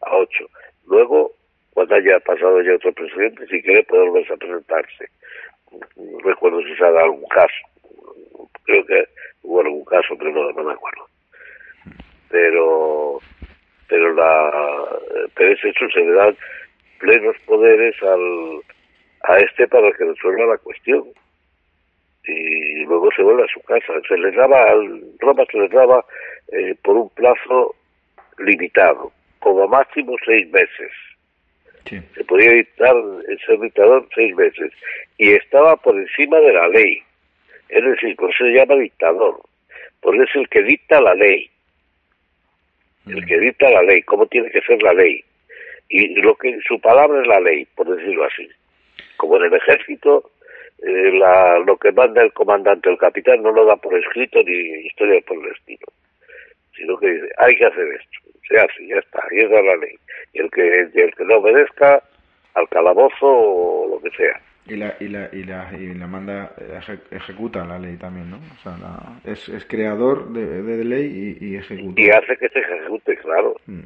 a 0.02 0.16
ocho. 0.16 0.48
Luego, 0.88 1.32
cuando 1.74 1.96
haya 1.96 2.20
pasado 2.20 2.62
ya 2.62 2.76
otro 2.76 2.94
presidente, 2.94 3.48
si 3.48 3.62
quiere 3.62 3.84
puede 3.84 4.10
volverse 4.10 4.34
a 4.34 4.38
presentarse. 4.38 5.10
recuerdo 6.24 6.62
si 6.64 6.76
se 6.76 6.84
ha 6.84 6.92
dado 6.92 7.06
algún 7.06 7.28
caso 7.28 7.72
creo 8.64 8.86
que 8.86 9.04
hubo 9.44 9.62
algún 9.62 9.86
caso, 9.86 10.16
pero 10.18 10.32
no, 10.32 10.64
me 10.64 10.74
acuerdo. 10.74 11.06
Pero 12.32 13.20
pero 13.88 14.14
la 14.14 14.88
pero 15.36 15.54
ese 15.54 15.70
hecho 15.70 15.88
se 15.90 16.00
le 16.00 16.14
dan 16.14 16.36
plenos 17.00 17.36
poderes 17.46 17.96
al 18.04 18.62
a 19.24 19.38
este 19.38 19.68
para 19.68 19.92
que 19.92 20.06
resuelva 20.06 20.46
la 20.46 20.58
cuestión. 20.58 21.04
Y 22.24 22.86
luego 22.86 23.10
se 23.16 23.24
vuelve 23.24 23.44
a 23.44 23.54
su 23.54 23.62
casa. 23.62 23.94
Se 24.08 24.18
le 24.18 24.32
daba 24.32 24.64
al 24.64 25.02
Roma 25.20 25.44
se 25.52 25.58
le 25.58 25.68
daba 25.70 26.06
eh, 26.52 26.76
por 26.84 26.96
un 26.96 27.10
plazo 27.10 27.76
limitado 28.38 29.12
como 29.40 29.68
máximo 29.68 30.16
seis 30.26 30.50
meses. 30.52 30.92
Se 31.90 32.24
podía 32.26 32.52
dictar 32.52 32.96
ser 33.46 33.60
dictador 33.60 34.08
seis 34.16 34.36
meses. 34.36 34.72
Y 35.18 35.32
estaba 35.32 35.76
por 35.76 35.98
encima 35.98 36.38
de 36.40 36.54
la 36.54 36.68
ley. 36.70 37.02
Es 37.70 37.84
decir, 37.84 38.16
por 38.16 38.30
eso 38.30 38.46
se 38.46 38.52
llama 38.52 38.76
dictador, 38.76 39.42
porque 40.02 40.24
es 40.24 40.36
el 40.36 40.48
que 40.50 40.62
dicta 40.62 41.02
la 41.02 41.16
ley. 41.16 41.50
El 43.08 43.26
que 43.26 43.40
dicta 43.40 43.70
la 43.70 43.84
ley, 43.84 44.02
cómo 44.04 44.28
tiene 44.28 44.50
que 44.52 44.62
ser 44.62 44.82
la 44.82 44.94
ley. 44.94 45.24
Y 45.90 46.16
lo 46.22 46.36
que 46.36 46.58
su 46.68 46.80
palabra 46.80 47.22
es 47.22 47.28
la 47.28 47.40
ley, 47.40 47.66
por 47.76 47.88
decirlo 47.96 48.26
así. 48.26 48.48
Como 49.18 49.38
en 49.38 49.46
el 49.46 49.54
ejército, 49.54 50.32
eh, 50.82 51.12
la, 51.18 51.60
lo 51.60 51.78
que 51.78 51.92
manda 51.92 52.24
el 52.24 52.34
comandante 52.34 52.90
el 52.90 52.98
capitán 52.98 53.44
no 53.44 53.52
lo 53.52 53.66
da 53.66 53.76
por 53.76 53.98
escrito 53.98 54.42
ni 54.44 54.86
historia 54.86 55.22
por 55.28 55.38
el 55.38 55.52
estilo, 55.52 55.86
sino 56.76 56.98
que 56.98 57.08
dice, 57.08 57.30
hay 57.38 57.56
que 57.56 57.66
hacer 57.66 57.88
esto, 57.88 58.32
se 58.48 58.60
hace, 58.60 58.88
ya 58.88 58.96
está, 58.96 59.22
y 59.32 59.40
esa 59.40 59.60
es 59.60 59.66
la 59.66 59.76
ley. 59.76 59.96
Y 60.34 60.40
el 60.40 60.50
que, 60.50 60.80
el 60.94 61.16
que 61.16 61.26
no 61.26 61.38
obedezca, 61.38 62.02
al 62.56 62.68
calabozo 62.70 63.28
o 63.28 63.88
lo 63.90 64.02
que 64.02 64.16
sea. 64.18 64.42
Y 64.68 64.76
la, 64.76 64.96
y 65.00 65.08
la, 65.08 65.30
y 65.34 65.44
la, 65.44 65.72
y 65.78 65.94
la 65.96 66.08
manda, 66.08 66.54
ejecuta 67.10 67.66
la 67.66 67.80
ley 67.80 67.98
también, 67.98 68.30
¿no? 68.30 68.38
O 68.38 68.62
sea, 68.62 68.78
es, 69.26 69.50
es 69.50 69.66
creador 69.66 70.32
de, 70.32 70.62
de 70.62 70.84
ley 70.86 71.38
y, 71.40 71.46
y, 71.46 71.56
ejecuta. 71.56 72.00
Y 72.00 72.10
hace 72.10 72.38
que 72.38 72.48
se 72.50 72.60
ejecute, 72.60 73.18
claro. 73.18 73.56
Mm. 73.66 73.82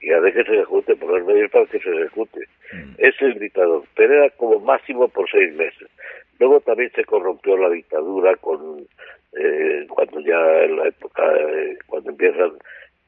Y 0.00 0.12
hace 0.12 0.32
que 0.32 0.44
se 0.44 0.54
ejecute, 0.54 0.96
por 0.96 1.18
el 1.18 1.24
medio 1.24 1.48
para 1.50 1.66
que 1.66 1.78
se 1.78 1.90
ejecute. 1.90 2.40
Mm. 2.72 2.94
Es 2.98 3.14
el 3.20 3.38
dictador, 3.38 3.84
pero 3.94 4.14
era 4.14 4.30
como 4.30 4.60
máximo 4.60 5.08
por 5.08 5.30
seis 5.30 5.54
meses. 5.54 5.88
Luego 6.38 6.60
también 6.60 6.90
se 6.94 7.04
corrompió 7.04 7.56
la 7.58 7.68
dictadura 7.70 8.34
con 8.36 8.86
eh, 9.36 9.86
cuando 9.88 10.20
ya 10.20 10.64
en 10.64 10.76
la 10.76 10.88
época, 10.88 11.22
eh, 11.36 11.76
cuando 11.86 12.10
empiezan 12.10 12.52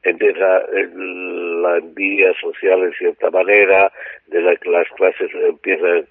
empieza 0.03 0.61
la 0.71 1.77
envidia 1.77 2.33
social 2.39 2.83
en 2.83 2.93
cierta 2.93 3.29
manera, 3.29 3.91
de 4.27 4.41
la 4.41 4.55
que 4.55 4.69
las 4.69 4.87
clases 4.95 5.29
empiezan 5.33 6.07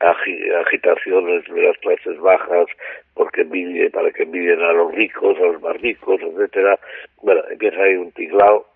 agitaciones 0.00 1.44
de 1.44 1.62
las 1.62 1.78
clases 1.78 2.18
bajas 2.18 2.66
porque 3.14 3.42
envidie, 3.42 3.90
para 3.90 4.10
que 4.10 4.24
envidien 4.24 4.60
a 4.60 4.72
los 4.72 4.92
ricos, 4.94 5.36
a 5.38 5.46
los 5.46 5.62
más 5.62 5.80
ricos, 5.80 6.20
etcétera. 6.20 6.78
Bueno, 7.22 7.42
empieza 7.50 7.82
ahí 7.82 7.94
un 7.94 8.10
tiglao 8.12 8.66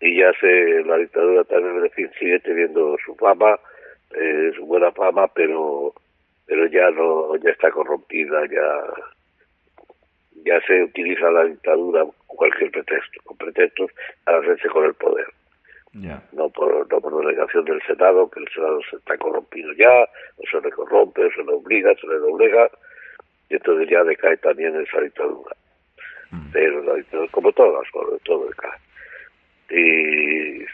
y 0.00 0.18
ya 0.18 0.32
se 0.40 0.84
la 0.84 0.98
dictadura 0.98 1.44
también 1.44 1.90
sigue 2.18 2.40
teniendo 2.40 2.96
su 3.04 3.14
fama, 3.14 3.58
eh, 4.14 4.52
su 4.56 4.66
buena 4.66 4.92
fama, 4.92 5.28
pero 5.28 5.94
pero 6.46 6.66
ya 6.66 6.90
no 6.90 7.36
ya 7.36 7.50
está 7.50 7.70
corrompida, 7.70 8.44
ya 8.46 8.84
ya 10.44 10.60
se 10.66 10.82
utiliza 10.82 11.30
la 11.30 11.44
dictadura 11.44 12.00
con 12.02 12.36
cualquier 12.36 12.70
pretexto, 12.70 13.20
con 13.24 13.36
pretextos 13.36 13.90
para 14.24 14.38
hacerse 14.38 14.68
con 14.68 14.84
el 14.84 14.94
poder 14.94 15.26
no 15.94 16.48
por 16.50 16.90
no 16.90 17.00
por 17.00 17.24
delegación 17.24 17.64
del 17.64 17.80
Senado, 17.82 18.30
que 18.30 18.40
el 18.40 18.48
Senado 18.48 18.80
se 18.90 18.96
está 18.96 19.16
corrompido 19.18 19.72
ya, 19.74 20.04
o 20.36 20.42
se 20.50 20.60
le 20.60 20.70
corrompe, 20.70 21.24
o 21.24 21.30
se 21.32 21.44
le 21.44 21.52
obliga, 21.52 21.94
se 22.00 22.06
le 22.06 22.16
doblega, 22.16 22.70
y 23.50 23.54
entonces 23.54 23.88
ya 23.90 24.02
decae 24.02 24.36
también 24.38 24.74
esa 24.80 25.00
dictadura. 25.00 25.54
Mm. 26.30 26.52
Pero 26.52 26.82
la 26.82 26.94
dictadura, 26.94 27.30
como 27.30 27.52
todas, 27.52 27.86
todo 28.24 28.48
decae. 28.48 28.78
Y, 29.70 30.64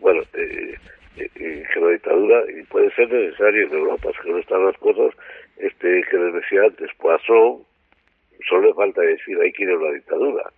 bueno, 0.00 0.22
eh, 0.34 0.76
eh, 1.16 1.64
que 1.72 1.80
la 1.80 1.90
dictadura, 1.90 2.42
y 2.50 2.62
puede 2.64 2.94
ser 2.94 3.10
necesario 3.10 3.66
en 3.66 3.72
Europa, 3.72 4.10
si 4.22 4.30
no 4.30 4.38
están 4.38 4.66
las 4.66 4.76
cosas, 4.76 5.14
este 5.56 6.02
que 6.10 6.18
les 6.18 6.34
decía 6.34 6.64
antes, 6.64 6.90
Poisson, 6.98 7.64
solo 8.46 8.68
le 8.68 8.74
falta 8.74 9.00
decir, 9.00 9.38
ahí 9.40 9.52
quiere 9.52 9.76
la 9.78 9.92
dictadura 9.92 10.50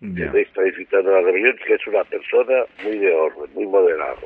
Yeah. 0.00 0.32
está 0.32 0.62
visitando 0.62 1.10
la 1.10 1.20
rebelión, 1.22 1.56
que 1.66 1.74
es 1.74 1.86
una 1.88 2.04
persona 2.04 2.64
muy 2.84 2.98
de 2.98 3.12
orden, 3.12 3.52
muy 3.54 3.66
moderado. 3.66 4.20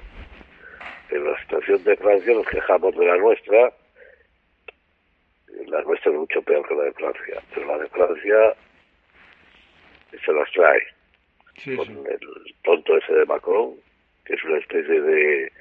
En 1.10 1.24
la 1.24 1.40
situación 1.40 1.82
de 1.84 1.96
Francia 1.96 2.34
nos 2.34 2.46
quejamos 2.46 2.94
de 2.94 3.06
la 3.06 3.16
nuestra, 3.16 3.72
la 5.66 5.82
nuestra 5.82 6.12
es 6.12 6.18
mucho 6.18 6.42
peor 6.42 6.68
que 6.68 6.74
la 6.74 6.84
de 6.84 6.92
Francia, 6.92 7.42
pero 7.54 7.66
la 7.66 7.78
de 7.78 7.88
Francia 7.88 8.54
se 10.24 10.32
las 10.32 10.50
trae. 10.52 11.76
con 11.76 11.88
el 11.88 12.54
tonto 12.64 12.96
ese 12.98 13.14
de 13.14 13.24
Macron, 13.24 13.74
que 14.26 14.34
es 14.34 14.44
una 14.44 14.58
especie 14.58 15.00
de, 15.00 15.52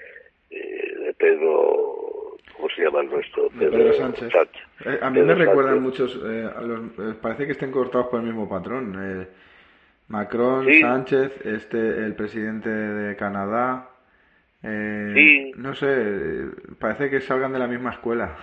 eh, 0.49 0.95
de 1.05 1.13
Pedro, 1.13 2.37
¿cómo 2.53 2.69
se 2.75 2.83
llama 2.83 3.01
el 3.01 3.09
nuestro? 3.09 3.49
Pedro, 3.57 3.93
Sánchez. 3.93 4.29
Eh, 4.85 4.99
a 5.01 5.09
mí 5.09 5.21
me 5.21 5.35
recuerdan 5.35 5.81
muchos, 5.81 6.19
eh, 6.25 6.49
a 6.53 6.61
los, 6.61 7.15
parece 7.21 7.45
que 7.45 7.53
estén 7.53 7.71
cortados 7.71 8.07
por 8.07 8.19
el 8.19 8.25
mismo 8.25 8.49
patrón. 8.49 9.27
Macron, 10.11 10.67
Sánchez, 10.81 11.45
este, 11.45 11.77
el 11.77 12.15
presidente 12.15 12.69
de 12.69 13.15
Canadá. 13.15 13.89
Eh, 14.61 15.51
no 15.55 15.73
sé, 15.73 16.47
parece 16.79 17.09
que 17.09 17.21
salgan 17.21 17.53
de 17.53 17.59
la 17.59 17.67
misma 17.67 17.91
escuela. 17.91 18.35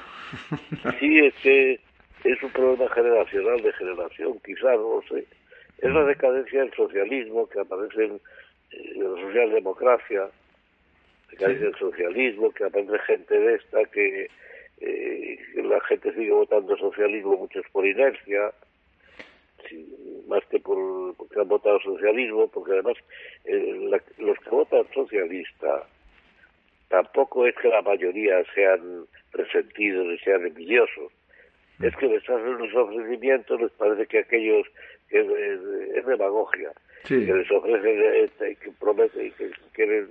sí, 0.98 1.18
es 1.18 1.34
que 1.42 1.78
es 2.24 2.42
un 2.42 2.50
problema 2.50 2.88
generacional 2.88 3.62
de 3.62 3.72
generación, 3.74 4.38
quizás, 4.44 4.78
no 4.78 5.02
sé. 5.10 5.26
Es 5.78 5.92
la 5.92 6.04
decadencia 6.04 6.60
del 6.60 6.72
socialismo 6.72 7.46
que 7.48 7.60
aparece 7.60 8.04
en, 8.04 8.20
la 8.96 9.22
socialdemocracia, 9.22 10.28
decadencia 11.30 11.66
del 11.66 11.76
socialismo, 11.76 12.50
que 12.50 12.64
aparece 12.64 12.98
gente 13.00 13.38
de 13.38 13.54
esta, 13.56 13.84
que 13.84 14.28
eh, 14.80 15.38
la 15.62 15.80
gente 15.82 16.14
sigue 16.14 16.32
votando 16.32 16.76
socialismo, 16.78 17.36
muchos 17.36 17.64
por 17.72 17.86
inercia. 17.86 18.52
Más 20.26 20.44
que 20.46 20.58
por 20.60 21.14
porque 21.16 21.40
han 21.40 21.48
votado 21.48 21.80
socialismo, 21.80 22.48
porque 22.48 22.72
además 22.72 22.96
eh, 23.44 23.90
los 24.18 24.38
que 24.38 24.50
votan 24.50 24.86
socialista 24.94 25.86
tampoco 26.88 27.46
es 27.46 27.54
que 27.56 27.68
la 27.68 27.82
mayoría 27.82 28.42
sean 28.54 29.06
resentidos 29.32 30.06
y 30.14 30.18
sean 30.24 30.46
envidiosos. 30.46 31.12
Es 31.82 31.94
que 31.96 32.08
les 32.08 32.22
hacen 32.24 32.48
unos 32.48 32.74
ofrecimientos, 32.74 33.60
les 33.60 33.70
parece 33.72 34.06
que 34.06 34.18
aquellos 34.18 34.66
que 35.08 35.20
es, 35.20 36.06
demagogia, 36.06 36.72
que 37.06 37.14
les 37.14 37.50
ofrecen, 37.50 38.02
este, 38.24 38.56
que 38.56 38.70
prometen 38.72 39.26
y 39.26 39.30
que 39.30 39.50
quieren 39.72 40.08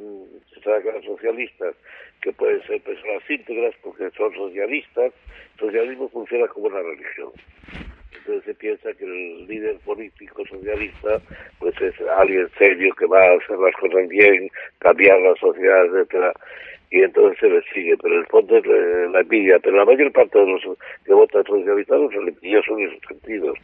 sacar 0.64 1.04
socialistas, 1.04 1.76
que 2.22 2.32
pueden 2.32 2.62
ser 2.64 2.82
personas 2.82 3.30
íntegras 3.30 3.76
porque 3.84 4.10
son 4.12 4.34
socialistas. 4.34 5.14
El 5.56 5.60
socialismo 5.60 6.10
funciona 6.10 6.48
como 6.48 6.68
una 6.68 6.82
religión. 6.82 7.32
Entonces 8.28 8.44
se 8.44 8.54
piensa 8.56 8.94
que 8.94 9.06
el 9.06 9.48
líder 9.48 9.78
político 9.86 10.46
socialista 10.46 11.22
pues 11.60 11.80
es 11.80 11.94
alguien 12.18 12.50
serio 12.58 12.94
que 12.96 13.06
va 13.06 13.24
a 13.24 13.38
hacer 13.38 13.58
las 13.58 13.74
cosas 13.76 14.06
bien, 14.10 14.50
cambiar 14.80 15.18
la 15.22 15.34
sociedad, 15.36 15.86
etcétera 15.86 16.34
y 16.90 17.02
entonces 17.02 17.38
se 17.40 17.50
le 17.50 17.62
sigue, 17.74 17.98
pero 18.02 18.18
el 18.18 18.26
fondo 18.28 18.58
es 18.58 18.66
la 18.66 19.20
envidia, 19.20 19.60
pero 19.60 19.78
la 19.78 19.86
mayor 19.86 20.12
parte 20.14 20.40
de 20.40 20.46
los 20.46 20.62
que 21.06 21.14
votan 21.14 21.44
socialistas 21.44 22.00
no 22.00 22.10
son 22.12 22.30
envidiosos 22.30 22.78
en 22.78 22.88
esos 22.88 23.02
sentidos. 23.10 23.58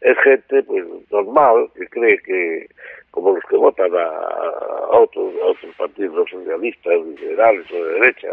Es 0.00 0.16
gente 0.20 0.62
pues 0.62 0.84
normal 1.10 1.68
que 1.76 1.86
cree 1.88 2.18
que, 2.18 2.66
como 3.10 3.34
los 3.34 3.44
que 3.44 3.56
votan 3.56 3.90
a, 3.94 4.96
otros, 4.96 5.34
a 5.42 5.46
otros 5.46 5.74
partidos 5.76 6.30
socialistas, 6.30 6.94
liberales 7.20 7.70
o 7.70 7.84
de 7.84 7.92
derecha, 7.94 8.28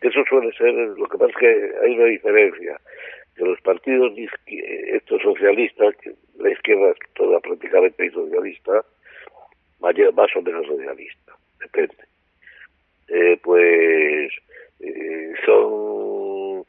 eso 0.00 0.24
suele 0.28 0.50
ser, 0.52 0.72
lo 0.72 1.06
que 1.06 1.18
pasa 1.18 1.30
es 1.30 1.36
que 1.36 1.72
hay 1.84 1.94
una 1.94 2.06
diferencia, 2.06 2.80
que 3.36 3.44
los 3.44 3.60
partidos 3.60 4.12
estos 4.46 5.22
socialistas, 5.22 5.96
que 5.96 6.12
la 6.38 6.50
izquierda 6.50 6.90
es 6.90 7.14
toda 7.14 7.40
prácticamente 7.40 8.10
socialista, 8.10 8.84
más 9.80 10.36
o 10.36 10.42
menos 10.42 10.66
socialista, 10.66 11.32
depende 11.60 11.94
eh, 13.08 13.38
pues 13.42 14.32
eh, 14.80 15.32
son 15.44 16.64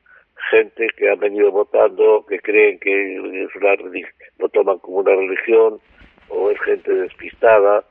gente 0.52 0.88
que 0.98 1.10
han 1.10 1.20
venido 1.20 1.52
votando, 1.52 2.26
que 2.28 2.40
creen 2.40 2.80
que 2.80 3.16
es 3.16 3.56
una 3.56 3.76
lo 4.40 4.50
toman 4.50 4.80
como 4.80 4.98
una 4.98 5.16
religión, 5.16 5.80
o 6.30 6.52
es 6.52 6.60
gente 6.62 6.94
despistada, 6.94 7.84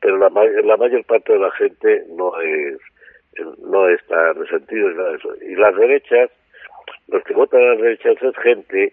pero 0.00 0.18
la, 0.18 0.28
la 0.28 0.76
mayor 0.76 1.04
parte 1.04 1.32
de 1.32 1.38
la 1.38 1.50
gente 1.52 2.04
no 2.10 2.38
es 2.40 2.78
no 3.58 3.88
está 3.88 4.32
resentido. 4.34 4.90
Y 5.42 5.54
las 5.56 5.74
derechas, 5.76 6.30
los 7.08 7.22
que 7.24 7.34
votan 7.34 7.60
a 7.60 7.74
las 7.74 7.80
derechas 7.80 8.16
es 8.22 8.36
gente 8.42 8.92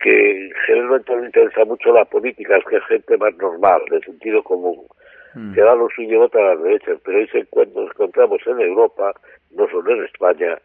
que 0.00 0.50
generalmente 0.66 1.14
no 1.14 1.24
interesa 1.24 1.64
mucho 1.64 1.92
la 1.92 2.04
política, 2.04 2.56
es 2.56 2.64
que 2.64 2.76
es 2.76 2.84
gente 2.86 3.16
más 3.16 3.34
normal, 3.36 3.80
de 3.90 4.00
sentido 4.00 4.42
común 4.42 4.86
mm. 5.34 5.54
que 5.54 5.60
da 5.60 5.74
lo 5.74 5.88
suyo 5.90 6.20
vota 6.20 6.38
a 6.38 6.54
las 6.54 6.62
derechas, 6.62 7.00
pero 7.04 7.18
encuentra, 7.20 7.82
nos 7.82 7.90
encontramos 7.90 8.40
en 8.46 8.60
Europa, 8.60 9.12
no 9.50 9.68
solo 9.68 9.94
en 9.94 10.04
España, 10.04 10.58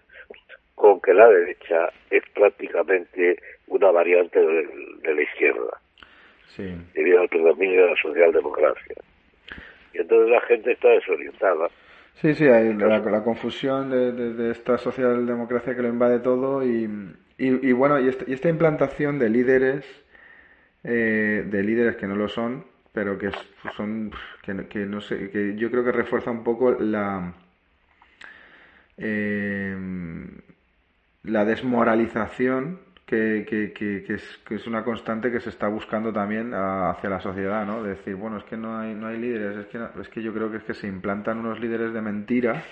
con 0.75 1.01
que 1.01 1.13
la 1.13 1.27
derecha 1.29 1.89
es 2.09 2.23
prácticamente 2.33 3.37
una 3.67 3.91
variante 3.91 4.39
de, 4.39 5.15
la 5.15 5.21
izquierda, 5.21 5.81
sí. 6.55 6.75
debido 6.93 7.21
al 7.21 7.29
predominio 7.29 7.83
de 7.83 7.89
la 7.91 8.01
socialdemocracia. 8.01 8.95
Y 9.93 9.99
entonces 9.99 10.29
la 10.29 10.41
gente 10.41 10.71
está 10.71 10.89
desorientada. 10.89 11.69
Sí, 12.21 12.35
sí, 12.35 12.45
hay 12.45 12.73
la, 12.73 13.23
confusión 13.23 13.89
de, 13.89 14.51
esta 14.51 14.77
socialdemocracia 14.77 15.75
que 15.75 15.81
lo 15.81 15.89
invade 15.89 16.19
todo 16.19 16.63
y, 16.63 16.87
bueno, 17.73 17.99
y 17.99 18.07
esta, 18.07 18.23
y 18.27 18.33
esta, 18.33 18.49
implantación 18.49 19.19
de 19.19 19.29
líderes, 19.29 19.85
eh, 20.83 21.45
de 21.49 21.63
líderes 21.63 21.97
que 21.97 22.07
no 22.07 22.15
lo 22.15 22.29
son, 22.29 22.65
pero 22.93 23.17
que 23.17 23.31
son 23.75 24.11
que, 24.41 24.85
no 24.85 25.01
sé 25.01 25.29
que 25.31 25.55
yo 25.55 25.69
creo 25.71 25.83
que 25.83 25.91
refuerza 25.91 26.31
un 26.31 26.43
poco 26.43 26.71
la 26.71 27.33
eh, 28.97 29.75
la 31.23 31.45
desmoralización 31.45 32.79
que, 33.13 33.73
que, 33.73 34.03
que, 34.03 34.13
es, 34.13 34.37
que 34.47 34.55
es 34.55 34.65
una 34.65 34.83
constante 34.83 35.31
que 35.31 35.39
se 35.39 35.49
está 35.49 35.67
buscando 35.67 36.11
también 36.11 36.51
hacia 36.53 37.09
la 37.09 37.19
sociedad, 37.19 37.65
¿no? 37.65 37.83
De 37.83 37.91
decir, 37.91 38.15
bueno, 38.15 38.37
es 38.37 38.43
que 38.45 38.57
no 38.57 38.77
hay, 38.77 38.95
no 38.95 39.07
hay 39.07 39.17
líderes, 39.17 39.57
es 39.57 39.65
que, 39.67 39.79
es 40.01 40.09
que 40.09 40.21
yo 40.21 40.33
creo 40.33 40.49
que 40.49 40.57
es 40.57 40.63
que 40.63 40.73
se 40.73 40.87
implantan 40.87 41.37
unos 41.37 41.59
líderes 41.59 41.93
de 41.93 42.01
mentira 42.01 42.63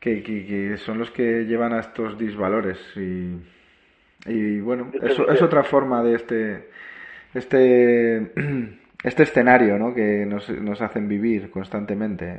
que, 0.00 0.22
que, 0.22 0.76
son 0.78 0.98
los 0.98 1.10
que 1.10 1.44
llevan 1.44 1.74
a 1.74 1.80
estos 1.80 2.18
disvalores 2.18 2.78
y, 2.96 3.36
y 4.26 4.60
bueno, 4.60 4.90
eso 5.02 5.28
es 5.28 5.42
otra 5.42 5.62
forma 5.62 6.02
de 6.02 6.14
este 6.14 6.68
este 7.34 8.32
este 9.04 9.22
escenario 9.24 9.78
¿no? 9.78 9.94
que 9.94 10.24
nos, 10.24 10.48
nos 10.48 10.80
hacen 10.80 11.06
vivir 11.06 11.50
constantemente. 11.50 12.34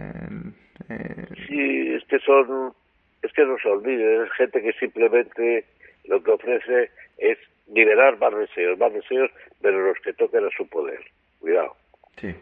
Eh... 0.89 1.27
Sí, 1.47 1.93
es 1.95 2.03
que 2.05 2.17
son, 2.19 2.73
es 3.21 3.31
que 3.33 3.45
no 3.45 3.57
se 3.61 3.69
olviden, 3.69 4.23
es 4.23 4.31
gente 4.31 4.61
que 4.61 4.71
simplemente 4.73 5.65
lo 6.09 6.21
que 6.21 6.31
ofrece 6.31 6.91
es 7.17 7.37
liberar 7.71 8.17
más 8.17 8.35
deseos, 8.35 8.77
más 8.77 8.93
deseos, 8.93 9.31
pero 9.61 9.79
los 9.87 9.97
que 9.99 10.13
toquen 10.13 10.45
a 10.45 10.49
su 10.57 10.67
poder. 10.67 10.99
Cuidado. 11.39 11.75
Sí. 12.17 12.35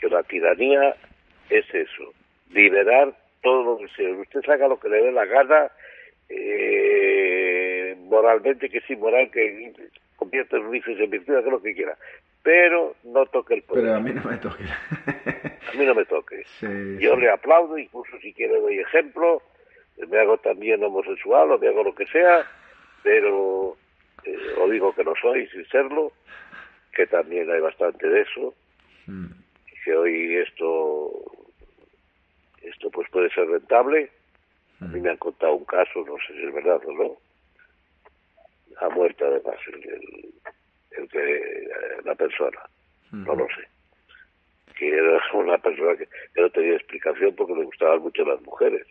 Que 0.00 0.08
la 0.08 0.22
tiranía 0.22 0.96
es 1.50 1.66
eso, 1.74 2.14
liberar 2.50 3.14
todos 3.42 3.66
los 3.66 3.80
deseos. 3.80 4.18
Usted 4.20 4.42
saca 4.42 4.68
lo 4.68 4.78
que 4.78 4.88
le 4.88 5.02
dé 5.02 5.12
la 5.12 5.26
gana, 5.26 5.70
eh, 6.28 7.96
moralmente, 8.04 8.70
que 8.70 8.78
es 8.78 8.98
moral 8.98 9.30
que 9.30 9.72
convierte 10.16 10.56
en 10.56 10.70
vicios 10.70 10.98
en 10.98 11.10
virtud, 11.10 11.44
que 11.44 11.50
lo 11.50 11.62
que 11.62 11.74
quiera 11.74 11.96
pero 12.46 12.94
no 13.02 13.26
toque 13.26 13.54
el 13.54 13.62
poder. 13.62 13.82
Pero 13.82 13.96
a 13.96 13.98
mí 13.98 14.12
no 14.12 14.22
me 14.22 14.36
toque. 14.36 14.62
a 14.62 15.76
mí 15.76 15.84
no 15.84 15.96
me 15.96 16.04
toque. 16.04 16.44
Yo 17.00 17.16
le 17.16 17.28
aplaudo, 17.28 17.76
incluso 17.76 18.16
si 18.22 18.32
quiere 18.32 18.60
doy 18.60 18.78
ejemplo, 18.78 19.42
me 20.08 20.20
hago 20.20 20.38
también 20.38 20.80
homosexual 20.84 21.50
o 21.50 21.58
me 21.58 21.66
hago 21.66 21.82
lo 21.82 21.92
que 21.92 22.06
sea, 22.06 22.46
pero 23.06 23.76
eh, 24.24 24.54
o 24.58 24.68
digo 24.68 24.92
que 24.92 25.04
no 25.04 25.14
soy 25.22 25.46
sin 25.50 25.64
serlo, 25.68 26.10
que 26.92 27.06
también 27.06 27.48
hay 27.48 27.60
bastante 27.60 28.04
de 28.08 28.22
eso, 28.22 28.52
mm. 29.06 29.26
que 29.84 29.94
hoy 29.94 30.36
esto 30.38 31.12
esto 32.62 32.90
pues 32.90 33.08
puede 33.10 33.30
ser 33.30 33.48
rentable. 33.48 34.10
A 34.80 34.86
mí 34.86 34.98
mm. 34.98 35.02
me 35.04 35.10
han 35.10 35.18
contado 35.18 35.54
un 35.54 35.64
caso, 35.66 36.04
no 36.04 36.16
sé 36.26 36.32
si 36.32 36.46
es 36.46 36.52
verdad 36.52 36.80
o 36.84 36.92
no. 36.92 37.16
Ha 38.80 38.88
muerto 38.88 39.24
además 39.24 39.56
el 39.72 40.34
el 40.98 41.08
que 41.08 41.68
la 42.04 42.14
persona, 42.16 42.58
no 43.12 43.36
lo 43.36 43.46
sé. 43.46 43.68
Que 44.76 44.88
era 44.88 45.22
una 45.32 45.58
persona 45.58 45.96
que, 45.96 46.08
no 46.40 46.50
tenía 46.50 46.74
explicación 46.74 47.36
porque 47.36 47.54
le 47.54 47.66
gustaban 47.66 48.00
mucho 48.00 48.24
las 48.24 48.42
mujeres. 48.42 48.84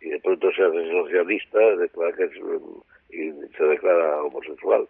Y 0.00 0.10
de 0.10 0.20
pronto 0.20 0.48
se 0.52 0.62
hace 0.62 0.90
socialista 0.92 1.58
declara 1.76 2.16
que 2.16 2.30
y 3.12 3.30
se 3.56 3.64
declara 3.64 4.22
homosexual. 4.22 4.88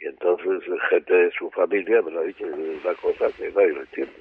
y 0.00 0.06
entonces 0.06 0.62
gente 0.90 1.12
de 1.12 1.30
su 1.32 1.50
familia 1.50 2.00
me 2.02 2.12
lo 2.12 2.20
ha 2.20 2.24
dicho, 2.24 2.46
es 2.46 2.84
una 2.84 2.94
cosa 2.94 3.26
que 3.36 3.50
nadie 3.50 3.72
lo 3.72 3.80
entiende. 3.80 4.12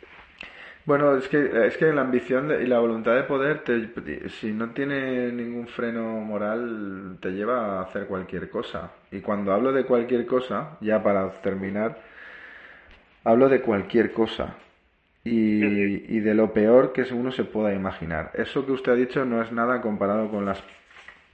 Bueno, 0.85 1.17
es 1.17 1.27
que, 1.27 1.65
es 1.65 1.77
que 1.77 1.91
la 1.91 2.01
ambición 2.01 2.51
y 2.61 2.67
la 2.67 2.79
voluntad 2.79 3.15
de 3.15 3.23
poder, 3.23 3.63
si 4.29 4.51
no 4.51 4.69
tiene 4.69 5.31
ningún 5.31 5.67
freno 5.67 6.03
moral, 6.19 7.17
te 7.21 7.31
lleva 7.31 7.79
a 7.79 7.81
hacer 7.81 8.05
cualquier 8.05 8.51
cosa. 8.51 8.91
Y 9.11 9.21
cuando 9.21 9.51
hablo 9.51 9.73
de 9.73 9.85
cualquier 9.85 10.27
cosa, 10.27 10.77
ya 10.81 11.01
para 11.01 11.41
terminar, 11.41 11.99
hablo 13.23 13.49
de 13.49 13.61
cualquier 13.61 14.13
cosa. 14.13 14.57
Y, 15.23 16.15
y 16.15 16.19
de 16.19 16.35
lo 16.35 16.53
peor 16.53 16.93
que 16.93 17.01
uno 17.11 17.31
se 17.31 17.45
pueda 17.45 17.73
imaginar. 17.73 18.29
Eso 18.35 18.63
que 18.63 18.71
usted 18.71 18.91
ha 18.91 18.95
dicho 18.95 19.25
no 19.25 19.41
es 19.41 19.51
nada 19.51 19.81
comparado 19.81 20.29
con 20.29 20.45
las 20.45 20.63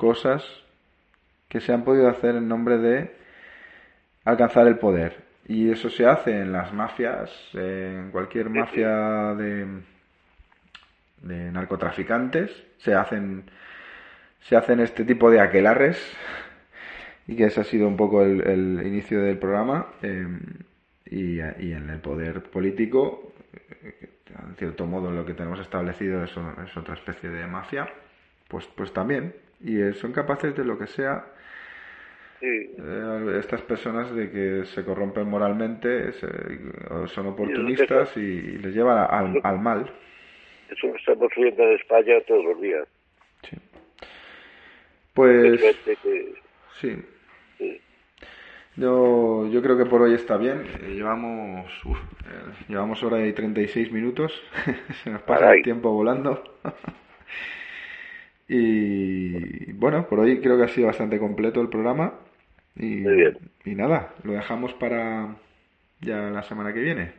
cosas 0.01 0.43
que 1.47 1.61
se 1.61 1.71
han 1.71 1.83
podido 1.83 2.09
hacer 2.09 2.35
en 2.35 2.47
nombre 2.47 2.79
de 2.79 3.15
alcanzar 4.25 4.65
el 4.65 4.79
poder. 4.79 5.23
Y 5.47 5.69
eso 5.69 5.91
se 5.91 6.07
hace 6.07 6.41
en 6.41 6.51
las 6.51 6.73
mafias, 6.73 7.29
en 7.53 8.09
cualquier 8.09 8.49
mafia 8.49 9.35
de, 9.35 9.67
de 11.21 11.51
narcotraficantes, 11.51 12.49
se 12.79 12.95
hacen, 12.95 13.43
se 14.39 14.55
hacen 14.55 14.79
este 14.79 15.05
tipo 15.05 15.29
de 15.29 15.39
aquelarres, 15.39 15.99
y 17.27 17.35
que 17.35 17.45
ese 17.45 17.61
ha 17.61 17.63
sido 17.63 17.87
un 17.87 17.95
poco 17.95 18.23
el, 18.23 18.81
inicio 18.83 19.21
del 19.21 19.37
programa, 19.37 19.85
y, 21.05 21.41
y, 21.41 21.73
en 21.73 21.91
el 21.91 21.99
poder 21.99 22.41
político, 22.41 23.33
en 24.47 24.55
cierto 24.55 24.87
modo 24.87 25.11
lo 25.11 25.25
que 25.25 25.35
tenemos 25.35 25.59
establecido 25.59 26.23
es, 26.23 26.31
es 26.31 26.75
otra 26.75 26.95
especie 26.95 27.29
de 27.29 27.45
mafia, 27.45 27.87
pues, 28.47 28.65
pues 28.75 28.91
también, 28.93 29.35
y 29.63 29.93
son 29.93 30.11
capaces 30.11 30.55
de 30.55 30.65
lo 30.65 30.77
que 30.77 30.87
sea 30.87 31.25
eh, 32.41 33.37
estas 33.39 33.61
personas 33.61 34.13
de 34.15 34.31
que 34.31 34.65
se 34.65 34.83
corrompen 34.83 35.27
moralmente 35.27 36.11
son 37.05 37.27
oportunistas 37.27 38.17
y, 38.17 38.57
les 38.57 38.73
llevan 38.73 38.97
al, 39.09 39.39
al, 39.43 39.59
mal. 39.59 39.91
Eso 40.69 40.87
lo 40.87 40.95
estamos 40.95 41.29
viendo 41.37 41.63
en 41.63 41.75
España 41.75 42.13
todos 42.27 42.43
los 42.45 42.61
días. 42.61 42.87
Pues... 45.13 45.61
Sí. 46.79 47.03
Yo, 48.77 49.47
yo 49.51 49.61
creo 49.61 49.77
que 49.77 49.85
por 49.85 50.01
hoy 50.01 50.13
está 50.13 50.37
bien. 50.37 50.63
Eh, 50.81 50.93
llevamos, 50.95 51.69
eh, 51.85 52.65
llevamos 52.69 53.03
hora 53.03 53.25
y 53.25 53.33
36 53.33 53.91
minutos. 53.91 54.41
Se 55.03 55.09
nos 55.09 55.21
pasa 55.23 55.53
el 55.53 55.61
tiempo 55.61 55.91
volando. 55.91 56.41
Y 58.53 59.71
bueno, 59.71 60.05
por 60.09 60.19
hoy 60.19 60.41
creo 60.41 60.57
que 60.57 60.65
ha 60.65 60.67
sido 60.67 60.87
bastante 60.87 61.17
completo 61.17 61.61
el 61.61 61.69
programa. 61.69 62.15
Y, 62.75 63.03
y 63.63 63.75
nada, 63.75 64.13
lo 64.23 64.33
dejamos 64.33 64.73
para 64.73 65.35
ya 66.01 66.17
la 66.17 66.43
semana 66.43 66.73
que 66.73 66.81
viene. 66.81 67.13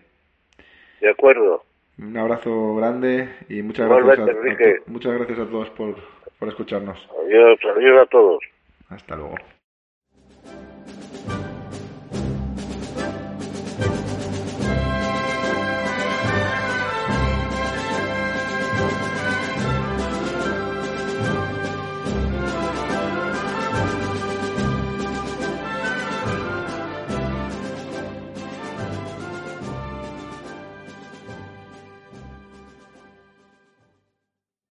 De 1.00 1.08
acuerdo. 1.08 1.64
Un 1.98 2.16
abrazo 2.18 2.74
grande 2.76 3.30
y 3.48 3.62
muchas 3.62 3.88
gracias, 3.88 4.28
a, 4.28 4.90
muchas 4.90 5.12
gracias 5.14 5.38
a 5.38 5.46
todos 5.46 5.70
por, 5.70 5.94
por 6.38 6.48
escucharnos. 6.48 7.08
Adiós, 7.24 7.58
adiós 7.76 8.02
a 8.02 8.06
todos. 8.06 8.44
Hasta 8.90 9.16
luego. 9.16 9.36